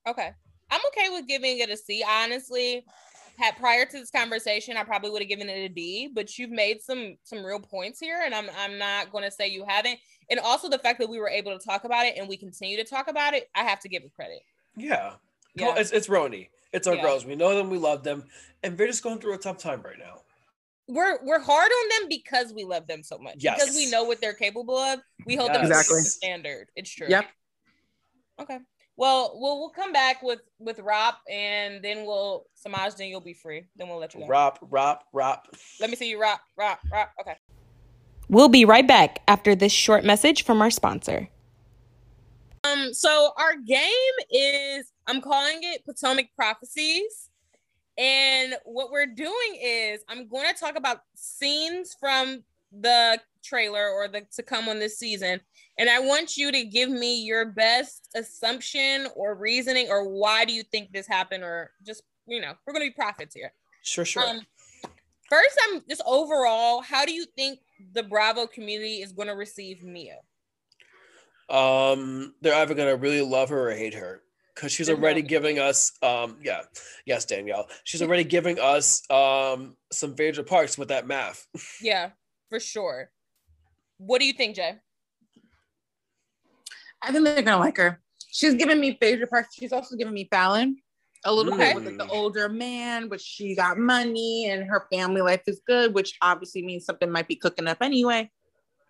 Okay. 0.07 0.31
I'm 0.71 0.81
okay 0.87 1.09
with 1.09 1.27
giving 1.27 1.59
it 1.59 1.69
a 1.69 1.77
C. 1.77 2.03
Honestly, 2.07 2.83
had 3.37 3.55
prior 3.57 3.85
to 3.85 3.99
this 3.99 4.09
conversation, 4.09 4.75
I 4.75 4.83
probably 4.83 5.11
would 5.11 5.21
have 5.21 5.29
given 5.29 5.47
it 5.47 5.53
a 5.53 5.69
D, 5.69 6.09
but 6.13 6.37
you've 6.37 6.49
made 6.49 6.81
some 6.81 7.17
some 7.23 7.43
real 7.43 7.59
points 7.59 7.99
here, 7.99 8.21
and 8.23 8.35
I'm 8.35 8.49
I'm 8.59 8.77
not 8.77 9.11
gonna 9.11 9.31
say 9.31 9.47
you 9.47 9.65
haven't. 9.67 9.99
And 10.29 10.39
also 10.39 10.67
the 10.67 10.77
fact 10.79 10.99
that 10.99 11.09
we 11.09 11.19
were 11.19 11.29
able 11.29 11.57
to 11.57 11.63
talk 11.63 11.85
about 11.85 12.05
it 12.05 12.15
and 12.17 12.27
we 12.27 12.37
continue 12.37 12.77
to 12.77 12.83
talk 12.83 13.07
about 13.07 13.33
it, 13.33 13.49
I 13.55 13.63
have 13.63 13.79
to 13.81 13.89
give 13.89 14.03
it 14.03 14.13
credit. 14.15 14.41
Yeah. 14.75 15.13
Yeah. 15.55 15.75
It's, 15.77 15.91
it's 15.91 16.07
RHONY. 16.07 16.49
It's 16.73 16.87
our 16.87 16.95
Yeah. 16.95 17.01
girls. 17.01 17.25
We 17.25 17.35
know 17.35 17.55
them. 17.55 17.69
We 17.69 17.77
love 17.79 18.03
them. 18.03 18.25
And 18.61 18.77
they're 18.77 18.87
just 18.87 19.01
going 19.03 19.19
through 19.19 19.33
a 19.33 19.39
tough 19.39 19.57
time 19.57 19.81
right 19.81 19.97
now. 19.97 20.21
We're 20.89 21.19
we're 21.23 21.39
hard 21.39 21.71
on 21.71 21.89
them 22.01 22.09
because 22.09 22.51
we 22.53 22.63
love 22.65 22.87
them 22.87 23.03
so 23.03 23.17
much. 23.19 23.35
Yes. 23.37 23.59
Because 23.63 23.75
we 23.75 23.89
know 23.91 24.03
what 24.03 24.19
they're 24.19 24.33
capable 24.33 24.75
of. 24.77 24.99
We 25.25 25.35
hold 25.35 25.53
them 25.53 25.61
Yes. 25.67 25.87
to 25.87 25.93
a 25.93 25.97
Exactly. 25.97 26.01
standard. 26.01 26.69
It's 26.75 26.89
true. 26.89 27.07
Yep. 27.07 27.25
Okay. 28.41 28.57
Well, 28.97 29.33
we'll 29.35 29.59
we'll 29.59 29.69
come 29.69 29.93
back 29.93 30.23
with 30.23 30.39
with 30.57 30.77
RHOP 30.79 31.13
and 31.31 31.83
then 31.83 32.05
we'll 32.05 32.47
Samaj, 32.55 32.95
then 32.95 33.07
you'll 33.07 33.21
be 33.21 33.33
free. 33.35 33.65
Then 33.77 33.87
we'll 33.87 33.99
let 33.99 34.13
you 34.15 34.21
go. 34.21 34.27
Rop, 34.27 34.57
rop, 34.61 35.05
rop. 35.13 35.47
Let 35.79 35.89
me 35.91 35.95
see 35.95 36.09
you 36.09 36.19
Rop, 36.19 36.41
Rop, 36.57 36.79
Rop. 36.91 37.11
Okay. 37.21 37.35
We'll 38.27 38.49
be 38.49 38.65
right 38.65 38.87
back 38.87 39.21
after 39.27 39.55
this 39.55 39.71
short 39.71 40.03
message 40.03 40.43
from 40.43 40.61
our 40.61 40.69
sponsor. 40.71 41.29
Um, 42.63 42.93
so 42.93 43.31
our 43.37 43.55
game 43.55 43.87
is 44.31 44.91
I'm 45.07 45.21
calling 45.21 45.59
it 45.61 45.85
Potomac 45.85 46.27
Prophecies. 46.35 47.28
And 47.99 48.55
what 48.63 48.91
we're 48.91 49.05
doing 49.05 49.59
is 49.61 50.01
I'm 50.07 50.27
going 50.27 50.51
to 50.51 50.59
talk 50.59 50.77
about 50.77 51.03
scenes 51.15 51.95
from 51.99 52.43
the 52.71 53.19
trailer 53.43 53.89
or 53.89 54.07
the 54.07 54.25
to 54.35 54.43
come 54.43 54.69
on 54.69 54.79
this 54.79 54.97
season. 54.97 55.41
And 55.77 55.89
I 55.89 55.99
want 55.99 56.37
you 56.37 56.51
to 56.51 56.63
give 56.63 56.89
me 56.89 57.23
your 57.23 57.45
best 57.45 58.09
assumption 58.15 59.07
or 59.15 59.35
reasoning 59.35 59.87
or 59.89 60.07
why 60.07 60.45
do 60.45 60.53
you 60.53 60.63
think 60.63 60.91
this 60.91 61.07
happened 61.07 61.43
or 61.43 61.71
just, 61.85 62.03
you 62.25 62.39
know, 62.39 62.53
we're 62.65 62.73
going 62.73 62.85
to 62.85 62.89
be 62.89 62.95
prophets 62.95 63.35
here. 63.35 63.51
Sure, 63.83 64.05
sure. 64.05 64.27
Um, 64.27 64.41
first, 65.29 65.59
I'm 65.67 65.81
just 65.89 66.01
overall, 66.05 66.81
how 66.81 67.05
do 67.05 67.13
you 67.13 67.25
think 67.35 67.59
the 67.93 68.03
Bravo 68.03 68.47
community 68.47 69.01
is 69.01 69.11
going 69.11 69.27
to 69.27 69.35
receive 69.35 69.83
Mia? 69.83 70.19
um, 71.49 72.33
they're 72.41 72.55
either 72.55 72.75
gonna 72.75 72.95
really 72.95 73.21
love 73.21 73.49
her 73.49 73.69
or 73.69 73.73
hate 73.73 73.93
her. 73.95 74.21
Because 74.55 74.71
she's 74.71 74.87
They're 74.87 74.95
already 74.97 75.21
giving 75.21 75.57
us, 75.59 75.91
um, 76.01 76.37
yeah, 76.43 76.61
yes, 77.05 77.25
Danielle. 77.25 77.67
She's 77.85 78.01
already 78.01 78.23
giving 78.25 78.59
us 78.59 79.09
um 79.09 79.77
some 79.91 80.15
Phaedra 80.15 80.43
Parks 80.43 80.77
with 80.77 80.89
that 80.89 81.07
math. 81.07 81.45
Yeah, 81.81 82.09
for 82.49 82.59
sure. 82.59 83.09
What 83.97 84.19
do 84.19 84.25
you 84.25 84.33
think, 84.33 84.55
Jay? 84.55 84.75
I 87.01 87.11
think 87.11 87.23
they're 87.25 87.41
gonna 87.41 87.57
like 87.57 87.77
her. 87.77 88.01
She's 88.31 88.53
giving 88.55 88.79
me 88.79 88.97
Phaedra 88.99 89.27
Parks. 89.27 89.55
She's 89.55 89.71
also 89.71 89.95
giving 89.95 90.13
me 90.13 90.27
Falynn. 90.31 90.75
A 91.25 91.33
little 91.33 91.53
Okay. 91.53 91.73
bit 91.73 91.75
with 91.75 91.85
like 91.85 91.97
the 91.97 92.13
older 92.13 92.47
man, 92.47 93.09
but 93.09 93.19
she 93.19 93.53
got 93.55 93.77
money 93.77 94.47
and 94.49 94.63
her 94.63 94.87
family 94.91 95.21
life 95.21 95.41
is 95.47 95.61
good, 95.67 95.93
which 95.93 96.17
obviously 96.21 96.61
means 96.65 96.85
something 96.85 97.11
might 97.11 97.27
be 97.27 97.35
cooking 97.35 97.67
up 97.67 97.77
anyway. 97.81 98.29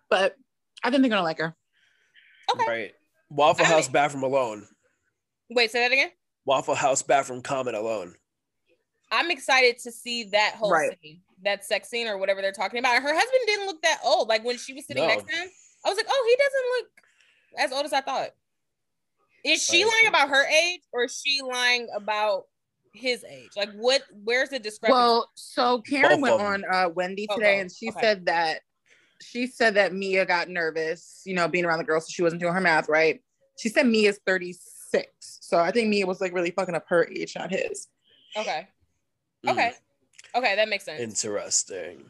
But 0.08 0.36
I 0.84 0.90
think 0.90 1.02
they're 1.02 1.10
gonna 1.10 1.22
like 1.22 1.38
her. 1.38 1.56
Okay. 2.54 2.66
Right. 2.68 2.92
Waffle 3.30 3.64
I 3.66 3.68
House 3.68 3.86
mean- 3.86 3.92
bathroom 3.92 4.24
alone. 4.24 4.66
Wait, 5.50 5.70
say 5.70 5.80
that 5.80 5.92
again. 5.92 6.10
Waffle 6.44 6.74
House 6.74 7.02
bathroom 7.02 7.42
comment 7.42 7.76
alone. 7.76 8.14
I'm 9.10 9.30
excited 9.30 9.78
to 9.80 9.90
see 9.90 10.24
that 10.30 10.54
whole 10.54 10.70
Right. 10.70 10.96
scene, 11.02 11.20
that 11.42 11.64
sex 11.64 11.88
scene 11.88 12.06
or 12.06 12.16
whatever 12.16 12.40
they're 12.40 12.52
talking 12.52 12.78
about. 12.78 13.02
Her 13.02 13.12
husband 13.12 13.42
didn't 13.46 13.66
look 13.66 13.82
that 13.82 13.98
old. 14.04 14.28
Like 14.28 14.44
when 14.44 14.56
she 14.56 14.72
was 14.72 14.86
sitting 14.86 15.02
No. 15.02 15.08
next 15.08 15.24
to 15.26 15.32
him, 15.32 15.48
I 15.84 15.88
was 15.88 15.96
like, 15.96 16.06
oh, 16.08 16.26
he 16.28 16.36
doesn't 16.44 16.70
look 16.76 17.64
as 17.64 17.72
old 17.72 17.84
as 17.86 17.92
I 17.92 18.00
thought. 18.00 18.30
Is 19.44 19.62
she 19.62 19.84
lying 19.84 20.06
about 20.08 20.28
her 20.28 20.46
age 20.46 20.82
or 20.92 21.04
is 21.04 21.20
she 21.24 21.40
lying 21.42 21.88
about 21.94 22.44
his 22.92 23.24
age? 23.24 23.50
Like 23.56 23.72
what 23.72 24.02
where's 24.12 24.50
the 24.50 24.58
discrepancy? 24.58 24.98
Well, 25.00 25.30
so 25.34 25.80
Karen 25.80 26.20
Both 26.20 26.20
went 26.20 26.40
on 26.40 26.64
uh, 26.70 26.88
Wendy 26.90 27.26
today, 27.26 27.54
both. 27.54 27.60
and 27.62 27.72
she 27.72 27.88
Okay. 27.88 28.00
said 28.00 28.26
that 28.26 28.60
she 29.22 29.46
said 29.46 29.74
that 29.74 29.92
Mia 29.94 30.24
got 30.24 30.48
nervous, 30.48 31.22
you 31.24 31.34
know, 31.34 31.48
being 31.48 31.64
around 31.64 31.78
the 31.78 31.84
girls, 31.84 32.06
so 32.06 32.10
she 32.12 32.22
wasn't 32.22 32.40
doing 32.40 32.54
her 32.54 32.60
math 32.60 32.88
right. 32.88 33.20
She 33.58 33.68
said 33.68 33.86
Mia's 33.86 34.18
36, 34.26 35.08
so 35.50 35.58
I 35.58 35.72
think 35.72 35.88
Mia 35.88 36.06
was 36.06 36.20
like 36.20 36.32
really 36.32 36.52
fucking 36.52 36.76
up 36.76 36.84
her 36.88 37.08
age, 37.08 37.34
not 37.36 37.50
his. 37.50 37.88
okay. 38.36 38.68
Mm. 39.44 39.50
Okay. 39.52 39.72
Okay, 40.36 40.54
that 40.54 40.68
makes 40.68 40.84
sense. 40.84 41.00
Interesting. 41.00 42.04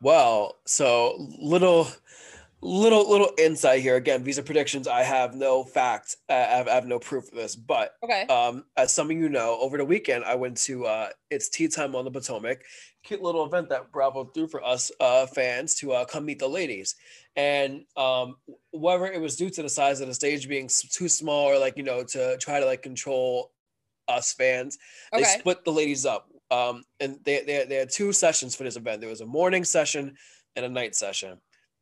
Well, 0.00 0.58
so 0.66 1.16
little, 1.40 1.88
little, 2.60 3.10
little 3.10 3.30
insight 3.38 3.82
here. 3.82 3.96
Again, 3.96 4.22
these 4.22 4.38
are 4.38 4.44
predictions. 4.44 4.86
I 4.86 5.02
have 5.02 5.34
no 5.34 5.64
fact. 5.64 6.14
Uh, 6.28 6.34
I, 6.34 6.36
have, 6.58 6.68
I 6.68 6.74
have 6.74 6.86
no 6.86 7.00
proof 7.00 7.24
of 7.28 7.34
this. 7.34 7.56
But 7.56 7.96
Okay. 8.04 8.22
um, 8.26 8.64
as 8.76 8.92
some 8.92 9.10
of 9.10 9.16
you 9.16 9.28
know, 9.28 9.58
over 9.60 9.78
the 9.78 9.84
weekend 9.84 10.24
I 10.24 10.36
went 10.36 10.58
to 10.58 10.86
uh, 10.86 11.08
it's 11.28 11.48
tea 11.48 11.66
time 11.66 11.96
on 11.96 12.04
the 12.04 12.10
Potomac, 12.12 12.62
cute 13.06 13.22
little 13.22 13.46
event 13.46 13.68
that 13.68 13.92
Bravo 13.92 14.24
threw 14.24 14.48
for 14.48 14.64
us 14.64 14.90
uh, 15.00 15.26
fans 15.26 15.74
to 15.76 15.92
uh, 15.92 16.04
come 16.04 16.26
meet 16.26 16.38
the 16.38 16.48
ladies. 16.48 16.94
And 17.36 17.84
um, 17.96 18.36
whether 18.72 19.06
it 19.06 19.20
was 19.20 19.36
due 19.36 19.50
to 19.50 19.62
the 19.62 19.68
size 19.68 20.00
of 20.00 20.08
the 20.08 20.14
stage 20.14 20.48
being 20.48 20.68
too 20.90 21.08
small 21.08 21.46
or 21.46 21.58
like 21.58 21.76
you 21.76 21.82
know 21.82 22.02
to 22.04 22.36
try 22.38 22.60
to 22.60 22.66
like 22.66 22.82
control 22.82 23.52
us 24.08 24.32
fans, 24.32 24.78
they 25.12 25.24
split 25.38 25.64
the 25.64 25.72
ladies 25.72 26.06
up. 26.06 26.28
Um, 26.50 26.84
and 27.00 27.18
they, 27.24 27.42
they, 27.42 27.64
they 27.64 27.74
had 27.74 27.90
two 27.90 28.12
sessions 28.12 28.54
for 28.54 28.62
this 28.62 28.76
event. 28.76 29.00
There 29.00 29.10
was 29.10 29.20
a 29.20 29.26
morning 29.26 29.64
session 29.64 30.14
and 30.54 30.64
a 30.64 30.68
night 30.68 30.94
session. 30.94 31.38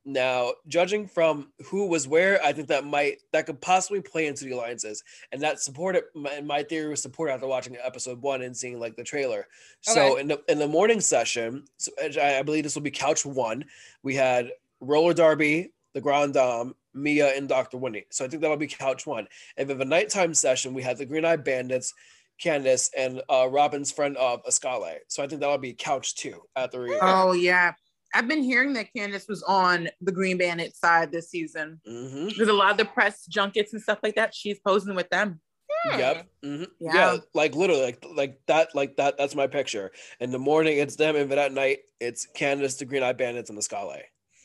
Now, 0.06 0.52
judging 0.68 1.06
from 1.06 1.52
who 1.66 1.86
was 1.86 2.06
where, 2.06 2.42
I 2.44 2.52
think 2.52 2.68
that 2.68 2.84
might 2.84 3.22
that 3.32 3.46
could 3.46 3.60
possibly 3.60 4.02
play 4.02 4.26
into 4.26 4.44
the 4.44 4.52
alliances, 4.52 5.02
and 5.32 5.40
that 5.40 5.60
supported. 5.60 6.04
My, 6.14 6.40
my 6.42 6.62
theory 6.62 6.90
was 6.90 7.00
supported 7.00 7.32
after 7.32 7.46
watching 7.46 7.76
episode 7.82 8.20
one 8.20 8.42
and 8.42 8.54
seeing 8.54 8.78
like 8.78 8.96
the 8.96 9.04
trailer. 9.04 9.46
So 9.80 10.16
in 10.16 10.28
the 10.28 10.42
in 10.48 10.58
the 10.58 10.68
morning 10.68 11.00
session, 11.00 11.64
so 11.78 11.90
I, 12.02 12.38
I 12.38 12.42
believe 12.42 12.64
this 12.64 12.74
will 12.74 12.82
be 12.82 12.90
couch 12.90 13.24
one. 13.24 13.64
We 14.02 14.14
had 14.14 14.50
Roller 14.80 15.14
Derby, 15.14 15.72
the 15.94 16.00
Grand 16.00 16.34
Dame, 16.34 16.74
Mia, 16.92 17.34
and 17.34 17.48
Dr. 17.48 17.78
Wendy. 17.78 18.06
So 18.10 18.24
I 18.24 18.28
think 18.28 18.42
that'll 18.42 18.56
be 18.56 18.66
couch 18.66 19.06
one. 19.06 19.26
And 19.56 19.68
then 19.68 19.78
the 19.78 19.84
nighttime 19.84 20.34
session, 20.34 20.74
we 20.74 20.82
had 20.82 20.98
the 20.98 21.06
Green 21.06 21.24
Eye 21.24 21.36
Bandits, 21.36 21.94
Candiace, 22.38 22.90
and 22.96 23.22
uh, 23.30 23.48
Robyn's 23.48 23.92
friend 23.92 24.16
of 24.16 24.42
Askale. 24.44 24.98
So 25.08 25.22
I 25.22 25.28
think 25.28 25.40
that'll 25.40 25.58
be 25.58 25.72
couch 25.72 26.14
two 26.14 26.42
at 26.56 26.72
the 26.72 26.80
reunion. 26.80 27.00
Oh 27.02 27.32
yeah, 27.32 27.72
I've 28.14 28.28
been 28.28 28.42
hearing 28.42 28.72
that 28.74 28.86
Candiace 28.94 29.26
was 29.28 29.42
on 29.42 29.88
the 30.00 30.12
Green 30.12 30.38
Bandit 30.38 30.76
side 30.76 31.10
this 31.12 31.28
season. 31.30 31.80
hmm 31.86 32.28
There's 32.36 32.48
a 32.48 32.52
lot 32.52 32.70
of 32.70 32.76
the 32.76 32.84
press 32.84 33.26
junkets 33.26 33.72
and 33.72 33.82
stuff 33.82 33.98
like 34.02 34.14
that. 34.14 34.34
She's 34.34 34.58
posing 34.60 34.94
with 34.94 35.10
them. 35.10 35.40
Hmm. 35.70 35.98
Yep. 35.98 36.26
hmm 36.42 36.62
Yeah. 36.80 36.94
Yeah. 36.94 37.16
Like 37.34 37.54
literally, 37.54 37.82
like 37.82 38.04
like 38.14 38.38
that, 38.46 38.74
like 38.74 38.96
that. 38.96 39.18
That's 39.18 39.34
my 39.34 39.46
picture. 39.46 39.90
In 40.20 40.30
the 40.30 40.38
morning, 40.38 40.78
it's 40.78 40.96
them, 40.96 41.16
and 41.16 41.30
then 41.30 41.38
at 41.38 41.52
night, 41.52 41.78
it's 42.00 42.26
Candiace, 42.34 42.76
the 42.76 42.84
Green 42.84 43.02
Eye 43.02 43.12
Bandits, 43.12 43.50
and 43.50 43.58
the 43.58 43.62
Scale. 43.62 43.92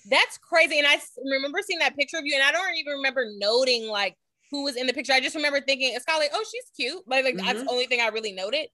That's 0.10 0.38
crazy. 0.38 0.80
And 0.80 0.88
I 0.88 0.98
remember 1.24 1.60
seeing 1.62 1.80
that 1.80 1.96
picture 1.96 2.18
of 2.18 2.24
you, 2.26 2.34
and 2.34 2.44
I 2.44 2.52
don't 2.52 2.76
even 2.76 2.94
remember 2.94 3.26
noting 3.38 3.88
like 3.88 4.16
who 4.50 4.64
was 4.64 4.76
in 4.76 4.88
the 4.88 4.94
picture. 4.94 5.14
I 5.14 5.20
just 5.20 5.36
remember 5.36 5.62
thinking, 5.62 5.96
Scully, 6.00 6.28
oh, 6.34 6.44
she's 6.50 6.72
cute. 6.76 7.04
But 7.06 7.24
like 7.24 7.38
that's 7.38 7.60
Mhm. 7.60 7.66
the 7.66 7.72
only 7.72 7.86
thing 7.86 8.02
I 8.02 8.08
really 8.08 8.32
noted. 8.32 8.68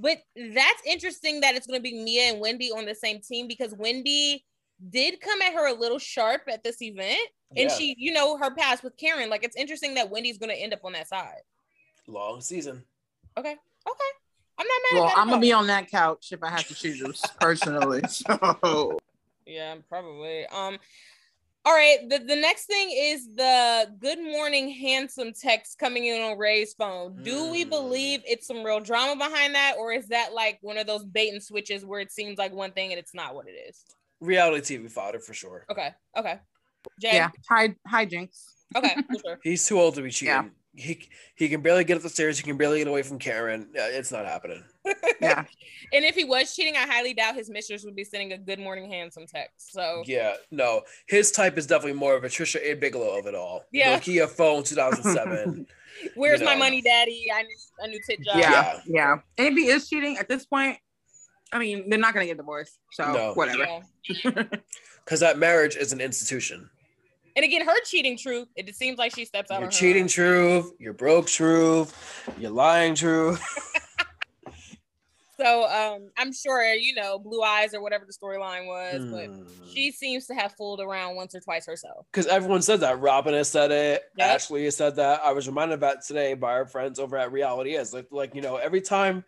But 0.00 0.18
that's 0.36 0.82
interesting 0.86 1.40
that 1.40 1.54
it's 1.54 1.66
gonna 1.66 1.80
be 1.80 1.92
Mia 2.02 2.32
and 2.32 2.40
Wendy 2.40 2.70
on 2.70 2.86
the 2.86 2.94
same 2.94 3.20
team 3.20 3.46
because 3.46 3.74
Wendy 3.74 4.44
did 4.88 5.20
come 5.20 5.42
at 5.42 5.52
her 5.52 5.66
a 5.68 5.74
little 5.78 5.98
sharp 5.98 6.42
at 6.48 6.64
this 6.64 6.80
event. 6.80 7.20
And 7.56 7.68
Yeah. 7.68 7.76
she, 7.76 7.94
you 7.98 8.12
know, 8.12 8.38
her 8.38 8.54
past 8.54 8.82
with 8.82 8.96
Karen. 8.96 9.28
Like 9.28 9.44
it's 9.44 9.56
interesting 9.56 9.94
that 9.94 10.08
Wendy's 10.10 10.38
gonna 10.38 10.54
end 10.54 10.72
up 10.72 10.84
on 10.84 10.92
that 10.92 11.08
side. 11.08 11.42
Long 12.06 12.40
season. 12.40 12.84
Okay. 13.36 13.52
Okay. 13.52 14.10
I'm 14.58 14.66
not 14.66 14.80
mad 14.90 14.94
Well, 14.98 15.04
at 15.04 15.08
that. 15.14 15.18
I'm 15.20 15.28
gonna 15.28 15.40
be 15.40 15.52
on 15.52 15.66
that 15.66 15.90
couch 15.90 16.32
if 16.32 16.42
I 16.42 16.48
have 16.50 16.66
to 16.68 16.74
choose 16.74 17.20
personally. 17.40 18.02
So 18.08 18.98
Yeah, 19.46 19.76
probably. 19.88 20.46
Um, 20.46 20.78
All 21.66 21.74
right. 21.74 21.98
The, 22.08 22.18
the 22.18 22.36
next 22.36 22.64
thing 22.66 22.88
is 22.90 23.28
the 23.34 23.92
good 23.98 24.18
morning 24.22 24.70
handsome 24.70 25.32
text 25.38 25.78
coming 25.78 26.06
in 26.06 26.20
on 26.22 26.38
Ray's 26.38 26.72
phone. 26.72 27.22
Do 27.22 27.50
we 27.50 27.64
Mm. 27.66 27.70
believe 27.70 28.22
it's 28.26 28.46
some 28.46 28.64
real 28.64 28.80
drama 28.80 29.16
behind 29.16 29.54
that, 29.54 29.74
or 29.78 29.92
is 29.92 30.06
that 30.08 30.32
like 30.32 30.58
one 30.62 30.78
of 30.78 30.86
those 30.86 31.04
bait 31.04 31.30
and 31.32 31.42
switches 31.42 31.84
where 31.84 32.00
it 32.00 32.10
seems 32.10 32.38
like 32.38 32.52
one 32.54 32.72
thing 32.72 32.92
and 32.92 32.98
it's 32.98 33.12
not 33.14 33.34
what 33.34 33.46
it 33.46 33.56
is? 33.68 33.84
Reality 34.20 34.78
TV 34.78 34.90
fodder 34.90 35.18
for 35.18 35.34
sure. 35.34 35.66
Okay. 35.70 35.90
Okay. 36.16 36.38
Jay. 36.98 37.16
Yeah. 37.16 37.28
Hi, 37.50 37.74
hi, 37.86 38.06
Jinx. 38.06 38.54
Okay. 38.74 38.94
For 38.94 39.18
sure. 39.26 39.38
He's 39.42 39.66
too 39.66 39.78
old 39.78 39.96
to 39.96 40.02
be 40.02 40.10
cheating. 40.10 40.34
Yeah. 40.34 40.44
He 40.74 41.08
he 41.34 41.48
can 41.48 41.62
barely 41.62 41.82
get 41.84 41.96
up 41.96 42.02
the 42.02 42.08
stairs. 42.08 42.38
He 42.38 42.44
can 42.44 42.56
barely 42.56 42.78
get 42.78 42.86
away 42.88 43.02
from 43.02 43.18
Karen. 43.18 43.68
It's 43.74 44.12
not 44.12 44.24
happening. 44.26 44.64
Yeah. 45.20 45.44
And 45.92 46.04
if 46.04 46.14
he 46.14 46.24
was 46.24 46.54
cheating, 46.54 46.76
I 46.76 46.86
highly 46.86 47.14
doubt 47.14 47.34
his 47.34 47.50
mistress 47.50 47.84
would 47.84 47.96
be 47.96 48.04
sending 48.04 48.32
a 48.32 48.38
good 48.38 48.60
morning 48.60 48.90
handsome 48.90 49.26
text. 49.26 49.72
So 49.72 50.02
Yeah, 50.06 50.34
no. 50.52 50.82
His 51.08 51.32
type 51.32 51.58
is 51.58 51.66
definitely 51.66 51.98
more 51.98 52.14
of 52.14 52.22
a 52.22 52.28
Trisha 52.28 52.60
A. 52.62 52.74
Bigelow 52.74 53.18
of 53.18 53.26
it 53.26 53.34
all. 53.34 53.64
Yeah. 53.72 53.98
Nokia 53.98 54.28
phone 54.28 54.62
2007. 54.62 55.66
where's 56.14 56.40
you 56.40 56.46
my 56.46 56.54
money, 56.54 56.80
daddy? 56.80 57.26
I 57.34 57.42
need 57.42 57.56
a 57.80 57.88
new 57.88 57.98
tit 58.06 58.20
job. 58.24 58.36
yeah. 58.36 58.50
Yeah. 58.50 58.80
Yeah. 58.86 59.12
And 59.36 59.48
if 59.48 59.54
he 59.54 59.66
is 59.68 59.88
cheating 59.88 60.16
at 60.16 60.28
this 60.28 60.46
point, 60.46 60.78
I 61.52 61.58
mean, 61.58 61.90
they're 61.90 61.98
not 61.98 62.14
gonna 62.14 62.26
get 62.26 62.36
divorced. 62.36 62.78
So 62.92 63.12
No. 63.12 63.32
whatever. 63.34 63.66
Yeah. 64.08 64.44
Because 65.04 65.20
that 65.20 65.38
marriage 65.38 65.76
is 65.76 65.92
an 65.92 66.00
institution. 66.00 66.70
And 67.36 67.44
again, 67.44 67.64
her 67.66 67.80
cheating 67.84 68.16
truth, 68.18 68.48
it 68.56 68.66
just 68.66 68.78
seems 68.78 68.98
like 68.98 69.14
she 69.14 69.24
steps 69.24 69.50
out 69.50 69.62
her 69.62 69.68
cheating 69.68 70.02
own. 70.04 70.08
truth. 70.08 70.72
You're 70.78 70.92
broke 70.92 71.26
truth. 71.26 71.94
You're 72.38 72.50
lying 72.50 72.94
truth. 72.94 73.40
So 75.36 75.64
um, 75.70 76.10
I'm 76.18 76.34
sure 76.34 76.62
you 76.74 76.94
know 76.94 77.18
Blue 77.18 77.40
Eyes 77.42 77.72
or 77.72 77.80
whatever 77.80 78.04
the 78.04 78.12
storyline 78.12 78.66
was, 78.66 79.10
but 79.10 79.24
Hmm. 79.24 79.70
she 79.72 79.90
seems 79.90 80.26
to 80.26 80.34
have 80.34 80.52
fooled 80.52 80.80
around 80.82 81.16
once 81.16 81.34
or 81.34 81.40
twice 81.40 81.64
herself. 81.64 82.04
Because 82.12 82.26
everyone 82.26 82.60
said 82.60 82.80
that. 82.80 83.00
Robyn 83.00 83.32
has 83.32 83.48
said 83.48 83.70
it. 83.72 84.02
Yep. 84.18 84.28
Ashley 84.34 84.64
has 84.66 84.76
said 84.76 84.96
that. 84.96 85.22
I 85.24 85.32
was 85.32 85.46
reminded 85.48 85.72
of 85.74 85.80
that 85.80 86.04
today 86.06 86.34
by 86.34 86.50
our 86.52 86.66
friends 86.66 86.98
over 86.98 87.16
at 87.16 87.32
Reality 87.32 87.74
Is. 87.74 87.94
Like, 87.94 88.08
like 88.10 88.34
you 88.34 88.42
know, 88.42 88.56
every 88.56 88.82
time 88.82 89.24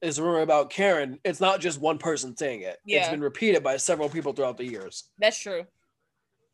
is 0.00 0.18
a 0.18 0.22
rumor 0.22 0.40
about 0.40 0.70
Karen, 0.70 1.18
it's 1.26 1.42
not 1.42 1.60
just 1.60 1.78
one 1.78 1.98
person 1.98 2.34
saying 2.34 2.62
it. 2.62 2.78
Yeah. 2.86 3.00
It's 3.00 3.10
been 3.10 3.20
repeated 3.20 3.62
by 3.62 3.76
several 3.76 4.08
people 4.08 4.32
throughout 4.32 4.56
the 4.56 4.64
years. 4.64 5.10
That's 5.18 5.38
true. 5.38 5.64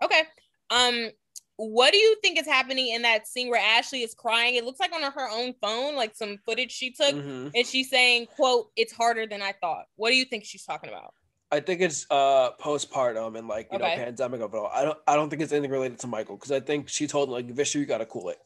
Okay. 0.03 0.23
Um, 0.71 1.11
what 1.57 1.93
do 1.93 1.99
you 1.99 2.17
think 2.23 2.39
is 2.39 2.47
happening 2.47 2.89
in 2.89 3.03
that 3.03 3.27
scene 3.27 3.51
where 3.51 3.61
Ashley 3.61 4.03
is 4.03 4.15
crying? 4.15 4.55
It 4.55 4.65
looks 4.65 4.81
like 4.81 4.95
on 4.95 5.03
her 5.03 5.29
own 5.31 5.55
phone, 5.61 5.95
like 5.95 6.15
some 6.17 6.39
footage 6.47 6.73
she 6.73 6.91
took, 6.91 7.15
Mhm. 7.15 7.51
and 7.55 7.67
she's 7.67 7.91
saying, 7.91 8.27
"quote 8.29 8.71
It's 8.77 8.93
harder 8.93 9.27
than 9.27 9.43
I 9.43 9.53
thought." 9.61 9.87
What 9.97 10.09
do 10.11 10.17
you 10.17 10.25
think 10.25 10.45
she's 10.45 10.65
talking 10.65 10.89
about? 10.89 11.13
I 11.53 11.59
think 11.61 11.81
it's 11.81 12.07
uh 12.11 12.53
postpartum 12.61 13.37
and 13.37 13.49
like 13.49 13.69
you 13.73 13.79
Okay. 13.79 13.89
know 13.89 14.05
pandemic 14.05 14.41
of 14.41 14.55
it 14.55 14.57
all. 14.57 14.69
I 14.73 14.85
don't 14.85 14.99
I 15.07 15.17
don't 15.17 15.29
think 15.29 15.43
it's 15.43 15.53
anything 15.53 15.73
related 15.73 15.99
to 15.99 16.07
Michael 16.07 16.37
because 16.37 16.53
I 16.53 16.61
think 16.61 16.89
she 16.89 17.07
told 17.09 17.29
him 17.29 17.33
like 17.33 17.49
Vishu 17.49 17.81
you 17.81 17.87
gotta 17.87 18.07
cool 18.07 18.29
it. 18.31 18.39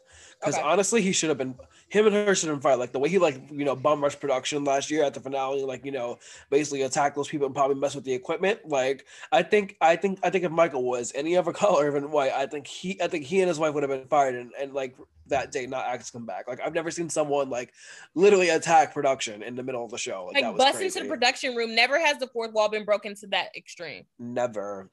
Because 0.45 0.59
Okay. 0.59 0.67
honestly, 0.67 1.01
he 1.01 1.13
should 1.13 1.31
have 1.31 1.39
been 1.39 1.55
him 1.89 2.07
and 2.07 2.15
her 2.15 2.35
should 2.35 2.49
have 2.49 2.57
been 2.57 2.63
fired. 2.63 2.79
Like 2.79 2.93
the 2.93 2.99
way 2.99 3.09
he 3.09 3.19
like 3.19 3.41
you 3.51 3.65
know 3.65 3.77
bum 3.77 4.03
rush 4.03 4.19
production 4.19 4.65
last 4.65 4.91
year 4.91 5.05
at 5.05 5.15
the 5.15 5.21
finale, 5.21 5.63
like 5.63 5.85
you 5.85 5.93
know 5.93 6.19
basically 6.51 6.83
attack 6.83 7.15
those 7.15 7.29
people 7.29 7.47
and 7.47 7.55
probably 7.55 7.77
mess 7.77 7.95
with 7.95 8.05
the 8.05 8.13
equipment. 8.13 8.61
Like 8.67 9.07
I 9.33 9.43
think 9.43 9.77
I 9.81 9.97
think 9.97 10.19
I 10.23 10.31
think 10.31 10.45
if 10.45 10.51
Michael 10.51 10.85
was 10.85 11.13
any 11.15 11.37
other 11.37 11.53
color 11.63 11.89
even 11.89 12.11
white, 12.11 12.33
I 12.33 12.47
think 12.47 12.67
he 12.67 13.01
I 13.01 13.09
think 13.09 13.25
he 13.25 13.41
and 13.41 13.49
his 13.49 13.59
wife 13.59 13.75
would 13.75 13.83
have 13.83 13.91
been 13.91 14.09
fired 14.09 14.35
and, 14.35 14.51
and 14.61 14.75
like 14.75 14.97
that 15.29 15.53
day 15.53 15.67
not 15.67 16.01
to 16.01 16.13
come 16.13 16.27
back. 16.27 16.49
Like 16.49 16.61
I've 16.61 16.75
never 16.75 16.91
seen 16.91 17.09
someone 17.09 17.49
like 17.49 17.73
literally 18.15 18.51
attack 18.51 18.93
production 18.93 19.43
in 19.43 19.57
the 19.57 19.63
middle 19.63 19.85
of 19.85 19.91
the 19.91 19.99
show. 19.99 20.27
Like, 20.27 20.35
Like 20.35 20.45
that 20.45 20.55
was 20.55 20.59
bust 20.59 20.83
into 20.83 21.01
the 21.01 21.09
production 21.09 21.55
room. 21.55 21.75
Never 21.75 21.99
has 21.99 22.19
the 22.19 22.27
fourth 22.27 22.53
wall 22.53 22.69
been 22.69 22.85
broken 22.85 23.15
to 23.17 23.27
that 23.29 23.49
extreme. 23.57 24.05
never. 24.19 24.91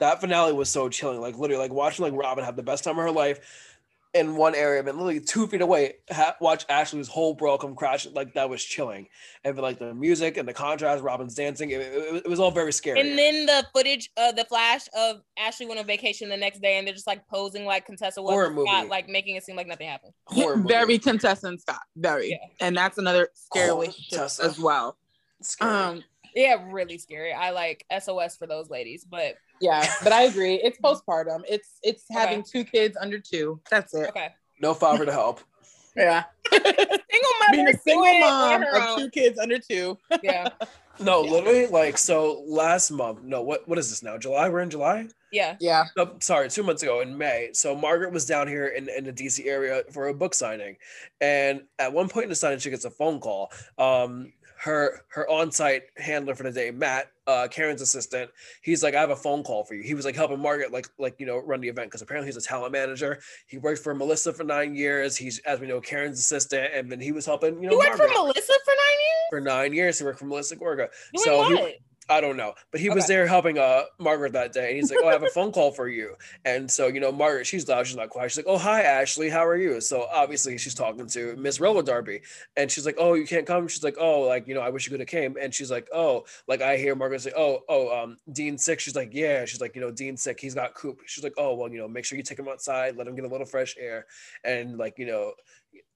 That 0.00 0.20
finale 0.20 0.52
was 0.52 0.68
so 0.68 0.88
chilling. 0.88 1.20
Like 1.20 1.38
literally, 1.38 1.62
like 1.62 1.72
watching 1.72 2.04
like 2.04 2.14
Robyn 2.14 2.44
have 2.44 2.56
the 2.56 2.64
best 2.64 2.82
time 2.82 2.98
of 2.98 3.04
her 3.04 3.12
life 3.12 3.73
in 4.14 4.36
one 4.36 4.54
area, 4.54 4.78
and 4.78 4.86
literally 4.88 5.18
two 5.20 5.46
feet 5.48 5.60
away, 5.60 5.94
ha- 6.10 6.36
watch 6.40 6.64
Ashley's 6.68 7.08
whole 7.08 7.34
bro 7.34 7.58
come 7.58 7.74
crashing. 7.74 8.14
Like 8.14 8.32
that 8.34 8.48
was 8.48 8.64
chilling. 8.64 9.08
And 9.44 9.58
like 9.58 9.78
the 9.80 9.92
music 9.92 10.36
and 10.36 10.46
the 10.48 10.52
contrast, 10.54 11.02
Robyn's 11.02 11.34
dancing, 11.34 11.70
it, 11.70 11.80
it- 11.80 12.22
it 12.24 12.28
was 12.28 12.38
all 12.38 12.50
very 12.52 12.72
scary. 12.72 13.00
And 13.00 13.18
then 13.18 13.46
the 13.46 13.66
footage 13.74 14.10
of 14.16 14.36
the 14.36 14.44
flash 14.44 14.82
of 14.96 15.16
Ashley 15.36 15.66
went 15.66 15.80
on 15.80 15.86
vacation 15.86 16.28
the 16.28 16.36
next 16.36 16.60
day, 16.62 16.78
and 16.78 16.86
they're 16.86 16.94
just 16.94 17.06
like 17.08 17.26
posing 17.28 17.64
like 17.64 17.86
Contessa 17.86 18.22
was 18.22 18.30
Horror 18.32 18.52
Scott, 18.52 18.76
movie. 18.82 18.88
like 18.88 19.08
making 19.08 19.34
it 19.36 19.42
seem 19.42 19.56
like 19.56 19.66
nothing 19.66 19.88
happened. 19.88 20.12
Horror 20.26 20.56
movie. 20.58 20.68
Very 20.68 20.98
contestant 20.98 21.60
Scott. 21.60 21.80
Very. 21.96 22.30
Yeah. 22.30 22.36
And 22.60 22.76
that's 22.76 22.98
another 22.98 23.28
scary 23.34 23.70
Oh, 23.70 23.82
as 24.22 24.58
well. 24.58 24.96
Scary. 25.42 25.70
Um, 25.72 26.04
Yeah, 26.36 26.64
really 26.70 26.98
scary. 26.98 27.32
I 27.32 27.50
like 27.50 27.84
SOS 28.00 28.36
for 28.36 28.46
those 28.46 28.70
ladies, 28.70 29.04
but 29.04 29.34
yeah, 29.60 29.86
but 30.02 30.12
I 30.12 30.22
agree. 30.24 30.54
It's 30.62 30.78
postpartum. 30.82 31.42
It's 31.48 31.78
it's 31.82 32.04
having 32.10 32.42
two 32.42 32.64
kids 32.64 32.96
under 33.00 33.18
two. 33.18 33.60
That's 33.70 33.94
it. 33.94 34.08
okay. 34.10 34.28
no 34.60 34.74
father 34.74 35.04
to 35.04 35.12
help. 35.12 35.40
Yeah. 35.96 36.24
Single 36.52 37.32
mother, 37.40 37.52
Being 37.52 37.68
a 37.68 37.78
single 37.78 38.20
mom 38.20 38.64
of 38.64 38.98
two 38.98 39.08
kids 39.10 39.38
under 39.38 39.58
two. 39.60 39.96
Yeah, 40.24 40.48
No, 41.00 41.20
literally, 41.20 41.66
like 41.66 41.98
so 41.98 42.42
last 42.46 42.90
month. 42.90 43.22
No, 43.22 43.42
what 43.42 43.66
what 43.68 43.78
is 43.78 43.90
this 43.90 44.02
now? 44.02 44.16
July? 44.18 44.48
We're 44.48 44.60
in 44.60 44.70
July. 44.70 45.06
yeah. 45.32 45.56
Yeah. 45.60 45.84
no, 45.96 46.14
sorry, 46.20 46.48
two 46.48 46.62
months 46.62 46.82
ago 46.82 47.00
in 47.00 47.16
May. 47.16 47.50
So 47.52 47.74
Margaret 47.76 48.12
was 48.12 48.26
down 48.26 48.46
here 48.48 48.66
in, 48.68 48.88
in 48.88 49.04
the 49.04 49.12
DC 49.12 49.46
area 49.46 49.82
for 49.92 50.08
a 50.08 50.14
book 50.14 50.34
signing. 50.34 50.76
And 51.20 51.62
at 51.78 51.92
one 51.92 52.08
point 52.08 52.24
in 52.24 52.30
the 52.30 52.36
signing, 52.36 52.58
she 52.60 52.70
gets 52.70 52.84
a 52.84 52.90
phone 52.90 53.20
call. 53.20 53.50
Um, 53.78 54.32
her 54.56 55.02
her 55.08 55.28
on-site 55.28 55.82
handler 55.96 56.34
for 56.34 56.42
the 56.44 56.52
day, 56.52 56.70
Matt, 56.70 57.10
uh, 57.26 57.48
Karen's 57.50 57.80
assistant, 57.82 58.30
he's 58.62 58.82
like, 58.82 58.94
I 58.94 59.00
have 59.00 59.10
a 59.10 59.16
phone 59.16 59.42
call 59.42 59.64
for 59.64 59.74
you. 59.74 59.82
He 59.82 59.94
was 59.94 60.04
like 60.04 60.14
helping 60.14 60.40
Margaret 60.40 60.72
like 60.72 60.86
like 60.98 61.14
you 61.18 61.26
know 61.26 61.38
run 61.38 61.60
the 61.60 61.68
event 61.68 61.88
because 61.88 62.02
apparently 62.02 62.28
he's 62.28 62.36
a 62.36 62.40
talent 62.46 62.72
manager. 62.72 63.20
He 63.46 63.58
worked 63.58 63.82
for 63.82 63.94
Melissa 63.94 64.32
for 64.32 64.44
nine 64.44 64.74
years. 64.74 65.16
He's 65.16 65.38
as 65.40 65.60
we 65.60 65.66
know 65.66 65.80
Karen's 65.80 66.18
assistant, 66.18 66.70
and 66.74 66.90
then 66.90 67.00
he 67.00 67.12
was 67.12 67.26
helping 67.26 67.62
you 67.62 67.68
know 67.68 67.72
You 67.72 67.78
worked 67.78 67.96
for 67.96 68.08
Melissa 68.08 68.52
for 68.64 68.70
nine 68.70 68.98
years. 69.00 69.28
for 69.30 69.40
nine 69.40 69.72
years. 69.72 69.98
He 69.98 70.04
worked 70.04 70.18
for 70.18 70.26
Melissa 70.26 70.56
Gorga. 70.56 70.88
Doing 71.12 71.24
so 71.24 71.44
he- 71.48 71.54
what? 71.54 71.74
I 72.08 72.20
don't 72.20 72.36
know, 72.36 72.54
but 72.70 72.80
he 72.80 72.90
was 72.90 73.06
there 73.06 73.26
helping 73.26 73.58
uh 73.58 73.84
Margaret 73.98 74.32
that 74.34 74.52
day, 74.52 74.68
and 74.68 74.76
he's 74.76 74.90
like, 74.90 75.00
"Oh, 75.02 75.08
I 75.08 75.12
have 75.12 75.22
a 75.22 75.28
phone 75.34 75.52
call 75.52 75.72
for 75.72 75.88
you." 75.88 76.16
And 76.44 76.70
so 76.70 76.86
you 76.86 77.00
know, 77.00 77.10
Margaret, 77.10 77.46
she's 77.46 77.66
loud, 77.66 77.86
she's 77.86 77.96
not 77.96 78.10
quiet. 78.10 78.30
She's 78.30 78.38
like, 78.38 78.46
"Oh, 78.46 78.58
hi, 78.58 78.82
Ashley, 78.82 79.30
how 79.30 79.44
are 79.46 79.56
you?" 79.56 79.80
So 79.80 80.06
obviously, 80.12 80.58
she's 80.58 80.74
talking 80.74 81.06
to 81.08 81.34
Miss 81.36 81.60
Rolla 81.60 81.82
Darby, 81.82 82.20
and 82.56 82.70
she's 82.70 82.84
like, 82.84 82.96
"Oh, 82.98 83.14
you 83.14 83.26
can't 83.26 83.46
come." 83.46 83.68
She's 83.68 83.82
like, 83.82 83.96
"Oh, 83.98 84.20
like 84.20 84.46
you 84.46 84.54
know, 84.54 84.60
I 84.60 84.68
wish 84.70 84.86
you 84.86 84.90
could 84.90 85.00
have 85.00 85.08
came." 85.08 85.36
And 85.40 85.54
she's 85.54 85.70
like, 85.70 85.88
"Oh, 85.92 86.24
like 86.46 86.60
I 86.60 86.76
hear 86.76 86.94
Margaret 86.94 87.22
say, 87.22 87.32
oh, 87.36 87.60
oh, 87.68 88.02
um, 88.02 88.16
Dean's 88.32 88.64
sick." 88.64 88.80
She's 88.80 88.96
like, 88.96 89.10
"Yeah." 89.12 89.44
She's 89.46 89.60
like, 89.60 89.74
"You 89.74 89.80
know, 89.80 89.90
Dean's 89.90 90.22
sick. 90.22 90.38
He's 90.40 90.54
got 90.54 90.74
coop." 90.74 91.00
She's 91.06 91.24
like, 91.24 91.34
"Oh, 91.38 91.54
well, 91.54 91.70
you 91.70 91.78
know, 91.78 91.88
make 91.88 92.04
sure 92.04 92.18
you 92.18 92.24
take 92.24 92.38
him 92.38 92.48
outside, 92.48 92.96
let 92.96 93.06
him 93.06 93.14
get 93.14 93.24
a 93.24 93.28
little 93.28 93.46
fresh 93.46 93.76
air, 93.78 94.06
and 94.44 94.76
like 94.78 94.98
you 94.98 95.06
know." 95.06 95.32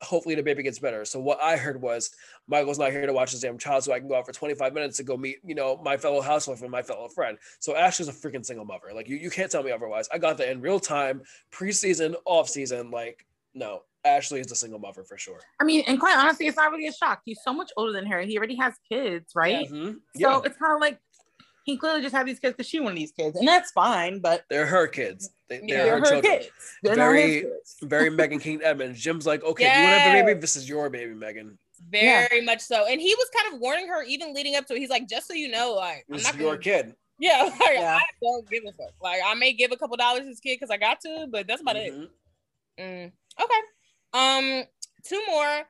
Hopefully 0.03 0.35
the 0.35 0.43
baby 0.43 0.63
gets 0.63 0.79
better. 0.79 1.05
So 1.05 1.19
what 1.19 1.43
I 1.43 1.57
heard 1.57 1.81
was 1.81 2.11
Michael's 2.47 2.79
not 2.79 2.93
here 2.93 3.07
to 3.07 3.13
watch 3.13 3.33
his 3.33 3.41
damn 3.41 3.59
child, 3.59 3.85
so 3.85 3.93
I 3.93 3.99
can 3.99 4.09
go 4.09 4.17
out 4.17 4.27
for 4.27 4.33
25 4.33 4.73
minutes 4.73 4.97
to 4.99 5.03
go 5.03 5.17
meet, 5.17 5.39
you 5.45 5.55
know, 5.55 5.81
my 5.83 5.97
fellow 5.97 6.21
housewife 6.21 6.63
and 6.63 6.71
my 6.71 6.83
fellow 6.83 7.09
friend. 7.09 7.39
So 7.59 7.75
Ashley's 7.75 8.09
a 8.09 8.13
freaking 8.13 8.45
single 8.45 8.65
mother. 8.65 8.89
Like 8.95 9.09
you, 9.09 9.17
you 9.17 9.31
can't 9.31 9.51
tell 9.51 9.63
me 9.63 9.73
otherwise. 9.73 10.09
I 10.13 10.19
got 10.19 10.39
that 10.39 10.51
in 10.51 10.61
real 10.61 10.81
time, 10.81 11.23
preseason, 11.53 12.15
off 12.25 12.49
season. 12.49 12.91
Like, 12.91 13.27
no, 13.55 13.83
Ashley 14.05 14.41
is 14.41 14.53
a 14.53 14.55
single 14.55 14.79
mother 14.79 15.03
for 15.05 15.19
sure. 15.19 15.41
I 15.61 15.65
mean, 15.65 15.83
and 15.87 15.99
quite 15.99 16.17
honestly, 16.17 16.47
it's 16.47 16.57
not 16.57 16.71
really 16.71 16.87
a 16.87 16.93
shock. 16.93 17.23
He's 17.25 17.41
so 17.43 17.53
much 17.53 17.71
older 17.77 17.93
than 17.93 18.07
her. 18.07 18.21
He 18.21 18.39
already 18.39 18.57
has 18.57 18.75
kids, 18.89 19.33
right? 19.35 19.69
Mhm. 19.69 19.95
So 19.95 20.01
Yeah, 20.15 20.41
it's 20.45 20.57
kind 20.57 20.75
of 20.75 20.81
like 20.81 20.99
he 21.69 21.77
clearly 21.77 22.01
just 22.01 22.15
had 22.15 22.27
these 22.27 22.39
kids 22.39 22.55
because 22.57 22.69
she 22.69 22.81
wanted 22.81 22.97
these 22.99 23.13
kids, 23.13 23.37
and 23.39 23.47
that's 23.47 23.71
fine. 23.73 24.21
But 24.21 24.45
they're 24.49 24.67
her 24.67 24.87
kids. 24.87 25.31
They, 25.49 25.59
they're, 25.59 25.85
they're 25.85 25.91
her, 25.93 25.99
her 26.01 26.05
children. 26.07 26.23
kids. 26.39 26.51
They're 26.83 26.95
Very- 26.97 27.41
kids. 27.43 27.77
Very 27.83 28.11
Meghan 28.11 28.41
King 28.41 28.61
Edmonds. 28.63 29.01
Jim's 29.01 29.27
like, 29.27 29.45
okay, 29.45 29.65
you 29.65 29.71
want 29.85 29.95
to 29.95 30.01
have 30.01 30.23
a 30.23 30.27
baby? 30.27 30.41
This 30.41 30.57
is 30.57 30.69
your 30.69 30.89
baby, 30.91 31.13
Meghan. 31.15 31.57
Very 31.91 32.41
much 32.41 32.61
so. 32.61 32.87
And 32.87 33.01
he 33.01 33.15
was 33.15 33.29
kind 33.37 33.55
of 33.55 33.61
warning 33.61 33.87
her 33.89 34.03
even 34.03 34.35
leading 34.35 34.57
up 34.57 34.67
to 34.67 34.75
it. 34.75 34.79
He's 34.79 34.91
like, 34.91 35.09
just 35.09 35.29
so 35.29 35.35
you 35.35 35.49
know, 35.49 35.75
like 35.75 36.05
I'm 36.11 36.17
This 36.17 36.25
not 36.25 36.35
is 36.35 36.41
your 36.41 36.51
gonna, 36.53 36.63
kid. 36.63 36.95
Yeah, 37.21 37.43
like, 37.61 37.71
Yeah. 37.75 37.99
I 38.01 38.05
don't 38.23 38.49
give 38.51 38.63
a 38.69 38.73
fuck. 38.73 38.93
Like 39.01 39.21
I 39.25 39.35
may 39.35 39.53
give 39.53 39.71
a 39.73 39.77
couple 39.77 39.97
dollars 39.97 40.23
to 40.23 40.27
this 40.27 40.41
kid 40.41 40.57
because 40.57 40.71
I 40.71 40.77
got 40.77 41.01
to, 41.03 41.27
but 41.31 41.47
that's 41.47 41.61
about 41.63 41.77
it. 41.77 41.93
Mhm. 41.95 42.09
Mm, 42.81 43.13
okay. 43.43 43.61
Um, 44.13 44.65
two 45.05 45.23
more. 45.29 45.63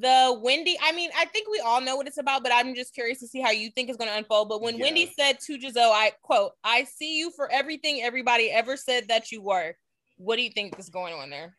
The 0.00 0.38
Wendy, 0.40 0.76
I 0.82 0.92
mean, 0.92 1.10
I 1.16 1.26
think 1.26 1.48
we 1.50 1.60
all 1.60 1.80
know 1.80 1.96
what 1.96 2.06
it's 2.06 2.18
about, 2.18 2.42
but 2.42 2.52
I'm 2.52 2.74
just 2.74 2.94
curious 2.94 3.20
to 3.20 3.28
see 3.28 3.40
how 3.40 3.50
you 3.50 3.70
think 3.70 3.88
it's 3.88 3.98
going 3.98 4.10
to 4.10 4.16
unfold. 4.16 4.48
But 4.48 4.62
when 4.62 4.78
Yeah. 4.78 4.84
Wendy 4.84 5.12
said 5.18 5.38
to 5.40 5.58
Gizelle, 5.58 5.92
I 5.92 6.12
quote, 6.22 6.52
I 6.64 6.84
see 6.84 7.18
you 7.18 7.30
for 7.30 7.50
everything 7.52 8.02
everybody 8.02 8.50
ever 8.50 8.76
said 8.76 9.08
that 9.08 9.30
you 9.30 9.42
were. 9.42 9.74
What 10.16 10.36
do 10.36 10.42
you 10.42 10.50
think 10.50 10.78
is 10.78 10.88
going 10.88 11.14
on 11.14 11.30
there? 11.30 11.56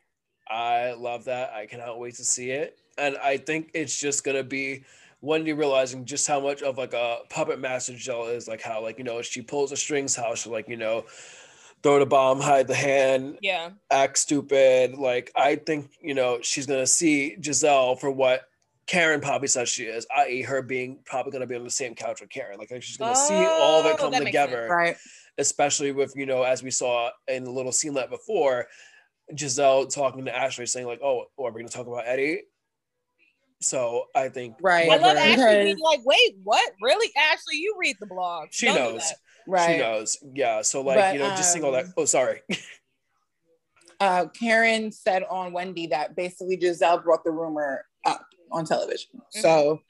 I 0.48 0.94
love 0.94 1.26
that. 1.26 1.54
I 1.54 1.66
cannot 1.66 2.00
wait 2.00 2.16
to 2.16 2.26
see 2.26 2.52
it. 2.52 2.78
And 2.98 3.18
I 3.18 3.38
think 3.38 3.72
it's 3.74 4.00
just 4.00 4.24
gonna 4.24 4.44
be 4.44 4.84
Wendy 5.22 5.54
realizing 5.54 6.04
just 6.06 6.28
how 6.28 6.40
much 6.40 6.62
of 6.62 6.78
like 6.78 6.94
a 6.94 7.20
puppet 7.30 7.60
master 7.60 7.94
Gizelle 7.94 8.34
is, 8.36 8.48
like 8.48 8.62
how 8.62 8.82
like 8.82 8.98
you 8.98 9.04
know 9.04 9.22
she 9.22 9.42
pulls 9.42 9.70
the 9.70 9.78
strings, 9.78 10.16
how 10.16 10.36
she 10.36 10.50
like 10.50 10.68
you 10.68 10.78
know 10.78 11.06
throw 11.84 12.00
the 12.00 12.06
bomb, 12.06 12.40
hide 12.40 12.68
the 12.68 12.76
hand, 12.76 13.38
Yeah. 13.42 13.72
act 13.92 14.18
stupid. 14.18 14.96
Like 14.96 15.32
I 15.36 15.58
think 15.58 15.92
you 16.02 16.14
know 16.14 16.40
she's 16.42 16.66
gonna 16.66 16.88
see 16.88 17.36
Gizelle 17.40 18.00
for 18.00 18.10
what 18.10 18.48
Karen 18.86 19.22
probably 19.22 19.48
says 19.48 19.70
she 19.70 19.84
is, 19.86 20.06
i.e., 20.18 20.42
her 20.42 20.62
being 20.62 21.00
probably 21.06 21.32
going 21.32 21.40
to 21.42 21.48
be 21.48 21.56
on 21.56 21.64
the 21.64 21.70
same 21.72 21.96
couch 21.96 22.20
with 22.20 22.30
Karen. 22.30 22.58
Like, 22.60 22.68
she's 22.82 22.98
going 22.98 23.14
to 23.14 23.18
see 23.18 23.34
oh, 23.34 23.58
all 23.62 23.80
of 23.80 23.86
it 23.86 23.94
Oh, 23.94 23.96
come 23.96 24.12
that 24.12 24.20
makes 24.24 24.28
together, 24.28 24.68
Right. 24.70 24.98
especially 25.38 25.94
with, 25.94 26.12
you 26.18 26.26
know, 26.26 26.44
as 26.44 26.62
we 26.62 26.70
saw 26.70 27.10
in 27.30 27.46
the 27.46 27.50
little 27.50 27.72
scene 27.72 27.94
that 27.94 28.10
before, 28.10 28.68
Gizelle 29.34 29.90
talking 29.94 30.26
to 30.26 30.36
Ashley 30.36 30.66
saying, 30.66 30.86
like, 30.86 31.00
oh, 31.02 31.28
oh, 31.38 31.46
are 31.46 31.52
we 31.52 31.62
going 31.62 31.68
to 31.70 31.74
talk 31.74 31.88
about 31.88 32.04
Eddie? 32.06 32.42
So 33.62 34.08
I 34.14 34.28
think 34.28 34.56
Right. 34.62 34.92
I 34.92 34.98
love 34.98 35.16
Ashley 35.16 35.64
being 35.64 35.80
like, 35.80 36.02
wait, 36.04 36.36
what? 36.44 36.70
Really? 36.82 37.10
Ashley, 37.16 37.56
you 37.56 37.76
read 37.80 37.96
the 38.02 38.08
blog. 38.08 38.50
She 38.52 38.66
Don't 38.66 38.76
do 38.76 38.82
knows. 38.94 39.14
That. 39.46 39.52
Right. 39.52 39.76
She 39.76 39.78
knows. 39.82 40.18
Yeah. 40.34 40.62
So, 40.62 40.82
like, 40.82 40.98
But, 40.98 41.14
you 41.14 41.20
know, 41.20 41.30
just 41.30 41.52
seeing 41.54 41.64
all 41.66 41.72
that. 41.74 41.86
um, 41.86 41.94
Oh, 41.98 42.06
sorry. 42.06 42.42
uh, 44.00 44.26
Karen 44.38 44.92
said 44.92 45.24
on 45.30 45.54
Wendy 45.54 45.88
that 45.88 46.16
basically 46.16 46.58
Gizelle 46.58 47.04
brought 47.04 47.24
the 47.24 47.32
rumor 47.32 47.86
up 48.06 48.26
on 48.52 48.66
television. 48.66 49.10
So 49.30 49.82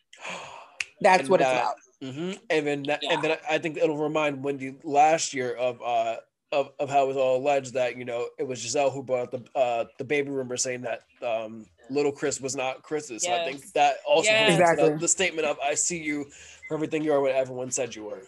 that's 1.02 1.22
And 1.22 1.30
what 1.30 1.42
it's 1.42 1.50
that- 1.50 1.62
about. 1.62 1.76
hmm 2.16 2.32
And 2.50 2.68
then, 2.68 2.84
that- 2.84 3.00
Yeah. 3.02 3.14
and 3.14 3.24
then 3.24 3.38
I 3.50 3.58
think 3.58 3.78
it'll 3.78 3.98
remind 3.98 4.44
Wendy 4.44 4.76
last 4.84 5.34
year 5.34 5.54
of 5.56 5.82
uh 5.82 6.18
of, 6.52 6.70
of 6.80 6.88
how 6.88 7.06
it 7.06 7.08
was 7.08 7.18
all 7.18 7.38
alleged 7.38 7.74
that 7.74 7.98
you 7.98 8.06
know 8.06 8.28
it 8.38 8.44
was 8.48 8.64
Gizelle 8.64 8.94
who 8.94 9.02
brought 9.02 9.32
the 9.32 9.44
uh 9.56 9.86
the 9.98 10.04
baby 10.04 10.30
rumor 10.30 10.56
saying 10.56 10.82
that 10.84 11.02
um 11.26 11.66
little 11.90 12.12
Chris 12.12 12.40
was 12.40 12.56
not 12.56 12.84
Chris's. 12.84 13.24
So 13.24 13.34
I 13.34 13.44
think 13.44 13.72
that 13.74 13.96
also 14.08 14.30
Yes. 14.30 14.52
Exactly. 14.60 14.90
the, 14.92 14.98
the 14.98 15.08
statement 15.08 15.48
of 15.48 15.58
I 15.66 15.74
see 15.74 15.98
you 15.98 16.26
for 16.68 16.76
everything 16.76 17.04
you 17.04 17.12
are, 17.12 17.22
what 17.22 17.32
everyone 17.32 17.72
said 17.72 17.96
you 17.96 18.04
were. 18.04 18.22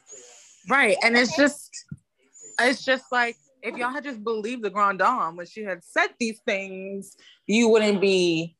Right. 0.70 0.98
And 1.04 1.18
it's 1.18 1.36
just 1.36 1.70
it's 2.60 2.84
just 2.84 3.06
like 3.12 3.36
if 3.62 3.76
y'all 3.78 3.92
had 3.92 4.04
just 4.04 4.24
believed 4.24 4.64
the 4.64 4.70
Grand 4.70 5.00
Dame 5.00 5.36
when 5.36 5.46
she 5.46 5.64
had 5.64 5.84
said 5.84 6.08
these 6.20 6.40
things, 6.46 7.16
You 7.48 7.70
wouldn't 7.70 8.00
be 8.02 8.56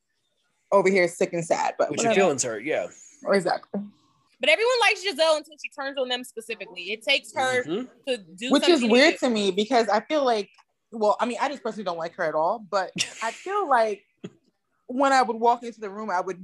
over 0.72 0.88
here 0.90 1.08
sick 1.08 1.32
and 1.32 1.44
sad, 1.44 1.74
but 1.78 1.90
Which 1.90 2.02
your 2.02 2.10
whatever. 2.10 2.24
feelings 2.26 2.42
hurt, 2.42 2.64
yeah. 2.64 2.88
exactly. 3.28 3.80
But 4.40 4.50
everyone 4.50 4.74
likes 4.80 5.02
Gizelle 5.02 5.36
until 5.38 5.54
she 5.64 5.70
turns 5.70 5.96
on 5.98 6.08
them 6.08 6.22
specifically. 6.24 6.92
It 6.92 7.02
takes 7.02 7.32
her 7.34 7.64
Mhm. 7.64 7.88
to 8.08 8.16
do 8.18 8.50
Which 8.50 8.68
is 8.68 8.82
weird 8.84 9.12
new. 9.12 9.18
to 9.18 9.30
me 9.30 9.50
because 9.50 9.88
I 9.88 10.00
feel 10.00 10.24
like, 10.24 10.50
well, 10.92 11.16
I 11.20 11.24
mean, 11.26 11.38
I 11.40 11.48
just 11.48 11.62
personally 11.62 11.84
don't 11.84 11.96
like 11.98 12.14
her 12.16 12.24
at 12.24 12.34
all, 12.34 12.58
but 12.70 12.90
I 13.22 13.30
feel 13.30 13.68
like 13.68 14.02
when 14.88 15.12
I 15.12 15.22
would 15.22 15.36
walk 15.36 15.62
into 15.62 15.80
the 15.80 15.88
room, 15.90 16.10
I 16.10 16.20
would 16.20 16.38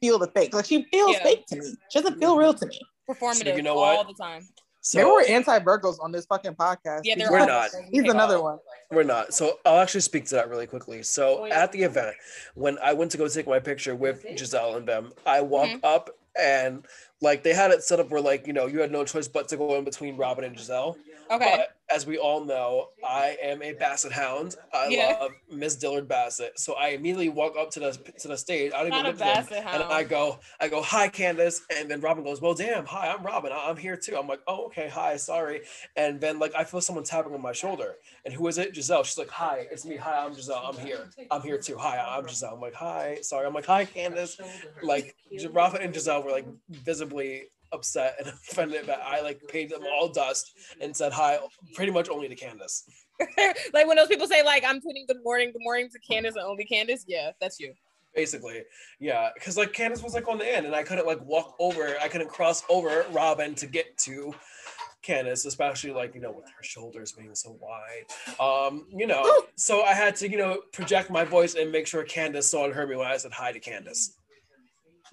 feel 0.00 0.18
the 0.18 0.28
fake. 0.28 0.54
Like 0.54 0.66
she 0.66 0.84
feels 0.92 1.16
Yeah. 1.16 1.22
fake 1.24 1.46
to 1.48 1.56
me. 1.56 1.74
She 1.90 2.00
doesn't 2.00 2.18
feel 2.20 2.36
real 2.36 2.54
to 2.54 2.66
me. 2.66 2.80
performative 3.10 3.44
So 3.50 3.56
you 3.56 3.62
know 3.62 3.76
all 3.76 3.96
what? 3.98 4.08
the 4.08 4.14
time. 4.14 4.46
So 4.86 4.98
there 4.98 5.08
were 5.08 5.22
anti 5.22 5.58
Virgos 5.60 5.96
on 6.02 6.12
this 6.12 6.26
fucking 6.26 6.56
podcast. 6.56 7.00
Yeah, 7.04 7.14
He's 7.16 7.30
We're 7.30 7.38
all 7.40 7.46
not. 7.46 7.70
He's 7.90 8.02
another 8.02 8.42
one. 8.42 8.58
We're 8.90 9.02
not. 9.02 9.32
So 9.32 9.58
I'll 9.64 9.80
actually 9.80 10.02
speak 10.02 10.26
to 10.26 10.34
that 10.34 10.50
really 10.50 10.66
quickly. 10.66 11.02
So 11.02 11.38
Oh, 11.40 11.44
yeah. 11.46 11.62
at 11.62 11.72
the 11.72 11.82
event, 11.82 12.14
when 12.54 12.76
I 12.82 12.92
went 12.92 13.10
to 13.12 13.16
go 13.16 13.26
take 13.26 13.46
my 13.46 13.58
picture 13.58 13.94
with 13.96 14.22
Gizelle 14.24 14.76
and 14.76 14.86
them, 14.86 15.12
I 15.24 15.40
walked 15.40 15.72
Mm-hmm. 15.72 15.86
up 15.86 16.10
and 16.38 16.84
like 17.22 17.42
they 17.42 17.54
had 17.54 17.70
it 17.70 17.82
set 17.82 17.98
up 17.98 18.10
where 18.10 18.20
like 18.20 18.46
you 18.46 18.52
know 18.52 18.66
you 18.66 18.80
had 18.80 18.92
no 18.92 19.04
choice 19.06 19.26
but 19.26 19.48
to 19.48 19.56
go 19.56 19.74
in 19.78 19.84
between 19.84 20.18
Robyn 20.18 20.44
and 20.44 20.54
Gizelle. 20.54 20.96
Okay. 21.34 21.54
But 21.56 21.68
as 21.94 22.06
we 22.06 22.16
all 22.18 22.44
know, 22.44 22.88
I 23.06 23.36
am 23.42 23.62
a 23.62 23.72
Basset 23.74 24.12
hound. 24.12 24.56
I 24.72 24.88
Yeah. 24.88 25.16
love 25.20 25.32
Miss 25.50 25.76
Dillard 25.76 26.08
Bassett. 26.08 26.58
So 26.58 26.74
I 26.74 26.88
immediately 26.88 27.28
walk 27.28 27.56
up 27.58 27.70
to 27.72 27.80
the 27.80 27.92
to 28.20 28.28
the 28.28 28.36
stage. 28.38 28.72
I 28.74 28.80
don't 28.80 28.90
Not 28.90 29.00
even 29.06 29.12
look 29.18 29.20
at 29.26 29.48
them, 29.48 29.62
Basset 29.62 29.74
and. 29.74 29.82
I 29.84 30.02
go, 30.04 30.38
I 30.60 30.68
go, 30.68 30.80
hi 30.82 31.08
Candiace, 31.08 31.60
and 31.76 31.90
then 31.90 32.00
Robyn 32.00 32.24
goes, 32.24 32.40
well, 32.40 32.54
damn, 32.54 32.86
hi, 32.86 33.08
I'm 33.12 33.24
Robyn. 33.24 33.52
I- 33.52 33.68
I'm 33.68 33.76
here 33.76 33.96
too. 33.96 34.16
I'm 34.16 34.26
like, 34.28 34.40
oh, 34.46 34.66
okay, 34.66 34.88
hi, 34.88 35.16
sorry. 35.16 35.62
And 35.96 36.20
then 36.20 36.38
like 36.38 36.54
I 36.54 36.64
feel 36.64 36.80
someone 36.80 37.04
tapping 37.04 37.34
on 37.34 37.42
my 37.42 37.52
shoulder, 37.52 37.96
and 38.24 38.32
who 38.32 38.46
is 38.48 38.58
it? 38.58 38.72
Gizelle. 38.74 39.04
She's 39.04 39.18
like, 39.18 39.30
hi, 39.30 39.66
it's 39.70 39.84
me. 39.84 39.96
Hi, 39.96 40.24
I'm 40.24 40.34
Gizelle. 40.34 40.62
I'm 40.66 40.78
here. 40.86 41.10
I'm 41.30 41.42
here 41.42 41.58
too. 41.58 41.76
Hi, 41.76 41.98
I'm 41.98 42.24
Gizelle. 42.24 42.54
I'm 42.54 42.60
like, 42.60 42.74
hi, 42.74 43.18
sorry. 43.22 43.46
I'm 43.46 43.54
like, 43.54 43.66
hi, 43.66 43.84
Candiace. 43.84 44.40
Like 44.82 45.14
Robyn 45.50 45.82
and 45.82 45.94
Gizelle 45.94 46.24
were 46.24 46.30
like 46.30 46.46
visibly 46.70 47.44
upset 47.72 48.16
and 48.18 48.28
offended 48.50 48.86
that 48.86 49.00
I 49.04 49.20
like 49.20 49.40
paid 49.48 49.70
them 49.70 49.82
all 49.92 50.08
dust 50.08 50.52
and 50.80 50.96
said 50.96 51.12
hi, 51.12 51.38
pretty 51.74 51.92
much 51.92 52.08
only 52.08 52.28
to 52.28 52.34
Candiace. 52.34 52.84
like 53.72 53.86
when 53.86 53.96
those 53.96 54.08
people 54.08 54.26
say 54.26 54.42
like 54.42 54.64
I'm 54.66 54.78
tweeting 54.78 55.06
good 55.06 55.22
morning, 55.22 55.52
good 55.52 55.62
morning 55.62 55.88
to 55.90 55.98
Candiace 55.98 56.36
and 56.36 56.44
only 56.44 56.64
Candiace. 56.64 57.04
Yeah, 57.06 57.30
that's 57.40 57.60
you. 57.60 57.74
Basically, 58.14 58.62
yeah, 59.00 59.30
because 59.34 59.56
like 59.56 59.72
Candiace 59.72 60.02
was 60.02 60.14
like 60.14 60.28
on 60.28 60.38
the 60.38 60.46
end, 60.46 60.66
and 60.66 60.74
I 60.74 60.84
couldn't 60.84 61.06
like 61.06 61.20
walk 61.24 61.56
over, 61.58 61.96
I 62.00 62.06
couldn't 62.06 62.28
cross 62.28 62.62
over 62.68 63.04
Robyn 63.10 63.56
to 63.56 63.66
get 63.66 63.98
to 63.98 64.32
Candiace, 65.04 65.46
especially 65.46 65.90
like 65.90 66.14
you 66.14 66.20
know 66.20 66.32
with 66.32 66.46
her 66.46 66.62
shoulders 66.62 67.12
being 67.12 67.34
so 67.34 67.58
wide. 67.60 68.04
Um, 68.40 68.86
you 68.88 69.06
know, 69.06 69.42
so 69.56 69.82
I 69.82 69.94
had 69.94 70.16
to 70.16 70.30
you 70.30 70.38
know 70.38 70.60
project 70.72 71.10
my 71.10 71.24
voice 71.24 71.54
and 71.54 71.70
make 71.70 71.86
sure 71.86 72.04
Candiace 72.04 72.48
saw 72.48 72.64
and 72.64 72.74
heard 72.74 72.88
me 72.88 72.96
when 72.96 73.06
I 73.06 73.16
said 73.16 73.32
hi 73.32 73.52
to 73.52 73.60
Candiace. 73.60 74.16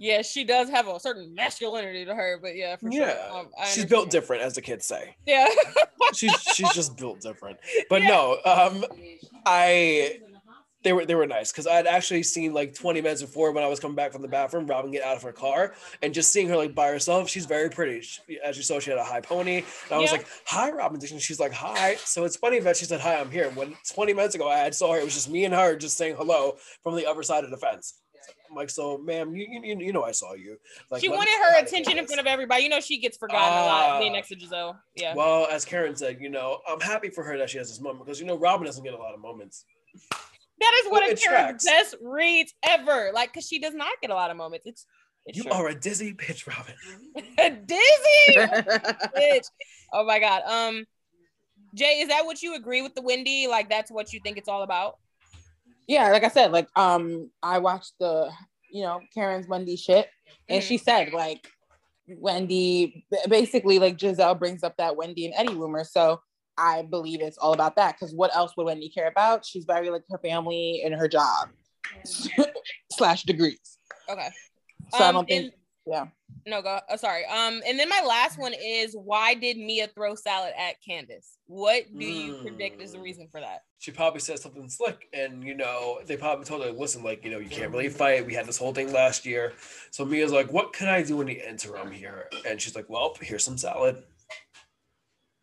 Yeah, 0.01 0.23
she 0.23 0.43
does 0.43 0.67
have 0.69 0.87
a 0.87 0.99
certain 0.99 1.35
masculinity 1.35 2.05
to 2.05 2.15
her, 2.15 2.39
but 2.41 2.55
yeah, 2.55 2.75
for 2.75 2.89
Yeah, 2.91 3.13
sure. 3.29 3.37
Um, 3.39 3.47
she's 3.71 3.85
built 3.85 4.09
different, 4.09 4.41
as 4.41 4.55
the 4.55 4.61
kids 4.61 4.83
say. 4.87 5.15
Yeah. 5.27 5.47
she's 6.15 6.33
she's 6.55 6.73
just 6.73 6.97
built 6.97 7.21
different. 7.21 7.59
But 7.89 8.01
Yeah. 8.01 8.07
no, 8.07 8.37
um, 8.43 8.83
I 9.45 10.19
they 10.83 10.93
were 10.93 11.05
they 11.05 11.13
were 11.13 11.27
nice 11.27 11.51
because 11.51 11.67
I 11.67 11.75
had 11.75 11.85
actually 11.85 12.23
seen 12.23 12.51
like 12.51 12.73
20 12.73 12.99
minutes 13.01 13.21
before 13.21 13.51
when 13.51 13.63
I 13.63 13.67
was 13.67 13.79
coming 13.79 13.95
back 13.95 14.11
from 14.11 14.23
the 14.23 14.27
bathroom, 14.27 14.65
Robyn 14.65 14.89
get 14.91 15.03
out 15.03 15.17
of 15.17 15.21
her 15.21 15.31
car 15.31 15.75
and 16.01 16.15
just 16.15 16.31
seeing 16.31 16.47
her 16.49 16.57
like 16.57 16.73
by 16.73 16.87
herself. 16.87 17.29
She's 17.29 17.45
very 17.45 17.69
pretty. 17.69 18.01
She, 18.01 18.39
as 18.43 18.57
you 18.57 18.63
saw, 18.63 18.79
she 18.79 18.89
had 18.89 18.97
a 18.97 19.03
high 19.03 19.21
pony. 19.21 19.57
And 19.57 19.91
I 19.91 19.97
was 19.99 20.09
Yeah. 20.11 20.17
like, 20.17 20.27
"Hi, 20.47 20.71
Robyn." 20.71 20.99
And 21.11 21.21
she's 21.21 21.39
like, 21.39 21.51
"Hi." 21.53 21.93
So 21.97 22.23
it's 22.25 22.37
funny 22.37 22.57
that 22.61 22.75
she 22.75 22.85
said, 22.85 23.01
"Hi, 23.01 23.17
I'm 23.19 23.29
here." 23.29 23.51
When 23.51 23.75
20 23.93 24.13
minutes 24.13 24.33
ago 24.33 24.49
I 24.49 24.57
had 24.57 24.73
saw 24.73 24.93
her, 24.93 24.99
it 24.99 25.05
was 25.05 25.13
just 25.13 25.29
me 25.29 25.45
and 25.45 25.53
her 25.53 25.75
just 25.75 25.95
saying 25.95 26.15
hello 26.15 26.57
from 26.81 26.95
the 26.95 27.05
other 27.05 27.21
side 27.21 27.43
of 27.43 27.51
the 27.51 27.57
fence. 27.57 27.99
I'm 28.51 28.55
like, 28.57 28.69
so, 28.69 28.97
ma'am, 28.97 29.33
you 29.33 29.47
you, 29.63 29.79
you 29.79 29.93
know 29.93 30.03
I 30.03 30.11
saw 30.11 30.33
you. 30.33 30.57
Like, 30.89 31.01
she 31.01 31.07
wanted 31.09 31.31
her 31.41 31.63
attention 31.63 31.97
in 31.97 32.05
front 32.05 32.19
of 32.19 32.27
everybody. 32.27 32.63
You 32.63 32.69
know, 32.69 32.81
she 32.81 32.99
gets 32.99 33.17
forgotten 33.17 33.47
a 33.57 33.65
lot 33.65 33.99
being 34.01 34.11
next 34.13 34.27
to 34.27 34.35
Gizelle. 34.35 34.77
Yeah. 34.95 35.15
Well, 35.15 35.47
as 35.49 35.63
Karen 35.63 35.95
said, 35.95 36.17
you 36.19 36.29
know, 36.29 36.59
I'm 36.67 36.81
happy 36.81 37.09
for 37.09 37.23
her 37.23 37.37
that 37.37 37.49
she 37.49 37.57
has 37.59 37.69
this 37.69 37.79
moment 37.79 38.05
because 38.05 38.19
you 38.19 38.25
know 38.25 38.37
Robyn 38.37 38.65
doesn't 38.65 38.83
get 38.83 38.93
a 38.93 38.97
lot 38.97 39.13
of 39.13 39.21
moments. 39.21 39.63
that 40.59 40.81
is 40.83 40.91
one 40.91 41.01
Well, 41.01 41.11
of 41.11 41.17
it 41.17 41.21
Karen's 41.21 41.63
tracks. 41.63 41.65
best 41.65 41.95
reads 42.01 42.53
ever. 42.63 43.11
Like, 43.13 43.33
cause 43.33 43.47
she 43.47 43.57
does 43.59 43.73
not 43.73 43.91
get 44.01 44.11
a 44.11 44.15
lot 44.15 44.29
of 44.31 44.37
moments. 44.37 44.65
It's, 44.67 44.85
it's 45.25 45.37
You 45.37 45.43
true. 45.45 45.53
are 45.53 45.67
a 45.69 45.75
dizzy 45.75 46.13
bitch, 46.13 46.45
Robyn. 46.47 46.75
A 47.39 47.49
dizzy. 47.65 48.35
bitch. 49.15 49.45
Oh 49.93 50.05
my 50.05 50.19
god. 50.19 50.41
Um, 50.45 50.85
Jay, 51.73 51.99
is 52.01 52.09
that 52.09 52.25
what 52.25 52.41
you 52.41 52.55
agree 52.55 52.81
with 52.81 52.95
the 52.95 53.01
Wendy? 53.01 53.47
Like, 53.47 53.69
that's 53.69 53.89
what 53.89 54.11
you 54.11 54.19
think 54.21 54.37
it's 54.37 54.49
all 54.49 54.63
about? 54.63 54.97
Yeah, 55.87 56.09
like 56.11 56.23
I 56.23 56.29
said, 56.29 56.51
like 56.51 56.67
um, 56.77 57.29
I 57.43 57.59
watched 57.59 57.93
the 57.99 58.31
you 58.69 58.83
know 58.83 58.99
Karen's 59.13 59.47
Wendy 59.47 59.75
shit, 59.75 60.07
and 60.49 60.61
Mhm. 60.61 60.65
she 60.67 60.77
said 60.77 61.11
like 61.13 61.45
Wendy 62.07 63.05
basically 63.29 63.79
like 63.79 63.97
Gizelle 63.97 64.37
brings 64.39 64.63
up 64.63 64.77
that 64.77 64.95
Wendy 64.95 65.25
and 65.25 65.33
Eddie 65.37 65.55
rumor, 65.57 65.83
so 65.83 66.21
I 66.57 66.83
believe 66.83 67.21
it's 67.21 67.37
all 67.37 67.53
about 67.53 67.75
that. 67.77 67.95
Because 67.99 68.13
what 68.13 68.35
else 68.35 68.53
would 68.57 68.65
Wendy 68.65 68.89
care 68.89 69.07
about? 69.07 69.45
She's 69.45 69.65
very 69.65 69.89
like 69.89 70.03
her 70.09 70.17
family 70.19 70.81
and 70.85 70.93
her 70.93 71.07
job 71.07 71.49
slash 72.91 73.23
degrees. 73.23 73.77
Okay. 74.09 74.29
So 74.93 75.03
I 75.03 75.07
Um, 75.09 75.15
don't 75.15 75.27
think 75.27 75.43
and- 75.45 75.53
yeah. 75.85 76.07
No, 76.47 76.61
go. 76.61 76.79
Oh, 76.89 76.95
sorry. 76.95 77.25
Um, 77.25 77.61
and 77.67 77.77
then 77.77 77.87
my 77.89 78.01
last 78.05 78.39
one 78.39 78.53
is 78.59 78.95
why 78.95 79.33
did 79.35 79.57
Mia 79.57 79.87
throw 79.87 80.15
salad 80.15 80.53
at 80.57 80.75
Candiace? 80.87 81.37
What 81.45 81.83
do 81.97 82.05
you 82.05 82.41
predict 82.41 82.81
is 82.81 82.93
the 82.93 82.97
Mm. 82.97 83.03
reason 83.03 83.27
for 83.31 83.39
that? 83.41 83.63
She 83.79 83.91
probably 83.91 84.21
said 84.21 84.39
something 84.39 84.67
slick, 84.69 85.07
and 85.13 85.43
you 85.43 85.53
know 85.55 85.99
they 86.05 86.17
probably 86.17 86.45
told 86.45 86.63
her, 86.63 86.71
"Listen, 86.71 87.03
like 87.03 87.23
you 87.23 87.29
know 87.31 87.39
you 87.39 87.49
can't 87.49 87.71
really 87.71 87.89
fight. 87.89 88.25
We 88.25 88.33
had 88.33 88.45
this 88.47 88.57
whole 88.57 88.73
thing 88.73 88.91
last 88.91 89.25
year." 89.25 89.53
So 89.91 90.05
Mia's 90.05 90.31
like, 90.31 90.51
"What 90.51 90.73
can 90.73 90.87
I 90.87 91.03
do 91.03 91.19
in 91.21 91.27
the 91.27 91.47
interim 91.47 91.91
here?" 91.91 92.29
And 92.47 92.59
she's 92.61 92.75
like, 92.75 92.89
"Well, 92.89 93.15
here's 93.21 93.43
some 93.43 93.57
salad." 93.57 94.03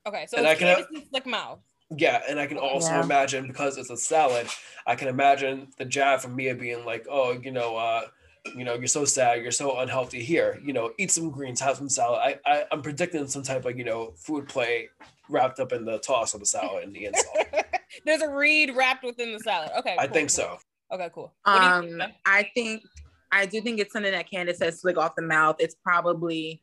Okay, 0.06 0.26
so 0.26 0.38
And 0.38 0.46
it's 0.46 0.56
I 0.60 0.64
can- 0.64 0.76
Candiace's 0.84 1.08
slick 1.10 1.26
mouth. 1.26 1.60
Yeah, 1.90 2.22
and 2.28 2.38
I 2.38 2.46
can 2.46 2.58
also 2.58 2.90
Yeah. 2.90 3.02
imagine 3.02 3.46
because 3.46 3.78
it's 3.78 3.90
a 3.90 3.96
salad, 3.96 4.46
I 4.86 4.94
can 4.94 5.08
imagine 5.08 5.68
the 5.78 5.84
jab 5.84 6.20
from 6.20 6.36
Mia 6.36 6.54
being 6.54 6.84
like, 6.84 7.06
"Oh, 7.10 7.32
you 7.32 7.50
know, 7.50 7.76
uh, 7.76 8.08
you 8.56 8.64
know, 8.64 8.74
you're 8.74 8.86
so 8.86 9.04
sad, 9.04 9.42
you're 9.42 9.50
so 9.50 9.78
unhealthy. 9.78 10.22
Here, 10.22 10.60
you 10.64 10.72
know, 10.72 10.92
eat 10.98 11.10
some 11.10 11.30
greens, 11.30 11.60
have 11.60 11.76
some 11.76 11.88
salad." 11.88 12.20
I, 12.20 12.38
I 12.50 12.64
I'm 12.72 12.82
predicting 12.82 13.26
some 13.26 13.42
type 13.42 13.64
of 13.64 13.76
you 13.78 13.84
know 13.84 14.12
food 14.16 14.48
play 14.48 14.88
wrapped 15.28 15.60
up 15.60 15.72
in 15.72 15.84
the 15.84 15.98
toss 15.98 16.34
of 16.34 16.40
the 16.40 16.46
salad 16.46 16.84
and 16.84 16.94
the 16.94 17.06
insult. 17.06 17.46
There's 18.04 18.22
a 18.22 18.28
reed 18.30 18.74
wrapped 18.76 19.04
within 19.04 19.32
the 19.32 19.40
salad. 19.40 19.70
Okay, 19.78 19.96
I 19.98 20.06
cool, 20.06 20.14
think 20.14 20.28
cool. 20.30 20.34
so. 20.34 20.58
Okay, 20.92 21.10
cool. 21.14 21.34
What 21.44 21.58
do 21.58 21.64
you 21.64 21.90
think, 21.90 22.02
Um, 22.02 22.12
I 22.24 22.50
think 22.54 22.82
I 23.30 23.46
do 23.46 23.60
think 23.60 23.78
it's 23.80 23.92
something 23.92 24.12
that 24.12 24.30
Candiace 24.30 24.58
says 24.58 24.80
slick 24.80 24.96
off 24.96 25.14
the 25.16 25.22
mouth. 25.22 25.56
It's 25.58 25.74
probably 25.74 26.62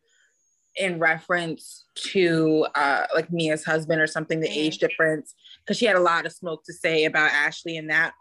in 0.78 1.00
reference 1.00 1.86
to 1.96 2.68
uh 2.76 3.06
like 3.14 3.32
Mia's 3.32 3.64
husband 3.64 4.02
or 4.02 4.08
something, 4.08 4.40
the 4.40 4.50
age 4.50 4.80
difference, 4.80 5.34
because 5.60 5.78
she 5.78 5.86
had 5.86 5.96
a 5.96 6.02
lot 6.02 6.26
of 6.26 6.32
smoke 6.32 6.64
to 6.66 6.74
say 6.74 7.06
about 7.06 7.32
Ashley 7.32 7.78
in 7.78 7.88
that 7.88 8.14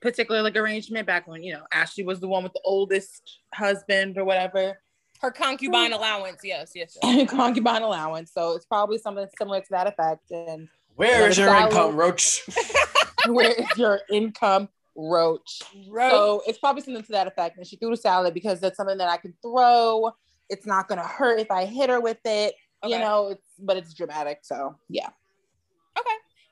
particular 0.00 0.42
like 0.42 0.56
arrangement 0.56 1.06
back 1.06 1.26
when 1.26 1.42
you 1.42 1.52
know 1.52 1.62
Ashley 1.72 2.04
was 2.04 2.20
the 2.20 2.28
one 2.28 2.42
with 2.42 2.52
the 2.52 2.60
oldest 2.64 3.40
husband 3.54 4.18
or 4.18 4.24
whatever. 4.24 4.78
her 5.20 5.30
concubine 5.30 5.92
allowance. 5.92 6.40
Yes, 6.44 6.72
yes. 6.74 6.96
yes. 7.02 7.30
concubine 7.30 7.82
allowance. 7.82 8.32
So 8.32 8.54
it's 8.54 8.66
probably 8.66 8.98
something 8.98 9.26
similar 9.38 9.60
to 9.60 9.66
that 9.70 9.86
effect. 9.86 10.30
And 10.30 10.68
Where 10.94 11.28
is 11.28 11.38
your 11.38 11.48
salad. 11.48 11.72
income, 11.72 11.96
Roach? 11.96 12.42
where 13.26 13.52
is 13.52 13.76
your 13.76 14.00
income? 14.10 14.68
roach. 14.98 15.62
Roach. 15.88 16.10
So 16.10 16.42
it's 16.46 16.58
probably 16.58 16.82
something 16.82 17.02
to 17.04 17.12
that 17.12 17.26
effect. 17.26 17.56
And 17.56 17.66
she 17.66 17.76
threw 17.76 17.90
the 17.90 17.96
salad 17.96 18.34
because 18.34 18.60
that's 18.60 18.76
something 18.76 18.98
that 18.98 19.08
I 19.08 19.16
can 19.16 19.32
throw. 19.42 20.10
It's 20.50 20.66
not 20.66 20.88
gonna 20.88 21.06
hurt 21.06 21.40
if 21.40 21.50
I 21.50 21.64
hit 21.64 21.88
her 21.88 22.00
with 22.00 22.18
it. 22.24 22.54
You 22.84 22.98
know, 22.98 23.28
it's 23.28 23.54
but 23.58 23.76
it's 23.76 23.94
dramatic. 23.94 24.40
So 24.42 24.76
yeah. 24.88 25.08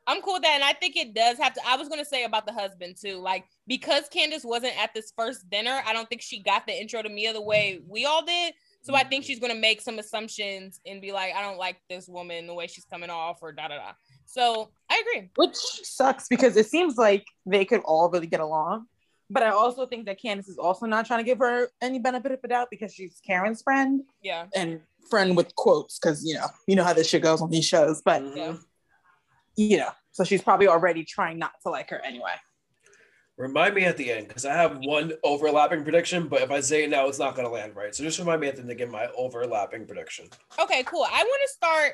I'm 0.07 0.23
cool 0.23 0.35
with 0.35 0.43
that. 0.43 0.55
And 0.55 0.65
I 0.65 0.73
think 0.73 0.97
it 0.97 1.15
does 1.15 1.39
have 1.39 1.55
to. 1.55 1.61
I 1.67 1.77
was 1.77 1.89
going 1.89 2.01
to 2.01 2.09
say 2.09 2.25
about 2.25 2.47
the 2.47 2.53
husband 2.53 2.97
too. 3.01 3.19
Like, 3.19 3.45
because 3.67 4.09
Candiace 4.09 4.45
wasn't 4.45 4.81
at 4.81 4.95
this 4.95 5.13
first 5.17 5.49
dinner, 5.51 5.83
I 5.85 5.93
don't 5.93 6.09
think 6.09 6.23
she 6.23 6.43
got 6.43 6.67
the 6.67 6.79
intro 6.79 7.03
to 7.03 7.09
Mia 7.09 7.33
the 7.33 7.41
way 7.41 7.81
we 7.89 8.05
all 8.05 8.25
did. 8.25 8.55
So 8.83 8.95
I 8.95 9.03
think 9.03 9.25
mm-hmm. 9.25 9.27
she's 9.27 9.41
going 9.41 9.53
to 9.53 9.59
make 9.59 9.81
some 9.81 9.99
assumptions 9.99 10.81
and 10.87 11.01
be 11.01 11.11
like, 11.11 11.35
I 11.35 11.43
don't 11.43 11.59
like 11.59 11.79
this 11.91 12.07
woman, 12.09 12.47
the 12.47 12.55
way 12.55 12.69
she's 12.69 12.85
coming 12.85 13.11
off, 13.11 13.39
or 13.43 13.51
da 13.51 13.67
da 13.67 13.77
da. 13.77 13.93
So 14.27 14.71
I 14.89 15.03
agree. 15.03 15.29
Which 15.35 15.57
sucks 15.57 16.29
because 16.29 16.57
it 16.57 16.67
seems 16.67 16.97
like 16.97 17.27
they 17.47 17.65
could 17.65 17.81
all 17.85 18.09
really 18.11 18.29
get 18.29 18.41
along. 18.41 18.87
But 19.29 19.43
I 19.43 19.51
also 19.51 19.87
think 19.87 20.07
that 20.07 20.21
Candiace 20.21 20.47
is 20.47 20.57
also 20.57 20.87
not 20.87 21.05
trying 21.07 21.19
to 21.19 21.25
give 21.25 21.39
her 21.39 21.69
any 21.83 21.99
benefit 21.99 22.31
of 22.31 22.41
the 22.43 22.49
doubt 22.49 22.69
because 22.71 22.95
she's 22.95 23.21
Karen's 23.27 23.61
friend 23.61 24.03
Yeah. 24.23 24.47
and 24.55 24.81
friend 25.11 25.37
with 25.37 25.55
quotes 25.57 25.99
because 25.99 26.25
you 26.25 26.35
know 26.35 26.47
you 26.67 26.77
know 26.77 26.85
how 26.85 26.93
this 26.93 27.09
shit 27.09 27.23
goes 27.23 27.43
on 27.43 27.51
these 27.51 27.67
shows. 27.67 28.03
But 28.03 28.23
Yeah. 28.37 28.55
You 29.57 29.79
know, 29.79 29.91
so 30.13 30.25
she's 30.25 30.43
probably 30.43 30.69
already 30.69 31.05
trying 31.05 31.39
not 31.39 31.53
to 31.63 31.71
like 31.71 31.91
her 31.91 32.01
anyway. 32.05 32.35
Remind 33.39 33.75
me 33.75 33.85
at 33.85 33.99
the 33.99 34.11
end 34.11 34.29
because 34.29 34.47
I 34.47 34.55
have 34.55 34.79
one 34.79 35.13
overlapping 35.23 35.83
prediction, 35.83 36.27
but 36.27 36.41
if 36.41 36.51
I 36.51 36.61
say 36.61 36.85
it 36.85 36.91
now, 36.91 37.07
it's 37.07 37.19
not 37.19 37.35
going 37.35 37.47
to 37.47 37.53
land 37.53 37.77
right. 37.77 37.95
So 37.95 38.03
just 38.03 38.19
remind 38.19 38.41
me 38.41 38.49
at 38.49 38.55
the 38.55 38.61
end 38.61 38.71
to 38.71 38.75
give 38.75 38.91
my 38.91 39.09
overlapping 39.17 39.87
prediction. 39.87 40.27
Okay, 40.59 40.83
cool. 40.85 41.05
I 41.05 41.23
want 41.23 41.43
to 41.47 41.53
start. 41.53 41.93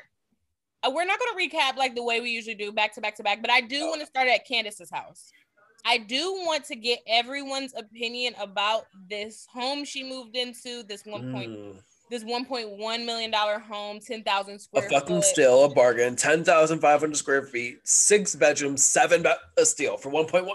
Uh, 0.83 0.91
we're 0.93 1.05
not 1.05 1.19
going 1.19 1.49
to 1.49 1.57
recap 1.57 1.75
like 1.75 1.95
the 1.95 2.03
way 2.03 2.21
we 2.21 2.29
usually 2.29 2.55
do, 2.55 2.71
back 2.71 2.93
to 2.95 3.01
back 3.01 3.15
to 3.15 3.23
back, 3.23 3.41
but 3.41 3.51
I 3.51 3.59
do 3.59 3.87
want 3.87 3.99
to 4.01 4.07
start 4.07 4.27
at 4.29 4.47
Candiace's 4.47 4.89
house. 4.89 5.31
I 5.85 5.97
do 5.97 6.31
want 6.45 6.63
to 6.65 6.75
get 6.77 6.99
everyone's 7.07 7.73
opinion 7.75 8.35
about 8.39 8.85
this 9.09 9.45
home 9.51 9.83
she 9.83 10.01
moved 10.01 10.37
into. 10.37 10.83
This 10.83 11.03
one 11.05 11.33
point, 11.33 11.51
Mm. 11.51 11.81
This 12.13 12.23
one 12.23 12.45
point 12.45 12.69
one 12.69 13.07
million 13.07 13.31
dollar 13.31 13.57
home, 13.57 13.99
ten 13.99 14.23
thousand 14.23 14.59
square. 14.59 14.83
A 14.83 14.85
square. 14.85 15.01
fucking 15.01 15.15
foot. 15.17 15.25
steal, 15.25 15.63
a 15.63 15.69
bargain, 15.73 16.15
10,500 16.15 17.17
square 17.17 17.41
feet, 17.41 17.79
six 17.83 18.35
bedrooms, 18.35 18.83
seven, 18.83 19.23
ba- 19.23 19.39
a 19.57 19.65
steal 19.65 19.97
for 19.97 20.11
1.1, 20.11 20.47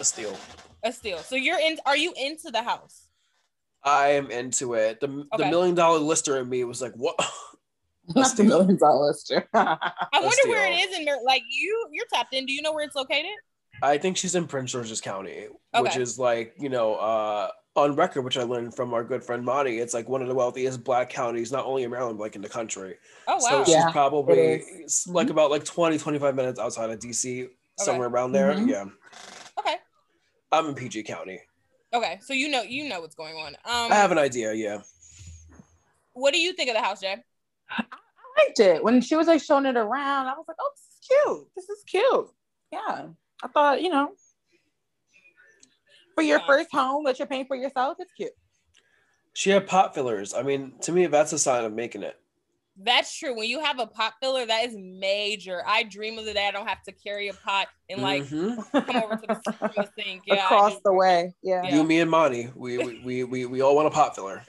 a 0.00 0.04
steal. 0.04 0.34
A 0.82 0.90
steal. 0.90 1.18
So 1.18 1.36
you're 1.36 1.60
in. 1.60 1.78
Are 1.84 1.96
you 1.96 2.14
into 2.16 2.50
the 2.50 2.62
house? 2.62 3.08
I 3.84 4.08
am 4.12 4.30
into 4.30 4.74
it. 4.74 5.00
The, 5.00 5.26
the 5.36 5.46
million 5.46 5.74
dollar 5.74 5.98
lister 5.98 6.38
in 6.38 6.48
me 6.48 6.64
was 6.64 6.80
like, 6.80 6.94
what? 6.94 7.14
Not 8.16 8.34
the 8.36 8.44
million 8.44 8.78
dollar 8.78 9.08
lister. 9.08 9.46
I 9.54 9.78
wonder 10.14 10.48
where 10.48 10.66
it 10.72 10.76
is 10.76 10.98
in 10.98 11.04
Mar- 11.04 11.22
like 11.24 11.42
you. 11.50 11.88
You're 11.92 12.06
tapped 12.12 12.32
in. 12.32 12.46
Do 12.46 12.52
you 12.52 12.62
know 12.62 12.72
where 12.72 12.86
it's 12.86 12.96
located? 12.96 13.26
I 13.82 13.98
think 13.98 14.16
she's 14.16 14.34
in 14.34 14.46
Prince 14.46 14.72
George's 14.72 15.00
County, 15.00 15.48
which 15.78 15.96
is 15.96 16.18
like, 16.18 16.54
you 16.58 16.68
know, 16.68 16.94
uh, 16.94 17.48
on 17.74 17.96
record, 17.96 18.22
which 18.22 18.36
I 18.36 18.42
learned 18.42 18.74
from 18.76 18.92
our 18.92 19.02
good 19.02 19.24
friend 19.24 19.44
Monty, 19.44 19.78
it's 19.78 19.94
like 19.94 20.08
one 20.08 20.20
of 20.22 20.28
the 20.28 20.34
wealthiest 20.34 20.84
black 20.84 21.08
counties, 21.08 21.50
not 21.50 21.64
only 21.64 21.84
in 21.84 21.90
Maryland, 21.90 22.18
but 22.18 22.24
like 22.24 22.36
in 22.36 22.42
the 22.42 22.48
country. 22.48 22.96
Oh 23.26 23.34
wow. 23.34 23.38
So 23.38 23.58
wow. 23.58 23.64
she's 23.64 23.74
Yeah, 23.74 23.90
probably 23.90 24.38
it 24.38 24.64
s- 24.84 25.06
like 25.06 25.30
about 25.30 25.50
like 25.50 25.64
20, 25.64 25.96
25 25.98 26.34
minutes 26.34 26.60
outside 26.60 26.90
of 26.90 26.98
DC, 26.98 27.48
somewhere 27.78 28.08
around 28.08 28.32
there. 28.32 28.52
Mhm. 28.52 28.68
Yeah. 28.68 28.84
Okay. 29.58 29.76
I'm 30.50 30.66
in 30.66 30.74
PG 30.74 31.04
County. 31.04 31.40
Okay. 31.94 32.18
So 32.22 32.34
you 32.34 32.48
know 32.50 32.62
you 32.62 32.88
know 32.88 33.00
what's 33.00 33.14
going 33.14 33.36
on. 33.36 33.48
Um. 33.64 33.90
I 33.92 33.94
have 33.94 34.12
an 34.12 34.18
idea. 34.18 34.52
Yeah. 34.52 34.82
what 36.12 36.34
do 36.34 36.40
you 36.40 36.52
think 36.52 36.68
of 36.68 36.76
the 36.76 36.82
house, 36.82 37.00
Jay? 37.00 37.16
I 37.70 37.84
liked 38.46 38.60
it 38.60 38.84
when 38.84 39.00
she 39.00 39.16
was 39.16 39.26
like 39.26 39.42
showing 39.42 39.64
it 39.66 39.76
around. 39.76 40.26
I 40.26 40.34
was 40.34 40.44
like, 40.46 40.58
oh, 40.60 40.70
this 40.76 40.84
is 40.90 41.08
cute. 41.08 41.48
This 41.56 41.68
is 41.70 41.84
cute. 41.84 42.28
Yeah. 42.70 43.06
I 43.42 43.48
thought, 43.48 43.80
you 43.82 43.88
know, 43.88 44.12
for 46.14 46.22
your 46.22 46.40
first 46.40 46.70
home 46.72 47.04
that 47.04 47.18
you're 47.18 47.28
paying 47.28 47.46
for 47.46 47.56
yourself, 47.56 47.96
it's 48.00 48.12
cute. 48.12 48.32
She 49.34 49.50
had 49.50 49.66
pot 49.66 49.94
fillers. 49.94 50.34
I 50.34 50.42
mean, 50.42 50.72
to 50.82 50.92
me, 50.92 51.06
that's 51.06 51.32
a 51.32 51.38
sign 51.38 51.64
of 51.64 51.72
making 51.72 52.02
it. 52.02 52.16
That's 52.76 53.14
true. 53.16 53.36
When 53.36 53.48
you 53.48 53.60
have 53.60 53.78
a 53.78 53.86
pot 53.86 54.14
filler, 54.20 54.46
that 54.46 54.64
is 54.64 54.74
major. 54.78 55.62
I 55.66 55.82
dream 55.82 56.18
of 56.18 56.24
the 56.24 56.32
day 56.32 56.48
I 56.48 56.50
don't 56.50 56.66
have 56.66 56.82
to 56.84 56.92
carry 56.92 57.28
a 57.28 57.34
pot 57.34 57.68
and 57.90 58.00
like 58.02 58.24
Mhm. 58.24 58.86
come 58.86 58.96
over 58.96 59.16
to 59.16 59.26
the, 59.26 59.52
from 59.52 59.70
the 59.76 59.88
sink. 59.98 60.22
Yeah, 60.26 60.44
Across 60.44 60.80
the 60.84 60.92
way. 60.92 61.34
Yeah. 61.42 61.62
Yeah. 61.64 61.76
You, 61.76 61.84
me, 61.84 62.00
and 62.00 62.10
Monty, 62.10 62.50
we, 62.54 62.78
we, 62.78 63.00
we, 63.04 63.24
we, 63.24 63.44
we 63.46 63.60
all 63.60 63.76
want 63.76 63.88
a 63.88 63.90
pot 63.90 64.14
filler. 64.14 64.42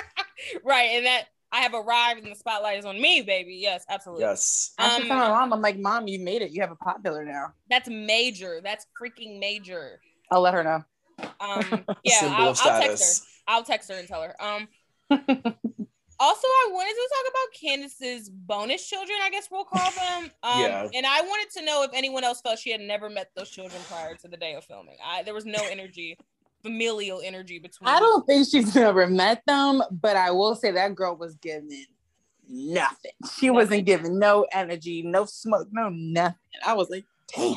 right, 0.64 0.90
and 0.92 1.06
that 1.06 1.24
I 1.52 1.60
have 1.60 1.74
arrived 1.74 2.22
and 2.22 2.30
the 2.30 2.36
spotlight 2.36 2.78
is 2.78 2.84
on 2.84 3.00
me, 3.00 3.22
baby. 3.22 3.54
Yes, 3.60 3.84
absolutely. 3.88 4.24
Yes. 4.24 4.72
I 4.78 4.88
should 4.90 5.02
Um, 5.02 5.08
tell 5.08 5.18
my 5.18 5.28
mom, 5.28 5.52
I'm 5.52 5.60
like, 5.60 5.78
Mom, 5.78 6.06
you 6.06 6.20
made 6.20 6.42
it. 6.42 6.50
You 6.52 6.60
have 6.60 6.70
a 6.70 6.76
pot 6.76 7.00
filler 7.02 7.24
now. 7.24 7.52
That's 7.70 7.88
major. 7.88 8.60
That's 8.62 8.86
freaking 9.00 9.38
major. 9.40 10.00
I'll 10.30 10.40
let 10.40 10.54
her 10.54 10.62
know. 10.64 10.84
Um, 11.18 11.84
yeah, 12.04 12.34
I'll, 12.36 12.54
I'll 12.58 12.80
text 12.80 13.20
her. 13.20 13.26
I'll 13.48 13.62
text 13.64 13.90
her 13.90 13.96
and 13.96 14.08
tell 14.08 14.22
her. 14.22 14.34
Um, 14.42 14.68
also, 15.10 16.46
I 16.48 16.68
wanted 16.72 16.94
to 16.94 17.08
talk 17.14 17.30
about 17.30 17.60
Candiace's 17.60 18.28
bonus 18.30 18.88
children. 18.88 19.18
I 19.22 19.30
guess 19.30 19.48
we'll 19.50 19.64
call 19.64 19.90
them. 19.92 20.30
Um, 20.42 20.60
Yeah. 20.60 20.88
And 20.94 21.06
I 21.06 21.20
wanted 21.22 21.50
to 21.58 21.64
know 21.64 21.82
if 21.84 21.90
anyone 21.94 22.24
else 22.24 22.40
felt 22.40 22.58
she 22.58 22.70
had 22.70 22.80
never 22.80 23.08
met 23.08 23.30
those 23.36 23.50
children 23.50 23.80
prior 23.88 24.14
to 24.16 24.28
the 24.28 24.36
day 24.36 24.54
of 24.54 24.64
filming. 24.64 24.96
I, 25.04 25.22
there 25.22 25.34
was 25.34 25.44
no 25.46 25.58
energy, 25.70 26.18
familial 26.62 27.20
energy 27.24 27.58
between. 27.58 27.88
I 27.88 28.00
don't 28.00 28.26
think 28.26 28.48
she's 28.50 28.74
never 28.74 29.06
met 29.06 29.42
them, 29.46 29.82
but 29.90 30.16
I 30.16 30.30
will 30.32 30.54
say 30.56 30.72
that 30.72 30.94
girl 30.94 31.16
was 31.16 31.36
giving 31.36 31.84
nothing. 32.48 33.12
She 33.38 33.50
wasn't 33.50 33.86
giving 33.86 34.18
no 34.18 34.46
energy, 34.52 35.02
no 35.02 35.24
smoke, 35.24 35.68
no 35.70 35.88
nothing. 35.88 36.36
I 36.64 36.74
was 36.74 36.88
like, 36.90 37.04
damn, 37.34 37.56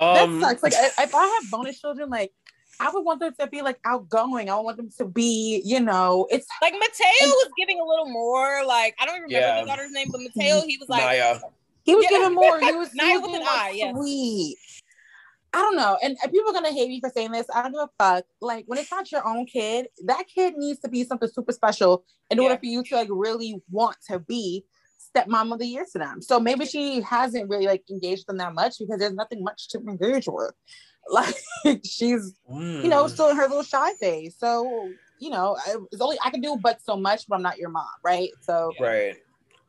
that 0.00 0.22
Um, 0.28 0.40
sucks. 0.40 0.62
Like, 0.62 0.72
if 0.74 0.98
if 0.98 1.14
I 1.14 1.22
have 1.26 1.50
bonus 1.50 1.80
children, 1.80 2.08
like, 2.10 2.32
I 2.80 2.90
would 2.90 3.04
want 3.04 3.20
them 3.20 3.34
to 3.40 3.46
be 3.46 3.62
like 3.62 3.78
outgoing. 3.84 4.48
I 4.50 4.56
want 4.56 4.76
them 4.76 4.90
to 4.98 5.04
be, 5.04 5.62
you 5.64 5.80
know, 5.80 6.26
it's 6.30 6.46
Like 6.62 6.72
Mateo 6.74 7.28
was 7.28 7.50
giving 7.58 7.80
a 7.80 7.84
little 7.84 8.08
more. 8.08 8.64
Like 8.64 8.94
I 9.00 9.06
don't 9.06 9.16
even 9.16 9.22
remember 9.30 9.46
Yeah. 9.48 9.60
the 9.62 9.66
daughter's 9.66 9.90
name, 9.92 10.08
but 10.12 10.20
Mateo, 10.20 10.62
he 10.66 10.76
was 10.78 10.88
like, 10.88 11.02
Naya. 11.02 11.38
he 11.84 11.94
was 11.94 12.06
Yeah. 12.10 12.18
giving 12.18 12.34
more. 12.34 12.60
He 12.60 12.72
was, 12.72 12.90
he 12.92 12.98
Naya 12.98 13.14
with 13.16 13.24
being 13.24 13.36
an 13.36 13.42
more 13.42 13.50
I, 13.50 13.70
yes. 13.70 13.94
sweet. 13.96 14.56
I 15.54 15.58
don't 15.58 15.76
know. 15.76 15.98
And 16.02 16.16
and 16.22 16.30
people 16.30 16.50
are 16.50 16.52
gonna 16.52 16.72
hate 16.72 16.88
me 16.88 17.00
for 17.00 17.10
saying 17.14 17.32
this. 17.32 17.46
I 17.54 17.62
don't 17.62 17.72
give 17.72 17.80
a 17.80 17.88
fuck. 17.98 18.24
Like 18.40 18.64
when 18.66 18.78
it's 18.78 18.90
not 18.90 19.10
your 19.10 19.26
own 19.26 19.46
kid, 19.46 19.88
that 20.04 20.24
kid 20.32 20.54
needs 20.56 20.78
to 20.80 20.88
be 20.88 21.04
something 21.04 21.28
super 21.28 21.52
special 21.52 22.04
in 22.30 22.38
order 22.38 22.56
for 22.58 22.66
you 22.66 22.82
to 22.84 22.94
like 22.94 23.08
really 23.10 23.60
want 23.70 23.96
to 24.08 24.18
be 24.18 24.64
stepmom 25.16 25.52
of 25.52 25.58
the 25.58 25.66
year 25.66 25.86
to 25.92 25.98
them. 25.98 26.20
So 26.20 26.38
maybe 26.38 26.66
she 26.66 27.00
hasn't 27.00 27.48
really 27.48 27.66
like 27.66 27.82
engaged 27.90 28.26
them 28.26 28.36
that 28.38 28.52
much 28.54 28.78
because 28.78 28.98
there's 28.98 29.14
nothing 29.14 29.42
much 29.42 29.68
to 29.70 29.78
engage 29.78 30.26
with. 30.28 30.52
Like 31.10 31.34
she's 31.84 32.34
you 32.48 32.88
know 32.88 33.04
Mm. 33.04 33.10
still 33.10 33.30
in 33.30 33.36
her 33.36 33.48
little 33.48 33.62
shy 33.62 33.94
phase. 33.94 34.36
So 34.38 34.90
you 35.18 35.30
know, 35.30 35.56
I, 35.66 35.76
it's 35.90 36.00
only 36.00 36.18
I 36.24 36.30
can 36.30 36.40
do 36.40 36.56
but 36.62 36.80
so 36.82 36.96
much, 36.96 37.26
but 37.28 37.36
I'm 37.36 37.42
not 37.42 37.58
your 37.58 37.70
mom, 37.70 37.86
right? 38.04 38.30
So 38.40 38.74
Right. 38.80 39.16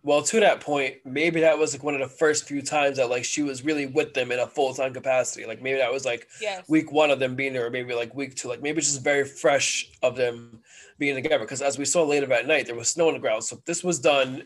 Well, 0.04 0.22
to 0.24 0.40
that 0.40 0.62
point, 0.62 0.96
maybe 1.06 1.42
that 1.42 1.58
was 1.58 1.74
like 1.74 1.84
one 1.84 1.94
of 1.94 2.00
the 2.00 2.08
first 2.08 2.48
few 2.48 2.62
times 2.62 2.98
that 2.98 3.10
like 3.10 3.26
she 3.26 3.42
was 3.42 3.64
really 3.66 3.86
with 3.86 4.14
them 4.14 4.32
in 4.32 4.40
a 4.40 4.48
full 4.48 4.74
time 4.74 4.94
capacity. 4.94 5.46
Like 5.46 5.62
maybe 5.62 5.78
that 5.80 5.92
was 5.92 6.06
like 6.06 6.28
yes, 6.42 6.64
week 6.70 6.92
one 6.92 7.10
of 7.12 7.20
them 7.20 7.36
being 7.36 7.54
there, 7.54 7.66
or 7.66 7.70
maybe 7.70 7.94
like 7.94 8.14
week 8.16 8.36
two. 8.36 8.48
Like 8.48 8.62
maybe 8.62 8.80
just 8.82 9.04
very 9.04 9.26
fresh 9.26 9.90
of 10.02 10.16
them 10.16 10.60
being 11.00 11.16
together. 11.16 11.40
Because 11.40 11.62
as 11.62 11.78
we 11.78 11.86
saw 11.86 12.04
later 12.04 12.28
that 12.28 12.48
night, 12.48 12.66
there 12.66 12.76
was 12.76 12.90
snow 12.90 13.08
on 13.08 13.14
the 13.14 13.20
ground. 13.20 13.44
So 13.44 13.62
this 13.66 13.84
was 13.84 14.00
done 14.00 14.44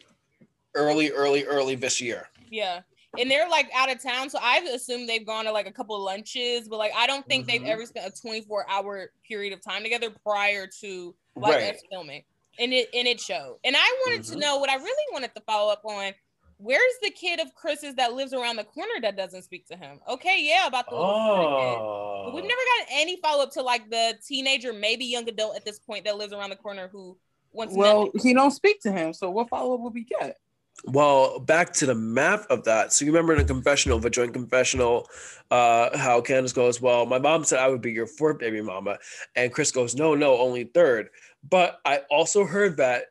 early, 0.76 1.12
early, 1.12 1.44
early 1.46 1.76
this 1.76 2.02
year. 2.02 2.30
yeah. 2.50 2.82
And 3.20 3.30
they're 3.30 3.48
like 3.48 3.70
out 3.76 3.92
of 3.92 4.02
town, 4.02 4.30
so 4.30 4.40
I've 4.42 4.64
assumed 4.66 5.08
they've 5.08 5.26
gone 5.26 5.46
to 5.46 5.52
like 5.52 5.68
a 5.68 5.72
couple 5.72 5.96
of 5.96 6.02
lunches, 6.02 6.68
but 6.68 6.78
like 6.80 6.92
I 6.96 7.06
don't 7.08 7.26
think 7.28 7.46
they've 7.46 7.62
Mhm. 7.62 7.68
ever 7.70 7.86
spent 7.86 8.12
a 8.12 8.22
24 8.22 8.68
hour 8.70 9.12
period 9.28 9.54
of 9.54 9.62
time 9.62 9.84
together 9.84 10.10
prior 10.24 10.68
to 10.82 11.16
like 11.36 11.54
Right. 11.56 11.76
us 11.76 11.82
filming. 11.92 12.24
And 12.60 12.74
it 12.74 12.90
and 12.94 13.08
it 13.08 13.20
showed. 13.22 13.60
And 13.64 13.76
I 13.78 14.02
wanted 14.06 14.24
to 14.26 14.36
Mhm. 14.36 14.40
know 14.40 14.58
what 14.58 14.70
I 14.70 14.76
really 14.76 15.14
wanted 15.14 15.34
to 15.36 15.42
follow 15.42 15.72
up 15.72 15.82
on. 15.86 16.14
Where's 16.58 16.94
the 17.02 17.10
kid 17.12 17.40
of 17.40 17.54
Chris's 17.56 17.96
that 17.96 18.14
lives 18.14 18.32
around 18.34 18.56
the 18.56 18.64
corner 18.64 18.94
that 19.02 19.16
doesn't 19.18 19.42
speak 19.44 19.68
to 19.68 19.76
him? 19.76 20.00
Okay, 20.08 20.40
yeah, 20.42 20.66
about 20.68 20.90
the 20.90 20.96
little 20.96 21.60
kid. 21.60 21.78
Oh. 21.82 22.22
But 22.26 22.34
we've 22.36 22.44
never 22.46 22.62
gotten 22.78 22.88
any 22.92 23.18
follow 23.22 23.44
up 23.44 23.52
to 23.54 23.62
like 23.62 23.90
the 23.90 24.18
teenager, 24.26 24.72
maybe 24.72 25.06
young 25.06 25.28
adult 25.28 25.56
at 25.56 25.66
this 25.66 25.80
point 25.80 26.06
that 26.06 26.18
lives 26.18 26.32
around 26.32 26.52
the 26.52 26.56
corner 26.56 26.88
who 26.88 27.18
wants 27.52 27.76
well, 27.76 28.06
nothing. 28.06 28.22
he 28.22 28.34
don't 28.34 28.52
speak 28.52 28.80
to 28.82 28.92
him. 28.92 29.14
So 29.14 29.30
what 29.30 29.50
follow 29.50 29.74
up 29.76 29.82
will 29.82 29.90
we 29.92 30.04
get? 30.06 30.40
Well, 30.86 31.40
back 31.40 31.72
to 31.74 31.86
the 31.86 31.96
math 31.96 32.46
of 32.48 32.64
that. 32.66 32.92
So 32.92 33.06
you 33.06 33.12
remember 33.12 33.34
in 33.34 33.40
a 33.40 33.46
confessional, 33.46 34.00
the 34.00 34.10
joint 34.10 34.34
confessional, 34.34 35.08
uh, 35.50 35.98
how 35.98 36.20
Candiace 36.22 36.54
goes, 36.54 36.82
Well, 36.82 37.06
my 37.06 37.20
mom 37.20 37.44
said 37.46 37.60
I 37.60 37.70
would 37.70 37.82
be 37.82 37.92
your 37.92 38.08
fourth 38.08 38.40
baby 38.40 38.62
mama. 38.62 38.98
And 39.36 39.54
Chris 39.54 39.72
goes, 39.72 39.96
No, 39.96 40.14
no, 40.16 40.38
only 40.38 40.66
third. 40.66 41.10
But 41.50 41.80
I 41.86 42.02
also 42.10 42.46
heard 42.46 42.78
that 42.78 43.06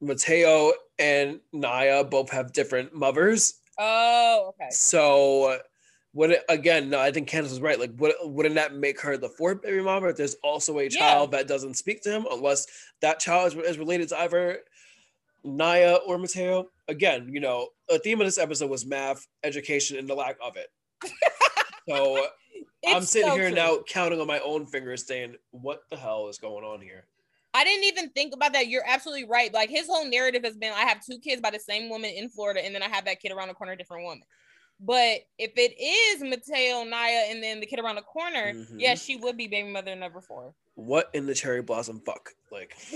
Mateo 0.00 0.72
and 0.98 1.40
Naya 1.52 2.04
both 2.04 2.30
have 2.30 2.52
different 2.52 2.94
mothers. 2.94 3.60
Oh, 3.78 4.46
okay. 4.54 4.68
So 4.70 5.58
would 6.14 6.30
it 6.30 6.44
again, 6.48 6.88
no, 6.88 6.98
I 6.98 7.12
think 7.12 7.28
Candiace 7.28 7.50
was 7.52 7.60
right. 7.60 7.78
Like, 7.78 7.92
would, 7.98 8.14
wouldn't 8.22 8.54
that 8.54 8.74
make 8.74 9.00
her 9.02 9.18
the 9.18 9.28
fourth 9.28 9.60
baby 9.62 9.82
mama 9.82 10.08
if 10.08 10.16
there's 10.16 10.36
also 10.42 10.78
a 10.78 10.84
Yeah. 10.84 10.88
child 10.88 11.32
that 11.32 11.46
doesn't 11.46 11.74
speak 11.74 12.02
to 12.02 12.10
him, 12.10 12.26
unless 12.30 12.66
that 13.02 13.20
child 13.20 13.52
is, 13.52 13.58
is 13.70 13.78
related 13.78 14.08
to 14.08 14.20
either 14.20 14.60
Naya 15.44 15.96
or 16.06 16.18
Mateo? 16.18 16.68
Again, 16.88 17.28
you 17.32 17.40
know, 17.40 17.68
a 17.90 17.98
theme 17.98 18.20
of 18.20 18.26
this 18.26 18.38
episode 18.38 18.70
was 18.70 18.86
math, 18.86 19.26
education, 19.44 19.98
and 19.98 20.08
the 20.08 20.14
lack 20.14 20.36
of 20.42 20.56
it. 20.56 20.68
so 21.88 22.26
I'm 22.86 23.02
sitting 23.02 23.28
so 23.28 23.34
here 23.34 23.48
true. 23.48 23.56
now 23.56 23.78
counting 23.88 24.20
on 24.20 24.26
my 24.26 24.40
own 24.40 24.66
fingers, 24.66 25.06
saying, 25.06 25.36
"What 25.50 25.82
the 25.90 25.96
hell 25.96 26.28
is 26.28 26.38
going 26.38 26.64
on 26.64 26.80
here?" 26.80 27.04
I 27.54 27.64
didn't 27.64 27.84
even 27.84 28.10
think 28.10 28.34
about 28.34 28.52
that. 28.52 28.68
You're 28.68 28.84
absolutely 28.86 29.24
right. 29.24 29.52
Like 29.52 29.70
his 29.70 29.86
whole 29.86 30.08
narrative 30.08 30.44
has 30.44 30.56
been 30.56 30.72
I 30.72 30.82
have 30.82 31.04
two 31.04 31.18
kids 31.18 31.40
by 31.40 31.50
the 31.50 31.58
same 31.58 31.88
woman 31.88 32.10
in 32.10 32.28
Florida, 32.28 32.64
and 32.64 32.74
then 32.74 32.82
I 32.82 32.88
have 32.88 33.04
that 33.06 33.20
kid 33.20 33.32
around 33.32 33.48
the 33.48 33.54
corner, 33.54 33.74
different 33.74 34.04
woman. 34.04 34.22
But 34.80 35.22
if 35.38 35.52
it 35.56 35.74
is 35.80 36.22
Mateo, 36.22 36.84
Naya, 36.84 37.24
and 37.28 37.42
then 37.42 37.58
the 37.58 37.66
kid 37.66 37.80
around 37.80 37.96
the 37.96 38.02
corner, 38.02 38.54
Mhm. 38.54 38.80
yes, 38.80 39.02
she 39.02 39.16
would 39.16 39.36
be 39.36 39.48
baby 39.48 39.68
mother 39.68 39.96
number 39.96 40.20
four. 40.20 40.54
What 40.78 41.10
in 41.12 41.26
the 41.26 41.34
cherry 41.34 41.60
blossom 41.60 42.00
fuck? 42.06 42.30
Like, 42.52 42.76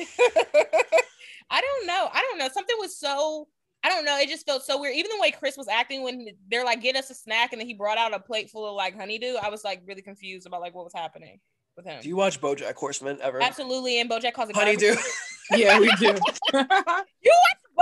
I 1.50 1.60
don't 1.60 1.86
know. 1.88 2.09
I 2.12 2.22
don't 2.30 2.38
know. 2.38 2.48
Something 2.48 2.76
was 2.78 2.96
so 2.96 3.48
I 3.82 3.88
don't 3.88 4.04
know. 4.04 4.16
It 4.18 4.28
just 4.28 4.46
felt 4.46 4.62
so 4.62 4.80
weird. 4.80 4.94
Even 4.94 5.10
the 5.10 5.20
way 5.20 5.32
Chris 5.32 5.56
was 5.56 5.66
acting 5.66 6.04
when 6.04 6.28
they're 6.48 6.64
like, 6.64 6.80
get 6.80 6.94
us 6.94 7.10
a 7.10 7.14
snack, 7.14 7.52
and 7.52 7.60
then 7.60 7.66
he 7.66 7.74
brought 7.74 7.98
out 7.98 8.14
a 8.14 8.20
plate 8.20 8.50
full 8.50 8.68
of 8.68 8.76
like 8.76 8.96
honeydew. 8.96 9.34
I 9.42 9.48
was 9.48 9.64
like 9.64 9.82
really 9.84 10.00
confused 10.00 10.46
about 10.46 10.60
like 10.60 10.76
what 10.76 10.84
was 10.84 10.92
happening 10.94 11.40
with 11.76 11.84
him. 11.84 12.00
do 12.00 12.09
you 12.09 12.14
watch 12.14 12.40
BoJack 12.40 12.74
Horseman 12.74 13.18
ever? 13.20 13.42
Absolutely, 13.42 14.00
and 14.00 14.09
BoJack 14.09 14.34
calls 14.34 14.50
it 14.50 14.56
Honeydew. 14.56 14.94
garbage. 14.94 15.04
Yeah, 15.56 15.80
we 15.80 15.90
do. 15.96 16.14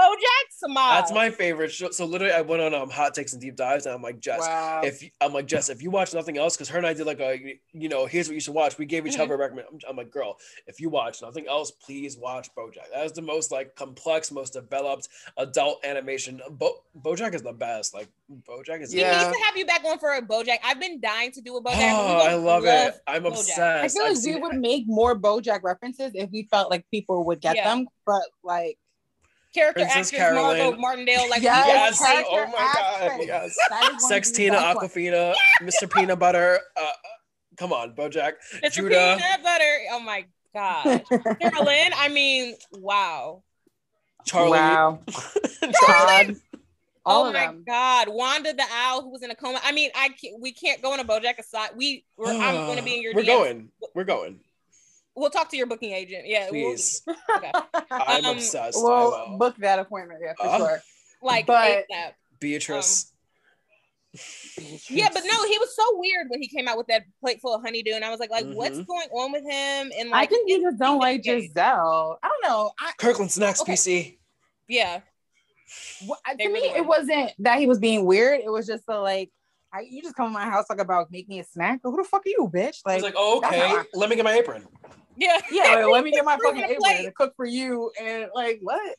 BoJack 0.01 0.69
Samad. 0.71 0.91
That's 1.01 1.13
my 1.13 1.31
favorite 1.31 1.71
show. 1.73 1.91
So 1.91 2.05
literally, 2.05 2.33
I 2.33 2.41
went 2.41 2.63
on 2.63 2.75
um 2.75 2.91
hot 2.91 3.15
takes 3.15 3.33
and 3.33 3.41
deep 3.43 3.57
dives, 3.57 3.87
and 3.87 3.95
I'm 3.95 4.03
like, 4.03 4.21
Jess, 4.21 4.41
wow. 4.41 4.81
if 4.85 5.03
I'm 5.21 5.33
like 5.33 5.47
Jess, 5.47 5.69
if 5.69 5.83
you 5.83 5.91
watch 5.91 6.15
nothing 6.15 6.39
else, 6.39 6.57
because 6.57 6.69
her 6.69 6.79
and 6.79 6.87
I 6.87 6.95
did 6.95 7.07
like 7.07 7.21
a, 7.21 7.59
you 7.73 7.89
know, 7.89 8.07
here's 8.07 8.29
what 8.29 8.35
you 8.35 8.41
should 8.41 8.55
watch. 8.55 8.79
We 8.79 8.87
gave 8.87 9.07
each 9.07 9.19
other 9.19 9.35
a 9.35 9.39
recommend. 9.39 9.69
I'm, 9.73 9.79
I'm 9.91 9.97
like, 9.97 10.11
girl, 10.11 10.39
if 10.67 10.81
you 10.81 10.89
watch 10.89 11.23
nothing 11.23 11.47
else, 11.49 11.71
please 11.71 12.17
watch 12.17 12.49
BoJack. 12.57 12.91
That 12.95 13.05
is 13.05 13.13
the 13.13 13.23
most 13.23 13.51
like 13.53 13.75
complex, 13.77 14.31
most 14.33 14.55
developed 14.55 15.09
adult 15.37 15.85
animation. 15.85 16.41
Bo- 16.51 16.83
BoJack 17.03 17.35
is 17.35 17.43
the 17.43 17.53
best. 17.53 17.95
Like 17.95 18.09
BoJack 18.49 18.83
is. 18.83 18.95
Yeah. 18.95 19.11
We 19.11 19.17
Yeah. 19.17 19.29
need 19.29 19.35
to 19.39 19.45
have 19.45 19.57
you 19.57 19.67
back 19.67 19.85
on 19.85 19.99
for 19.99 20.15
a 20.15 20.23
BoJack. 20.23 20.59
I've 20.65 20.81
been 20.81 21.01
dying 21.01 21.33
to 21.33 21.41
do 21.41 21.57
a 21.57 21.63
BoJack. 21.63 21.93
Oh, 21.93 22.17
I 22.19 22.31
both 22.35 22.45
love 22.45 22.65
it. 22.67 22.95
I'm 23.07 23.23
BoJack. 23.25 23.29
obsessed. 23.29 23.61
I 23.61 23.89
feel 23.89 24.03
I've 24.03 24.09
like 24.11 24.17
seen 24.19 24.35
we 24.35 24.39
it. 24.41 24.43
would 24.43 24.57
make 24.57 24.85
more 24.87 25.19
BoJack 25.19 25.63
references 25.63 26.13
if 26.15 26.31
we 26.31 26.45
felt 26.51 26.71
like 26.71 26.85
people 26.91 27.25
would 27.25 27.41
get 27.41 27.57
Yeah. 27.57 27.75
them. 27.75 27.87
But 28.07 28.23
like, 28.43 28.79
Character 29.55 29.81
Princess 29.85 30.13
actress 30.13 30.35
Margo 30.35 30.77
Martindale, 30.77 31.29
like 31.29 31.43
Yes, 31.43 31.67
Yes. 31.67 31.99
character 31.99 32.31
Oh 32.33 32.47
my 32.47 32.73
god. 33.09 33.21
Yes. 33.27 33.57
that 33.69 33.83
is 33.95 34.09
going 34.09 34.23
Sextina, 34.23 34.35
the 34.35 34.51
best 34.51 34.77
one. 34.77 34.89
Aquafina, 34.89 35.35
Mr. 35.63 35.93
Peanut 35.93 36.19
Butter. 36.19 36.61
Uh, 36.77 36.87
come 37.57 37.73
on, 37.73 37.93
BoJack. 37.95 38.35
Mr. 38.63 38.73
Judah. 38.73 39.17
Peanut 39.19 39.43
Butter. 39.43 39.79
Oh 39.93 40.01
my 40.01 40.25
god, 40.55 41.03
Carolyn. 41.41 41.93
I 41.97 42.09
mean, 42.09 42.55
wow. 42.73 43.43
Charlie. 44.25 44.51
Wow. 44.59 45.01
Charlie. 45.61 46.27
Todd. 46.27 46.37
All 47.07 47.25
oh 47.27 47.33
my 47.33 47.47
them. 47.47 47.65
god, 47.67 48.09
Wanda 48.11 48.53
the 48.53 48.65
owl 48.71 49.03
who 49.03 49.09
was 49.11 49.23
in 49.23 49.31
a 49.31 49.35
coma. 49.35 49.59
I 49.65 49.73
mean, 49.73 49.91
I 49.97 50.11
can't, 50.11 50.39
we 50.39 50.53
can't 50.53 50.83
go 50.83 50.93
on 50.93 51.01
a 51.01 51.05
BoJack 51.05 51.39
aside. 51.39 51.71
We 51.75 52.05
we're, 52.19 52.31
I'm 52.31 52.67
going 52.67 52.77
to 52.77 52.85
be 52.85 52.97
in 52.97 53.03
your. 53.03 53.15
We're 53.15 53.23
DMs. 53.23 53.27
going. 53.27 53.69
We're 53.95 54.05
going. 54.05 54.41
We'll 55.21 55.29
talk 55.31 55.51
to 55.51 55.57
your 55.59 55.67
booking 55.67 55.93
agent. 55.93 56.27
Yeah, 56.27 56.49
we'll- 56.51 56.71
Please. 56.73 57.03
okay. 57.37 57.53
I'm 57.91 58.25
Um, 58.25 58.37
obsessed. 58.37 58.79
I 58.79 58.81
will 58.81 59.37
book 59.39 59.55
that 59.59 59.79
appointment, 59.79 60.21
yeah, 60.25 60.33
for 60.41 60.47
Uh, 60.47 60.57
sure. 60.59 60.83
like 61.23 61.45
But- 61.47 61.85
ASAP. 61.91 62.13
Beatrice. 62.41 63.13
Yeah, 64.89 65.09
but 65.13 65.23
no, 65.31 65.45
he 65.47 65.59
was 65.59 65.77
so 65.77 65.85
weird 65.99 66.29
when 66.31 66.41
he 66.41 66.49
came 66.49 66.67
out 66.67 66.79
with 66.79 66.87
that 66.89 67.05
plate 67.21 67.41
full 67.43 67.55
of 67.55 67.61
honeydew, 67.63 67.93
and 67.93 68.03
I 68.05 68.11
was 68.11 68.19
like, 68.19 68.31
like, 68.31 68.47
what's 68.47 68.79
Mhm. 68.79 68.87
going 68.87 69.09
on 69.11 69.31
with 69.31 69.43
him? 69.45 69.93
And 69.99 70.09
like, 70.11 70.17
I 70.17 70.21
like, 70.23 70.31
think 70.31 70.49
you 70.49 70.63
just 70.63 70.79
don't 70.79 70.99
like 70.99 71.21
Okay. 71.21 71.49
Gizelle. 71.49 72.17
I 72.23 72.29
don't 72.29 72.43
know. 72.51 72.73
I, 72.81 72.93
Kirkland 72.99 73.31
snacks, 73.31 73.61
Okay. 73.61 73.75
PC. 73.75 74.19
yeah, 74.69 75.01
wh- 76.09 76.13
I- 76.27 76.35
They 76.35 76.45
to 76.47 76.51
me, 76.53 76.61
really 76.61 76.79
it 76.79 76.87
wasn't 76.87 77.33
that 77.41 77.59
he 77.61 77.67
was 77.67 77.79
being 77.79 78.07
weird. 78.07 78.41
It 78.41 78.51
was 78.51 78.67
just 78.67 78.85
the 78.87 78.99
like, 78.99 79.31
I, 79.73 79.83
you 79.83 80.03
just 80.03 80.17
come 80.17 80.27
to 80.29 80.33
my 80.33 80.47
house 80.47 80.67
talk 80.67 80.81
about 80.81 81.13
make 81.13 81.29
me 81.29 81.39
a 81.39 81.45
snack. 81.45 81.79
Who 81.85 81.95
the 81.97 82.03
fuck 82.03 82.23
are 82.27 82.29
you, 82.29 82.51
bitch? 82.53 82.81
I 82.85 82.91
Like, 82.91 82.97
was 82.97 83.03
like, 83.05 83.15
oh, 83.17 83.37
okay, 83.39 83.61
I- 83.63 83.85
let 83.95 84.09
me 84.11 84.17
get 84.17 84.25
my 84.25 84.33
apron. 84.33 84.67
Yeah, 85.21 85.39
yeah, 85.53 85.75
like, 85.85 85.87
let 85.93 86.05
me 86.05 86.11
get 86.11 86.25
my 86.25 86.37
fucking 86.43 86.63
a 86.63 86.65
apron 86.65 86.77
plate. 86.81 87.05
to 87.05 87.13
cook 87.13 87.35
for 87.37 87.45
you, 87.47 87.93
and 88.01 88.27
like, 88.35 88.59
what? 88.63 88.97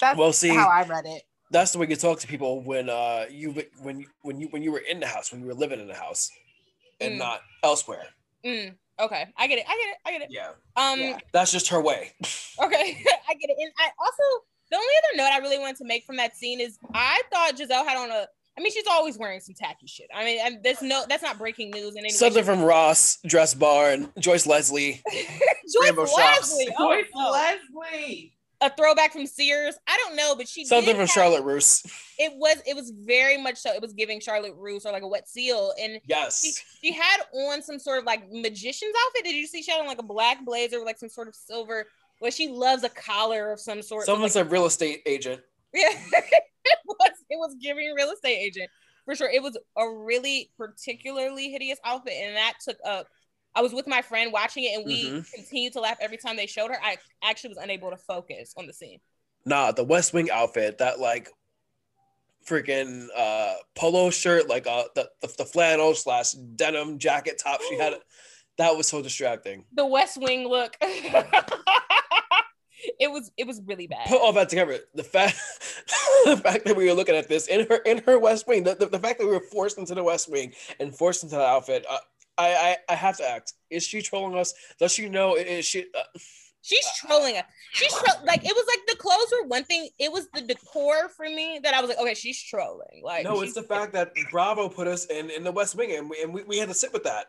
That's 0.00 0.18
Well, 0.18 0.32
see, 0.32 0.48
how 0.54 0.68
I 0.68 0.82
read 0.82 1.04
it. 1.06 1.22
that's 1.50 1.72
the 1.72 1.78
way 1.78 1.86
you 1.88 1.96
talk 1.96 2.18
to 2.20 2.26
people 2.26 2.60
when 2.62 2.88
uh 2.90 3.26
you 3.30 3.52
when 3.80 4.06
when 4.22 4.40
you 4.40 4.48
when 4.48 4.62
you 4.62 4.72
were 4.72 4.78
in 4.80 4.98
the 5.00 5.06
house 5.06 5.30
when 5.30 5.40
you 5.40 5.46
were 5.46 5.54
living 5.54 5.80
in 5.80 5.86
the 5.88 5.94
house 5.94 6.30
and 7.00 7.14
Mm. 7.14 7.18
not 7.18 7.40
elsewhere. 7.62 8.06
Mm, 8.44 8.74
okay, 8.98 9.26
I 9.36 9.46
get 9.46 9.58
it, 9.58 9.64
I 9.68 9.76
get 9.76 9.88
it, 9.88 9.96
I 10.06 10.10
get 10.12 10.22
it. 10.22 10.28
Yeah, 10.30 10.50
Um, 10.76 11.00
Yeah. 11.00 11.18
that's 11.32 11.52
just 11.52 11.68
her 11.68 11.80
way. 11.80 12.12
okay, 12.62 13.04
I 13.28 13.34
get 13.34 13.50
it. 13.50 13.56
And 13.58 13.72
I 13.78 13.90
also 13.98 14.44
the 14.70 14.76
only 14.76 14.88
other 14.98 15.16
note 15.18 15.32
I 15.32 15.38
really 15.38 15.58
wanted 15.58 15.76
to 15.76 15.84
make 15.84 16.04
from 16.04 16.16
that 16.16 16.34
scene 16.36 16.60
is 16.60 16.78
I 16.94 17.22
thought 17.32 17.56
Gizelle 17.56 17.86
had 17.86 17.96
on 17.96 18.10
a. 18.10 18.26
I 18.58 18.62
mean, 18.62 18.72
she's 18.72 18.86
always 18.90 19.16
wearing 19.16 19.40
some 19.40 19.54
tacky 19.54 19.86
shit. 19.86 20.08
I 20.14 20.24
mean, 20.24 20.38
and 20.42 20.62
there's 20.62 20.82
no 20.82 21.04
that's 21.08 21.22
not 21.22 21.38
breaking 21.38 21.70
news 21.70 21.92
in 21.92 21.98
any 21.98 22.06
way. 22.08 22.10
Something 22.10 22.44
from 22.44 22.62
Ross, 22.62 23.18
Dress 23.26 23.54
Barn, 23.54 24.12
Joyce 24.18 24.46
Leslie. 24.46 25.02
Joyce 25.12 25.82
Rainbow 25.82 26.02
Leslie. 26.02 26.68
Oh, 26.78 26.94
Joyce 26.94 27.06
no. 27.14 27.30
Leslie. 27.30 28.32
a 28.60 28.68
throwback 28.70 29.12
from 29.12 29.24
Sears. 29.26 29.76
I 29.86 29.96
don't 30.04 30.16
know, 30.16 30.34
but 30.36 30.46
she 30.48 30.64
Something 30.66 30.86
did 30.86 30.92
from 30.96 31.00
have- 31.06 31.10
Charlotte 31.10 31.42
Russe. 31.44 31.84
It 32.18 32.32
was 32.36 32.56
it 32.66 32.74
was 32.76 32.90
very 32.90 33.38
much 33.40 33.56
so. 33.56 33.72
It 33.72 33.80
was 33.80 33.92
giving 33.94 34.20
Charlotte 34.20 34.54
Russe 34.56 34.84
or 34.84 34.92
like 34.92 35.04
a 35.04 35.08
wet 35.08 35.28
seal, 35.28 35.72
and 35.80 36.00
Yes. 36.06 36.60
she 36.82 36.92
had 36.92 37.18
on 37.32 37.62
some 37.62 37.78
sort 37.78 37.98
of 38.00 38.04
like 38.04 38.30
magician's 38.30 38.94
outfit. 39.06 39.24
Did 39.24 39.36
you 39.36 39.46
see 39.46 39.62
she 39.62 39.70
had 39.70 39.80
on 39.80 39.86
like 39.86 40.00
a 40.00 40.02
black 40.04 40.44
blazer 40.44 40.78
with 40.78 40.86
like 40.86 40.98
some 40.98 41.08
sort 41.08 41.28
of 41.28 41.34
silver? 41.34 41.86
Well, 42.20 42.30
she 42.30 42.48
loves 42.48 42.84
a 42.84 42.90
collar 42.90 43.50
of 43.52 43.60
some 43.60 43.80
sort. 43.80 44.04
Someone 44.04 44.24
like, 44.24 44.32
said 44.32 44.50
real 44.50 44.66
estate 44.66 45.00
agent. 45.06 45.40
yeah, 45.72 45.88
it 46.64 46.78
was 46.86 47.12
it 47.30 47.36
was 47.36 47.56
giving 47.60 47.92
real 47.96 48.10
estate 48.10 48.36
agent 48.38 48.70
for 49.04 49.14
sure. 49.14 49.30
It 49.30 49.42
was 49.42 49.56
a 49.76 49.88
really 49.88 50.50
particularly 50.56 51.50
hideous 51.50 51.78
outfit, 51.84 52.14
and 52.22 52.36
that 52.36 52.54
took 52.62 52.76
up. 52.84 53.06
I 53.54 53.62
was 53.62 53.72
with 53.72 53.86
my 53.88 54.02
friend 54.02 54.32
watching 54.32 54.64
it, 54.64 54.76
and 54.76 54.84
we 54.86 55.10
Mhm. 55.10 55.26
continued 55.34 55.72
to 55.72 55.80
laugh 55.80 55.96
every 56.00 56.16
time 56.18 56.36
they 56.36 56.46
showed 56.46 56.70
her. 56.70 56.78
I 56.82 56.98
actually 57.22 57.48
was 57.48 57.58
unable 57.58 57.90
to 57.90 57.96
focus 57.96 58.54
on 58.56 58.66
the 58.66 58.72
scene. 58.72 59.00
Nah, 59.44 59.72
the 59.72 59.84
West 59.84 60.12
Wing 60.12 60.30
outfit, 60.30 60.78
that 60.78 61.00
like 61.00 61.30
freaking 62.46 63.06
uh 63.16 63.54
polo 63.74 64.10
shirt, 64.10 64.48
like 64.48 64.66
uh 64.66 64.84
the, 64.94 65.10
the, 65.20 65.34
the 65.38 65.44
flannel 65.44 65.94
slash 65.94 66.32
denim 66.32 66.98
jacket 66.98 67.40
top 67.42 67.60
she 67.68 67.76
had. 67.76 67.94
That 68.58 68.76
was 68.76 68.86
so 68.88 69.00
distracting. 69.00 69.64
The 69.72 69.86
West 69.86 70.18
Wing 70.20 70.46
look. 70.46 70.76
it 73.00 73.10
was 73.10 73.30
it 73.36 73.46
was 73.46 73.60
really 73.66 73.86
bad. 73.86 74.06
Put 74.06 74.20
all 74.20 74.32
that 74.32 74.48
together. 74.48 74.78
The 74.94 75.04
fact 75.04 75.36
the 76.24 76.36
fact 76.36 76.64
that 76.64 76.76
we 76.76 76.86
were 76.86 76.94
looking 76.94 77.16
at 77.16 77.28
this 77.28 77.46
in 77.46 77.66
her 77.68 77.76
in 77.76 77.98
her 77.98 78.18
West 78.18 78.46
Wing, 78.46 78.64
the, 78.64 78.74
the, 78.74 78.86
the 78.86 78.98
fact 78.98 79.18
that 79.18 79.26
we 79.26 79.32
were 79.32 79.40
forced 79.40 79.78
into 79.78 79.94
the 79.94 80.04
West 80.04 80.30
Wing 80.30 80.52
and 80.78 80.94
forced 80.94 81.22
into 81.22 81.36
that 81.36 81.46
outfit, 81.46 81.84
uh, 81.88 81.98
I, 82.38 82.76
I 82.88 82.92
I 82.92 82.94
have 82.94 83.16
to 83.18 83.28
act. 83.28 83.54
Is 83.70 83.84
she 83.84 84.02
trolling 84.02 84.38
us? 84.38 84.54
Does 84.78 84.92
she 84.92 85.08
know? 85.08 85.36
Is 85.36 85.64
she? 85.64 85.86
Uh, 85.96 86.18
She's 86.62 86.86
trolling 86.98 87.36
us. 87.36 87.44
She's 87.72 87.92
tro- 87.92 88.22
like 88.24 88.44
it 88.44 88.54
was 88.54 88.64
like 88.68 88.86
the 88.86 88.96
clothes 88.96 89.32
were 89.32 89.48
one 89.48 89.64
thing. 89.64 89.88
It 89.98 90.12
was 90.12 90.28
the 90.34 90.42
decor 90.42 91.08
for 91.08 91.24
me 91.24 91.58
that 91.62 91.72
I 91.72 91.80
was 91.80 91.88
like, 91.88 91.98
okay, 91.98 92.14
she's 92.14 92.42
trolling. 92.42 93.00
Like 93.02 93.24
no, 93.24 93.40
it's 93.40 93.54
the 93.54 93.62
fact 93.62 93.94
that 93.94 94.12
Bravo 94.30 94.68
put 94.68 94.86
us 94.86 95.06
in 95.06 95.30
in 95.30 95.42
the 95.42 95.52
West 95.52 95.74
Wing, 95.74 95.96
and 95.96 96.10
we 96.10 96.22
and 96.22 96.34
we, 96.34 96.42
we 96.42 96.58
had 96.58 96.68
to 96.68 96.74
sit 96.74 96.92
with 96.92 97.04
that. 97.04 97.26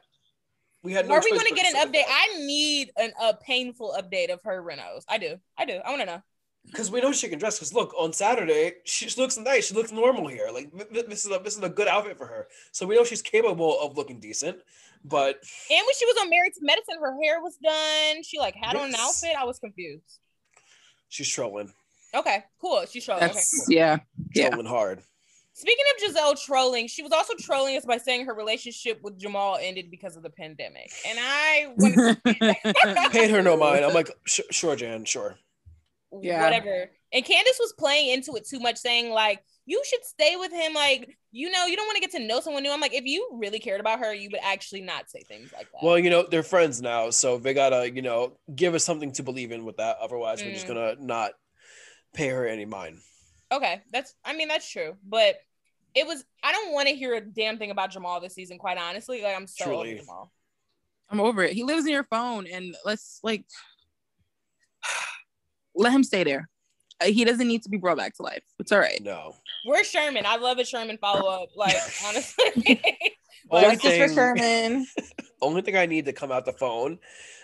We 0.83 0.93
had 0.93 1.07
no. 1.07 1.15
Are 1.15 1.21
we 1.23 1.31
going 1.31 1.45
to 1.47 1.53
get 1.53 1.73
an 1.73 1.79
update? 1.87 2.05
that. 2.07 2.27
I 2.33 2.37
need 2.39 2.91
an, 2.97 3.11
a 3.21 3.35
painful 3.35 3.95
update 3.97 4.31
of 4.31 4.41
her 4.43 4.63
Renos. 4.63 5.03
I 5.07 5.17
do. 5.17 5.37
I 5.57 5.65
do. 5.65 5.73
I 5.85 5.89
want 5.89 6.01
to 6.01 6.05
know. 6.05 6.21
Because 6.65 6.91
we 6.91 7.01
know 7.01 7.11
she 7.11 7.27
can 7.27 7.39
dress. 7.39 7.57
Because 7.57 7.73
look, 7.73 7.93
on 7.97 8.13
Saturday 8.13 8.73
she, 8.83 9.09
she 9.09 9.19
looks 9.19 9.37
nice. 9.37 9.67
She 9.67 9.73
looks 9.73 9.91
normal 9.91 10.27
here. 10.27 10.49
Like 10.53 10.71
th- 10.71 10.89
th- 10.91 11.05
this 11.07 11.25
is 11.25 11.31
a 11.31 11.39
this 11.39 11.57
is 11.57 11.63
a 11.63 11.69
good 11.69 11.87
outfit 11.87 12.17
for 12.17 12.27
her. 12.27 12.47
So 12.71 12.85
we 12.85 12.95
know 12.95 13.03
she's 13.03 13.21
capable 13.21 13.79
of 13.81 13.97
looking 13.97 14.19
decent. 14.19 14.59
But 15.03 15.43
And 15.71 15.83
when 15.85 15.95
she 15.97 16.05
was 16.05 16.17
on 16.21 16.29
Married 16.29 16.53
to 16.53 16.59
Medicine, 16.61 16.95
her 16.99 17.15
hair 17.23 17.41
was 17.41 17.57
done. 17.63 18.23
She 18.23 18.37
like 18.37 18.55
had 18.55 18.75
on 18.75 18.89
an 18.89 18.95
outfit. 18.95 19.31
I 19.37 19.45
was 19.45 19.57
confused. 19.59 20.19
she's 21.09 21.27
trolling, 21.29 21.73
Okay, 22.13 22.43
cool. 22.59 22.85
She's 22.89 23.05
trolling. 23.05 23.23
Okay, 23.23 23.33
cool. 23.39 23.65
yeah. 23.69 23.97
Yeah. 24.35 24.49
trolling 24.49 24.67
hard. 24.67 25.01
Speaking 25.61 25.85
of 25.95 26.15
Gizelle 26.15 26.43
trolling, 26.45 26.87
she 26.87 27.03
was 27.03 27.11
also 27.11 27.33
trolling 27.39 27.77
us 27.77 27.85
by 27.85 27.97
saying 27.97 28.25
her 28.25 28.33
relationship 28.33 28.99
with 29.03 29.17
Jamal 29.19 29.57
ended 29.61 29.91
because 29.91 30.15
of 30.17 30.23
the 30.23 30.29
pandemic. 30.31 30.91
And 31.07 31.19
I 31.21 31.73
wanted 31.77 32.23
Paid 33.11 33.29
her 33.29 33.41
no 33.43 33.55
mind. 33.57 33.85
I'm 33.85 33.93
like, 33.93 34.09
sure, 34.25 34.75
Jan, 34.75 35.05
sure. 35.05 35.37
Yeah. 36.21 36.43
whatever. 36.43 36.89
And 37.13 37.23
Candiace 37.23 37.59
was 37.59 37.73
playing 37.77 38.09
into 38.13 38.35
it 38.35 38.47
too 38.47 38.59
much, 38.59 38.77
saying 38.77 39.11
like, 39.11 39.43
"You 39.65 39.81
should 39.85 40.03
stay 40.03 40.35
with 40.37 40.51
him." 40.51 40.73
Like, 40.73 41.17
you 41.31 41.49
know, 41.51 41.65
you 41.65 41.75
don't 41.77 41.85
want 41.85 41.95
to 41.95 42.01
get 42.01 42.11
to 42.11 42.19
know 42.19 42.39
someone 42.41 42.63
new. 42.63 42.71
I'm 42.71 42.81
like, 42.81 42.93
if 42.93 43.05
you 43.05 43.29
really 43.33 43.59
cared 43.59 43.79
about 43.79 43.99
her, 43.99 44.13
you 44.13 44.29
would 44.31 44.39
actually 44.43 44.81
not 44.81 45.09
say 45.09 45.21
things 45.23 45.51
like 45.53 45.67
that. 45.71 45.83
Well, 45.83 45.97
you 45.99 46.09
know, 46.09 46.25
they're 46.29 46.43
friends 46.43 46.81
now, 46.81 47.09
so 47.11 47.37
they 47.37 47.53
gotta, 47.53 47.89
you 47.93 48.01
know, 48.01 48.37
give 48.55 48.73
us 48.75 48.83
something 48.83 49.11
to 49.13 49.23
believe 49.23 49.51
in 49.51 49.63
with 49.63 49.77
that. 49.77 49.97
Otherwise, 50.01 50.41
we're 50.43 50.51
just 50.53 50.65
Mm. 50.65 50.69
gonna 50.75 50.95
not 50.99 51.31
pay 52.13 52.27
her 52.29 52.45
any 52.47 52.65
mind. 52.65 52.97
okay, 53.51 53.81
that's. 53.91 54.13
I 54.25 54.33
mean, 54.33 54.47
that's 54.49 54.69
true, 54.69 54.95
but. 55.07 55.35
It 55.95 56.07
was. 56.07 56.23
I 56.43 56.51
don't 56.51 56.73
want 56.73 56.87
to 56.87 56.95
hear 56.95 57.15
a 57.15 57.21
damn 57.21 57.57
thing 57.57 57.71
about 57.71 57.91
Jamal 57.91 58.19
this 58.21 58.33
season. 58.33 58.57
Quite 58.57 58.77
honestly, 58.77 59.21
like 59.21 59.35
I'm 59.35 59.47
so 59.47 59.65
Truly. 59.65 59.93
over 59.93 59.99
Jamal. 60.01 60.31
I'm 61.09 61.19
over 61.19 61.43
it. 61.43 61.53
He 61.53 61.63
lives 61.63 61.85
in 61.85 61.91
your 61.91 62.05
phone, 62.05 62.47
and 62.47 62.75
let's 62.85 63.19
like 63.23 63.43
let 65.75 65.91
him 65.93 66.03
stay 66.03 66.23
there. 66.23 66.49
Uh, 67.01 67.05
He 67.05 67.25
doesn't 67.25 67.47
need 67.47 67.63
to 67.63 67.69
be 67.69 67.77
brought 67.77 67.97
back 67.97 68.15
to 68.15 68.23
life. 68.23 68.43
It's 68.59 68.71
all 68.71 68.79
right. 68.79 69.01
No. 69.01 69.35
We're 69.65 69.83
Sherman? 69.83 70.25
I 70.25 70.37
love 70.37 70.57
a 70.59 70.65
Sherman 70.65 70.97
follow 70.97 71.29
up. 71.29 71.49
Like 71.55 71.75
honestly, 72.07 72.81
Only 73.49 73.75
Justice 73.75 73.97
for 73.97 74.07
thing- 74.07 74.15
Sherman. 74.15 74.87
Only 75.41 75.61
thing 75.61 75.75
I 75.75 75.85
need 75.85 76.05
to 76.05 76.13
come 76.13 76.31
out 76.31 76.45
the 76.45 76.53
phone 76.53 76.99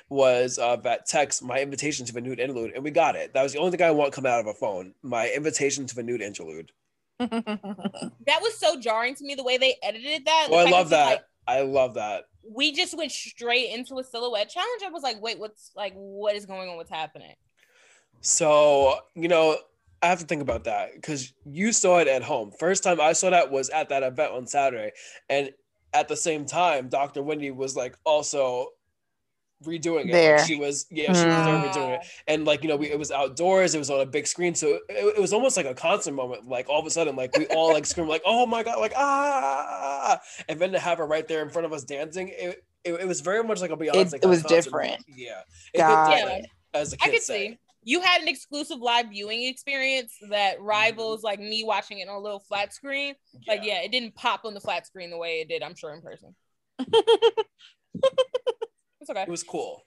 was 0.10 0.58
uh, 0.60 0.76
that 0.78 1.06
text 1.06 1.44
my 1.44 1.60
invitation 1.60 2.06
to 2.06 2.14
the 2.14 2.22
nude 2.22 2.40
interlude, 2.40 2.72
and 2.74 2.84
we 2.84 2.92
got 2.92 3.16
it. 3.16 3.34
That 3.34 3.44
was 3.44 3.52
the 3.54 3.60
only 3.60 3.72
thing 3.76 3.86
I 3.86 3.92
want 3.92 4.14
come 4.14 4.26
out 4.26 4.40
of 4.40 4.48
a 4.48 4.54
phone. 4.54 4.94
My 5.04 5.30
invitation 5.30 5.86
to 5.88 5.96
the 5.96 6.04
nude 6.04 6.22
interlude. 6.22 6.72
That 8.28 8.42
was 8.42 8.58
so 8.58 8.80
jarring 8.80 9.16
to 9.16 9.24
me 9.24 9.36
the 9.36 9.44
way 9.44 9.58
they 9.58 9.76
edited 9.82 10.26
that. 10.26 10.48
Oh, 10.52 10.56
I 10.58 10.70
love 10.70 10.90
that. 10.90 11.06
like, 11.06 11.24
I 11.48 11.62
love 11.62 11.94
that. 11.96 12.26
we 12.50 12.74
just 12.74 12.96
went 12.98 13.12
straight 13.12 13.72
into 13.74 14.00
a 14.00 14.04
silhouette 14.04 14.50
challenge. 14.50 14.82
I 14.86 14.90
was 14.90 15.04
like, 15.04 15.22
wait, 15.22 15.40
what's 15.40 15.72
like, 15.76 15.94
what 15.96 16.36
is 16.36 16.46
going 16.46 16.70
on? 16.70 16.76
What's 16.76 16.90
happening? 16.90 17.34
So, 18.22 19.00
you 19.16 19.28
know, 19.28 19.58
I 20.02 20.08
have 20.08 20.20
to 20.20 20.26
think 20.26 20.42
about 20.42 20.66
that 20.66 20.94
because 20.96 21.34
you 21.46 21.72
saw 21.72 22.00
it 22.00 22.08
at 22.08 22.22
home. 22.24 22.52
First 22.60 22.84
time 22.84 23.00
I 23.02 23.14
saw 23.14 23.30
that 23.30 23.52
was 23.52 23.70
at 23.70 23.90
that 23.90 24.04
event 24.04 24.34
on 24.34 24.46
Saturday. 24.46 24.92
And 25.30 25.52
at 25.94 26.08
the 26.08 26.16
same 26.16 26.46
time, 26.46 26.90
Dr. 26.90 27.24
Wendy 27.24 27.52
was 27.52 27.76
like 27.76 27.96
also 28.06 28.68
redoing 29.64 30.10
it. 30.10 30.12
There. 30.12 30.46
She 30.46 30.56
was, 30.56 30.86
yeah, 30.90 31.06
she 31.06 31.10
was 31.10 31.22
there 31.22 31.30
redoing 31.30 32.00
it. 32.00 32.08
And 32.28 32.46
like, 32.46 32.64
you 32.64 32.70
know, 32.70 32.76
we, 32.76 32.92
it 32.92 33.00
was 33.00 33.12
outdoors, 33.12 33.76
it 33.76 33.80
was 33.80 33.90
on 33.90 34.02
a 34.02 34.06
big 34.06 34.28
screen. 34.28 34.56
So 34.56 34.80
it, 34.90 35.16
it 35.18 35.20
was 35.20 35.34
almost 35.34 35.58
like 35.58 35.66
a 35.66 35.74
concert 35.74 36.14
moment. 36.14 36.48
Like 36.48 36.70
all 36.70 36.80
of 36.80 36.86
a 36.86 36.90
sudden, 36.90 37.16
like 37.16 37.36
we 37.38 37.48
all 37.48 37.74
like 37.74 37.86
scream, 37.86 38.08
like, 38.08 38.22
oh 38.26 38.46
my 38.46 38.64
God, 38.64 38.80
like, 38.80 38.94
ah. 38.96 40.20
And 40.48 40.60
then 40.60 40.72
to 40.74 40.80
have 40.80 41.00
her 41.00 41.06
right 41.06 41.28
there 41.28 41.42
in 41.42 41.50
front 41.50 41.66
of 41.66 41.74
us 41.74 41.84
dancing, 41.84 42.30
it, 42.30 42.64
it, 42.84 42.94
it 42.94 43.08
was 43.08 43.22
very 43.22 43.44
much 43.44 43.62
like 43.62 43.72
a 43.72 43.78
Beyonce. 43.78 44.14
it 44.22 44.26
was 44.26 44.42
concert. 44.42 44.64
different. 44.64 45.04
Yeah. 45.08 45.42
It 45.74 45.80
hit 45.80 45.80
Got 45.80 46.16
different, 46.16 46.48
as 46.74 46.92
the 46.92 46.98
I 47.02 47.10
could 47.10 47.22
say. 47.22 47.50
see. 47.50 47.60
You 47.84 48.02
had 48.02 48.22
an 48.22 48.28
exclusive 48.28 48.80
live 48.80 49.10
viewing 49.10 49.44
experience 49.46 50.14
that 50.30 50.62
rivals 50.62 51.24
like 51.24 51.40
me 51.40 51.64
watching 51.64 52.00
it 52.00 52.10
on 52.10 52.16
a 52.16 52.20
little 52.20 52.42
flat 52.42 52.74
screen. 52.74 53.16
Like, 53.48 53.62
yeah, 53.64 53.82
it 53.82 53.94
didn't 53.94 54.14
pop 54.14 54.44
on 54.44 54.54
the 54.54 54.60
flat 54.60 54.86
screen 54.86 55.10
the 55.10 55.18
way 55.18 55.40
it 55.40 55.48
did, 55.48 55.64
I'm 55.64 55.74
sure, 55.74 55.94
in 55.94 56.02
person. 56.02 56.36
it's 59.10 59.18
okay. 59.18 59.24
It 59.24 59.30
was 59.30 59.44
cool. 59.44 59.84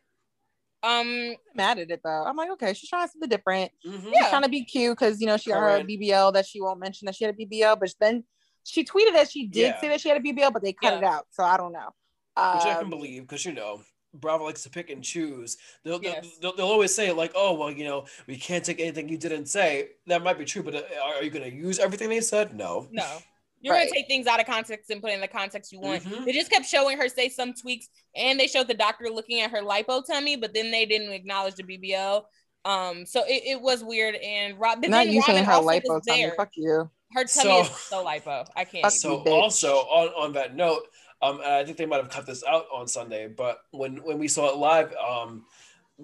Um, 0.82 1.34
mad 1.54 1.78
at 1.78 1.90
it 1.90 2.00
though. 2.02 2.24
I'm 2.24 2.36
like, 2.36 2.50
okay, 2.52 2.72
she's 2.72 2.88
trying 2.88 3.06
something 3.08 3.28
different. 3.28 3.70
Mhm. 3.86 4.02
She's 4.14 4.28
trying 4.28 4.42
to 4.42 4.48
be 4.48 4.64
cute 4.64 4.98
because 4.98 5.20
you 5.20 5.26
know 5.26 5.36
she 5.36 5.50
got 5.50 5.60
her 5.60 5.84
BBL 5.84 6.32
that 6.32 6.46
she 6.46 6.60
won't 6.60 6.80
mention 6.80 7.06
that 7.06 7.14
she 7.14 7.24
had 7.24 7.34
a 7.34 7.36
BBL, 7.36 7.78
but 7.78 7.92
then 8.00 8.24
she 8.64 8.84
tweeted 8.84 9.12
that 9.12 9.30
she 9.30 9.46
did 9.46 9.60
Yeah. 9.74 9.80
say 9.80 9.88
that 9.88 10.00
she 10.00 10.08
had 10.08 10.16
a 10.18 10.20
BBL, 10.22 10.50
but 10.52 10.62
they 10.62 10.72
cut 10.72 10.94
Yeah. 10.94 10.98
it 10.98 11.04
out. 11.04 11.26
So 11.30 11.44
I 11.44 11.56
don't 11.56 11.72
know. 11.72 11.90
which 12.36 12.64
I 12.64 12.72
Um, 12.74 12.80
can 12.82 12.90
believe 12.90 13.22
because 13.22 13.44
you 13.44 13.52
know 13.52 13.82
Bravo 14.14 14.44
likes 14.44 14.62
to 14.62 14.70
pick 14.70 14.88
and 14.88 15.04
choose. 15.04 15.58
They'll, 15.84 15.98
they'll- 15.98 16.12
Yes. 16.12 16.38
they'll, 16.40 16.56
they'll 16.56 16.66
always 16.66 16.94
say 16.94 17.12
like, 17.12 17.32
"Oh, 17.34 17.52
well, 17.54 17.70
you 17.70 17.84
know, 17.84 18.06
we 18.26 18.38
can't 18.38 18.64
take 18.64 18.80
anything 18.80 19.08
you 19.10 19.18
didn't 19.18 19.46
say." 19.46 19.90
That 20.06 20.22
might 20.22 20.38
be 20.38 20.46
true, 20.46 20.62
but 20.62 20.74
uh, 20.74 20.82
are 21.04 21.22
you 21.22 21.28
going 21.30 21.48
to 21.48 21.54
use 21.54 21.78
everything 21.78 22.08
they 22.08 22.20
said? 22.22 22.54
No. 22.56 22.88
no. 22.90 23.18
You're 23.62 23.74
Right. 23.74 23.80
gonna 23.88 23.94
take 23.94 24.06
things 24.08 24.26
out 24.26 24.40
of 24.40 24.46
context 24.46 24.90
and 24.90 25.02
put 25.02 25.10
it 25.10 25.14
in 25.14 25.20
the 25.20 25.28
context 25.28 25.70
you 25.72 25.80
want. 25.80 26.02
Mhm. 26.02 26.24
They 26.24 26.32
just 26.32 26.50
kept 26.50 26.66
showing 26.66 26.96
her 26.98 27.08
say 27.08 27.28
some 27.28 27.52
tweaks, 27.52 27.88
and 28.16 28.40
they 28.40 28.46
showed 28.46 28.68
the 28.68 28.74
doctor 28.74 29.10
looking 29.10 29.40
at 29.40 29.50
her 29.50 29.60
lipo 29.62 30.02
tummy, 30.06 30.36
but 30.36 30.54
then 30.54 30.70
they 30.70 30.86
didn't 30.86 31.12
acknowledge 31.12 31.54
the 31.56 31.62
BBL. 31.62 32.26
Um, 32.64 33.04
so 33.06 33.22
it, 33.26 33.42
it 33.46 33.60
was 33.60 33.82
weird. 33.84 34.14
And 34.16 34.58
Rob, 34.58 34.80
but 34.80 34.90
not 34.90 35.04
then 35.04 35.12
you 35.14 35.20
Robyn 35.20 35.34
saying 35.34 35.44
her 35.44 35.52
lipo 35.52 36.00
tummy. 36.06 36.22
there. 36.22 36.34
Fuck 36.36 36.50
you. 36.56 36.90
Her 37.12 37.24
tummy 37.24 37.50
So- 37.50 37.60
is 37.62 37.70
so 37.76 38.04
lipo. 38.04 38.46
I 38.56 38.64
can't. 38.64 38.82
Fuck 38.84 38.92
even. 38.92 38.98
So 38.98 39.20
bitch. 39.24 39.30
also 39.30 39.76
on 39.76 40.08
on 40.10 40.32
that 40.34 40.54
note, 40.54 40.86
um, 41.22 41.40
and 41.40 41.52
I 41.52 41.64
think 41.64 41.76
they 41.76 41.86
might 41.86 41.96
have 42.02 42.10
cut 42.10 42.26
this 42.26 42.42
out 42.44 42.66
on 42.72 42.86
Sunday, 42.88 43.28
but 43.28 43.58
when 43.72 43.96
when 44.04 44.18
we 44.18 44.28
saw 44.28 44.48
it 44.50 44.56
live, 44.56 44.94
um, 44.96 45.44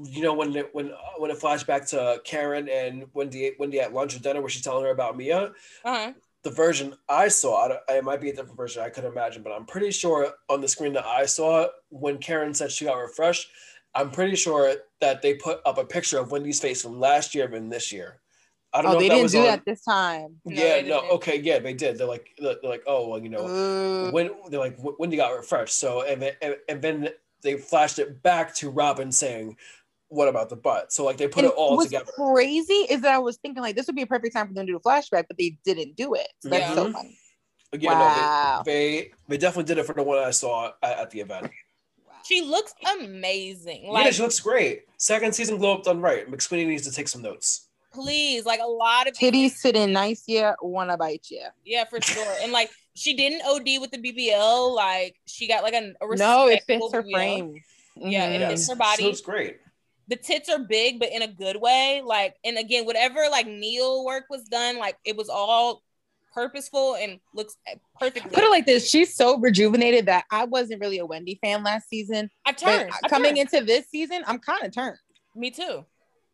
you 0.05 0.23
know 0.23 0.35
when 0.35 0.55
it, 0.55 0.75
when 0.75 0.93
uh, 0.93 0.97
when 1.19 1.31
it 1.31 1.39
flashed 1.39 1.67
back 1.67 1.87
to 1.87 2.21
Karen 2.25 2.69
and 2.69 3.07
Wendy 3.15 3.53
Wendy 3.59 3.81
at 3.81 3.95
lunch 3.95 4.15
or 4.15 4.19
dinner 4.19 4.41
where 4.43 4.51
she's 4.51 4.63
telling 4.63 4.85
her 4.85 4.91
about 4.91 5.17
Mia, 5.17 5.53
Uh-huh. 5.85 6.13
The 6.47 6.53
version 6.53 6.95
I 7.09 7.27
saw, 7.27 7.77
it 7.89 8.05
might 8.05 8.21
be 8.21 8.31
a 8.31 8.33
different 8.33 8.57
version 8.57 8.81
I 8.81 8.89
could 8.89 9.03
imagine, 9.03 9.43
but 9.43 9.51
I'm 9.51 9.67
pretty 9.67 9.91
sure 9.91 10.33
on 10.49 10.61
the 10.61 10.69
screen 10.69 10.93
that 10.93 11.05
I 11.05 11.27
saw 11.27 11.67
when 11.89 12.19
Karen 12.19 12.55
said 12.55 12.71
she 12.71 12.85
got 12.85 12.95
refreshed, 12.95 13.49
I'm 13.97 14.13
pretty 14.13 14.37
sure 14.37 14.73
that 15.01 15.23
they 15.23 15.35
put 15.35 15.59
up 15.67 15.77
a 15.77 15.85
picture 15.85 16.21
of 16.21 16.31
Wendy's 16.31 16.61
face 16.61 16.83
from 16.83 17.01
last 17.01 17.35
year 17.35 17.53
and 17.53 17.73
this 17.73 17.91
year. 17.91 18.21
I 18.73 18.81
don't 18.81 18.93
Oh, 18.93 18.95
know 18.95 19.01
they 19.01 19.07
if 19.07 19.09
that 19.11 19.15
didn't 19.17 19.23
was 19.25 19.33
do 19.33 19.39
on. 19.39 19.45
that 19.47 19.65
this 19.65 19.85
time. 19.85 20.41
Yeah, 20.45 20.83
they 20.83 20.89
no, 20.89 21.01
okay, 21.15 21.41
yeah, 21.41 21.59
they 21.59 21.75
did. 21.75 21.99
They're 21.99 22.07
like, 22.07 22.29
they're 22.39 22.55
like, 22.63 22.85
oh, 22.87 23.09
well, 23.09 23.19
you 23.21 23.29
know, 23.29 23.49
Ooh. 23.49 24.13
when 24.13 24.31
they're 24.49 24.61
like, 24.61 24.79
"Wh- 24.79 25.01
Wendy 25.01 25.17
got 25.17 25.37
refreshed. 25.37 25.75
So 25.81 26.03
and 26.03 26.23
and, 26.41 26.55
and 26.69 26.81
then 26.81 27.09
they 27.43 27.57
flashed 27.57 27.99
it 27.99 28.23
back 28.23 28.55
to 28.57 28.71
Robyn 28.71 29.11
saying, 29.11 29.57
"What 30.09 30.29
about 30.29 30.49
the 30.49 30.57
butt?" 30.57 30.93
So 30.93 31.05
like 31.05 31.17
they 31.17 31.29
put 31.29 31.45
And 31.45 31.53
it 31.53 31.57
all 31.57 31.77
what's 31.77 31.91
together. 31.91 32.11
crazy 32.15 32.73
is 32.89 33.01
that 33.03 33.13
I 33.15 33.19
was 33.19 33.37
thinking 33.39 33.63
like 33.63 33.77
this 33.77 33.87
would 33.87 33.97
be 33.97 34.03
a 34.03 34.07
perfect 34.07 34.35
time 34.35 34.49
for 34.49 34.55
them 34.55 34.67
to 34.67 34.73
do 34.73 34.77
a 34.77 34.81
flashback, 34.81 35.25
but 35.29 35.37
they 35.39 35.59
didn't 35.65 35.97
do 35.97 36.15
it. 36.15 36.29
So 36.41 36.49
that's 36.49 36.75
so 36.75 36.87
Mhm. 36.87 36.93
funny. 36.93 37.19
Yeah, 37.79 37.93
Wow. 37.95 38.63
no, 38.65 38.65
they, 38.65 38.73
they 38.73 39.11
they 39.29 39.37
definitely 39.39 39.65
did 39.65 39.79
it 39.79 39.87
for 39.87 39.93
the 39.95 40.03
one 40.03 40.19
I 40.19 40.31
saw 40.31 40.73
at, 40.83 40.99
at 40.99 41.11
the 41.11 41.21
event. 41.21 41.51
She 42.25 42.41
looks 42.43 42.75
amazing. 42.93 43.85
yeah, 43.93 44.11
she 44.11 44.23
looks 44.23 44.41
great. 44.41 44.83
Second 44.97 45.35
season 45.35 45.59
glow 45.59 45.75
up 45.75 45.85
done 45.85 46.01
right. 46.01 46.29
McSweeney 46.31 46.67
needs 46.67 46.83
to 46.85 46.93
take 46.93 47.09
some 47.09 47.23
notes. 47.23 47.69
please, 47.93 48.45
like 48.45 48.61
a 48.61 48.67
lot 48.67 49.07
of 49.09 49.15
Titties 49.15 49.53
sitting 49.53 49.91
nice, 49.93 50.25
yeah, 50.27 50.55
wanna 50.61 50.97
bite 50.99 51.27
you. 51.31 51.45
Yeah, 51.65 51.85
for 51.85 52.01
sure. 52.01 52.35
And 52.43 52.53
like 52.53 52.71
she 52.95 53.15
didn't 53.15 53.43
OD 53.47 53.79
with 53.81 53.91
the 53.91 53.99
BBL. 53.99 54.75
Like 54.75 55.17
she 55.27 55.47
got 55.49 55.63
like 55.63 55.73
a, 55.75 55.93
a 56.03 56.17
No, 56.17 56.49
it 56.49 56.63
fits 56.67 56.93
her 56.93 57.03
BBL. 57.03 57.13
frame. 57.13 57.63
Yeah, 57.97 58.27
it 58.27 58.41
Mhm. 58.43 58.49
fits 58.51 58.69
her 58.69 58.77
body. 58.77 59.03
She 59.03 59.09
looks 59.09 59.21
great. 59.23 59.59
The 60.09 60.17
tits 60.17 60.49
are 60.49 60.59
big, 60.61 61.01
but 61.01 61.11
in 61.13 61.23
a 61.23 61.29
good 61.29 61.57
way. 61.61 62.01
Like, 62.05 62.37
and 62.45 62.57
again, 62.59 62.85
whatever 62.87 63.27
like 63.31 63.47
Neil 63.47 64.05
work 64.05 64.25
was 64.31 64.45
done, 64.45 64.79
like 64.79 64.97
it 65.05 65.17
was 65.17 65.29
all 65.29 65.83
purposeful 66.33 66.97
and 66.97 67.19
looks 67.35 67.57
perfectly. 67.99 68.31
Put 68.31 68.45
it 68.45 68.51
like 68.51 68.67
this: 68.67 68.89
she's 68.89 69.15
so 69.17 69.39
rejuvenated 69.39 70.07
that 70.07 70.25
I 70.31 70.45
wasn't 70.45 70.81
really 70.81 70.99
a 70.99 71.07
Wendy 71.07 71.39
fan 71.43 71.65
last 71.65 71.89
season. 71.89 72.31
I 72.45 72.53
But 72.53 72.59
turned. 72.59 72.91
I 73.05 73.09
coming 73.09 73.35
turned. 73.37 73.53
into 73.53 73.65
this 73.65 73.89
season, 73.89 74.23
I'm 74.27 74.39
kind 74.39 74.63
of 74.65 74.73
turned. 74.73 74.97
Me 75.35 75.51
too. 75.51 75.85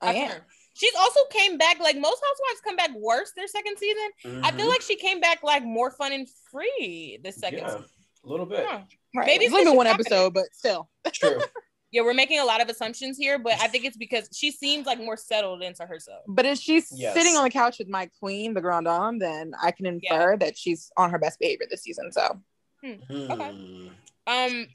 I, 0.01 0.11
I 0.11 0.13
am. 0.15 0.31
turned. 0.31 0.43
She's 0.75 0.95
also 0.99 1.21
came 1.31 1.59
back 1.59 1.79
like 1.81 1.97
most 1.99 2.23
housewives 2.23 2.61
come 2.65 2.77
back 2.77 2.91
worse 2.97 3.33
their 3.37 3.47
second 3.47 3.77
season. 3.79 4.43
I 4.43 4.51
feel 4.53 4.67
Mhm. 4.67 4.71
like 4.71 4.81
she 4.83 4.97
came 4.97 5.21
back 5.21 5.43
like 5.43 5.63
more 5.65 5.91
fun 5.91 6.13
and 6.13 6.27
free 6.51 7.19
this 7.23 7.37
second 7.37 7.59
yeah, 7.61 7.67
season. 7.69 7.85
a 8.25 8.29
little 8.29 8.47
bit. 8.47 8.65
Huh. 8.67 8.81
Right. 9.15 9.27
Maybe 9.27 9.45
it's 9.45 9.53
it's 9.53 9.61
only 9.61 9.71
been 9.71 9.77
one 9.77 9.87
confident. 9.87 10.13
episode, 10.13 10.35
but 10.35 10.45
still. 10.55 10.89
True. 11.13 11.41
Yeah, 11.93 12.03
we're 12.03 12.15
making 12.15 12.41
a 12.41 12.45
lot 12.45 12.63
of 12.63 12.69
assumptions 12.71 13.19
here, 13.19 13.39
but 13.39 13.53
I 13.61 13.69
think 13.69 13.85
it's 13.85 13.99
because 13.99 14.29
she 14.33 14.51
seems 14.51 14.87
like 14.87 14.99
more 14.99 15.17
settled 15.17 15.63
into 15.63 15.85
herself. 15.85 16.23
But 16.27 16.47
if 16.47 16.59
she's 16.59 16.91
Yes. 16.91 17.15
sitting 17.15 17.37
on 17.37 17.45
the 17.45 17.51
couch 17.51 17.79
with 17.79 17.89
my 17.89 18.11
queen, 18.19 18.55
the 18.55 18.63
Grand 18.63 18.87
Dame, 18.87 19.19
then 19.19 19.53
I 19.63 19.71
can 19.73 19.85
infer 19.85 20.37
that 20.39 20.57
she's 20.57 20.91
on 20.97 21.11
her 21.11 21.19
best 21.19 21.39
behavior 21.39 21.67
this 21.71 21.83
season. 21.83 22.11
So 22.11 22.41
Hmm. 22.83 23.89
Um, 24.27 24.67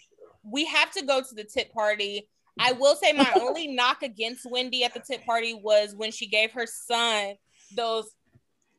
we 0.43 0.65
have 0.65 0.91
to 0.91 1.03
go 1.05 1.21
to 1.21 1.35
the 1.35 1.43
tip 1.43 1.73
party. 1.73 2.29
I 2.59 2.71
will 2.71 2.95
say 2.95 3.11
my 3.13 3.31
only 3.41 3.67
knock 3.67 4.03
against 4.03 4.49
Wendy 4.49 4.83
at 4.83 4.93
the 4.93 4.99
tip 4.99 5.25
party 5.25 5.53
was 5.53 5.93
when 5.95 6.11
she 6.11 6.27
gave 6.27 6.51
her 6.53 6.65
son 6.65 7.35
those 7.75 8.11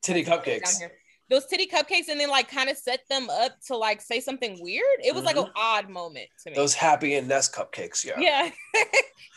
Titty 0.01 0.23
down 0.25 0.39
cupcakes. 0.39 0.81
Here, 1.29 1.39
those 1.41 1.47
titty 1.47 1.67
cupcakes, 1.67 2.09
and 2.09 2.19
then 2.21 2.31
like 2.31 2.51
kind 2.51 2.69
of 2.71 2.77
set 2.77 3.01
them 3.09 3.29
up 3.31 3.61
to 3.67 3.77
like 3.77 4.01
say 4.01 4.21
something 4.21 4.59
weird. 4.61 4.85
It 5.05 5.15
was 5.15 5.25
like 5.25 5.37
an 5.37 5.49
odd 5.57 5.89
moment 5.89 6.29
to 6.45 6.51
me. 6.51 6.57
Those 6.57 6.75
happy 6.75 7.15
and 7.15 7.29
nest 7.29 7.55
cupcakes. 7.55 8.05
Yeah. 8.05 8.19
yeah, 8.21 8.51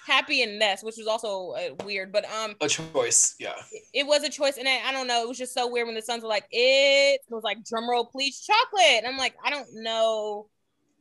happy 0.08 0.42
and 0.44 0.60
nest, 0.60 0.84
which 0.84 0.96
was 0.98 1.08
also 1.08 1.52
uh, 1.52 1.84
weird, 1.86 2.12
but 2.12 2.26
um, 2.26 2.56
A 2.62 2.68
choice. 2.68 3.36
Yeah. 3.40 3.54
it 3.94 4.06
was 4.06 4.24
a 4.24 4.30
choice, 4.30 4.58
and 4.58 4.68
I, 4.68 4.80
I 4.90 4.92
don't 4.92 5.08
know. 5.08 5.22
It 5.24 5.28
was 5.28 5.38
just 5.38 5.54
so 5.54 5.70
weird 5.70 5.88
when 5.88 5.96
the 5.96 6.02
sons 6.02 6.24
were 6.24 6.30
like, 6.30 6.46
"It," 6.52 7.20
it 7.22 7.34
was 7.34 7.44
like 7.44 7.64
drum 7.66 7.90
roll, 7.90 8.06
please, 8.06 8.40
chocolate. 8.42 8.98
And 9.04 9.08
I'm 9.08 9.18
like, 9.18 9.36
I 9.44 9.50
don't 9.50 9.68
know 9.74 10.48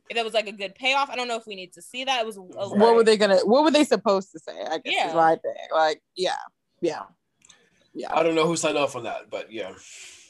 if 0.09 0.15
that 0.15 0.25
was 0.25 0.33
like 0.33 0.47
a 0.47 0.51
good 0.51 0.75
payoff. 0.75 1.09
I 1.09 1.15
don't 1.15 1.27
know 1.27 1.37
if 1.37 1.47
we 1.47 1.55
need 1.55 1.73
to 1.73 1.81
see 1.81 2.03
that. 2.03 2.19
It 2.21 2.25
was 2.25 2.37
a 2.37 2.41
What 2.41 2.77
what 2.77 2.95
were 2.95 3.03
they 3.03 3.17
gonna? 3.17 3.39
What 3.39 3.63
were 3.63 3.71
they 3.71 3.85
supposed 3.85 4.31
to 4.33 4.39
say? 4.39 4.59
I 4.61 4.77
guess 4.79 4.93
Yeah. 4.93 5.09
is 5.09 5.15
my 5.15 5.35
thing. 5.37 5.53
Like, 5.73 6.01
yeah, 6.15 6.35
yeah, 6.81 7.03
yeah. 7.93 8.13
I 8.13 8.23
don't 8.23 8.35
know 8.35 8.45
who 8.45 8.57
signed 8.57 8.77
off 8.77 8.95
on 8.95 9.03
that, 9.03 9.29
but 9.29 9.51
yeah. 9.51 9.71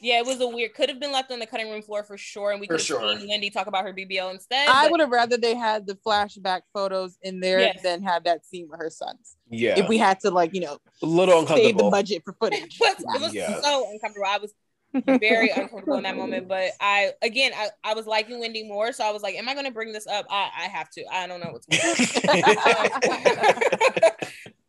Yeah, 0.03 0.17
it 0.17 0.25
was 0.25 0.41
a 0.41 0.47
weird. 0.47 0.73
Could 0.73 0.89
have 0.89 0.99
been 0.99 1.11
left 1.11 1.31
on 1.31 1.37
the 1.37 1.45
cutting 1.45 1.69
room 1.69 1.83
floor 1.83 2.03
for 2.03 2.17
sure, 2.17 2.51
and 2.51 2.59
we 2.59 2.65
could 2.65 2.79
have 2.79 2.85
sure. 2.85 3.17
seen 3.19 3.29
Wendy 3.29 3.51
talk 3.51 3.67
about 3.67 3.85
her 3.85 3.93
BBL 3.93 4.31
instead. 4.31 4.67
I 4.67 4.85
but- 4.85 4.91
would 4.91 4.99
have 4.99 5.11
rather 5.11 5.37
they 5.37 5.53
had 5.55 5.85
the 5.85 5.93
flashback 5.95 6.61
photos 6.73 7.17
in 7.21 7.39
there 7.39 7.59
Yes. 7.59 7.83
than 7.83 8.01
have 8.01 8.23
that 8.23 8.43
scene 8.45 8.67
with 8.69 8.79
her 8.79 8.89
sons. 8.89 9.37
Yeah. 9.49 9.77
If 9.77 9.87
we 9.87 9.99
had 9.99 10.19
to, 10.21 10.31
like, 10.31 10.55
you 10.55 10.61
know, 10.61 10.79
a 11.03 11.05
little 11.05 11.45
save 11.45 11.77
the 11.77 11.83
budget 11.91 12.23
for 12.25 12.31
it 12.31 12.37
footage. 12.39 12.77
was, 12.81 12.95
Yeah. 12.99 13.15
it 13.15 13.21
was 13.21 13.33
Yeah. 13.33 13.61
so 13.61 13.87
uncomfortable. 13.91 14.25
I 14.27 14.39
was 14.39 14.53
very 15.19 15.49
uncomfortable 15.55 15.97
in 15.97 16.03
that 16.03 16.17
moment. 16.17 16.47
But 16.47 16.71
I, 16.81 17.11
again, 17.21 17.51
I, 17.55 17.69
I 17.83 17.93
was 17.93 18.07
liking 18.07 18.39
Wendy 18.39 18.67
more, 18.67 18.91
so 18.93 19.03
I 19.03 19.11
was 19.11 19.21
like, 19.21 19.35
"Am 19.35 19.47
I 19.47 19.53
going 19.53 19.65
to 19.65 19.71
bring 19.71 19.93
this 19.93 20.07
up? 20.07 20.25
I, 20.31 20.49
I 20.57 20.63
have 20.63 20.89
to. 20.91 21.05
I 21.13 21.27
don't 21.27 21.39
know 21.41 21.51
what's 21.51 21.67
going 21.67 22.43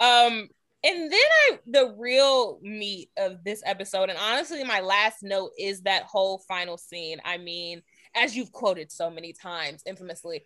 on." 0.00 0.28
um, 0.32 0.48
and 0.84 1.12
then 1.12 1.20
I, 1.20 1.58
the 1.66 1.94
real 1.96 2.58
meat 2.62 3.10
of 3.16 3.44
this 3.44 3.62
episode, 3.64 4.10
and 4.10 4.18
honestly, 4.18 4.64
my 4.64 4.80
last 4.80 5.22
note 5.22 5.52
is 5.58 5.82
that 5.82 6.04
whole 6.04 6.38
final 6.48 6.76
scene. 6.76 7.20
I 7.24 7.38
mean, 7.38 7.82
as 8.16 8.36
you've 8.36 8.52
quoted 8.52 8.90
so 8.90 9.08
many 9.08 9.32
times, 9.32 9.82
infamously, 9.86 10.42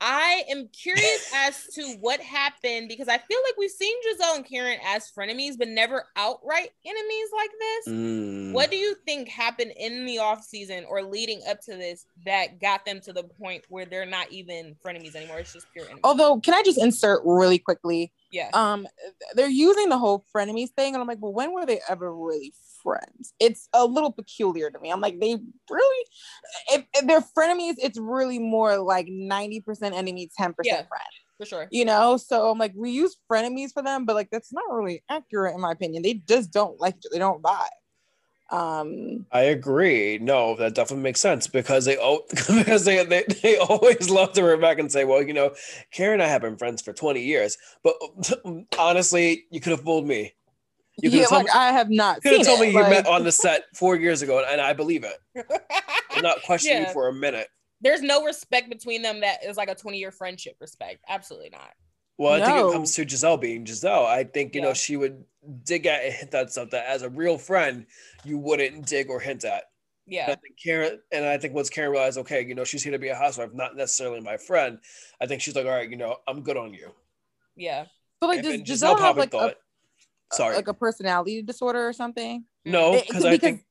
I 0.00 0.44
am 0.50 0.68
curious 0.68 1.32
as 1.34 1.66
to 1.74 1.96
what 2.00 2.20
happened 2.20 2.88
because 2.88 3.08
I 3.08 3.18
feel 3.18 3.38
like 3.44 3.54
we've 3.58 3.70
seen 3.70 3.94
Gizelle 4.02 4.36
and 4.36 4.44
Karen 4.44 4.78
as 4.86 5.10
frenemies, 5.10 5.58
but 5.58 5.68
never 5.68 6.06
outright 6.16 6.70
enemies 6.84 7.28
like 7.36 7.50
this. 7.58 7.94
Mm. 7.94 8.52
What 8.52 8.70
do 8.70 8.76
you 8.76 8.94
think 9.06 9.28
happened 9.28 9.72
in 9.76 10.06
the 10.06 10.18
off 10.18 10.42
season 10.42 10.84
or 10.88 11.02
leading 11.02 11.42
up 11.48 11.60
to 11.62 11.76
this 11.76 12.06
that 12.24 12.60
got 12.60 12.84
them 12.84 13.00
to 13.02 13.12
the 13.12 13.24
point 13.24 13.64
where 13.68 13.84
they're 13.84 14.06
not 14.06 14.30
even 14.32 14.76
frenemies 14.84 15.14
anymore? 15.14 15.38
It's 15.38 15.52
just 15.52 15.66
pure 15.72 15.84
enemies. 15.84 16.02
Although, 16.04 16.40
can 16.40 16.54
I 16.54 16.62
just 16.62 16.78
insert 16.78 17.22
really 17.24 17.58
quickly? 17.58 18.12
yeah. 18.30 18.50
Um, 18.52 18.86
they're 19.34 19.48
using 19.48 19.88
the 19.88 19.98
whole 19.98 20.24
frenemies 20.34 20.70
thing, 20.70 20.94
and 20.94 21.02
I'm 21.02 21.08
like, 21.08 21.18
well, 21.20 21.32
when 21.32 21.52
were 21.52 21.66
they 21.66 21.80
ever 21.88 22.14
really 22.14 22.52
friends? 22.82 23.32
It's 23.40 23.68
a 23.72 23.84
little 23.84 24.12
peculiar 24.12 24.70
to 24.70 24.78
me. 24.80 24.90
I'm 24.90 25.00
like, 25.00 25.20
they 25.20 25.36
really, 25.70 26.04
if, 26.68 26.84
if 26.94 27.06
they're 27.06 27.20
frenemies, 27.20 27.74
it's 27.78 27.98
really 27.98 28.38
more 28.38 28.78
like 28.78 29.06
90% 29.06 29.92
enemy, 29.92 30.30
10% 30.38 30.54
Yeah. 30.64 30.76
friend. 30.76 31.10
for 31.38 31.46
sure. 31.46 31.68
You 31.70 31.84
know, 31.84 32.16
so 32.16 32.50
I'm 32.50 32.58
like, 32.58 32.72
we 32.76 32.90
use 32.90 33.16
frenemies 33.30 33.72
for 33.72 33.82
them, 33.82 34.04
but 34.04 34.14
like 34.16 34.28
that's 34.30 34.52
not 34.52 34.64
really 34.70 35.02
accurate 35.08 35.54
in 35.54 35.60
my 35.60 35.72
opinion. 35.72 36.02
They 36.02 36.14
just 36.14 36.50
don't 36.52 36.78
like 36.80 36.96
each. 36.96 37.06
They 37.12 37.18
don't 37.18 37.42
vibe. 37.42 37.66
Um, 38.52 39.26
I 39.30 39.42
agree. 39.42 40.18
No, 40.18 40.56
that 40.56 40.74
definitely 40.74 41.04
makes 41.04 41.20
sense 41.20 41.46
because 41.46 41.84
they 41.84 41.96
oh 41.98 42.22
because 42.30 42.84
they, 42.84 43.04
they 43.04 43.22
they 43.42 43.56
always 43.58 44.10
love 44.10 44.32
to 44.32 44.42
run 44.42 44.60
back 44.60 44.80
and 44.80 44.90
say, 44.90 45.04
well, 45.04 45.22
you 45.22 45.32
know, 45.32 45.54
Karen 45.92 46.14
and 46.14 46.22
I 46.24 46.26
have 46.26 46.42
been 46.42 46.56
friends 46.56 46.82
for 46.82 46.92
20 46.92 47.20
years, 47.22 47.56
but 47.84 47.94
honestly, 48.78 49.44
you 49.50 49.60
could 49.60 49.70
have 49.70 49.82
fooled 49.82 50.06
me. 50.06 50.32
You 51.02 51.10
yeah, 51.10 51.26
like 51.30 51.46
me, 51.46 51.52
I 51.54 51.72
have 51.72 51.90
not 51.90 52.22
could 52.22 52.32
have 52.32 52.42
seen 52.42 52.44
told 52.46 52.60
it, 52.60 52.62
me 52.66 52.68
you 52.72 52.80
like- 52.80 52.90
met 52.90 53.06
on 53.06 53.24
the 53.24 53.32
set 53.32 53.64
four 53.74 53.96
years 53.96 54.22
ago, 54.22 54.44
and 54.46 54.60
I 54.60 54.72
believe 54.72 55.04
it. 55.04 55.18
I'm 56.10 56.22
not 56.22 56.42
questioning 56.42 56.82
Yeah. 56.82 56.88
you 56.88 56.92
for 56.94 57.08
a 57.08 57.12
minute. 57.12 57.48
There's 57.80 58.02
no 58.02 58.24
respect 58.24 58.68
between 58.68 59.02
them 59.02 59.20
that 59.20 59.44
is 59.44 59.56
like 59.56 59.70
a 59.70 59.74
20 59.74 59.98
year 59.98 60.10
friendship 60.12 60.56
respect. 60.60 61.02
Absolutely 61.08 61.50
not. 61.50 61.70
Well, 62.18 62.34
I 62.42 62.44
think 62.44 62.68
it 62.68 62.72
comes 62.72 62.94
to 62.96 63.06
Gizelle 63.06 63.40
being 63.40 63.64
Gizelle. 63.64 64.04
I 64.04 64.24
think 64.24 64.54
you 64.54 64.60
Yeah. 64.60 64.68
know 64.68 64.74
she 64.74 64.96
would 64.98 65.24
dig 65.64 65.86
at 65.86 66.04
and 66.04 66.12
hint 66.12 66.34
at 66.34 66.50
stuff 66.52 66.70
that 66.70 66.84
as 66.86 67.00
a 67.02 67.08
real 67.08 67.38
friend 67.38 67.86
you 68.24 68.36
wouldn't 68.36 68.86
dig 68.86 69.08
or 69.08 69.20
hint 69.20 69.44
at. 69.44 69.64
And 70.06 70.16
I 70.16 70.26
Yeah. 70.26 70.26
think 70.26 70.58
Karen 70.62 71.00
and 71.12 71.24
I 71.24 71.38
think 71.38 71.54
once 71.54 71.70
Karen 71.70 71.90
realized, 71.92 72.18
okay, 72.18 72.44
you 72.44 72.54
know, 72.54 72.64
she's 72.64 72.82
here 72.82 72.92
to 72.92 72.98
be 72.98 73.08
a 73.08 73.14
housewife, 73.14 73.54
not 73.54 73.74
necessarily 73.76 74.20
my 74.20 74.36
friend. 74.36 74.78
I 75.18 75.26
think 75.26 75.40
she's 75.40 75.54
like, 75.56 75.64
all 75.64 75.70
right, 75.72 75.88
you 75.88 75.96
know, 75.96 76.18
I'm 76.28 76.42
good 76.42 76.58
on 76.58 76.74
you. 76.74 76.92
Yeah. 77.56 77.86
But 78.20 78.26
like, 78.26 78.44
And 78.44 78.66
does 78.66 78.80
then 78.80 78.96
Gizelle 78.96 79.00
have 79.00 79.16
like 79.16 79.32
a, 79.32 79.54
sorry, 80.32 80.56
like 80.56 80.68
a 80.68 80.74
personality 80.74 81.42
disorder 81.42 81.86
or 81.86 81.92
something? 81.92 82.44
no, 82.64 82.92
It- 82.92 83.06
because 83.08 83.24
I 83.24 83.36
think 83.36 83.64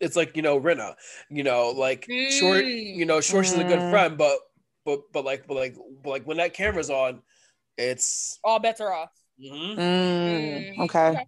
it's 0.00 0.16
like 0.16 0.36
you 0.36 0.42
know, 0.42 0.60
Rinna, 0.60 0.94
you 1.30 1.42
know, 1.42 1.70
like 1.70 2.08
short, 2.30 2.64
Mm. 2.64 2.96
you 2.96 3.06
know, 3.06 3.20
short 3.20 3.46
is 3.46 3.58
a 3.58 3.64
good 3.64 3.80
Mm. 3.80 3.90
friend, 3.90 4.18
but 4.18 4.38
but 4.84 5.00
but 5.12 5.24
like 5.24 5.46
but 5.46 5.54
like 5.54 5.76
but 6.02 6.10
like 6.10 6.26
when 6.26 6.36
that 6.38 6.54
camera's 6.54 6.90
on, 6.90 7.22
it's 7.76 8.38
All 8.44 8.58
bets 8.58 8.80
are 8.80 8.92
off. 8.92 9.10
Mhm. 9.40 9.76
Mm, 9.76 10.76
Mm, 10.76 10.80
okay. 10.84 11.26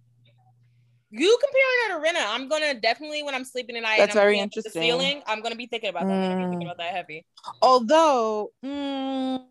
You 1.11 1.39
comparing 1.41 1.79
her 1.87 1.99
to 1.99 2.07
Rinna, 2.07 2.23
I'm 2.35 2.47
gonna 2.47 2.79
definitely 2.79 3.23
when 3.23 3.33
I'm 3.33 3.43
sleeping 3.43 3.75
tonight. 3.75 3.97
That's 3.97 4.11
and 4.11 4.19
I'm 4.19 4.25
very 4.25 4.39
looking 4.39 4.41
up 4.41 4.45
at 4.45 4.63
The 4.63 4.69
interesting. 4.69 4.83
ceiling, 4.83 5.23
I'm 5.25 5.41
gonna 5.41 5.55
be 5.55 5.65
thinking 5.65 5.89
about 5.89 6.07
that. 6.07 6.13
I'm 6.13 6.19
gonna 6.21 6.35
be 6.35 6.45
Mm. 6.45 6.49
thinking 6.51 6.67
about 6.67 6.77
that 6.77 6.93
heavy. 6.93 7.25
Although, 7.61 8.51
mm, 8.63 9.43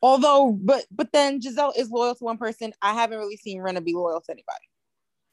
although, 0.00 0.52
but 0.60 0.84
but 0.90 1.12
then 1.12 1.40
Gizelle 1.40 1.72
is 1.76 1.90
loyal 1.90 2.14
to 2.14 2.24
one 2.24 2.38
person. 2.38 2.72
I 2.82 2.94
haven't 2.94 3.18
really 3.18 3.36
seen 3.36 3.60
Rinna 3.60 3.84
be 3.84 3.94
loyal 3.94 4.20
to 4.20 4.30
anybody. 4.32 4.68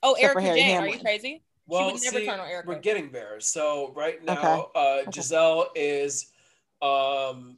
Oh, 0.02 0.14
Except 0.14 0.34
for 0.34 0.40
Erika 0.40 0.60
Harry 0.60 0.62
Jane, 0.62 0.82
are 0.82 0.88
you 0.88 1.00
crazy? 1.00 1.44
Well, 1.68 1.86
would 1.94 2.02
never 2.04 2.20
see, 2.20 2.26
turn 2.26 2.40
on 2.40 2.48
Erika. 2.48 2.68
we're 2.68 2.80
getting 2.80 3.12
there. 3.12 3.40
So 3.40 3.94
right 3.96 4.24
now, 4.24 4.70
uh, 4.76 5.02
Okay. 5.08 5.12
Gizelle 5.12 5.68
is 5.76 6.32
um, 6.82 7.58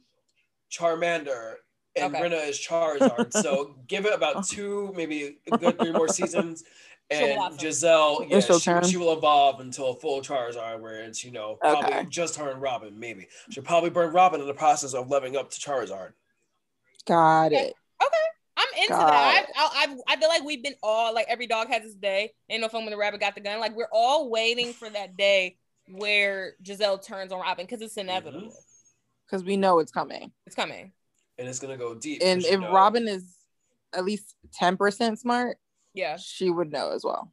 Charmander, 0.70 1.54
and 1.96 2.14
Okay. 2.14 2.22
Rinna 2.22 2.48
is 2.48 2.58
Charizard. 2.58 3.32
so 3.32 3.76
give 3.86 4.06
it 4.06 4.14
about 4.14 4.44
two, 4.44 4.92
maybe 4.96 5.38
a 5.46 5.52
good 5.52 5.78
three 5.78 5.92
more 5.92 6.08
seasons, 6.08 6.64
and. 7.10 7.38
Gizelle, 7.58 8.28
yeah, 8.28 8.40
she'll 8.40 8.58
she, 8.58 8.72
she 8.90 8.96
will 8.96 9.12
evolve 9.12 9.60
until 9.60 9.90
a 9.90 9.94
full 9.94 10.20
Charizard, 10.20 10.80
where 10.80 11.02
it's 11.02 11.24
you 11.24 11.30
know 11.30 11.56
probably 11.60 11.92
Okay. 11.92 12.06
just 12.10 12.36
her 12.36 12.50
and 12.50 12.60
Robyn. 12.60 12.98
Maybe 12.98 13.28
she'll 13.50 13.62
probably 13.64 13.90
burn 13.90 14.12
Robyn 14.12 14.40
in 14.40 14.46
the 14.46 14.54
process 14.54 14.94
of 14.94 15.08
leveling 15.10 15.36
up 15.36 15.50
to 15.50 15.60
Charizard. 15.60 16.12
Got 17.06 17.52
it. 17.52 17.74
Okay. 18.02 18.16
I'm 18.56 18.68
into 18.78 18.88
God. 18.90 19.10
that. 19.10 19.46
I, 19.56 19.62
I, 19.62 19.92
I, 19.92 19.96
I 20.14 20.16
feel 20.16 20.28
like 20.28 20.44
we've 20.44 20.62
been 20.62 20.74
all 20.82 21.14
like 21.14 21.26
every 21.28 21.46
dog 21.46 21.68
has 21.68 21.84
its 21.84 21.94
day. 21.94 22.32
Ain't 22.48 22.60
no 22.60 22.68
fun 22.68 22.82
when 22.84 22.90
the 22.90 22.96
rabbit 22.98 23.20
got 23.20 23.34
the 23.34 23.40
gun. 23.40 23.60
Like 23.60 23.74
we're 23.76 23.88
all 23.92 24.30
waiting 24.30 24.72
for 24.72 24.88
that 24.90 25.16
day 25.16 25.56
where 25.88 26.54
Gizelle 26.62 27.04
turns 27.04 27.32
on 27.32 27.40
Robyn 27.40 27.64
because 27.66 27.80
it's 27.82 27.96
inevitable. 27.96 28.48
Mhm. 28.48 28.54
Because 29.26 29.44
we 29.44 29.56
know 29.56 29.78
it's 29.78 29.90
coming. 29.92 30.30
It's 30.46 30.54
coming. 30.54 30.92
And 31.38 31.48
it's 31.48 31.58
gonna 31.58 31.78
go 31.78 31.94
deep. 31.94 32.20
And 32.22 32.44
if 32.44 32.60
know- 32.60 32.72
Robyn 32.72 33.08
is 33.08 33.36
at 33.94 34.04
least 34.04 34.34
10% 34.60 35.18
smart, 35.18 35.58
Yeah. 35.94 36.16
she 36.18 36.50
would 36.50 36.70
know 36.70 36.90
as 36.90 37.04
well. 37.04 37.32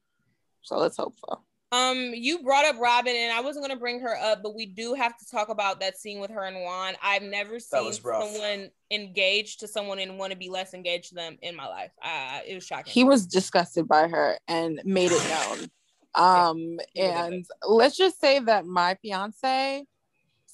So 0.62 0.78
let's 0.78 0.98
hope 0.98 1.16
so. 1.20 1.42
Um, 1.72 2.14
you 2.16 2.42
brought 2.42 2.66
up 2.66 2.78
Robyn, 2.80 3.16
and 3.16 3.32
I 3.32 3.42
wasn't 3.42 3.64
gonna 3.64 3.80
bring 3.80 4.00
her 4.00 4.18
up, 4.18 4.42
but 4.42 4.56
we 4.56 4.66
do 4.66 4.96
have 4.96 5.18
to 5.18 5.26
talk 5.30 5.50
about 5.50 5.80
that 5.82 5.98
scene 5.98 6.20
with 6.20 6.32
her 6.32 6.44
and 6.44 6.64
Juan. 6.64 6.96
I've 7.04 7.22
never 7.22 7.60
seen 7.60 7.94
someone 7.94 8.72
engaged 8.90 9.60
to 9.60 9.68
someone 9.68 10.00
and 10.00 10.18
want 10.18 10.32
to 10.32 10.38
be 10.38 10.50
less 10.50 10.74
engaged 10.74 11.10
to 11.10 11.16
them 11.16 11.38
in 11.42 11.56
my 11.56 11.68
life. 11.68 11.92
Uh, 12.02 12.40
it 12.48 12.56
was 12.56 12.66
shocking. 12.66 12.92
He 12.92 13.04
was 13.04 13.28
disgusted 13.28 13.88
by 13.88 14.08
her 14.08 14.38
and 14.48 14.82
made 14.84 15.12
it 15.12 15.30
known. 15.30 15.68
Um, 16.16 16.80
he 16.96 17.02
and 17.02 17.46
let's 17.66 17.96
just 17.96 18.20
say 18.20 18.40
that 18.40 18.66
my 18.66 18.98
fiance 19.00 19.86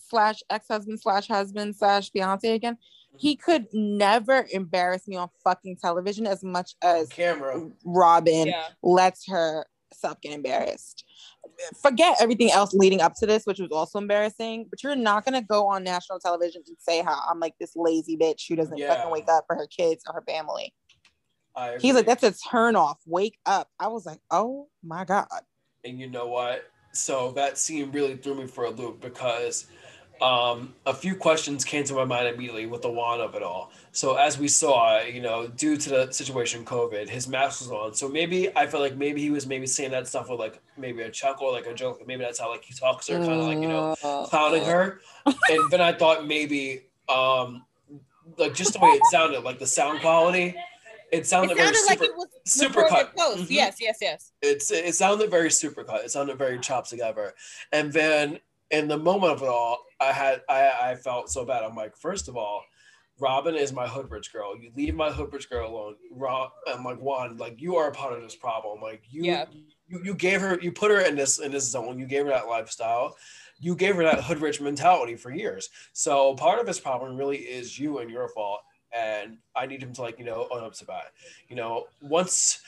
slash 0.10 0.44
ex-husband 0.50 1.00
slash 1.00 1.30
husband 1.30 1.78
slash 1.78 2.12
fiance 2.12 2.54
again, 2.54 2.78
he 3.18 3.36
could 3.36 3.68
never 3.74 4.46
embarrass 4.52 5.08
me 5.08 5.16
on 5.16 5.30
fucking 5.44 5.78
television 5.78 6.28
as 6.28 6.44
much 6.44 6.76
as 6.82 7.08
camera. 7.08 7.70
Robyn 7.86 8.48
yeah. 8.48 8.68
lets 8.84 9.26
herself 9.92 10.20
get 10.22 10.34
embarrassed. 10.34 11.04
Forget 11.82 12.18
everything 12.20 12.52
else 12.52 12.74
leading 12.74 13.02
up 13.02 13.14
to 13.20 13.26
this, 13.26 13.46
which 13.46 13.60
was 13.60 13.70
also 13.72 14.00
embarrassing. 14.00 14.68
But 14.70 14.84
you're 14.84 14.96
not 14.96 15.26
gonna 15.26 15.42
go 15.42 15.68
on 15.68 15.84
national 15.84 16.20
television 16.20 16.64
and 16.68 16.78
say 16.80 17.02
how 17.02 17.20
I'm 17.30 17.40
like 17.40 17.54
this 17.60 17.72
lazy 17.76 18.18
bitch 18.18 18.48
who 18.50 18.56
doesn't 18.56 18.78
Yeah. 18.78 18.94
fucking 18.94 19.12
wake 19.12 19.30
up 19.30 19.46
for 19.48 19.56
her 19.56 19.68
kids 19.68 20.04
or 20.08 20.14
her 20.14 20.24
family. 20.28 20.74
He's 21.80 21.96
like, 21.96 22.06
that's 22.06 22.24
a 22.24 22.34
turn 22.50 22.76
off. 22.76 23.00
Wake 23.06 23.38
up. 23.46 23.70
I 23.80 23.88
was 23.88 24.06
like, 24.06 24.20
oh 24.30 24.68
my 24.84 25.06
god. 25.06 25.28
And 25.86 26.00
you 26.00 26.08
know 26.10 26.28
what? 26.28 26.66
So 26.92 27.32
that 27.32 27.58
scene 27.58 27.92
really 27.92 28.18
threw 28.18 28.36
me 28.36 28.48
for 28.48 28.66
a 28.66 28.70
loop 28.70 29.02
because 29.02 29.68
um, 30.22 30.74
a 30.86 30.94
few 30.94 31.16
questions 31.16 31.66
came 31.66 31.84
to 31.86 31.94
my 31.94 32.06
mind 32.06 32.28
immediately 32.28 32.66
with 32.66 32.82
the 32.82 32.90
wand 32.90 33.22
of 33.22 33.36
it 33.36 33.44
all. 33.44 33.72
So 33.92 34.16
as 34.16 34.38
we 34.40 34.48
saw, 34.48 35.02
you 35.02 35.22
know, 35.22 35.48
due 35.48 35.76
to 35.78 35.90
the 35.90 36.12
situation 36.12 36.64
COVID, 36.66 37.10
his 37.10 37.28
mask 37.28 37.62
was 37.62 37.72
on. 37.72 37.94
So 37.94 38.08
maybe 38.08 38.56
I 38.56 38.66
felt 38.68 38.82
like 38.82 38.96
maybe 38.96 39.22
he 39.22 39.30
was 39.30 39.46
maybe 39.46 39.68
saying 39.68 39.92
that 39.92 40.08
stuff 40.08 40.30
with 40.30 40.40
like 40.40 40.62
maybe 40.78 41.02
a 41.02 41.12
chuckle, 41.12 41.52
like 41.52 41.66
a 41.66 41.74
joke. 41.74 42.02
Maybe 42.08 42.24
that's 42.24 42.40
how 42.40 42.50
like 42.50 42.64
he 42.64 42.74
talks 42.74 43.08
her, 43.10 43.18
kind 43.20 43.32
of 43.34 43.46
like 43.46 43.60
you 43.60 43.68
know 43.68 43.96
clowning 44.30 44.64
her. 44.66 45.02
And 45.26 45.72
then 45.72 45.82
I 45.82 45.92
thought 45.92 46.26
maybe 46.26 46.84
um, 47.10 47.66
like 48.38 48.54
just 48.54 48.74
the 48.74 48.80
way 48.80 48.90
it 48.90 49.04
sounded, 49.12 49.42
like 49.44 49.60
the 49.60 49.68
sound 49.68 50.00
quality. 50.02 50.56
It 51.12 51.20
It 51.20 51.28
sounded, 51.28 51.56
very 51.56 51.68
like 51.68 52.00
super, 52.00 52.04
it 52.06 52.16
was 52.16 52.28
super 52.46 52.88
cut. 52.90 53.16
close. 53.16 53.42
Mhm 53.42 53.48
Yes, 53.50 53.78
yes, 53.80 53.98
yes. 54.02 54.32
it's 54.42 54.72
it 54.72 54.96
sounded 54.96 55.30
very 55.30 55.50
supercut. 55.50 56.04
It 56.04 56.12
sounded 56.12 56.38
very 56.38 56.60
chopped 56.60 56.90
together. 56.90 57.34
And 57.72 57.94
then 57.94 58.40
in 58.72 58.88
the 58.88 58.98
moment 58.98 59.34
of 59.34 59.42
it 59.42 59.50
all, 59.50 59.80
I 60.00 60.12
had 60.12 60.42
I 60.50 60.72
I 60.92 60.96
felt 60.96 61.30
so 61.30 61.46
bad. 61.46 61.64
I'm 61.64 61.76
like, 61.76 61.96
first 61.96 62.28
of 62.28 62.36
all, 62.36 62.64
Robyn 63.20 63.56
is 63.56 63.72
my 63.72 63.88
hood 63.88 64.10
rich 64.12 64.34
girl. 64.34 64.58
You 64.58 64.72
leave 64.76 64.96
my 64.96 65.10
hood 65.12 65.32
rich 65.32 65.50
girl 65.50 65.70
alone. 65.70 65.96
Rob, 66.12 66.52
I'm 66.68 66.84
like 66.84 66.98
Juan, 66.98 67.38
like 67.38 67.62
you 67.62 67.76
are 67.78 67.88
a 67.90 67.92
part 67.92 68.14
of 68.14 68.22
this 68.22 68.36
problem. 68.36 68.82
Like 68.82 69.04
you, 69.10 69.24
Yeah. 69.24 69.46
you 69.88 70.02
you 70.04 70.14
gave 70.16 70.42
her, 70.42 70.60
you 70.62 70.72
put 70.72 70.92
her 70.92 71.00
in 71.00 71.16
this 71.16 71.40
in 71.40 71.52
this 71.52 71.70
zone. 71.70 72.00
You 72.00 72.06
gave 72.08 72.26
her 72.26 72.32
that 72.32 72.48
lifestyle. 72.48 73.16
You 73.60 73.76
gave 73.76 73.96
her 73.96 74.04
that 74.04 74.24
hood 74.24 74.42
rich 74.42 74.60
mentality 74.60 75.16
for 75.16 75.32
years. 75.32 75.70
So 75.94 76.36
part 76.36 76.60
of 76.60 76.66
this 76.66 76.80
problem 76.80 77.16
really 77.16 77.38
is 77.38 77.80
you 77.80 78.00
and 78.00 78.10
your 78.12 78.28
fault. 78.30 78.62
And 78.92 79.38
I 79.56 79.66
need 79.66 79.82
him 79.82 79.94
to 79.94 80.02
like 80.02 80.20
you 80.20 80.26
know 80.26 80.48
own 80.52 80.64
up 80.64 80.74
to 80.76 80.86
that. 80.86 81.14
You 81.48 81.56
know 81.56 81.86
once 82.02 82.62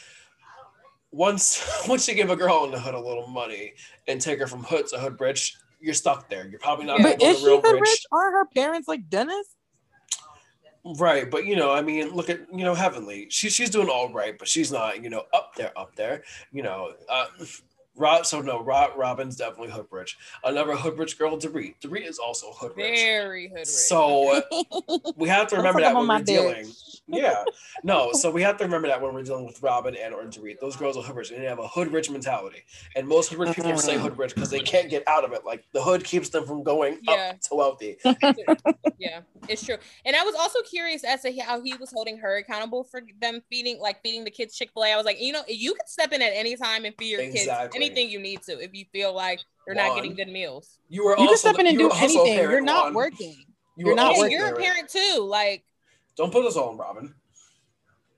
once 1.11 1.85
once 1.87 2.07
you 2.07 2.15
give 2.15 2.29
a 2.29 2.35
girl 2.35 2.63
in 2.65 2.71
the 2.71 2.79
hood 2.79 2.93
a 2.93 2.99
little 2.99 3.27
money 3.27 3.73
and 4.07 4.21
take 4.21 4.39
her 4.39 4.47
from 4.47 4.63
hood 4.63 4.87
to 4.87 4.99
hood 4.99 5.19
rich, 5.19 5.57
you're 5.79 5.93
stuck 5.93 6.29
there. 6.29 6.47
You're 6.47 6.59
probably 6.59 6.85
not 6.85 6.99
Yeah. 6.99 7.13
But 7.13 7.21
is 7.21 7.39
she 7.39 7.45
real 7.45 7.61
hood 7.61 7.73
rich. 7.73 7.81
rich? 7.81 8.05
Are 8.11 8.31
her 8.31 8.45
parents 8.45 8.87
like 8.87 9.09
Dennis? 9.09 9.47
Right, 10.95 11.29
but 11.29 11.45
you 11.45 11.55
know, 11.57 11.73
I 11.73 11.81
mean, 11.81 12.11
look 12.11 12.29
at 12.29 12.39
you 12.53 12.63
know, 12.63 12.73
Heavenly. 12.73 13.27
She 13.29 13.49
she's 13.49 13.69
doing 13.69 13.89
all 13.89 14.11
right, 14.13 14.37
but 14.37 14.47
she's 14.47 14.71
not, 14.71 15.03
you 15.03 15.09
know, 15.09 15.23
up 15.33 15.53
there, 15.55 15.77
up 15.77 15.95
there. 15.95 16.23
You 16.51 16.63
know, 16.63 16.93
uh, 17.09 17.25
Rob, 17.97 18.25
so 18.25 18.41
no, 18.41 18.61
Rob, 18.63 18.91
Robyn's 18.95 19.35
definitely 19.35 19.69
hood 19.71 19.87
rich. 19.91 20.17
Another 20.43 20.75
hood 20.75 20.97
rich 20.97 21.17
girl, 21.17 21.37
Dorit. 21.37 21.75
Dorit 21.81 22.07
is 22.07 22.19
also 22.19 22.51
hood 22.51 22.73
rich. 22.75 22.99
Very 22.99 23.47
hood 23.49 23.59
rich. 23.59 23.67
So 23.67 24.41
we 25.15 25.27
have 25.29 25.47
to 25.47 25.57
remember 25.57 25.81
that 25.81 25.95
when 25.95 26.03
we're 26.03 26.07
my 26.07 26.21
dealing. 26.21 26.67
Yeah, 27.09 27.45
no. 27.83 28.11
So 28.11 28.29
we 28.29 28.41
have 28.41 28.57
to 28.57 28.65
remember 28.65 28.89
that 28.89 29.01
when 29.01 29.13
we're 29.13 29.23
dealing 29.23 29.45
with 29.45 29.61
Robyn 29.63 29.95
and 29.95 30.13
or 30.13 30.23
Dorit, 30.25 30.59
those 30.59 30.75
girls 30.75 30.97
are 30.97 31.03
hood 31.03 31.15
rich 31.15 31.31
and 31.31 31.41
they 31.41 31.45
have 31.45 31.57
a 31.57 31.65
hood 31.67 31.93
rich 31.93 32.09
mentality. 32.09 32.63
And 32.97 33.07
most 33.07 33.29
hood 33.29 33.39
rich 33.39 33.55
people 33.55 33.77
say 33.77 33.95
Mhm. 33.95 34.01
hood 34.01 34.17
rich 34.17 34.35
because 34.35 34.49
they 34.49 34.59
can't 34.59 34.89
get 34.89 35.07
out 35.07 35.23
of 35.23 35.31
it. 35.31 35.45
Like 35.45 35.63
the 35.71 35.81
hood 35.81 36.03
keeps 36.03 36.27
them 36.27 36.45
from 36.45 36.63
going 36.63 36.99
Yeah. 37.01 37.31
up 37.35 37.39
to 37.43 37.55
wealthy. 37.55 37.97
yeah, 38.99 39.21
it's 39.47 39.63
true. 39.63 39.77
And 40.03 40.17
I 40.17 40.23
was 40.23 40.35
also 40.35 40.59
curious 40.63 41.05
as 41.05 41.21
to 41.21 41.31
how 41.39 41.61
he 41.61 41.75
was 41.75 41.91
holding 41.91 42.17
her 42.17 42.37
accountable 42.37 42.83
for 42.83 43.01
them 43.21 43.41
feeding, 43.49 43.79
like 43.79 44.01
feeding 44.01 44.23
the 44.25 44.31
kids 44.31 44.57
Chick 44.57 44.71
Fil 44.73 44.83
A. 44.83 44.91
I 44.91 44.97
was 44.97 45.05
like, 45.05 45.21
you 45.21 45.31
know, 45.31 45.43
you 45.47 45.75
can 45.75 45.87
step 45.87 46.11
in 46.11 46.21
at 46.21 46.33
any 46.33 46.57
time 46.57 46.83
and 46.83 46.93
feed 46.97 47.11
your 47.11 47.21
kids 47.21 47.35
Exactly. 47.35 47.79
Anything 47.87 48.09
you 48.09 48.19
need 48.19 48.41
to 48.43 48.59
if 48.61 48.73
you 48.73 48.85
feel 48.91 49.13
like 49.13 49.39
you're 49.65 49.75
not 49.75 49.95
getting 49.95 50.15
good 50.15 50.27
meals. 50.29 50.77
You 50.89 51.03
were 51.05 51.11
You 51.11 51.17
can 51.17 51.27
also 51.29 51.49
step 51.49 51.59
in 51.59 51.67
and 51.67 51.77
do 51.77 51.85
were 51.85 51.91
also 51.93 52.03
a 52.19 52.27
anything. 52.27 52.49
You're 52.51 52.61
not 52.61 52.85
Juan. 52.85 52.93
working. 52.93 53.35
You 53.75 53.85
You're 53.87 53.95
not 53.95 54.13
Yeah, 54.15 54.19
working. 54.21 54.37
you're 54.37 54.53
a 54.53 54.55
parent 54.57 54.89
too. 54.89 55.19
Like, 55.29 55.63
Don't 56.15 56.31
put 56.31 56.45
us 56.45 56.55
all 56.55 56.69
on 56.69 56.77
Robyn. 56.77 57.13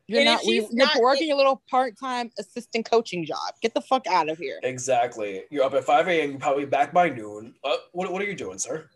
You're 0.08 0.20
And 0.22 0.26
not. 0.26 0.42
we- 0.46 0.60
she's 0.62 0.70
You're 0.72 0.86
not- 0.88 1.00
working 1.02 1.32
a 1.32 1.36
little 1.36 1.62
part-time 1.70 2.32
assistant 2.40 2.90
coaching 2.90 3.26
job. 3.26 3.38
Get 3.62 3.74
the 3.76 3.82
fuck 3.82 4.08
out 4.08 4.28
of 4.30 4.38
here. 4.40 4.60
Exactly. 4.64 5.44
You're 5.52 5.64
up 5.64 5.74
at 5.74 5.84
5 5.84 6.08
a.m. 6.08 6.32
You're 6.32 6.40
probably 6.40 6.66
back 6.66 6.94
by 6.94 7.10
noon. 7.10 7.54
Uh, 7.64 7.76
what, 7.92 8.12
what 8.12 8.22
are 8.22 8.26
you 8.26 8.36
doing, 8.36 8.58
sir? 8.58 8.90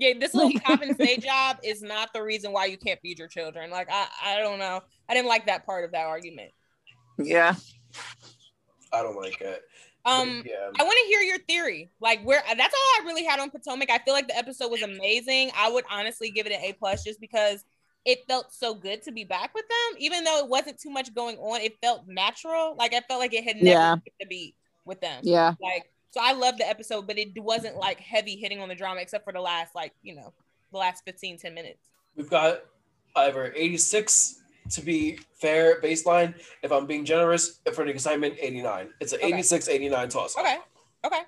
yeah, 0.00 0.12
this 0.18 0.32
little 0.32 0.52
cop 0.64 0.80
and 0.80 0.96
job 1.22 1.58
is 1.64 1.82
not 1.82 2.12
the 2.12 2.22
reason 2.22 2.52
why 2.52 2.66
you 2.66 2.76
can't 2.78 3.00
feed 3.00 3.18
your 3.18 3.26
children. 3.28 3.68
Like, 3.70 3.88
I, 3.90 4.06
I 4.24 4.38
don't 4.38 4.58
know. 4.60 4.80
I 5.08 5.14
didn't 5.14 5.26
like 5.28 5.46
that 5.46 5.66
part 5.66 5.84
of 5.84 5.90
that 5.92 6.06
argument. 6.06 6.52
Yeah. 7.18 7.54
I 8.92 9.02
don't 9.02 9.16
like 9.16 9.40
it. 9.40 9.62
Um, 10.08 10.42
yeah. 10.46 10.70
I 10.78 10.82
want 10.84 10.98
to 11.02 11.06
hear 11.08 11.20
your 11.20 11.38
theory. 11.38 11.90
Like 12.00 12.22
where 12.22 12.42
that's 12.56 12.74
all 12.74 13.02
I 13.02 13.06
really 13.06 13.24
had 13.24 13.40
on 13.40 13.50
Potomac. 13.50 13.90
I 13.90 13.98
feel 13.98 14.14
like 14.14 14.28
the 14.28 14.36
episode 14.36 14.70
was 14.70 14.82
amazing. 14.82 15.50
I 15.56 15.70
would 15.70 15.84
honestly 15.90 16.30
give 16.30 16.46
it 16.46 16.52
an 16.52 16.60
A 16.62 16.72
plus 16.72 17.04
just 17.04 17.20
because 17.20 17.64
it 18.04 18.20
felt 18.26 18.52
so 18.52 18.74
good 18.74 19.02
to 19.02 19.12
be 19.12 19.24
back 19.24 19.54
with 19.54 19.66
them, 19.68 19.98
even 20.00 20.24
though 20.24 20.38
it 20.38 20.48
wasn't 20.48 20.78
too 20.80 20.90
much 20.90 21.14
going 21.14 21.36
on. 21.36 21.60
It 21.60 21.76
felt 21.82 22.06
natural. 22.08 22.74
Like 22.78 22.94
I 22.94 23.00
felt 23.06 23.20
like 23.20 23.34
it 23.34 23.44
had 23.44 23.56
never 23.56 23.68
Yeah. 23.68 23.96
skipped 23.98 24.22
a 24.22 24.26
beat 24.26 24.54
with 24.84 25.00
them. 25.00 25.20
Yeah. 25.24 25.54
Like 25.60 25.90
so, 26.10 26.20
I 26.22 26.32
love 26.32 26.56
the 26.56 26.66
episode, 26.66 27.06
but 27.06 27.18
it 27.18 27.38
wasn't 27.38 27.76
like 27.76 28.00
heavy 28.00 28.36
hitting 28.36 28.60
on 28.60 28.68
the 28.68 28.74
drama 28.74 29.00
except 29.00 29.24
for 29.24 29.32
the 29.32 29.40
last 29.42 29.74
like 29.74 29.92
you 30.02 30.14
know 30.14 30.32
the 30.72 30.78
last 30.78 31.04
15, 31.04 31.38
10 31.38 31.54
minutes. 31.54 31.86
We've 32.16 32.30
got 32.30 32.60
either 33.16 33.52
86 33.54 34.40
to 34.70 34.80
be 34.82 35.18
fair 35.40 35.80
baseline. 35.80 36.34
If 36.62 36.72
I'm 36.72 36.86
being 36.86 37.04
generous, 37.04 37.60
for 37.74 37.84
the 37.84 37.90
excitement, 37.90 38.34
89. 38.40 38.90
It's 39.00 39.12
an 39.12 39.18
Okay. 39.20 39.28
86 39.28 39.68
89 39.68 40.08
toss. 40.08 40.36
Okay, 40.36 40.56
okay. 41.04 41.20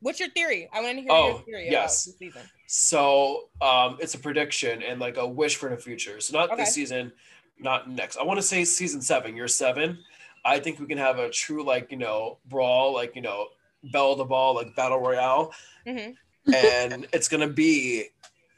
What's 0.00 0.20
your 0.20 0.28
theory? 0.30 0.68
I 0.72 0.80
want 0.80 0.96
to 0.96 1.02
hear 1.02 1.10
Oh, 1.10 1.28
your 1.28 1.38
theory 1.42 1.68
yes. 1.70 2.06
about 2.06 2.12
this 2.12 2.18
season. 2.34 2.42
So 2.68 3.48
um, 3.60 3.96
it's 4.00 4.14
a 4.14 4.18
prediction 4.18 4.82
and 4.82 5.00
like 5.00 5.16
a 5.16 5.26
wish 5.26 5.56
for 5.56 5.68
the 5.70 5.76
future. 5.76 6.20
So 6.20 6.36
not 6.38 6.50
Okay. 6.52 6.62
this 6.62 6.74
season, 6.74 7.12
not 7.58 7.90
next. 7.90 8.16
I 8.16 8.22
want 8.22 8.38
to 8.38 8.42
say 8.46 8.64
season 8.64 9.00
seven, 9.02 9.34
year 9.34 9.48
seven. 9.48 9.98
I 10.44 10.60
think 10.60 10.78
we 10.78 10.86
can 10.86 10.98
have 10.98 11.18
a 11.18 11.28
true 11.30 11.64
like 11.64 11.90
you 11.90 11.96
know 11.98 12.38
brawl, 12.46 12.94
like 12.94 13.16
you 13.16 13.22
know 13.22 13.48
bell 13.92 14.12
of 14.12 14.18
the 14.18 14.24
ball, 14.24 14.54
like 14.54 14.74
battle 14.76 14.98
royale, 15.00 15.52
Mhm. 15.86 16.14
and 16.54 17.06
it's 17.12 17.28
gonna 17.28 17.48
be 17.48 18.04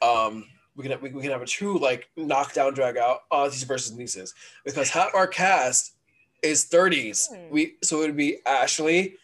um 0.03 0.45
we 0.81 0.89
can 0.89 1.01
we, 1.01 1.09
we 1.11 1.21
can 1.21 1.31
have 1.31 1.41
a 1.41 1.45
true 1.45 1.77
like 1.77 2.09
knockdown 2.17 2.73
drag 2.73 2.97
out 2.97 3.19
aunties 3.31 3.63
versus 3.63 3.95
nieces 3.95 4.33
because 4.65 4.89
half 4.89 5.13
our 5.13 5.27
cast 5.27 5.95
is 6.43 6.65
30s. 6.65 7.27
Hmm. 7.29 7.51
We 7.53 7.75
so 7.83 8.01
it 8.01 8.07
would 8.07 8.17
be 8.17 8.37
Ashley, 8.45 9.15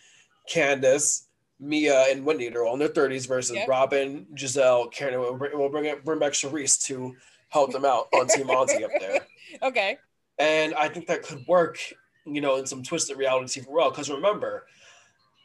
Candiace, 0.50 1.24
Mia, 1.60 2.06
and 2.12 2.24
Wendy. 2.26 2.50
They're 2.50 2.66
all 2.66 2.74
in 2.74 2.80
their 2.80 2.90
30s 2.90 3.28
versus 3.28 3.56
Yep. 3.56 3.68
Robyn, 3.68 4.28
Gizelle, 4.36 4.92
Karen. 4.92 5.20
We'll 5.20 5.36
bring, 5.36 5.58
we'll 5.58 5.70
bring 5.70 5.86
it 5.86 6.06
bring 6.06 6.20
back 6.20 6.34
Charrisse 6.34 6.82
to 6.86 7.16
help 7.50 7.72
them 7.72 7.86
out 7.86 8.08
on 8.14 8.28
Team 8.28 8.50
Auntie 8.50 8.84
up 8.84 8.92
there. 9.00 9.20
Okay. 9.64 9.98
And 10.40 10.76
I 10.76 10.90
think 10.90 11.08
that 11.08 11.24
could 11.24 11.44
work, 11.48 11.80
you 12.26 12.42
know, 12.42 12.58
in 12.58 12.66
some 12.66 12.84
twisted 12.84 13.18
reality 13.18 13.62
TV 13.62 13.68
world. 13.68 13.94
Because 13.94 14.10
remember, 14.10 14.66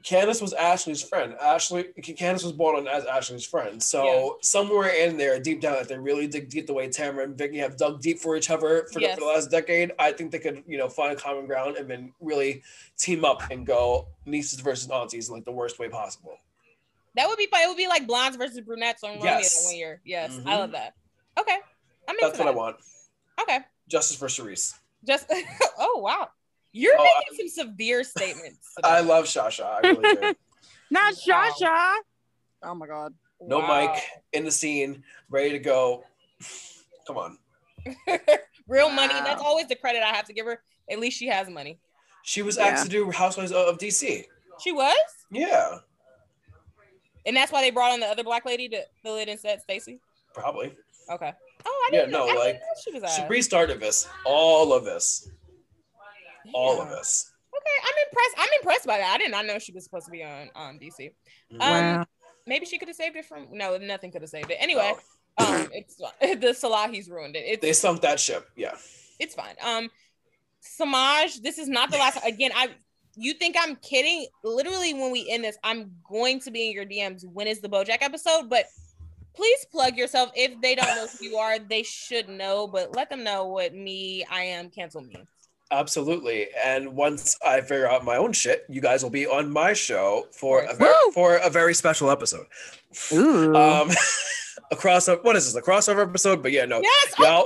Candiace 0.02 0.40
was 0.40 0.52
Ashley's 0.52 1.02
friend. 1.02 1.34
Ashley, 1.40 1.84
Candiace 2.02 2.42
was 2.42 2.52
born 2.52 2.76
on 2.76 2.88
as 2.88 3.04
Ashley's 3.06 3.44
friend. 3.46 3.82
So 3.82 4.04
Yeah. 4.04 4.28
somewhere 4.42 4.88
in 4.88 5.16
there, 5.16 5.38
deep 5.38 5.60
down, 5.60 5.76
if 5.76 5.88
they 5.88 5.98
really 5.98 6.26
dig 6.26 6.48
deep 6.48 6.66
the 6.66 6.72
way 6.72 6.88
Tamra 6.88 7.22
and 7.24 7.36
Vicki 7.38 7.58
have 7.58 7.76
dug 7.76 8.00
deep 8.00 8.18
for 8.18 8.36
each 8.36 8.50
other 8.50 8.86
for, 8.92 9.00
the, 9.00 9.08
for 9.14 9.20
the 9.20 9.26
last 9.26 9.50
decade, 9.50 9.92
I 9.98 10.12
think 10.12 10.32
they 10.32 10.38
could, 10.40 10.64
you 10.66 10.76
know, 10.78 10.88
find 10.88 11.16
common 11.18 11.46
ground 11.46 11.76
and 11.76 11.88
then 11.88 12.12
really 12.20 12.62
team 12.98 13.24
up 13.24 13.42
and 13.50 13.64
go 13.66 14.08
nieces 14.26 14.60
versus 14.60 14.90
aunties 14.90 15.28
in 15.28 15.34
like 15.34 15.44
the 15.44 15.52
worst 15.52 15.78
way 15.78 15.88
possible. 15.88 16.36
That 17.14 17.28
would 17.28 17.38
be 17.38 17.46
fun. 17.46 17.60
It 17.62 17.68
would 17.68 17.76
be 17.76 17.86
like 17.88 18.06
blondes 18.06 18.36
versus 18.36 18.60
brunettes 18.60 19.04
on 19.04 19.10
Romeo 19.16 19.24
Yes. 19.24 19.64
one 19.66 19.76
year. 19.76 20.00
Yes, 20.04 20.32
Mhm. 20.32 20.46
I 20.46 20.56
love 20.56 20.72
that. 20.72 20.94
Okay, 21.38 21.58
I'm 22.08 22.14
into 22.16 22.26
That's 22.28 22.38
what. 22.38 22.48
I 22.48 22.50
want. 22.52 22.76
Okay, 23.40 23.58
Justice 23.88 24.16
for 24.16 24.28
Charrisse. 24.28 24.74
just 25.04 25.30
oh 25.78 25.98
wow, 25.98 26.28
you're 26.73 26.97
Oh, 26.99 27.09
making 27.31 27.49
some 27.51 27.69
severe 27.69 28.05
statements. 28.05 28.69
I 28.85 29.01
love 29.01 29.24
Shasha. 29.27 29.65
I 29.65 29.81
really 29.81 30.05
do. 30.15 30.35
Not 30.90 31.15
Wow. 31.27 31.51
Shasha. 31.61 31.94
Oh 32.65 32.74
my 32.74 32.86
god. 32.86 33.15
No 33.40 33.59
Wow. 33.61 33.93
mic 33.94 34.03
in 34.32 34.44
the 34.44 34.51
scene, 34.51 35.03
ready 35.31 35.51
to 35.51 35.59
go. 35.59 36.05
Come 37.07 37.16
on. 37.19 37.39
Real 38.69 38.90
money. 38.90 39.15
That's 39.24 39.43
always 39.43 39.66
the 39.66 39.74
credit 39.74 40.03
I 40.03 40.15
have 40.15 40.27
to 40.27 40.32
give 40.32 40.47
her. 40.47 40.62
At 40.90 41.01
least 41.01 41.19
she 41.19 41.27
has 41.28 41.49
money. 41.49 41.78
She 42.23 42.43
was 42.43 42.57
Yeah. 42.57 42.66
asked 42.66 42.85
to 42.85 42.89
do 42.89 43.11
Housewives 43.11 43.51
of 43.53 43.78
DC. 43.78 44.27
She 44.61 44.70
was, 44.70 44.94
Yeah, 45.31 45.78
and 47.27 47.36
that's 47.36 47.51
why 47.51 47.62
they 47.62 47.70
brought 47.70 47.90
on 47.93 48.01
the 48.01 48.07
other 48.07 48.23
black 48.23 48.44
lady 48.44 48.69
to 48.69 48.82
fill 49.03 49.16
it 49.16 49.28
instead, 49.28 49.61
Stacy. 49.61 49.99
probably. 50.35 50.77
Okay. 51.11 51.32
Oh, 51.65 51.89
I 51.89 51.89
Yeah, 51.93 52.01
didn't 52.01 52.12
know. 52.12 52.19
no, 52.19 52.24
I 52.24 52.27
didn't 52.27 52.44
like, 52.44 52.55
know 52.55 52.61
she 52.85 52.93
was. 52.93 53.03
asked. 53.03 53.27
She 53.32 53.43
started 53.43 53.81
this, 53.81 54.09
all 54.24 54.73
of 54.73 54.85
this, 54.85 55.28
all 56.52 56.81
of 56.81 56.89
us. 56.89 57.31
Okay, 57.55 57.86
I'm 57.89 57.94
impressed. 58.09 58.35
I'm 58.39 58.48
impressed 58.60 58.86
by 58.86 58.98
that. 58.98 59.14
I 59.14 59.19
did 59.19 59.31
not 59.31 59.47
know 59.47 59.59
she 59.59 59.73
was 59.73 59.85
supposed 59.85 60.06
to 60.06 60.10
be 60.10 60.23
on 60.24 60.48
on 60.55 60.78
DC. 60.78 61.12
Um, 61.52 61.59
Wow. 61.59 62.06
maybe 62.47 62.66
she 62.66 62.78
could 62.78 62.89
have 62.89 62.97
saved 62.97 63.16
it 63.16 63.24
from. 63.27 63.47
No, 63.52 63.77
nothing 63.77 64.10
could 64.10 64.23
have 64.23 64.31
saved 64.31 64.51
it. 64.51 64.56
Anyway, 64.59 64.93
No. 65.39 65.47
um, 65.47 65.69
it's 65.73 65.97
the 66.40 66.55
Salahi's 66.55 67.09
ruined 67.10 67.36
it. 67.36 67.44
It's 67.47 67.60
They 67.62 67.73
sunk 67.73 68.01
that 68.02 68.19
ship. 68.20 68.48
Yeah. 68.56 68.74
it's 69.19 69.35
fine. 69.35 69.55
Um, 69.62 69.90
Samaj, 70.60 71.40
this 71.40 71.59
is 71.59 71.69
not 71.69 71.90
the 71.90 71.98
last. 71.98 72.19
Again, 72.24 72.51
I. 72.55 72.70
You 73.14 73.35
think 73.35 73.56
I'm 73.60 73.77
kidding? 73.77 74.27
Literally, 74.43 74.94
when 74.94 75.10
we 75.12 75.28
end 75.28 75.44
this, 75.44 75.59
I'm 75.62 75.90
going 76.09 76.40
to 76.40 76.51
be 76.51 76.69
in 76.69 76.73
your 76.73 76.86
DMs. 76.86 77.27
When 77.31 77.47
is 77.47 77.60
the 77.60 77.69
BoJack 77.69 77.98
episode? 78.01 78.48
But 78.48 78.64
please 79.35 79.66
plug 79.70 79.98
yourself. 79.98 80.31
If 80.35 80.59
they 80.62 80.74
don't 80.74 80.86
know 80.97 81.06
who 81.06 81.27
you 81.27 81.36
are, 81.36 81.59
they 81.59 81.82
should 81.82 82.31
know. 82.31 82.66
But 82.66 82.97
let 82.97 83.10
them 83.10 83.23
know 83.23 83.48
what 83.48 83.74
me, 83.74 84.24
I 84.31 84.44
am, 84.44 84.70
cancel 84.70 85.02
means. 85.02 85.28
Absolutely. 85.73 86.49
And 86.62 86.94
once 86.94 87.36
I 87.44 87.61
figure 87.62 87.89
out 87.90 88.05
my 88.05 88.16
own 88.16 88.32
shit, 88.32 88.65
you 88.69 88.81
guys 88.82 89.03
will 89.03 89.11
be 89.11 89.27
on 89.27 89.51
my 89.51 89.73
show 89.73 90.27
for 90.31 90.61
a 90.65 90.74
very, 90.74 90.93
Woo! 91.07 91.12
for 91.12 91.36
a 91.36 91.49
very 91.51 91.74
special 91.74 92.11
episode. 92.11 92.47
Ooh. 93.12 93.57
Um, 93.57 93.90
a 94.70 94.77
crossover. 94.77 95.24
What 95.24 95.35
is 95.35 95.47
this? 95.47 95.57
A 95.57 95.62
crossover 95.66 96.07
episode? 96.07 96.43
But 96.43 96.53
yeah, 96.53 96.66
no. 96.66 96.82
Yes. 96.82 97.15
Y'all, 97.19 97.44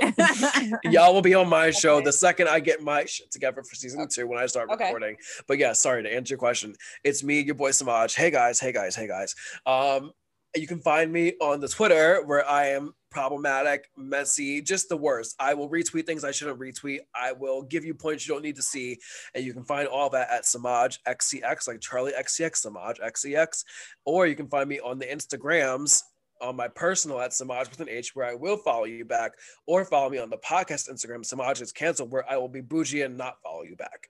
y'all 0.91 1.13
will 1.13 1.21
be 1.21 1.35
on 1.35 1.47
my 1.47 1.71
show 1.71 1.95
Okay. 1.95 2.05
the 2.05 2.11
second 2.11 2.49
I 2.49 2.59
get 2.59 2.81
my 2.81 3.05
shit 3.05 3.31
together 3.31 3.63
for 3.63 3.75
season 3.75 4.05
two 4.09 4.27
when 4.27 4.37
I 4.37 4.45
start 4.45 4.69
Okay. 4.71 4.83
recording. 4.85 5.15
But 5.47 5.57
yeah, 5.57 5.71
sorry 5.71 6.03
to 6.03 6.13
answer 6.13 6.33
your 6.33 6.39
question. 6.39 6.75
It's 7.05 7.23
me, 7.23 7.39
your 7.39 7.55
boy 7.55 7.71
Samaj. 7.71 8.13
Hey 8.13 8.29
guys, 8.29 8.59
hey 8.59 8.73
guys, 8.73 8.93
hey 8.95 9.07
guys. 9.07 9.33
Um, 9.65 10.11
you 10.55 10.67
can 10.67 10.79
find 10.79 11.11
me 11.13 11.33
on 11.39 11.61
the 11.61 11.67
Twitter 11.67 12.23
where 12.25 12.47
I 12.49 12.67
am 12.69 12.93
problematic, 13.09 13.89
messy, 13.95 14.61
just 14.61 14.89
the 14.89 14.97
worst. 14.97 15.35
I 15.39 15.53
will 15.53 15.69
retweet 15.69 16.05
things 16.05 16.23
I 16.23 16.31
shouldn't 16.31 16.59
retweet. 16.59 16.99
I 17.15 17.31
will 17.31 17.63
give 17.63 17.85
you 17.85 17.93
points 17.93 18.27
you 18.27 18.33
don't 18.33 18.43
need 18.43 18.55
to 18.57 18.61
see, 18.61 18.97
and 19.33 19.43
you 19.43 19.53
can 19.53 19.63
find 19.63 19.87
all 19.87 20.09
that 20.11 20.29
at 20.29 20.45
Samaj 20.45 20.97
XCX, 21.07 21.67
like 21.67 21.79
Charli 21.79 22.17
XCX, 22.17 22.57
Samaj 22.57 22.99
XCX, 22.99 23.63
or 24.05 24.27
you 24.27 24.35
can 24.35 24.47
find 24.47 24.69
me 24.69 24.79
on 24.79 24.99
the 24.99 25.05
Instagrams 25.05 26.01
on 26.41 26.55
my 26.55 26.67
personal 26.67 27.19
at 27.19 27.33
Samaj 27.33 27.69
with 27.69 27.79
an 27.79 27.89
H, 27.89 28.15
where 28.15 28.25
I 28.25 28.35
will 28.35 28.57
follow 28.57 28.85
you 28.85 29.05
back, 29.05 29.31
or 29.65 29.85
follow 29.85 30.09
me 30.09 30.19
on 30.19 30.29
the 30.29 30.37
podcast 30.37 30.89
Instagram, 30.89 31.25
Samaj 31.25 31.61
is 31.61 31.71
canceled, 31.71 32.11
where 32.11 32.29
I 32.29 32.37
will 32.37 32.49
be 32.49 32.61
bougie 32.61 33.01
and 33.01 33.17
not 33.17 33.41
follow 33.43 33.63
you 33.63 33.75
back. 33.75 34.09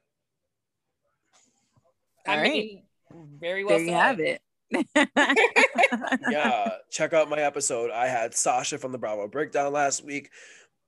I 2.27 2.31
All 2.31 2.41
right. 2.41 2.51
mean, 2.51 2.83
very 3.39 3.63
well 3.63 3.77
there 3.77 3.87
you 3.87 3.93
have 3.93 4.19
it. 4.19 4.41
Yeah, 6.29 6.69
check 6.89 7.13
out 7.13 7.29
my 7.29 7.39
episode. 7.39 7.91
I 7.91 8.07
had 8.07 8.33
Sasha 8.35 8.77
from 8.77 8.91
the 8.91 8.97
Bravo 8.97 9.27
Breakdown 9.27 9.73
last 9.73 10.03
week. 10.03 10.29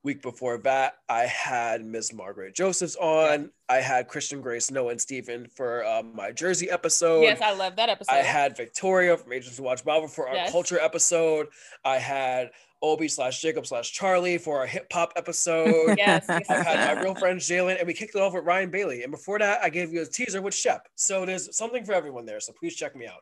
Week 0.02 0.22
before 0.22 0.56
that, 0.58 0.94
I 1.10 1.24
had 1.26 1.84
Miss 1.84 2.10
Margaret 2.14 2.54
Josephs 2.54 2.96
on. 2.96 3.50
I 3.68 3.76
had 3.82 4.08
Christian 4.08 4.40
Grace, 4.40 4.70
Noah, 4.70 4.92
and 4.92 5.00
Stephen 5.00 5.46
for 5.54 5.84
um, 5.84 6.16
my 6.16 6.30
Jersey 6.32 6.70
episode. 6.70 7.20
Yes, 7.20 7.42
I 7.42 7.52
love 7.52 7.76
that 7.76 7.90
episode. 7.90 8.10
I 8.14 8.18
had 8.22 8.56
Victoria 8.56 9.18
from 9.18 9.30
Agents 9.34 9.58
Who 9.58 9.64
Watch 9.64 9.84
Marvel 9.84 10.08
for 10.08 10.26
our 10.26 10.34
Yes. 10.36 10.50
culture 10.52 10.78
episode. 10.80 11.48
I 11.84 11.98
had 11.98 12.50
Obi 12.80 13.08
slash 13.08 13.42
Jacob 13.42 13.66
slash 13.66 13.92
Charlie 13.92 14.38
for 14.38 14.60
our 14.60 14.66
hip 14.66 14.86
hop 14.90 15.12
episode. 15.16 15.68
Yes, 15.98 16.24
yes, 16.26 16.48
I've 16.48 16.64
had 16.66 16.96
my 16.96 17.02
real 17.02 17.14
friend 17.14 17.38
Jalen, 17.38 17.78
and 17.78 17.86
we 17.86 17.92
kicked 17.92 18.14
it 18.14 18.22
off 18.22 18.32
with 18.32 18.44
Ryan 18.46 18.70
Bailey. 18.70 19.02
And 19.02 19.10
before 19.12 19.38
that, 19.40 19.60
I 19.62 19.68
gave 19.68 19.92
you 19.92 20.00
a 20.00 20.06
teaser 20.06 20.40
with 20.40 20.54
Shep. 20.54 20.88
So 20.94 21.26
there's 21.26 21.54
something 21.54 21.84
for 21.84 21.92
everyone 21.92 22.24
there. 22.24 22.40
So 22.40 22.54
please 22.58 22.74
check 22.74 22.96
me 22.96 23.06
out. 23.06 23.20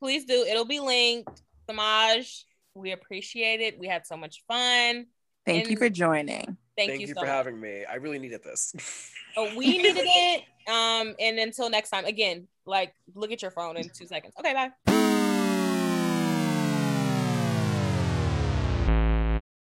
Please 0.00 0.24
do. 0.24 0.44
It'll 0.48 0.64
be 0.64 0.80
linked. 0.80 1.42
Samaj, 1.66 2.44
we 2.74 2.92
appreciate 2.92 3.60
it. 3.60 3.78
We 3.78 3.86
had 3.86 4.06
so 4.06 4.16
much 4.16 4.42
fun. 4.46 5.06
Thank 5.44 5.70
you 5.70 5.76
for 5.76 5.88
joining. 5.88 6.56
Thank, 6.76 6.90
Thank 6.90 7.00
you, 7.00 7.08
you, 7.08 7.14
so 7.14 7.20
for 7.20 7.26
much. 7.26 7.34
having 7.34 7.60
me. 7.60 7.84
I 7.84 7.96
really 7.96 8.18
needed 8.18 8.42
this. 8.42 9.12
Oh, 9.36 9.54
we 9.56 9.78
needed 9.78 9.94
it. 9.98 10.42
Um, 10.68 11.14
and 11.20 11.38
until 11.38 11.70
next 11.70 11.90
time, 11.90 12.06
again, 12.06 12.48
like 12.66 12.92
look 13.14 13.30
at 13.30 13.40
your 13.40 13.52
phone 13.52 13.76
in 13.76 13.88
two 13.88 14.06
seconds. 14.06 14.34
Okay, 14.40 14.52
bye. 14.52 14.97